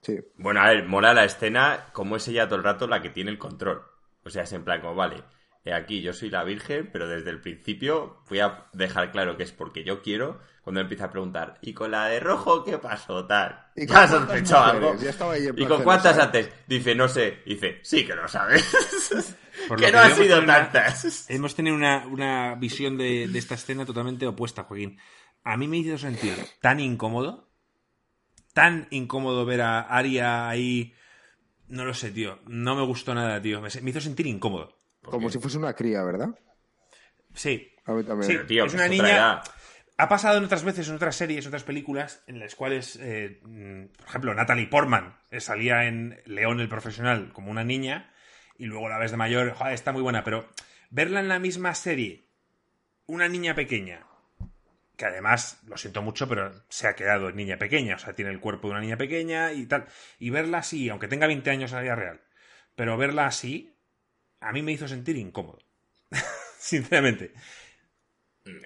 sí. 0.08 0.20
Bueno, 0.38 0.62
a 0.62 0.70
ver, 0.70 0.86
mola 0.88 1.14
la 1.14 1.26
escena, 1.26 1.88
como 1.94 2.16
es 2.16 2.28
ella 2.28 2.48
todo 2.48 2.58
el 2.58 2.64
rato 2.64 2.88
la 2.88 3.02
que 3.02 3.10
tiene 3.10 3.30
el 3.32 3.38
control. 3.38 3.84
O 4.24 4.30
sea, 4.30 4.44
es 4.44 4.54
en 4.54 4.64
plan, 4.64 4.82
como, 4.82 4.96
vale, 4.96 5.24
eh, 5.64 5.74
aquí 5.74 6.02
yo 6.02 6.14
soy 6.14 6.30
la 6.30 6.44
virgen, 6.44 6.90
pero 6.92 7.08
desde 7.08 7.30
el 7.30 7.42
principio 7.42 8.24
voy 8.30 8.40
a 8.40 8.66
dejar 8.74 9.12
claro 9.12 9.38
que 9.38 9.44
es 9.44 9.52
porque 9.52 9.84
yo 9.84 10.02
quiero, 10.02 10.40
cuando 10.62 10.82
empieza 10.82 11.06
a 11.06 11.12
preguntar, 11.12 11.58
¿y 11.62 11.74
con 11.74 11.92
la 11.92 12.08
de 12.08 12.20
rojo 12.20 12.64
qué 12.64 12.78
pasó? 12.78 13.26
Tal. 13.26 13.68
¿Y 13.76 13.86
con 13.86 13.96
¿Ya 13.96 14.08
sospechado 14.08 14.64
algo? 14.66 14.96
Ya 14.98 15.10
estaba 15.12 15.34
ahí 15.34 15.48
en 15.48 15.58
¿Y 15.60 15.66
con 15.66 15.84
cuántas 15.84 16.18
antes? 16.18 16.50
Dice, 16.68 16.94
no 16.96 17.08
sé. 17.08 17.42
Dice, 17.46 17.80
sí 17.84 18.06
que 18.06 18.16
lo 18.16 18.28
sabes. 18.28 18.66
Por 19.68 19.80
que 19.80 19.92
lo 19.92 19.98
no 19.98 20.04
han 20.04 20.12
sido 20.16 20.16
hemos 20.16 20.18
tenido 20.18 20.40
una- 20.44 20.72
tantas. 20.72 21.30
Hemos 21.30 21.56
tenido 21.56 21.76
una, 21.76 22.06
una 22.08 22.56
visión 22.56 22.98
de, 22.98 23.28
de 23.28 23.40
esta 23.40 23.56
escena 23.56 23.86
totalmente 23.86 24.28
opuesta, 24.28 24.64
Joaquín. 24.64 25.00
A 25.44 25.56
mí 25.58 25.68
me 25.68 25.78
hizo 25.78 25.98
sentir 25.98 26.34
tan 26.62 26.80
incómodo, 26.82 27.47
tan 28.58 28.88
incómodo 28.90 29.46
ver 29.46 29.62
a 29.62 29.82
Aria 29.82 30.50
ahí. 30.50 30.92
No 31.68 31.86
lo 31.86 31.94
sé, 31.94 32.10
tío. 32.10 32.40
No 32.48 32.76
me 32.76 32.84
gustó 32.84 33.14
nada, 33.14 33.40
tío. 33.40 33.62
Me, 33.62 33.70
me 33.84 33.90
hizo 33.92 34.02
sentir 34.02 34.26
incómodo. 34.26 34.76
Como 35.04 35.30
si 35.30 35.38
fuese 35.38 35.60
una 35.60 35.76
cría, 35.76 36.02
¿verdad? 36.02 36.30
Sí. 37.36 37.72
A 37.86 37.94
mí 37.94 38.04
también. 38.04 38.32
Sí, 38.32 38.48
tío, 38.48 38.66
es 38.66 38.74
una 38.74 38.88
niña. 38.88 39.10
edad. 39.10 39.44
Ha 40.00 40.10
pasado 40.10 40.40
en 40.40 40.44
otras 40.44 40.64
veces, 40.64 40.90
en 40.90 40.96
otras 40.96 41.16
series, 41.16 41.46
en 41.46 41.50
otras 41.50 41.66
películas, 41.66 42.24
en 42.26 42.40
las 42.40 42.56
cuales, 42.56 42.98
eh, 43.00 43.40
mm, 43.44 43.96
por 43.96 44.08
ejemplo, 44.08 44.34
Natalie 44.34 44.66
Portman 44.66 45.16
salía 45.38 45.86
en 45.86 46.20
León 46.26 46.60
el 46.60 46.68
Profesional 46.68 47.32
como 47.34 47.52
una 47.52 47.64
niña 47.64 48.12
y 48.58 48.66
luego 48.66 48.90
la 48.90 48.98
ves 48.98 49.12
de 49.12 49.18
mayor, 49.18 49.52
joder, 49.54 49.74
está 49.76 49.92
muy 49.92 50.02
buena, 50.02 50.24
pero 50.24 50.50
verla 50.90 51.20
en 51.20 51.28
la 51.28 51.38
misma 51.38 51.76
serie, 51.76 52.26
una 53.06 53.28
niña 53.28 53.54
pequeña, 53.54 54.08
que 54.98 55.06
además, 55.06 55.62
lo 55.68 55.78
siento 55.78 56.02
mucho, 56.02 56.28
pero 56.28 56.66
se 56.70 56.88
ha 56.88 56.96
quedado 56.96 57.32
niña 57.32 57.58
pequeña, 57.58 57.96
o 57.96 58.00
sea, 58.00 58.14
tiene 58.14 58.32
el 58.32 58.40
cuerpo 58.40 58.68
de 58.68 58.72
una 58.74 58.82
niña 58.82 58.98
pequeña 58.98 59.54
y 59.54 59.68
tal, 59.68 59.86
y 60.18 60.32
verla 60.32 60.58
así, 60.58 60.90
aunque 60.90 61.08
tenga 61.08 61.28
20 61.28 61.50
años 61.52 61.72
en 61.72 61.76
la 61.78 61.84
vida 61.84 61.96
real, 61.96 62.22
pero 62.76 62.98
verla 62.98 63.28
así, 63.28 63.78
a 64.42 64.52
mí 64.52 64.64
me 64.64 64.72
hizo 64.72 64.88
sentir 64.88 65.16
incómodo. 65.16 65.60
Sinceramente. 66.58 67.32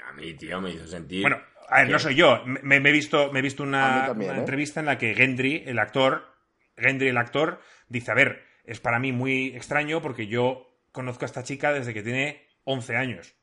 A 0.08 0.14
mí, 0.14 0.34
tío, 0.36 0.62
me 0.62 0.72
hizo 0.72 0.88
sentir... 0.88 1.22
Bueno, 1.22 1.42
a 1.68 1.82
ver, 1.82 1.90
no 1.90 2.00
soy 2.00 2.16
yo. 2.16 2.44
Me, 2.46 2.80
me 2.80 2.90
he 2.90 2.94
visto, 2.94 3.32
me 3.32 3.40
he 3.40 3.42
visto 3.42 3.64
también, 3.64 4.32
una 4.32 4.38
¿eh? 4.38 4.40
entrevista 4.40 4.80
en 4.80 4.86
la 4.86 4.98
que 4.98 5.14
Gendry, 5.14 5.64
el 5.66 5.80
actor, 5.80 6.34
Gendry, 6.78 7.10
el 7.10 7.18
actor, 7.18 7.60
dice, 7.90 8.12
a 8.12 8.16
ver, 8.16 8.46
es 8.64 8.80
para 8.80 9.00
mí 9.00 9.12
muy 9.12 9.48
extraño 9.56 10.02
porque 10.02 10.28
yo 10.28 10.80
conozco 10.92 11.26
a 11.26 11.28
esta 11.28 11.44
chica 11.44 11.74
desde 11.74 11.94
que 11.94 12.04
tiene 12.04 12.48
11 12.64 12.96
años. 12.96 13.36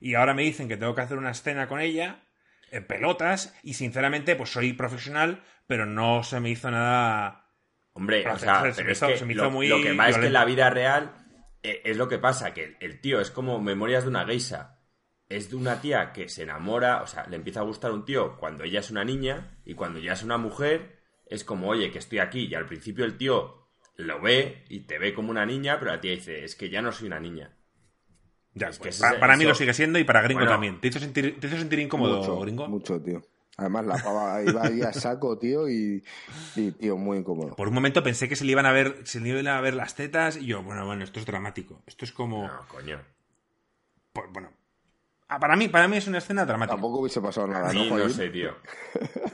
Y 0.00 0.14
ahora 0.14 0.34
me 0.34 0.42
dicen 0.42 0.68
que 0.68 0.76
tengo 0.76 0.94
que 0.94 1.02
hacer 1.02 1.18
una 1.18 1.30
escena 1.30 1.68
con 1.68 1.80
ella 1.80 2.24
en 2.72 2.86
pelotas 2.86 3.54
y 3.62 3.74
sinceramente 3.74 4.34
pues 4.34 4.50
soy 4.50 4.72
profesional, 4.72 5.44
pero 5.66 5.86
no 5.86 6.22
se 6.24 6.40
me 6.40 6.50
hizo 6.50 6.70
nada... 6.70 7.50
Hombre, 7.94 8.26
o 8.28 8.38
sea, 8.38 8.72
se 8.74 8.84
me 8.84 8.92
es 8.92 8.98
hizo- 8.98 9.06
que 9.08 9.16
se 9.18 9.26
me 9.26 9.32
hizo 9.34 9.44
lo, 9.44 9.50
muy 9.50 9.68
lo 9.68 9.76
que 9.82 9.92
va 9.94 10.08
es 10.08 10.16
que 10.18 10.26
en 10.26 10.32
la 10.32 10.44
vida 10.46 10.70
real 10.70 11.12
eh, 11.62 11.82
es 11.84 11.96
lo 11.96 12.08
que 12.08 12.18
pasa, 12.18 12.54
que 12.54 12.64
el, 12.64 12.76
el 12.80 13.00
tío 13.00 13.20
es 13.20 13.30
como 13.30 13.60
Memorias 13.60 14.04
de 14.04 14.08
una 14.10 14.24
geisha. 14.26 14.78
Es 15.28 15.48
de 15.50 15.56
una 15.56 15.80
tía 15.80 16.12
que 16.12 16.28
se 16.28 16.42
enamora, 16.42 17.02
o 17.02 17.06
sea, 17.06 17.26
le 17.26 17.36
empieza 17.36 17.60
a 17.60 17.64
gustar 17.64 17.92
un 17.92 18.04
tío 18.04 18.36
cuando 18.36 18.64
ella 18.64 18.80
es 18.80 18.90
una 18.90 19.04
niña 19.04 19.58
y 19.64 19.74
cuando 19.74 19.98
ya 19.98 20.12
es 20.14 20.22
una 20.22 20.36
mujer 20.38 20.98
es 21.26 21.44
como, 21.44 21.68
oye, 21.68 21.90
que 21.90 21.98
estoy 21.98 22.18
aquí 22.18 22.46
y 22.46 22.54
al 22.54 22.66
principio 22.66 23.04
el 23.06 23.16
tío 23.16 23.68
lo 23.96 24.20
ve 24.20 24.64
y 24.68 24.80
te 24.80 24.98
ve 24.98 25.14
como 25.14 25.30
una 25.30 25.46
niña, 25.46 25.78
pero 25.78 25.90
la 25.92 26.00
tía 26.00 26.12
dice, 26.12 26.44
es 26.44 26.54
que 26.56 26.68
ya 26.70 26.82
no 26.82 26.92
soy 26.92 27.06
una 27.06 27.20
niña. 27.20 27.56
Ya, 28.54 28.68
Es 28.68 28.78
que 28.78 28.82
pues, 28.90 29.00
para 29.18 29.36
mí 29.36 29.44
lo 29.44 29.54
sigue 29.54 29.72
siendo 29.74 29.98
y 29.98 30.04
para 30.04 30.20
Gringo 30.22 30.40
Bueno. 30.40 30.52
también. 30.52 30.80
¿Te 30.80 30.88
hizo 30.88 30.98
sentir, 30.98 31.40
te 31.40 31.46
hizo 31.46 31.56
sentir 31.56 31.78
incómodo, 31.78 32.18
mucho, 32.18 32.40
Gringo? 32.40 32.68
mucho, 32.68 33.00
tío. 33.00 33.22
Además, 33.56 33.86
la 33.86 33.96
pava 33.98 34.42
iba 34.46 34.64
ahí 34.64 34.82
a 34.82 34.92
saco, 34.92 35.38
tío, 35.38 35.68
y, 35.68 36.02
y, 36.56 36.70
tío, 36.72 36.96
muy 36.96 37.18
incómodo. 37.18 37.54
Por 37.56 37.68
un 37.68 37.74
momento 37.74 38.02
pensé 38.02 38.28
que 38.28 38.36
se 38.36 38.44
le 38.44 38.52
iban 38.52 38.66
a 38.66 38.72
ver, 38.72 39.00
se 39.04 39.20
le 39.20 39.30
iban 39.30 39.46
a 39.48 39.60
ver 39.60 39.74
las 39.74 39.94
tetas 39.94 40.36
y 40.36 40.46
yo, 40.46 40.62
bueno, 40.62 40.84
bueno, 40.86 41.04
esto 41.04 41.20
es 41.20 41.26
dramático. 41.26 41.82
Esto 41.86 42.04
es 42.04 42.12
como, 42.12 42.46
No, 42.46 42.66
coño. 42.68 43.00
pues, 44.12 44.26
bueno, 44.32 44.50
ah, 45.28 45.38
para 45.38 45.56
mí, 45.56 45.68
para 45.68 45.88
mí 45.88 45.96
es 45.96 46.06
una 46.06 46.18
escena 46.18 46.44
dramática. 46.44 46.74
Tampoco 46.74 47.00
hubiese 47.00 47.20
pasado 47.20 47.46
nada, 47.46 47.70
A 47.70 47.72
¿no, 47.72 47.80
mí 47.80 47.88
no 47.90 47.96
Joaquín? 47.96 48.14
sé, 48.16 48.28
tío. 48.30 48.54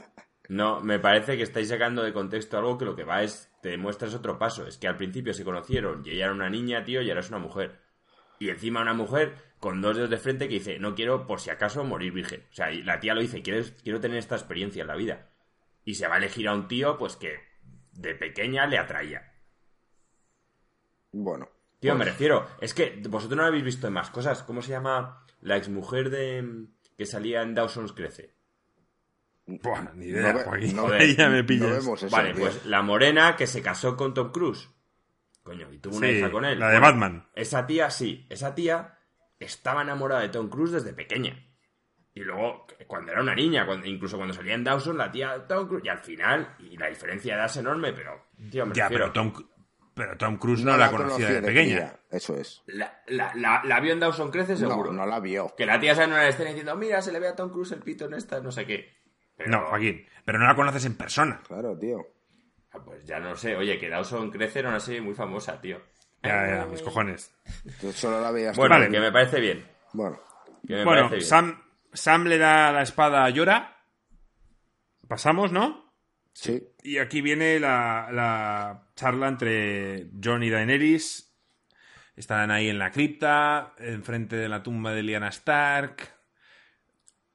No, 0.49 0.79
me 0.81 0.97
parece 0.97 1.37
que 1.37 1.43
estáis 1.43 1.67
sacando 1.69 2.01
de 2.01 2.11
contexto 2.11 2.57
algo 2.57 2.75
que 2.79 2.85
lo 2.85 2.95
que 2.95 3.03
va 3.03 3.21
es, 3.21 3.51
te 3.61 3.69
demuestras 3.69 4.15
otro 4.15 4.39
paso. 4.39 4.65
Es 4.65 4.79
que 4.79 4.87
al 4.87 4.97
principio 4.97 5.31
se 5.35 5.43
conocieron 5.43 6.01
y 6.03 6.09
ella 6.09 6.25
era 6.25 6.33
una 6.33 6.49
niña, 6.49 6.83
tío, 6.83 7.03
y 7.03 7.09
ahora 7.09 7.19
es 7.21 7.29
una 7.29 7.37
mujer. 7.37 7.79
Y 8.39 8.49
encima 8.49 8.81
una 8.81 8.93
mujer 8.93 9.35
con 9.59 9.81
dos 9.81 9.95
dedos 9.97 10.09
de 10.09 10.17
frente 10.17 10.47
que 10.47 10.55
dice, 10.55 10.79
no 10.79 10.95
quiero 10.95 11.27
por 11.27 11.41
si 11.41 11.49
acaso 11.49 11.83
morir 11.83 12.13
virgen. 12.13 12.45
O 12.51 12.53
sea, 12.53 12.71
y 12.71 12.81
la 12.83 12.99
tía 12.99 13.13
lo 13.13 13.21
dice, 13.21 13.41
quiero, 13.41 13.63
quiero 13.83 13.99
tener 13.99 14.17
esta 14.17 14.35
experiencia 14.35 14.81
en 14.81 14.87
la 14.87 14.95
vida. 14.95 15.29
Y 15.83 15.95
se 15.95 16.07
va 16.07 16.15
a 16.15 16.17
elegir 16.19 16.47
a 16.47 16.53
un 16.53 16.67
tío, 16.67 16.97
pues 16.97 17.15
que 17.17 17.39
de 17.93 18.15
pequeña 18.15 18.65
le 18.67 18.77
atraía. 18.77 19.33
Bueno, 21.11 21.49
Tío, 21.79 21.95
me 21.95 22.03
refiero, 22.05 22.45
es 22.59 22.73
que 22.73 23.01
vosotros 23.09 23.37
no 23.37 23.45
habéis 23.45 23.63
visto 23.63 23.87
en 23.87 23.93
más 23.93 24.09
cosas. 24.09 24.43
¿Cómo 24.43 24.61
se 24.61 24.71
llama 24.71 25.25
la 25.41 25.55
exmujer 25.55 26.09
de 26.09 26.65
que 26.97 27.05
salía 27.05 27.41
en 27.41 27.55
Dawson's 27.55 27.93
Crece. 27.93 28.35
Buah, 29.45 29.93
ni 29.95 30.07
idea, 30.07 30.33
No 30.33 30.51
ve- 30.51 30.73
no 30.73 30.87
ve- 30.87 31.15
ya 31.15 31.29
me 31.29 31.41
No 31.41 31.69
vemos 31.69 32.03
eso. 32.03 32.13
Vale, 32.15 32.33
tío. 32.33 32.41
pues 32.43 32.65
la 32.65 32.81
morena 32.81 33.35
que 33.37 33.47
se 33.47 33.61
casó 33.61 33.95
con 33.95 34.13
Tom 34.13 34.31
Cruise. 34.33 34.69
Coño, 35.49 35.67
y 35.73 35.79
tuvo 35.79 35.97
una 35.97 36.07
Sí, 36.07 36.13
hija 36.13 36.29
con 36.31 36.45
él. 36.45 36.59
la 36.59 36.69
de 36.69 36.79
Batman. 36.79 37.27
Esa 37.33 37.65
tía, 37.65 37.89
sí, 37.89 38.27
esa 38.29 38.53
tía 38.53 38.99
estaba 39.39 39.81
enamorada 39.81 40.21
de 40.21 40.29
Tom 40.29 40.47
Cruise 40.47 40.71
desde 40.73 40.93
pequeña. 40.93 41.43
Y 42.13 42.19
luego, 42.21 42.67
cuando 42.85 43.11
era 43.11 43.21
una 43.21 43.33
niña, 43.33 43.65
cuando, 43.65 43.87
incluso 43.87 44.17
cuando 44.17 44.33
salía 44.35 44.53
en 44.53 44.63
Dawson, 44.63 44.95
la 44.97 45.09
tía 45.11 45.47
Tom 45.47 45.67
Cruise. 45.67 45.83
Y 45.85 45.89
al 45.89 45.97
final, 45.99 46.55
y 46.59 46.77
la 46.77 46.87
diferencia 46.87 47.33
de 47.33 47.39
edad 47.39 47.49
es 47.49 47.57
enorme, 47.57 47.93
pero, 47.93 48.27
tío, 48.51 48.65
me 48.67 48.75
Ya, 48.75 48.83
refiero, 48.89 49.11
pero 49.11 49.13
Tom, 49.13 49.33
pero 49.95 50.17
Tom 50.17 50.37
Cruise 50.37 50.63
no, 50.63 50.77
la 50.77 50.91
conocía 50.91 51.29
de 51.31 51.41
pequeña. 51.41 51.95
Eso 52.11 52.35
es. 52.35 52.61
La, 52.67 53.01
la, 53.07 53.31
la- 53.33 53.61
la 53.65 53.79
vio 53.79 53.93
en 53.93 53.99
Dawson 54.01 54.29
Crece 54.29 54.55
seguro. 54.55 54.91
No, 54.91 54.99
no 54.99 55.05
la 55.07 55.19
vio. 55.19 55.53
Que 55.57 55.65
la 55.65 55.79
tía 55.79 55.95
sale 55.95 56.05
en 56.07 56.13
una 56.13 56.27
escena 56.27 56.49
diciendo, 56.49 56.75
mira, 56.75 57.01
se 57.01 57.11
le 57.11 57.19
ve 57.19 57.27
a 57.29 57.35
Tom 57.35 57.49
Cruise 57.51 57.71
el 57.71 57.79
pito 57.81 58.05
en 58.05 58.13
esta, 58.13 58.39
no 58.39 58.51
sé 58.51 58.65
qué. 58.67 58.93
Pero- 59.35 59.49
No, 59.49 59.65
Joaquín. 59.65 60.05
Pero 60.25 60.37
no 60.37 60.45
la 60.45 60.55
conoces 60.55 60.85
en 60.85 60.95
persona. 60.95 61.41
Claro, 61.47 61.75
tío. 61.77 62.05
Ah, 62.71 62.79
Pues 62.83 63.05
ya 63.05 63.19
no 63.19 63.35
sé. 63.35 63.55
Oye, 63.55 63.77
que 63.79 63.89
Dawson 63.89 64.29
Crece 64.31 64.59
era 64.59 64.69
una 64.69 64.79
serie 64.79 65.01
muy 65.01 65.13
famosa, 65.15 65.59
tío. 65.59 65.81
Ya, 66.23 66.47
ya, 66.57 66.65
mis 66.65 66.81
cojones. 66.81 67.33
Tú 67.79 67.91
solo 67.93 68.19
la 68.21 68.31
veías. 68.31 68.55
Bueno, 68.57 68.75
Vale. 68.75 68.89
que 68.89 68.99
me 68.99 69.11
parece 69.11 69.39
bien. 69.39 69.65
Bueno, 69.93 70.19
Que 70.67 70.73
me 70.75 70.83
Bueno, 70.83 71.01
parece 71.09 71.15
bien. 71.15 71.27
Sam, 71.27 71.63
Sam 71.93 72.25
le 72.25 72.37
da 72.37 72.71
la 72.73 72.81
espada 72.81 73.23
a 73.23 73.29
Yora. 73.29 73.77
Pasamos, 75.07 75.51
¿no? 75.51 75.87
sí. 76.33 76.63
Y 76.83 76.97
aquí 76.99 77.21
viene 77.21 77.59
la, 77.59 78.09
la 78.11 78.89
charla 78.95 79.27
entre 79.27 80.09
Jon 80.23 80.43
y 80.43 80.49
Daenerys. 80.49 81.25
Están 82.15 82.51
ahí 82.51 82.69
en 82.69 82.79
la 82.79 82.91
cripta, 82.91 83.73
enfrente 83.79 84.35
de 84.35 84.47
la 84.49 84.61
tumba 84.61 84.91
de 84.93 85.03
Lyanna 85.03 85.29
Stark. 85.29 86.13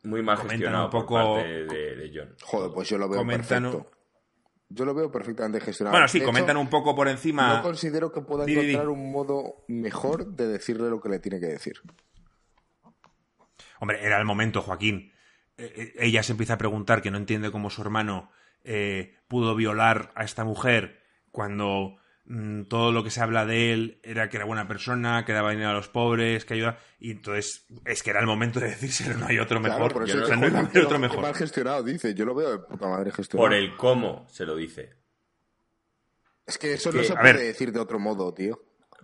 Muy 0.04 0.22
mal 0.22 0.36
Comentan 0.36 0.58
gestionado 0.58 0.84
un 0.86 0.90
poco- 0.90 1.14
por 1.16 1.36
parte 1.40 1.64
de, 1.64 1.96
de 1.96 2.12
John. 2.14 2.34
Joder, 2.42 2.70
pues 2.72 2.88
yo 2.90 2.98
lo 2.98 3.08
veo 3.08 3.20
Comentan- 3.20 3.62
perfecto. 3.72 3.90
Yo 4.74 4.84
lo 4.84 4.92
veo 4.92 5.10
perfectamente 5.10 5.60
gestionado. 5.60 5.92
Bueno, 5.92 6.08
sí, 6.08 6.18
De 6.18 6.24
comentan 6.24 6.56
hecho, 6.56 6.60
un 6.60 6.68
poco 6.68 6.96
por 6.96 7.06
encima. 7.06 7.56
No 7.56 7.62
considero 7.62 8.10
que 8.10 8.22
pueda 8.22 8.44
encontrar 8.44 8.88
un 8.88 9.12
modo 9.12 9.64
mejor 9.68 10.26
de 10.26 10.48
decirle 10.48 10.90
lo 10.90 11.00
que 11.00 11.08
le 11.08 11.20
tiene 11.20 11.38
que 11.38 11.46
decir. 11.46 11.80
Hombre, 13.78 14.04
era 14.04 14.18
el 14.18 14.24
momento, 14.24 14.62
Joaquín. 14.62 15.12
Eh, 15.56 15.72
eh, 15.76 15.94
ella 15.98 16.24
se 16.24 16.32
empieza 16.32 16.54
a 16.54 16.58
preguntar 16.58 17.02
que 17.02 17.12
no 17.12 17.18
entiende 17.18 17.52
cómo 17.52 17.70
su 17.70 17.82
hermano 17.82 18.30
eh, 18.64 19.14
pudo 19.28 19.54
violar 19.54 20.10
a 20.16 20.24
esta 20.24 20.42
mujer 20.44 21.02
cuando 21.30 21.96
todo 22.68 22.90
lo 22.90 23.04
que 23.04 23.10
se 23.10 23.20
habla 23.20 23.44
de 23.44 23.72
él 23.74 24.00
era 24.02 24.28
que 24.30 24.38
era 24.38 24.46
buena 24.46 24.66
persona, 24.66 25.24
que 25.26 25.32
daba 25.34 25.50
dinero 25.50 25.70
a 25.70 25.74
los 25.74 25.88
pobres, 25.88 26.44
que 26.44 26.54
ayuda. 26.54 26.78
Y 26.98 27.10
entonces 27.10 27.66
es 27.84 28.02
que 28.02 28.10
era 28.10 28.20
el 28.20 28.26
momento 28.26 28.60
de 28.60 28.68
decírselo, 28.70 29.18
no 29.18 29.26
hay 29.26 29.38
otro 29.38 29.60
Claro, 29.60 29.74
mejor. 29.74 29.92
por 29.92 30.08
eso 30.08 30.16
O 30.18 30.20
es 30.22 30.26
sea, 30.26 30.34
que 30.36 30.40
no 30.40 30.46
iba 30.48 30.58
a 30.60 30.62
haber 30.62 30.84
otro 30.84 30.98
mejor. 30.98 31.20
mal 31.20 31.34
gestionado, 31.34 31.82
dice. 31.82 32.14
Yo 32.14 32.24
lo 32.24 32.34
veo 32.34 32.50
de 32.52 32.58
puta 32.60 32.88
madre 32.88 33.12
gestionado. 33.12 33.46
Por 33.48 33.54
el 33.54 33.76
cómo 33.76 34.26
se 34.30 34.46
lo 34.46 34.56
dice. 34.56 34.94
Es 36.46 36.58
que 36.58 36.72
eso 36.74 36.90
que- 36.90 36.98
no 36.98 37.04
se 37.04 37.12
puede 37.14 37.24
ver. 37.32 37.36
decir 37.38 37.72
de 37.72 37.80
otro 37.80 37.98
modo, 37.98 38.32
tío. 38.34 38.58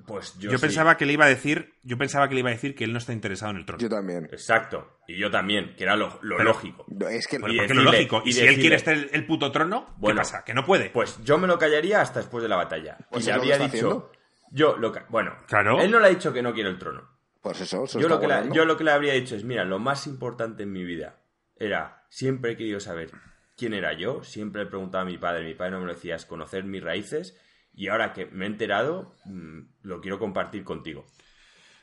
Pues 0.06 0.38
yo, 0.38 0.50
Yo, 0.50 0.58
sí. 0.58 0.62
pensaba 0.62 0.96
que 0.96 1.06
le 1.06 1.12
iba 1.12 1.24
a 1.24 1.28
decir, 1.28 1.74
yo 1.82 1.98
pensaba 1.98 2.28
que 2.28 2.34
le 2.34 2.40
iba 2.40 2.50
a 2.50 2.52
decir 2.52 2.74
que 2.74 2.84
él 2.84 2.92
no 2.92 2.98
está 2.98 3.12
interesado 3.12 3.52
en 3.52 3.58
el 3.58 3.66
trono. 3.66 3.80
Yo 3.80 3.88
también. 3.88 4.24
Exacto. 4.26 4.98
Y 5.06 5.16
yo 5.18 5.30
también, 5.30 5.74
que 5.76 5.84
era 5.84 5.96
lo, 5.96 6.18
lo 6.22 6.36
Pero- 6.36 6.50
lógico. 6.50 6.86
Es 7.10 7.26
que 7.26 7.38
Bueno, 7.38 7.62
Y 7.64 7.68
lo 7.68 7.82
lógico. 7.82 8.22
Y, 8.24 8.30
y 8.30 8.32
si 8.32 8.46
él 8.46 8.56
quiere 8.60 8.76
estar 8.76 8.94
el, 8.94 9.10
el 9.12 9.26
puto 9.26 9.50
trono, 9.52 9.86
¿qué 9.86 9.92
Bueno, 9.98 10.18
pasa? 10.18 10.44
Que 10.44 10.54
no 10.54 10.64
puede. 10.64 10.90
Pues 10.90 11.18
yo 11.24 11.38
me 11.38 11.46
lo 11.46 11.58
callaría 11.58 12.00
hasta 12.00 12.20
después 12.20 12.42
de 12.42 12.48
la 12.48 12.56
batalla. 12.56 12.96
Pues 13.10 13.24
y 13.24 13.26
le 13.26 13.32
es 13.32 13.36
lo 13.36 13.42
que 13.42 13.52
habría 13.52 13.66
está 13.66 13.76
dicho. 13.76 13.86
haciendo. 13.88 14.12
Yo 14.52 14.76
lo 14.76 14.92
Bueno, 15.08 15.36
Claro. 15.46 15.80
él 15.80 15.90
no 15.90 16.00
le 16.00 16.06
ha 16.06 16.10
dicho 16.10 16.32
que 16.32 16.42
no 16.42 16.52
quiere 16.52 16.70
el 16.70 16.78
trono. 16.78 17.08
Pues 17.42 17.60
eso, 17.60 17.86
se 17.86 18.00
Yo 18.00 18.08
lo, 18.08 18.20
que 18.20 18.26
le, 18.26 18.34
guardando. 18.34 18.54
yo 18.54 18.64
lo 18.64 18.76
que 18.76 18.84
le 18.84 18.90
habría 18.90 19.14
dicho 19.14 19.34
es, 19.36 19.44
mira, 19.44 19.64
lo 19.64 19.78
más 19.78 20.06
importante 20.06 20.64
en 20.64 20.72
mi 20.72 20.84
vida 20.84 21.20
era, 21.56 22.04
siempre 22.10 22.52
he 22.52 22.56
querido 22.56 22.80
saber 22.80 23.10
quién 23.56 23.72
era 23.74 23.92
yo, 23.94 24.22
siempre 24.24 24.62
he 24.62 24.66
preguntado 24.66 25.02
a 25.02 25.06
mi 25.06 25.16
padre, 25.18 25.44
mi 25.44 25.54
padre 25.54 25.72
no 25.72 25.80
me 25.80 25.86
lo 25.86 25.94
decía, 25.94 26.16
es 26.16 26.26
conocer 26.26 26.64
mis 26.64 26.82
raíces, 26.82 27.38
y 27.74 27.88
ahora 27.88 28.12
que 28.12 28.26
me 28.26 28.44
he 28.44 28.48
enterado, 28.48 29.14
mm, 29.24 29.60
lo 29.82 30.00
quiero 30.00 30.18
compartir 30.18 30.64
contigo. 30.64 31.06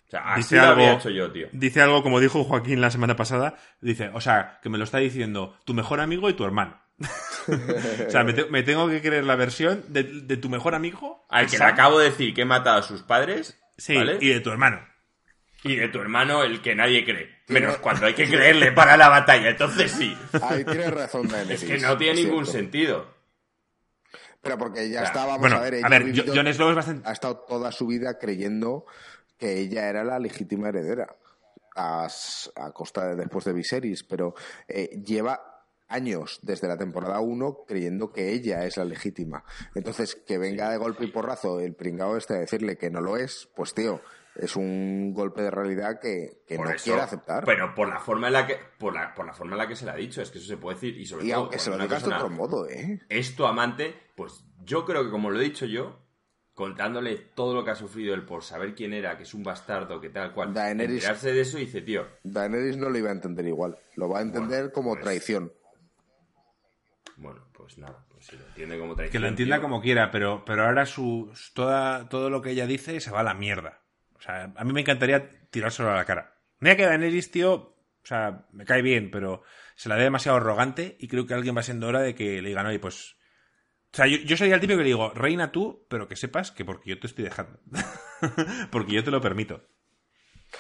O 0.08 0.10
sea, 0.10 0.22
así 0.34 0.42
dice 0.42 0.56
lo 0.56 0.62
algo, 0.62 0.72
habría 0.74 0.94
hecho 0.94 1.10
yo, 1.10 1.32
tío. 1.32 1.48
dice 1.52 1.82
algo 1.82 2.02
como 2.02 2.20
dijo 2.22 2.44
Joaquín 2.44 2.80
la 2.80 2.92
semana 2.92 3.16
pasada. 3.16 3.56
Dice, 3.82 4.10
o 4.14 4.22
sea, 4.22 4.60
que 4.62 4.70
me 4.70 4.78
lo 4.78 4.86
está 4.86 5.00
diciendo 5.00 5.58
tu 5.66 5.74
mejor 5.74 6.00
amigo 6.00 6.30
y 6.30 6.34
tu 6.34 6.46
hermano. 6.46 6.80
o 8.08 8.10
sea, 8.10 8.24
me, 8.24 8.34
te- 8.34 8.46
me 8.46 8.64
tengo 8.64 8.88
que 8.90 9.02
creer 9.02 9.24
la 9.26 9.36
versión 9.36 9.84
de, 9.90 10.04
de 10.04 10.38
tu 10.38 10.50
mejor 10.50 10.76
amigo. 10.76 11.26
Al 11.30 11.48
que 11.48 11.58
le 11.58 11.66
acabo 11.66 12.00
de 12.00 12.06
decir 12.10 12.34
que 12.34 12.42
he 12.42 12.46
matado 12.46 12.78
a 12.80 12.84
sus 12.84 13.04
padres, 13.04 13.60
Sí, 13.78 13.96
¿vale? 13.96 14.18
y 14.22 14.30
de 14.30 14.40
tu 14.40 14.50
hermano. 14.50 14.82
Y 15.64 15.76
de 15.76 15.90
tu 15.90 16.00
hermano, 16.00 16.44
el 16.44 16.62
que 16.62 16.74
nadie 16.76 17.04
cree. 17.04 17.36
Menos 17.50 17.78
cuando 17.78 18.06
hay 18.06 18.14
que 18.14 18.28
creerle 18.28 18.72
para 18.72 18.96
la 18.96 19.10
batalla, 19.10 19.50
entonces 19.50 19.92
sí. 19.92 20.16
Ahí 20.42 20.64
tienes 20.64 20.92
razón, 20.94 21.28
Daenerys. 21.28 21.64
Es 21.64 21.70
que 21.70 21.78
no 21.80 21.98
tiene 21.98 22.22
ningún 22.24 22.46
cierto. 22.46 22.52
sentido. 22.62 23.17
Pero 24.42 24.58
porque 24.58 24.88
ya 24.90 25.02
Claro. 25.02 25.06
está, 25.08 25.26
vamos 25.26 25.42
Bueno, 25.42 25.56
a 25.58 25.62
ver. 25.62 25.74
ella 25.76 25.88
a 25.88 25.90
ver, 25.90 26.02
ha 26.02 26.06
vivido- 26.06 26.54
Snow 26.54 26.70
es 26.70 26.76
bastante... 26.76 27.08
ha 27.10 27.12
estado 27.12 27.38
toda 27.48 27.72
su 27.72 27.88
vida 27.88 28.18
creyendo 28.18 28.86
que 29.38 29.60
ella 29.60 29.90
era 29.90 30.04
la 30.04 30.20
legítima 30.20 30.70
heredera 30.70 31.16
a 31.76 32.08
costa 32.74 33.08
de 33.10 33.16
después 33.16 33.46
de 33.46 33.54
Viserys, 33.54 34.04
pero 34.04 34.34
eh, 34.68 35.00
lleva 35.06 35.64
años 35.90 36.40
desde 36.42 36.68
la 36.68 36.76
temporada 36.78 37.20
1 37.20 37.66
creyendo 37.68 38.12
que 38.12 38.32
ella 38.34 38.66
es 38.66 38.78
la 38.78 38.84
legítima. 38.86 39.44
Entonces, 39.76 40.16
que 40.16 40.38
venga 40.38 40.70
de 40.72 40.78
golpe 40.78 41.06
y 41.06 41.12
porrazo 41.12 41.60
el 41.60 41.76
pringao 41.76 42.18
este 42.18 42.34
a 42.36 42.40
decirle 42.40 42.78
que 42.78 42.90
no 42.90 43.00
lo 43.00 43.16
es, 43.18 43.48
pues 43.56 43.74
tío, 43.74 44.02
es 44.40 44.56
un 44.56 45.14
golpe 45.14 45.42
de 45.42 45.52
realidad 45.52 46.00
que, 46.00 46.44
no 46.58 46.70
eso, 46.70 46.84
quiere 46.86 47.02
aceptar. 47.02 47.44
Pero 47.46 47.74
por 47.76 47.90
la 47.90 48.00
forma 48.00 48.28
en 48.28 48.34
la 48.34 48.48
que 48.48 48.58
por 48.78 48.94
la, 48.94 49.14
por 49.14 49.26
la 49.26 49.34
forma 49.34 49.54
en 49.54 49.58
la 49.60 49.68
que 49.68 49.76
se 49.76 49.86
le 49.86 49.92
ha 49.92 49.96
dicho, 49.96 50.22
es 50.22 50.30
que 50.32 50.38
eso 50.38 50.48
se 50.48 50.58
puede 50.58 50.76
decir 50.76 50.98
y 50.98 51.06
sobre 51.06 51.26
y 51.26 51.30
todo 51.30 51.40
aunque 51.42 51.60
se 51.60 51.70
lo 51.70 51.78
digas 51.78 52.04
de 52.04 52.14
otro 52.14 52.30
modo, 52.30 52.68
¿eh? 52.70 53.02
es 53.10 53.36
tu 53.36 53.46
amante, 53.46 53.94
pues 54.16 54.44
yo 54.64 54.86
creo 54.86 55.04
que 55.04 55.10
como 55.12 55.30
lo 55.30 55.40
he 55.40 55.44
dicho 55.44 55.66
yo, 55.66 56.00
contándole 56.54 57.18
todo 57.18 57.54
lo 57.54 57.64
que 57.64 57.72
ha 57.72 57.76
sufrido 57.76 58.14
él 58.16 58.26
por 58.26 58.44
saber 58.44 58.74
quién 58.74 58.94
era, 58.94 59.16
que 59.18 59.24
es 59.24 59.34
un 59.34 59.44
bastardo, 59.44 60.00
que 60.02 60.10
tal 60.10 60.34
cual, 60.34 60.54
Daenerys- 60.54 60.90
enterarse 60.96 61.32
de 61.34 61.42
eso 61.42 61.58
y 61.60 61.66
dice, 61.66 61.82
tío, 61.82 62.08
Daenerys 62.24 62.78
no 62.78 62.90
lo 62.90 62.98
iba 62.98 63.10
a 63.10 63.14
entender 63.14 63.46
igual. 63.48 63.78
Lo 63.96 64.10
va 64.10 64.20
a 64.20 64.22
entender 64.24 64.60
Bueno, 64.62 64.74
como 64.74 64.92
pues- 64.94 65.04
traición. 65.04 65.54
bueno, 67.18 67.48
pues 67.54 67.78
nada, 67.78 68.06
pues 68.10 68.26
si 68.28 68.38
lo 68.38 68.46
entiende 68.48 68.80
como 68.80 68.96
traición. 68.96 69.12
Que 69.12 69.20
lo 69.20 69.28
entienda 69.28 69.56
tío, 69.58 69.64
como 69.64 69.82
quiera, 69.82 70.12
pero, 70.12 70.44
pero 70.46 70.66
ahora 70.66 70.86
su, 70.86 71.32
toda, 71.54 72.08
todo 72.10 72.30
lo 72.30 72.42
que 72.42 72.52
ella 72.52 72.66
dice 72.68 73.00
se 73.00 73.12
va 73.12 73.20
a 73.22 73.24
la 73.24 73.34
mierda. 73.34 73.82
O 74.18 74.22
sea, 74.22 74.52
a 74.56 74.64
mí 74.64 74.74
me 74.74 74.82
encantaría 74.82 75.30
tirárselo 75.50 75.92
a 75.92 75.96
la 75.96 76.06
cara. 76.06 76.36
Mira 76.60 76.76
que 76.76 76.86
Daenerys, 76.86 77.32
tío, 77.32 77.54
o 77.54 77.76
sea, 78.04 78.46
me 78.52 78.66
cae 78.66 78.82
bien, 78.82 79.12
pero 79.12 79.44
se 79.76 79.90
la 79.90 79.96
ve 79.96 80.04
demasiado 80.04 80.38
arrogante 80.38 80.96
y 81.00 81.08
creo 81.08 81.26
que 81.28 81.34
alguien 81.34 81.56
va 81.56 81.64
siendo 81.64 81.88
hora 81.88 82.02
de 82.02 82.16
que 82.16 82.42
le 82.42 82.50
digan, 82.50 82.66
oye, 82.66 82.80
pues... 82.80 83.16
O 83.94 83.98
sea, 83.98 84.08
yo, 84.08 84.18
yo 84.18 84.36
soy 84.36 84.52
el 84.52 84.60
tipo 84.60 84.74
que 84.74 84.80
le 84.80 84.86
digo, 84.86 85.12
reina 85.14 85.52
tú, 85.52 85.86
pero 85.90 86.08
que 86.08 86.16
sepas 86.16 86.52
que 86.52 86.66
porque 86.66 86.90
yo 86.90 87.00
te 87.00 87.08
estoy 87.08 87.24
dejando. 87.24 87.60
porque 88.72 88.94
yo 88.94 89.04
te 89.04 89.12
lo 89.12 89.22
permito. 89.22 89.68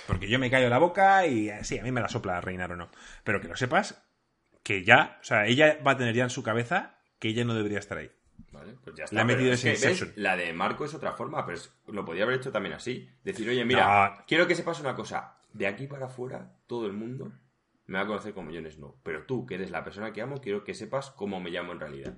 Porque 0.05 0.29
yo 0.29 0.39
me 0.39 0.49
callo 0.49 0.69
la 0.69 0.77
boca 0.77 1.25
y 1.25 1.49
eh, 1.49 1.63
sí, 1.63 1.77
a 1.77 1.83
mí 1.83 1.91
me 1.91 2.01
la 2.01 2.09
sopla 2.09 2.41
reinar 2.41 2.71
o 2.71 2.75
no. 2.75 2.89
Pero 3.23 3.41
que 3.41 3.47
lo 3.47 3.55
sepas 3.55 4.03
que 4.63 4.83
ya, 4.83 5.17
o 5.21 5.23
sea, 5.23 5.45
ella 5.45 5.79
va 5.85 5.91
a 5.91 5.97
tener 5.97 6.15
ya 6.15 6.23
en 6.23 6.29
su 6.29 6.43
cabeza 6.43 6.99
que 7.19 7.29
ella 7.29 7.45
no 7.45 7.53
debería 7.53 7.79
estar 7.79 7.97
ahí. 7.97 8.11
Vale, 8.51 8.73
pues 8.83 8.95
ya 8.95 9.03
está. 9.05 9.15
Le 9.15 9.21
ha 9.21 9.25
pero 9.25 9.37
metido 9.37 9.53
es 9.53 9.59
ese 9.59 9.67
que, 9.67 9.87
¿ves? 9.87 9.99
Inception. 10.01 10.23
La 10.23 10.35
de 10.35 10.53
Marco 10.53 10.85
es 10.85 10.93
otra 10.93 11.13
forma, 11.13 11.45
pero 11.45 11.57
es- 11.57 11.71
lo 11.87 12.05
podía 12.05 12.23
haber 12.23 12.37
hecho 12.37 12.51
también 12.51 12.73
así. 12.75 13.09
Decir, 13.23 13.47
oye, 13.49 13.63
mira, 13.65 14.09
No. 14.17 14.23
quiero 14.27 14.47
que 14.47 14.55
sepas 14.55 14.79
una 14.79 14.95
cosa. 14.95 15.35
De 15.53 15.67
aquí 15.67 15.87
para 15.87 16.05
afuera, 16.07 16.51
todo 16.67 16.85
el 16.85 16.93
mundo 16.93 17.31
me 17.87 17.97
va 17.97 18.03
a 18.03 18.07
conocer 18.07 18.33
como 18.33 18.51
Jon 18.51 18.69
Snow. 18.69 18.95
Pero 19.03 19.23
tú, 19.25 19.45
que 19.45 19.55
eres 19.55 19.71
la 19.71 19.83
persona 19.83 20.11
que 20.13 20.21
amo, 20.21 20.39
quiero 20.41 20.63
que 20.63 20.73
sepas 20.73 21.09
cómo 21.11 21.39
me 21.39 21.49
llamo 21.51 21.71
en 21.73 21.79
realidad. 21.79 22.17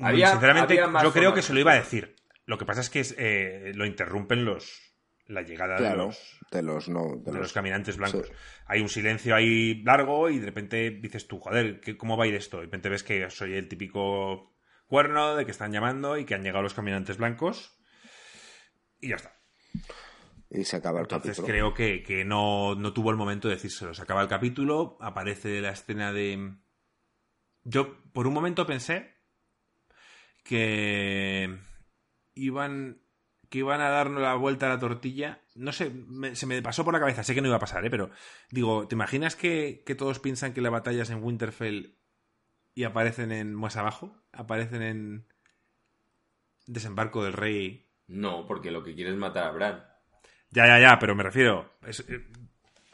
Había- 0.00 0.30
Sinceramente, 0.30 0.80
había 0.80 1.02
yo 1.02 1.12
creo 1.12 1.34
que 1.34 1.42
se 1.42 1.52
lo 1.52 1.60
iba 1.60 1.72
a 1.72 1.76
decir. 1.76 2.16
Lo 2.46 2.58
que 2.58 2.64
pasa 2.64 2.80
es 2.80 2.90
que 2.90 3.00
es, 3.00 3.14
eh, 3.18 3.72
lo 3.74 3.84
interrumpen 3.86 4.44
los 4.44 4.90
la 5.26 5.42
llegada 5.42 5.80
de, 5.80 5.96
los, 5.96 6.38
de 6.50 6.62
los 6.62 6.88
no. 6.88 7.16
de 7.24 7.32
los 7.32 7.52
caminantes 7.52 7.96
blancos. 7.96 8.26
sí. 8.26 8.32
Hay 8.66 8.80
un 8.80 8.88
silencio 8.88 9.34
ahí 9.34 9.82
largo 9.82 10.28
y 10.28 10.38
de 10.38 10.46
repente 10.46 10.90
dices 10.90 11.26
tú, 11.26 11.38
joder, 11.38 11.80
¿qué- 11.80 11.96
¿cómo 11.96 12.16
va 12.16 12.24
a 12.24 12.26
ir 12.26 12.34
esto? 12.34 12.58
De 12.58 12.64
repente 12.64 12.88
ves 12.88 13.02
que 13.04 13.30
soy 13.30 13.54
el 13.54 13.68
típico 13.68 14.51
cuerno 14.92 15.36
de 15.36 15.46
que 15.46 15.50
están 15.52 15.72
llamando 15.72 16.18
y 16.18 16.26
que 16.26 16.34
han 16.34 16.42
llegado 16.42 16.62
los 16.62 16.74
caminantes 16.74 17.16
blancos 17.16 17.78
y 19.00 19.08
ya 19.08 19.16
está. 19.16 19.34
Y 20.50 20.64
se 20.64 20.76
acaba 20.76 20.98
el 21.00 21.04
Entonces 21.06 21.30
capítulo. 21.38 21.46
creo 21.48 21.72
que, 21.74 22.02
que 22.02 22.26
no, 22.26 22.74
no 22.74 22.92
tuvo 22.92 23.10
el 23.10 23.16
momento 23.16 23.48
de 23.48 23.54
decírselo. 23.54 23.94
Se 23.94 24.02
acaba 24.02 24.20
el 24.20 24.28
capítulo, 24.28 24.98
aparece 25.00 25.62
la 25.62 25.70
escena 25.70 26.12
de... 26.12 26.56
Yo 27.64 28.02
por 28.12 28.26
un 28.26 28.34
momento 28.34 28.66
pensé 28.66 29.14
que 30.44 31.58
iban 32.34 33.00
que 33.48 33.58
iban 33.58 33.80
a 33.80 33.88
darnos 33.88 34.20
la 34.22 34.34
vuelta 34.34 34.66
a 34.66 34.70
la 34.70 34.78
tortilla. 34.78 35.42
No 35.54 35.72
sé, 35.72 35.88
me- 35.90 36.34
se 36.36 36.46
me 36.46 36.60
pasó 36.60 36.84
por 36.84 36.92
la 36.92 37.00
cabeza, 37.00 37.22
sé 37.22 37.34
que 37.34 37.40
no 37.40 37.48
iba 37.48 37.56
a 37.56 37.60
pasar, 37.60 37.84
¿eh? 37.86 37.90
pero 37.90 38.10
digo, 38.50 38.88
¿te 38.88 38.94
imaginas 38.94 39.36
que, 39.36 39.82
que 39.86 39.94
todos 39.94 40.18
piensan 40.20 40.52
que 40.52 40.60
la 40.62 40.70
batalla 40.70 41.02
es 41.02 41.10
en 41.10 41.22
Winterfell 41.24 41.96
y 42.74 42.84
aparecen 42.84 43.32
en 43.32 43.54
más 43.54 43.76
abajo? 43.76 44.16
Aparecen 44.32 44.82
en 44.82 45.26
Desembarco 46.66 47.24
del 47.24 47.32
Rey 47.32 47.88
No, 48.06 48.46
porque 48.46 48.70
lo 48.70 48.82
que 48.84 48.94
quiere 48.94 49.10
es 49.10 49.16
matar 49.16 49.44
a 49.44 49.50
Bran. 49.50 49.84
Ya, 50.50 50.66
ya, 50.66 50.78
ya, 50.78 50.98
pero 50.98 51.14
me 51.14 51.22
refiero. 51.22 51.72
es- 51.86 52.04
eh, 52.08 52.26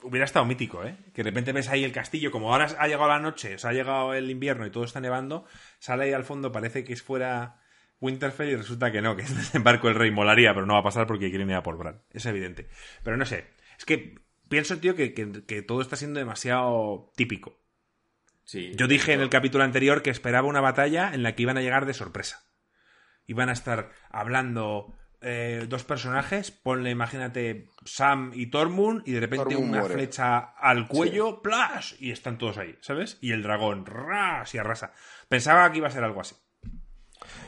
hubiera 0.03 0.25
estado 0.25 0.45
mítico, 0.47 0.85
¿eh? 0.85 0.97
Que 1.13 1.23
de 1.23 1.31
repente 1.31 1.53
ves 1.53 1.69
ahí 1.69 1.83
el 1.85 1.93
castillo, 1.93 2.31
como 2.31 2.53
ahora 2.53 2.67
ha 2.79 2.87
llegado 2.87 3.09
la 3.09 3.19
noche, 3.19 3.57
o 3.57 3.59
sea, 3.59 3.71
ha 3.71 3.73
llegado 3.75 4.15
el 4.15 4.31
invierno 4.31 4.65
y 4.67 4.71
todo 4.71 4.85
está 4.85 5.01
nevando, 5.01 5.45
sale 5.81 6.05
ahí 6.05 6.13
al 6.13 6.25
fondo, 6.25 6.53
parece 6.53 6.85
que 6.85 6.93
es 6.93 7.03
fuera 7.03 7.61
Winterfell 8.01 8.49
y 8.51 8.57
resulta 8.57 8.93
que 8.93 9.03
no, 9.03 9.17
que 9.17 9.23
es 9.23 9.37
desembarco 9.37 9.89
el 9.89 9.97
rey. 9.97 10.11
Molaría, 10.13 10.55
pero 10.55 10.67
no 10.67 10.75
va 10.75 10.81
a 10.81 10.85
pasar 10.85 11.07
porque 11.07 11.31
quieren 11.31 11.51
ir 11.51 11.57
a 11.57 11.63
por 11.65 11.77
Bran. 11.77 12.03
Es 12.13 12.27
evidente. 12.27 12.69
Pero 13.03 13.17
no 13.17 13.27
sé. 13.27 13.47
Es 13.77 13.85
que 13.85 14.15
pienso, 14.49 14.79
tío, 14.79 14.95
que, 14.95 15.13
que- 15.15 15.45
que 15.47 15.63
todo 15.63 15.81
está 15.83 15.97
siendo 15.97 16.21
demasiado 16.21 17.11
típico. 17.17 17.59
Sí. 18.49 18.73
Yo 18.77 18.87
dije 18.87 19.13
en 19.13 19.21
el 19.21 19.29
capítulo 19.29 19.63
anterior 19.63 20.01
que 20.01 20.09
esperaba 20.09 20.49
una 20.49 20.63
batalla 20.63 21.13
en 21.13 21.23
la 21.23 21.35
que 21.35 21.43
iban 21.43 21.59
a 21.59 21.61
llegar 21.61 21.85
de 21.85 21.93
sorpresa. 21.93 22.47
Iban 23.27 23.51
a 23.51 23.53
estar 23.53 23.91
hablando 24.09 24.97
eh, 25.21 25.67
dos 25.69 25.85
personajes, 25.85 26.51
ponle, 26.51 26.89
imagínate, 26.89 27.69
Sam 27.85 28.33
y 28.35 28.47
Tormund, 28.47 29.03
y 29.07 29.13
de 29.13 29.21
repente 29.21 29.51
Tormund 29.51 29.69
una 29.69 29.81
muere. 29.81 29.95
flecha 29.97 30.39
al 30.39 30.89
cuello, 30.89 31.43
¡plash! 31.43 31.93
Y 31.99 32.11
están 32.11 32.39
todos 32.39 32.57
ahí, 32.57 32.75
¿sabes? 32.81 33.19
Y 33.21 33.33
el 33.33 33.43
dragón, 33.43 33.85
¡ras! 33.85 34.55
y 34.55 34.59
arrasa. 34.59 34.95
Pensaba 35.29 35.71
que 35.71 35.77
iba 35.79 35.89
a 35.89 35.91
ser 35.91 36.05
algo 36.05 36.23
así. 36.23 36.35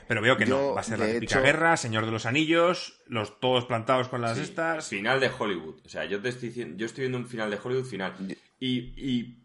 Pero 0.07 0.21
veo 0.21 0.37
que 0.37 0.45
no. 0.45 0.75
Va 0.75 0.81
a 0.83 0.85
ser 0.85 0.99
la 0.99 1.07
de 1.07 1.15
típica 1.15 1.37
hecho- 1.37 1.43
guerra, 1.47 1.79
Señor 1.79 2.05
de 2.05 2.11
los 2.13 2.27
Anillos, 2.27 3.01
los 3.07 3.41
todos 3.41 3.65
plantados 3.65 4.09
con 4.09 4.21
las 4.21 4.37
Sí, 4.37 4.43
estas. 4.43 4.87
Final 4.87 5.19
de 5.19 5.31
Hollywood. 5.39 5.81
O 5.83 5.89
sea, 5.89 6.05
yo 6.05 6.21
te 6.21 6.29
estoy 6.29 6.49
diciendo, 6.49 6.77
yo 6.77 6.85
estoy 6.85 7.03
viendo 7.05 7.17
un 7.17 7.27
final 7.27 7.51
de 7.51 7.59
Hollywood 7.63 7.87
final. 7.87 8.13
Y, 8.59 8.93
y 8.97 9.40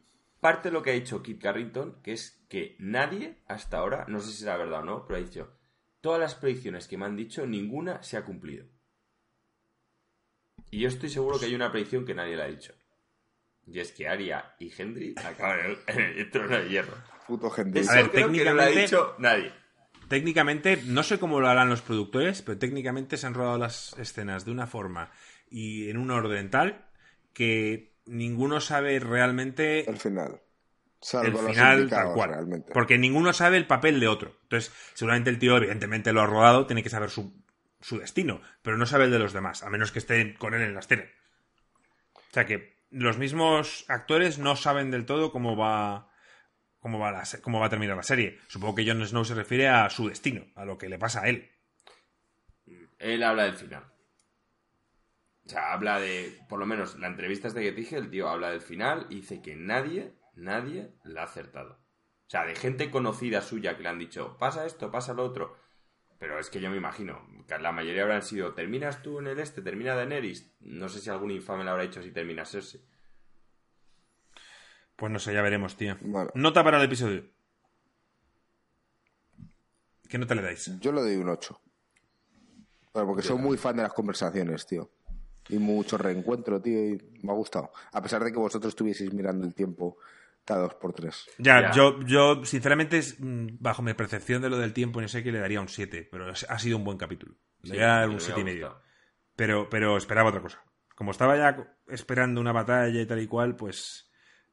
parte 0.46 0.70
de 0.70 0.74
lo 0.74 0.84
que 0.84 0.92
ha 0.92 0.94
dicho 0.94 1.24
Kit 1.24 1.42
Carrington, 1.42 2.02
que 2.04 2.14
es 2.14 2.46
que 2.50 2.76
nadie 2.78 3.38
hasta 3.48 3.80
ahora, 3.80 4.06
no 4.08 4.20
sé 4.20 4.32
si 4.32 4.38
será 4.38 4.58
verdad 4.58 4.82
o 4.82 4.86
no, 4.86 5.06
pero 5.08 5.18
ha 5.20 5.24
dicho, 5.24 5.52
todas 6.02 6.20
las 6.20 6.36
predicciones 6.36 6.88
que 6.88 6.98
me 7.00 7.06
han 7.06 7.16
dicho, 7.16 7.48
ninguna 7.48 8.04
se 8.04 8.16
ha 8.18 8.24
cumplido. 8.26 8.68
Y 10.70 10.82
yo 10.82 10.88
estoy 10.88 11.10
seguro 11.10 11.40
que 11.40 11.46
hay 11.46 11.56
una 11.56 11.72
predicción 11.72 12.06
que 12.06 12.14
nadie 12.14 12.36
la 12.36 12.44
ha 12.44 12.48
dicho. 12.48 12.74
Y 13.66 13.80
es 13.80 13.92
que 13.92 14.08
Arya 14.08 14.56
y 14.60 14.70
Gendry 14.70 15.16
acaban 15.18 15.60
en 15.62 15.66
el, 15.66 15.78
en 15.88 16.20
el 16.20 16.30
trono 16.32 16.58
de 16.58 16.70
hierro. 16.70 16.94
Puto 17.28 17.50
gente. 17.50 17.80
Eso 17.80 17.92
A 17.92 17.96
ver, 17.96 18.12
creo 18.12 18.32
que 18.32 18.44
no 18.46 18.54
lo 18.54 18.62
ha 18.62 18.66
técnicamente- 18.66 18.82
dicho 18.82 19.16
nadie. 19.18 19.52
Técnicamente, 20.08 20.78
no 20.86 21.02
sé 21.02 21.18
cómo 21.18 21.40
lo 21.40 21.48
harán 21.48 21.70
los 21.70 21.82
productores, 21.82 22.44
pero 22.44 22.60
técnicamente 22.60 23.18
se 23.18 23.26
han 23.26 23.34
rodado 23.34 23.58
las 23.58 23.98
escenas 23.98 24.46
de 24.46 24.52
una 24.52 24.68
forma 24.68 25.10
y 25.50 25.90
en 25.90 25.98
un 25.98 26.12
orden 26.12 26.52
tal 26.52 26.86
que 27.34 27.95
ninguno 28.06 28.62
sabe 28.62 29.00
realmente 29.00 29.90
El 29.90 29.98
final. 29.98 30.32
el 30.34 30.42
Salvo 31.02 31.40
final 31.40 31.90
tal 31.90 32.14
cual. 32.14 32.30
realmente. 32.32 32.72
Porque 32.74 32.98
ninguno 32.98 33.34
sabe 33.34 33.58
el 33.58 33.68
papel 33.68 34.00
de 34.00 34.08
otro. 34.08 34.38
Entonces, 34.44 34.74
seguramente 34.94 35.30
el 35.30 35.40
tío, 35.40 35.58
evidentemente, 35.58 36.14
lo 36.14 36.22
ha 36.22 36.26
rodado, 36.26 36.66
tiene 36.66 36.84
que 36.84 36.90
saber 36.90 37.10
su, 37.10 37.44
su 37.82 38.00
destino, 38.00 38.42
pero 38.62 38.78
no 38.78 38.86
sabe 38.86 39.06
el 39.06 39.12
de 39.12 39.20
los 39.20 39.34
demás, 39.34 39.64
a 39.64 39.70
menos 39.70 39.92
que 39.92 40.00
estén 40.00 40.34
con 40.38 40.54
él 40.54 40.62
en 40.62 40.74
la 40.74 40.80
escena. 40.80 41.06
O 42.16 42.34
sea 42.34 42.46
que 42.46 42.76
los 42.90 43.18
mismos 43.18 43.86
actores 43.88 44.40
no 44.40 44.56
saben 44.56 44.92
del 44.92 45.06
todo 45.06 45.32
cómo 45.32 45.56
va. 45.56 46.10
Cómo 46.80 47.00
va, 47.00 47.12
la 47.12 47.24
cómo 47.42 47.60
va 47.60 47.66
a 47.66 47.70
terminar 47.70 47.98
la 47.98 48.04
serie. 48.04 48.38
Supongo 48.48 48.76
que 48.76 48.86
Jon 48.86 49.04
Snow 49.04 49.26
se 49.26 49.34
refiere 49.34 49.68
a 49.68 49.90
su 49.90 50.08
destino, 50.08 50.46
a 50.54 50.66
lo 50.66 50.78
que 50.78 50.88
le 50.88 51.00
pasa 51.00 51.22
a 51.24 51.30
él. 51.30 51.50
Él 53.00 53.24
habla 53.24 53.46
del 53.46 53.56
final. 53.56 53.84
O 55.46 55.50
sea, 55.50 55.74
habla 55.74 56.00
de, 56.00 56.40
por 56.50 56.60
lo 56.60 56.66
menos 56.66 56.98
la 56.98 57.08
entrevista 57.08 57.48
esta 57.48 57.60
que 57.62 57.72
te 57.72 57.82
dije, 57.82 57.98
el 57.98 58.10
tío 58.10 58.30
habla 58.30 58.50
del 58.50 58.62
final 58.62 59.06
y 59.10 59.18
dice 59.18 59.42
que 59.42 59.56
nadie, 59.56 60.16
nadie 60.36 60.92
la 61.04 61.22
ha 61.22 61.26
acertado. 61.26 61.74
O 61.74 62.30
sea, 62.30 62.46
de 62.46 62.56
gente 62.56 62.90
conocida 62.90 63.42
suya 63.42 63.78
que 63.78 63.84
le 63.84 63.90
han 63.90 64.00
dicho, 64.00 64.38
pasa 64.40 64.66
esto, 64.66 64.90
pasa 64.90 65.14
lo 65.14 65.24
otro. 65.24 65.56
Pero 66.18 66.40
es 66.40 66.50
que 66.50 66.60
yo 66.60 66.72
me 66.72 66.78
imagino 66.78 67.22
que 67.48 67.60
la 67.60 67.72
mayoría 67.72 68.04
habrán 68.04 68.24
sido, 68.24 68.54
terminas 68.54 69.04
tú 69.04 69.20
en 69.20 69.28
el 69.28 69.40
este, 69.40 69.62
termina 69.62 69.94
Daenerys. 69.94 70.56
No 70.62 70.90
sé 70.90 71.00
si 71.00 71.10
algún 71.12 71.30
infame 71.30 71.64
le 71.64 71.70
habrá 71.70 71.84
dicho 71.84 72.02
si 72.02 72.12
termina 72.12 72.46
Cersei. 72.46 72.82
Pues 74.96 75.12
no 75.12 75.20
sé, 75.20 75.34
ya 75.34 75.42
veremos, 75.42 75.76
tío. 75.76 75.98
Bueno. 76.02 76.32
Nota 76.34 76.64
para 76.64 76.78
el 76.78 76.86
episodio. 76.86 77.26
¿Qué 80.08 80.18
nota 80.18 80.34
le 80.34 80.42
dais? 80.42 80.80
Yo 80.80 80.92
le 80.92 81.02
doy 81.02 81.18
un 81.18 81.30
8. 81.30 81.62
Pero 82.94 83.06
porque 83.06 83.22
soy 83.22 83.38
muy 83.38 83.58
fan 83.58 83.76
de 83.76 83.84
las 83.84 83.94
conversaciones, 83.94 84.66
tío. 84.66 84.90
Y 85.50 85.58
mucho 85.60 85.98
reencuentro, 85.98 86.62
tío, 86.62 86.80
y 86.90 87.20
me 87.22 87.32
ha 87.32 87.36
gustado. 87.36 87.72
A 87.92 88.02
pesar 88.02 88.24
de 88.24 88.32
que 88.32 88.38
vosotros 88.40 88.72
estuvieseis 88.72 89.14
mirando 89.14 89.46
el 89.46 89.54
tiempo 89.54 89.98
cada 90.44 90.62
dos 90.62 90.74
por 90.76 90.94
tres. 90.94 91.28
Ya, 91.38 91.62
Ya. 91.62 91.72
Yo, 91.72 92.00
yo, 92.04 92.44
sinceramente, 92.46 93.02
mm, 93.20 93.58
bajo 93.60 93.82
mi 93.82 93.94
percepción 93.94 94.42
de 94.42 94.50
lo 94.50 94.58
del 94.58 94.74
tiempo, 94.74 95.02
no 95.02 95.08
sé 95.08 95.24
qué 95.24 95.32
le 95.32 95.40
daría 95.40 95.62
un 95.62 95.70
7, 95.70 96.08
pero 96.12 96.32
ha 96.32 96.60
sido 96.60 96.78
un 96.78 96.84
buen 96.84 96.98
capítulo. 96.98 97.36
Le 97.64 97.70
Sí, 97.72 97.76
voy 97.76 97.84
a 97.84 97.88
dar 97.88 98.10
un 98.10 98.16
ha 98.16 98.20
7 98.20 98.42
y 98.42 98.44
medio. 98.44 98.80
Pero, 99.36 99.70
pero 99.70 99.98
esperaba 99.98 100.30
otra 100.30 100.42
cosa. 100.42 100.64
Como 100.96 101.12
estaba 101.12 101.36
ya 101.36 101.58
esperando 101.88 102.40
una 102.42 102.52
batalla 102.54 103.02
y 103.02 103.06
tal 103.06 103.20
y 103.22 103.28
cual, 103.28 103.56
pues 103.56 104.10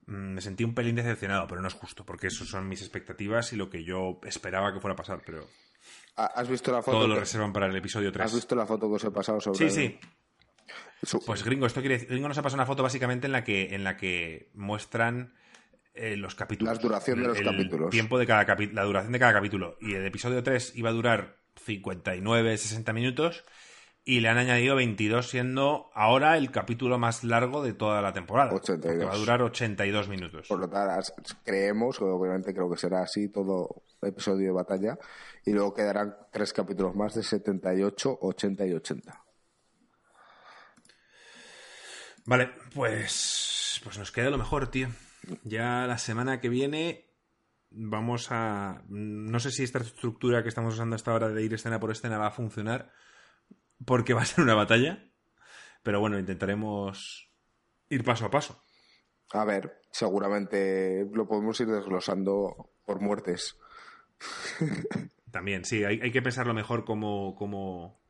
mm, 0.06 0.34
me 0.34 0.40
sentí 0.40 0.64
un 0.64 0.74
pelín 0.74 0.96
decepcionado, 0.96 1.46
pero 1.46 1.60
no 1.62 1.68
es 1.68 1.74
justo, 1.74 2.04
porque 2.04 2.26
eso 2.26 2.44
son 2.44 2.68
mis 2.68 2.80
expectativas 2.82 3.52
y 3.52 3.56
lo 3.56 3.70
que 3.70 3.84
yo 3.84 4.18
esperaba 4.24 4.72
que 4.72 4.80
fuera 4.80 4.94
a 4.94 4.96
pasar, 4.96 5.22
pero 5.24 5.46
¿Has 6.16 6.48
visto 6.48 6.72
la 6.72 6.82
foto? 6.82 6.96
todo 6.98 7.08
lo 7.08 7.14
que- 7.14 7.20
reservan 7.20 7.52
para 7.52 7.66
el 7.66 7.76
episodio 7.76 8.08
¿Has 8.08 8.14
3. 8.14 8.34
visto 8.34 8.54
la 8.56 8.66
foto 8.66 8.88
que 8.88 8.94
os 8.96 9.04
he 9.04 9.10
pasado 9.10 9.40
sobre 9.40 9.58
Sí, 9.58 9.64
el- 9.64 9.70
sí. 9.70 10.00
Pues 11.26 11.42
gringo, 11.44 11.66
esto 11.66 11.80
quiere 11.80 11.94
decir, 11.94 12.08
gringo 12.10 12.28
nos 12.28 12.38
ha 12.38 12.42
pasado 12.42 12.58
una 12.60 12.66
foto 12.66 12.82
básicamente 12.82 13.26
en 13.26 13.32
la 13.32 13.42
que, 13.44 13.74
en 13.74 13.82
la 13.84 13.96
que 13.96 14.50
muestran 14.54 15.34
eh, 15.94 16.16
los 16.16 16.34
capítulos. 16.34 16.76
La 16.76 16.80
duración 16.82 17.20
de 17.22 17.28
los 17.28 17.38
El 17.38 17.44
capítulos. 17.44 17.90
Tiempo 17.90 18.18
de 18.18 18.26
cada 18.26 18.46
capi- 18.46 18.72
la 18.72 18.84
duración 18.84 19.12
de 19.12 19.18
cada 19.18 19.32
capítulo. 19.32 19.76
Y 19.80 19.94
el 19.94 20.06
episodio 20.06 20.42
3 20.42 20.72
iba 20.76 20.90
a 20.90 20.92
durar 20.92 21.38
59, 21.64 22.56
60 22.56 22.92
minutos. 22.92 23.44
Y 24.04 24.18
le 24.18 24.28
han 24.28 24.36
añadido 24.38 24.74
22, 24.74 25.28
siendo 25.28 25.88
ahora 25.94 26.36
el 26.36 26.50
capítulo 26.50 26.98
más 26.98 27.22
largo 27.22 27.62
de 27.62 27.72
toda 27.72 28.02
la 28.02 28.12
temporada. 28.12 28.52
82. 28.52 28.82
Porque 28.96 29.04
va 29.04 29.12
a 29.12 29.16
durar 29.16 29.42
82 29.42 30.08
minutos. 30.08 30.48
Por 30.48 30.58
lo 30.58 30.68
tanto, 30.68 31.12
creemos, 31.44 32.00
obviamente 32.00 32.52
creo 32.52 32.68
que 32.68 32.76
será 32.76 33.02
así 33.02 33.28
todo 33.28 33.84
episodio 34.02 34.46
de 34.48 34.52
batalla, 34.52 34.98
y 35.46 35.52
luego 35.52 35.72
quedarán 35.72 36.16
tres 36.32 36.52
capítulos 36.52 36.96
más 36.96 37.14
de 37.14 37.22
78, 37.22 38.18
80 38.20 38.66
y 38.66 38.72
80. 38.72 39.21
Vale, 42.24 42.50
pues, 42.74 43.80
pues 43.82 43.98
nos 43.98 44.12
queda 44.12 44.30
lo 44.30 44.38
mejor, 44.38 44.68
tío. 44.68 44.88
Ya 45.44 45.86
la 45.86 45.98
semana 45.98 46.40
que 46.40 46.48
viene 46.48 47.06
vamos 47.70 48.28
a... 48.30 48.82
No 48.88 49.40
sé 49.40 49.50
si 49.50 49.64
esta 49.64 49.78
estructura 49.78 50.42
que 50.42 50.48
estamos 50.48 50.74
usando 50.74 50.96
hasta 50.96 51.10
ahora 51.10 51.28
de 51.28 51.42
ir 51.42 51.54
escena 51.54 51.80
por 51.80 51.90
escena 51.90 52.18
va 52.18 52.28
a 52.28 52.32
funcionar, 52.32 52.92
porque 53.84 54.14
va 54.14 54.22
a 54.22 54.26
ser 54.26 54.44
una 54.44 54.54
batalla. 54.54 55.10
Pero 55.82 56.00
bueno, 56.00 56.18
intentaremos 56.18 57.30
ir 57.88 58.04
paso 58.04 58.26
a 58.26 58.30
paso. 58.30 58.62
A 59.32 59.44
ver, 59.44 59.80
seguramente 59.90 61.06
lo 61.12 61.26
podemos 61.26 61.58
ir 61.60 61.68
desglosando 61.68 62.70
por 62.84 63.00
muertes. 63.00 63.58
También, 65.32 65.64
sí, 65.64 65.82
hay, 65.84 66.00
hay 66.00 66.12
que 66.12 66.22
pensarlo 66.22 66.52
mejor 66.52 66.84
cómo, 66.84 67.34
cómo, 67.34 68.01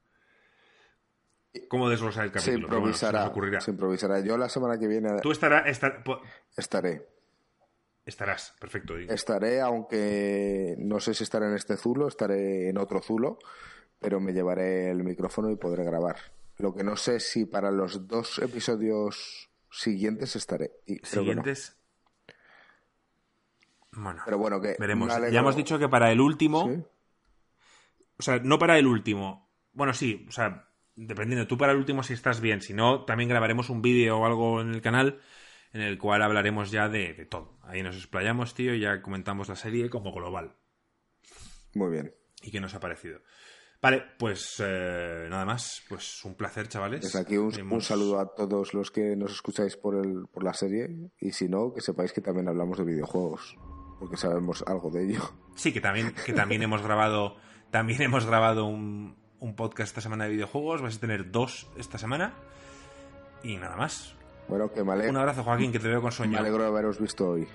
cómo 1.68 1.88
desglosar 1.88 2.24
el 2.24 2.30
Se 2.30 2.34
capítulo. 2.38 2.68
bueno, 2.68 2.72
se 2.72 2.76
improvisará, 3.06 3.26
ocurrirá. 3.26 3.60
se 3.60 3.70
improvisará. 3.70 4.20
Yo 4.20 4.36
la 4.38 4.48
semana 4.48 4.78
que 4.78 4.86
viene 4.88 5.20
Tú 5.20 5.30
estará- 5.32 5.68
estar- 5.68 6.02
po- 6.02 6.20
estaré. 6.56 7.08
estarás, 8.06 8.54
perfecto. 8.60 8.96
digo. 8.96 9.12
Estaré, 9.12 9.60
aunque 9.60 10.74
no 10.78 10.98
sé 11.00 11.14
si 11.14 11.24
estaré 11.24 11.46
en 11.46 11.54
este 11.54 11.76
zulo, 11.76 12.08
estaré 12.08 12.68
en 12.68 12.78
otro 12.78 13.00
zulo, 13.00 13.38
pero 13.98 14.18
me 14.20 14.32
llevaré 14.32 14.90
el 14.90 15.04
micrófono 15.04 15.50
y 15.50 15.56
podré 15.56 15.84
grabar. 15.84 16.16
Lo 16.58 16.74
que 16.74 16.84
no 16.84 16.96
sé 16.96 17.20
si 17.20 17.44
para 17.46 17.70
los 17.70 18.06
dos 18.08 18.38
episodios 18.38 19.50
siguientes 19.70 20.36
estaré. 20.36 20.72
Y 20.86 20.98
creo 20.98 21.24
que 21.24 21.34
no. 21.34 21.42
Siguientes. 21.42 21.76
Bueno, 23.94 24.22
Pero 24.24 24.38
bueno, 24.38 24.60
que 24.60 24.76
veremos. 24.78 25.08
Ya 25.30 25.40
hemos 25.40 25.54
dicho 25.56 25.78
que 25.78 25.88
para 25.88 26.10
el 26.12 26.20
último, 26.20 26.66
Sí. 26.70 26.82
o 28.18 28.22
sea, 28.22 28.38
no 28.38 28.58
para 28.58 28.78
el 28.78 28.86
último. 28.86 29.50
Bueno, 29.74 29.92
sí, 29.92 30.24
o 30.28 30.32
sea, 30.32 30.68
dependiendo, 30.96 31.46
tú 31.46 31.56
para 31.56 31.72
el 31.72 31.78
último 31.78 32.02
si 32.02 32.12
estás 32.14 32.40
bien, 32.40 32.60
si 32.60 32.74
no, 32.74 33.04
también 33.04 33.28
grabaremos 33.28 33.70
un 33.70 33.82
vídeo 33.82 34.18
o 34.18 34.26
algo 34.26 34.60
en 34.60 34.74
el 34.74 34.82
canal 34.82 35.20
en 35.72 35.80
el 35.80 35.98
cual 35.98 36.22
hablaremos 36.22 36.70
ya 36.70 36.88
de, 36.88 37.14
de 37.14 37.24
todo. 37.24 37.58
Ahí 37.62 37.82
nos 37.82 37.96
explayamos, 37.96 38.54
tío, 38.54 38.74
y 38.74 38.80
ya 38.80 39.00
comentamos 39.02 39.48
la 39.48 39.56
serie 39.56 39.88
como 39.88 40.12
global. 40.12 40.54
Muy 41.74 41.90
bien. 41.90 42.14
¿Y 42.42 42.50
qué 42.50 42.60
nos 42.60 42.74
ha 42.74 42.80
parecido? 42.80 43.20
Vale, 43.80 44.04
pues 44.18 44.56
eh, 44.60 45.26
nada 45.28 45.44
más. 45.44 45.82
Pues 45.88 46.24
un 46.24 46.34
placer, 46.34 46.68
chavales. 46.68 47.00
Desde 47.00 47.18
aquí 47.18 47.36
un, 47.36 47.52
un 47.72 47.80
saludo 47.80 48.20
a 48.20 48.34
todos 48.34 48.74
los 48.74 48.90
que 48.90 49.16
nos 49.16 49.32
escucháis 49.32 49.76
por, 49.76 49.96
el, 49.96 50.26
por 50.32 50.44
la 50.44 50.54
serie 50.54 51.10
y 51.18 51.32
si 51.32 51.48
no, 51.48 51.72
que 51.72 51.80
sepáis 51.80 52.12
que 52.12 52.20
también 52.20 52.48
hablamos 52.48 52.78
de 52.78 52.84
videojuegos, 52.84 53.56
porque 53.98 54.16
sabemos 54.16 54.62
algo 54.66 54.90
de 54.90 55.08
ello. 55.08 55.22
Sí, 55.56 55.72
que 55.72 55.80
también, 55.80 56.14
que 56.24 56.32
también 56.32 56.62
hemos 56.62 56.82
grabado. 56.82 57.36
También 57.70 58.02
hemos 58.02 58.26
grabado 58.26 58.66
un, 58.66 59.16
un 59.42 59.54
podcast 59.56 59.88
esta 59.90 60.00
semana 60.00 60.24
de 60.24 60.30
videojuegos. 60.30 60.80
Vais 60.82 60.96
a 60.96 61.00
tener 61.00 61.30
dos 61.30 61.66
esta 61.76 61.98
semana. 61.98 62.32
Y 63.42 63.56
nada 63.56 63.76
más. 63.76 64.14
Bueno, 64.48 64.72
que 64.72 64.82
me, 64.84 65.08
Un 65.08 65.16
abrazo, 65.16 65.42
Joaquín, 65.44 65.72
que 65.72 65.78
te 65.78 65.88
veo 65.88 66.00
con 66.00 66.08
me 66.08 66.12
sueño. 66.12 66.38
alegro 66.38 66.62
de 66.62 66.68
haberos 66.68 66.98
visto 67.00 67.28
hoy. 67.30 67.48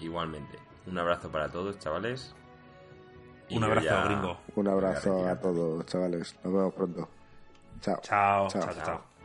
Igualmente. 0.00 0.58
Un 0.86 0.98
abrazo 0.98 1.30
para 1.30 1.48
todos, 1.48 1.78
chavales. 1.78 2.34
Y 3.48 3.56
Un 3.56 3.64
abrazo, 3.64 3.86
ya- 3.86 4.02
Un 4.02 4.04
gringo. 4.08 4.70
abrazo 4.70 5.16
Venga, 5.16 5.32
a 5.32 5.40
todos, 5.40 5.86
chavales. 5.86 6.34
Nos 6.44 6.52
vemos 6.52 6.74
pronto. 6.74 7.08
Chao. 7.80 7.98
Chao, 8.02 8.48
Chao. 8.48 8.62
chao, 8.62 8.74
chao. 8.84 9.15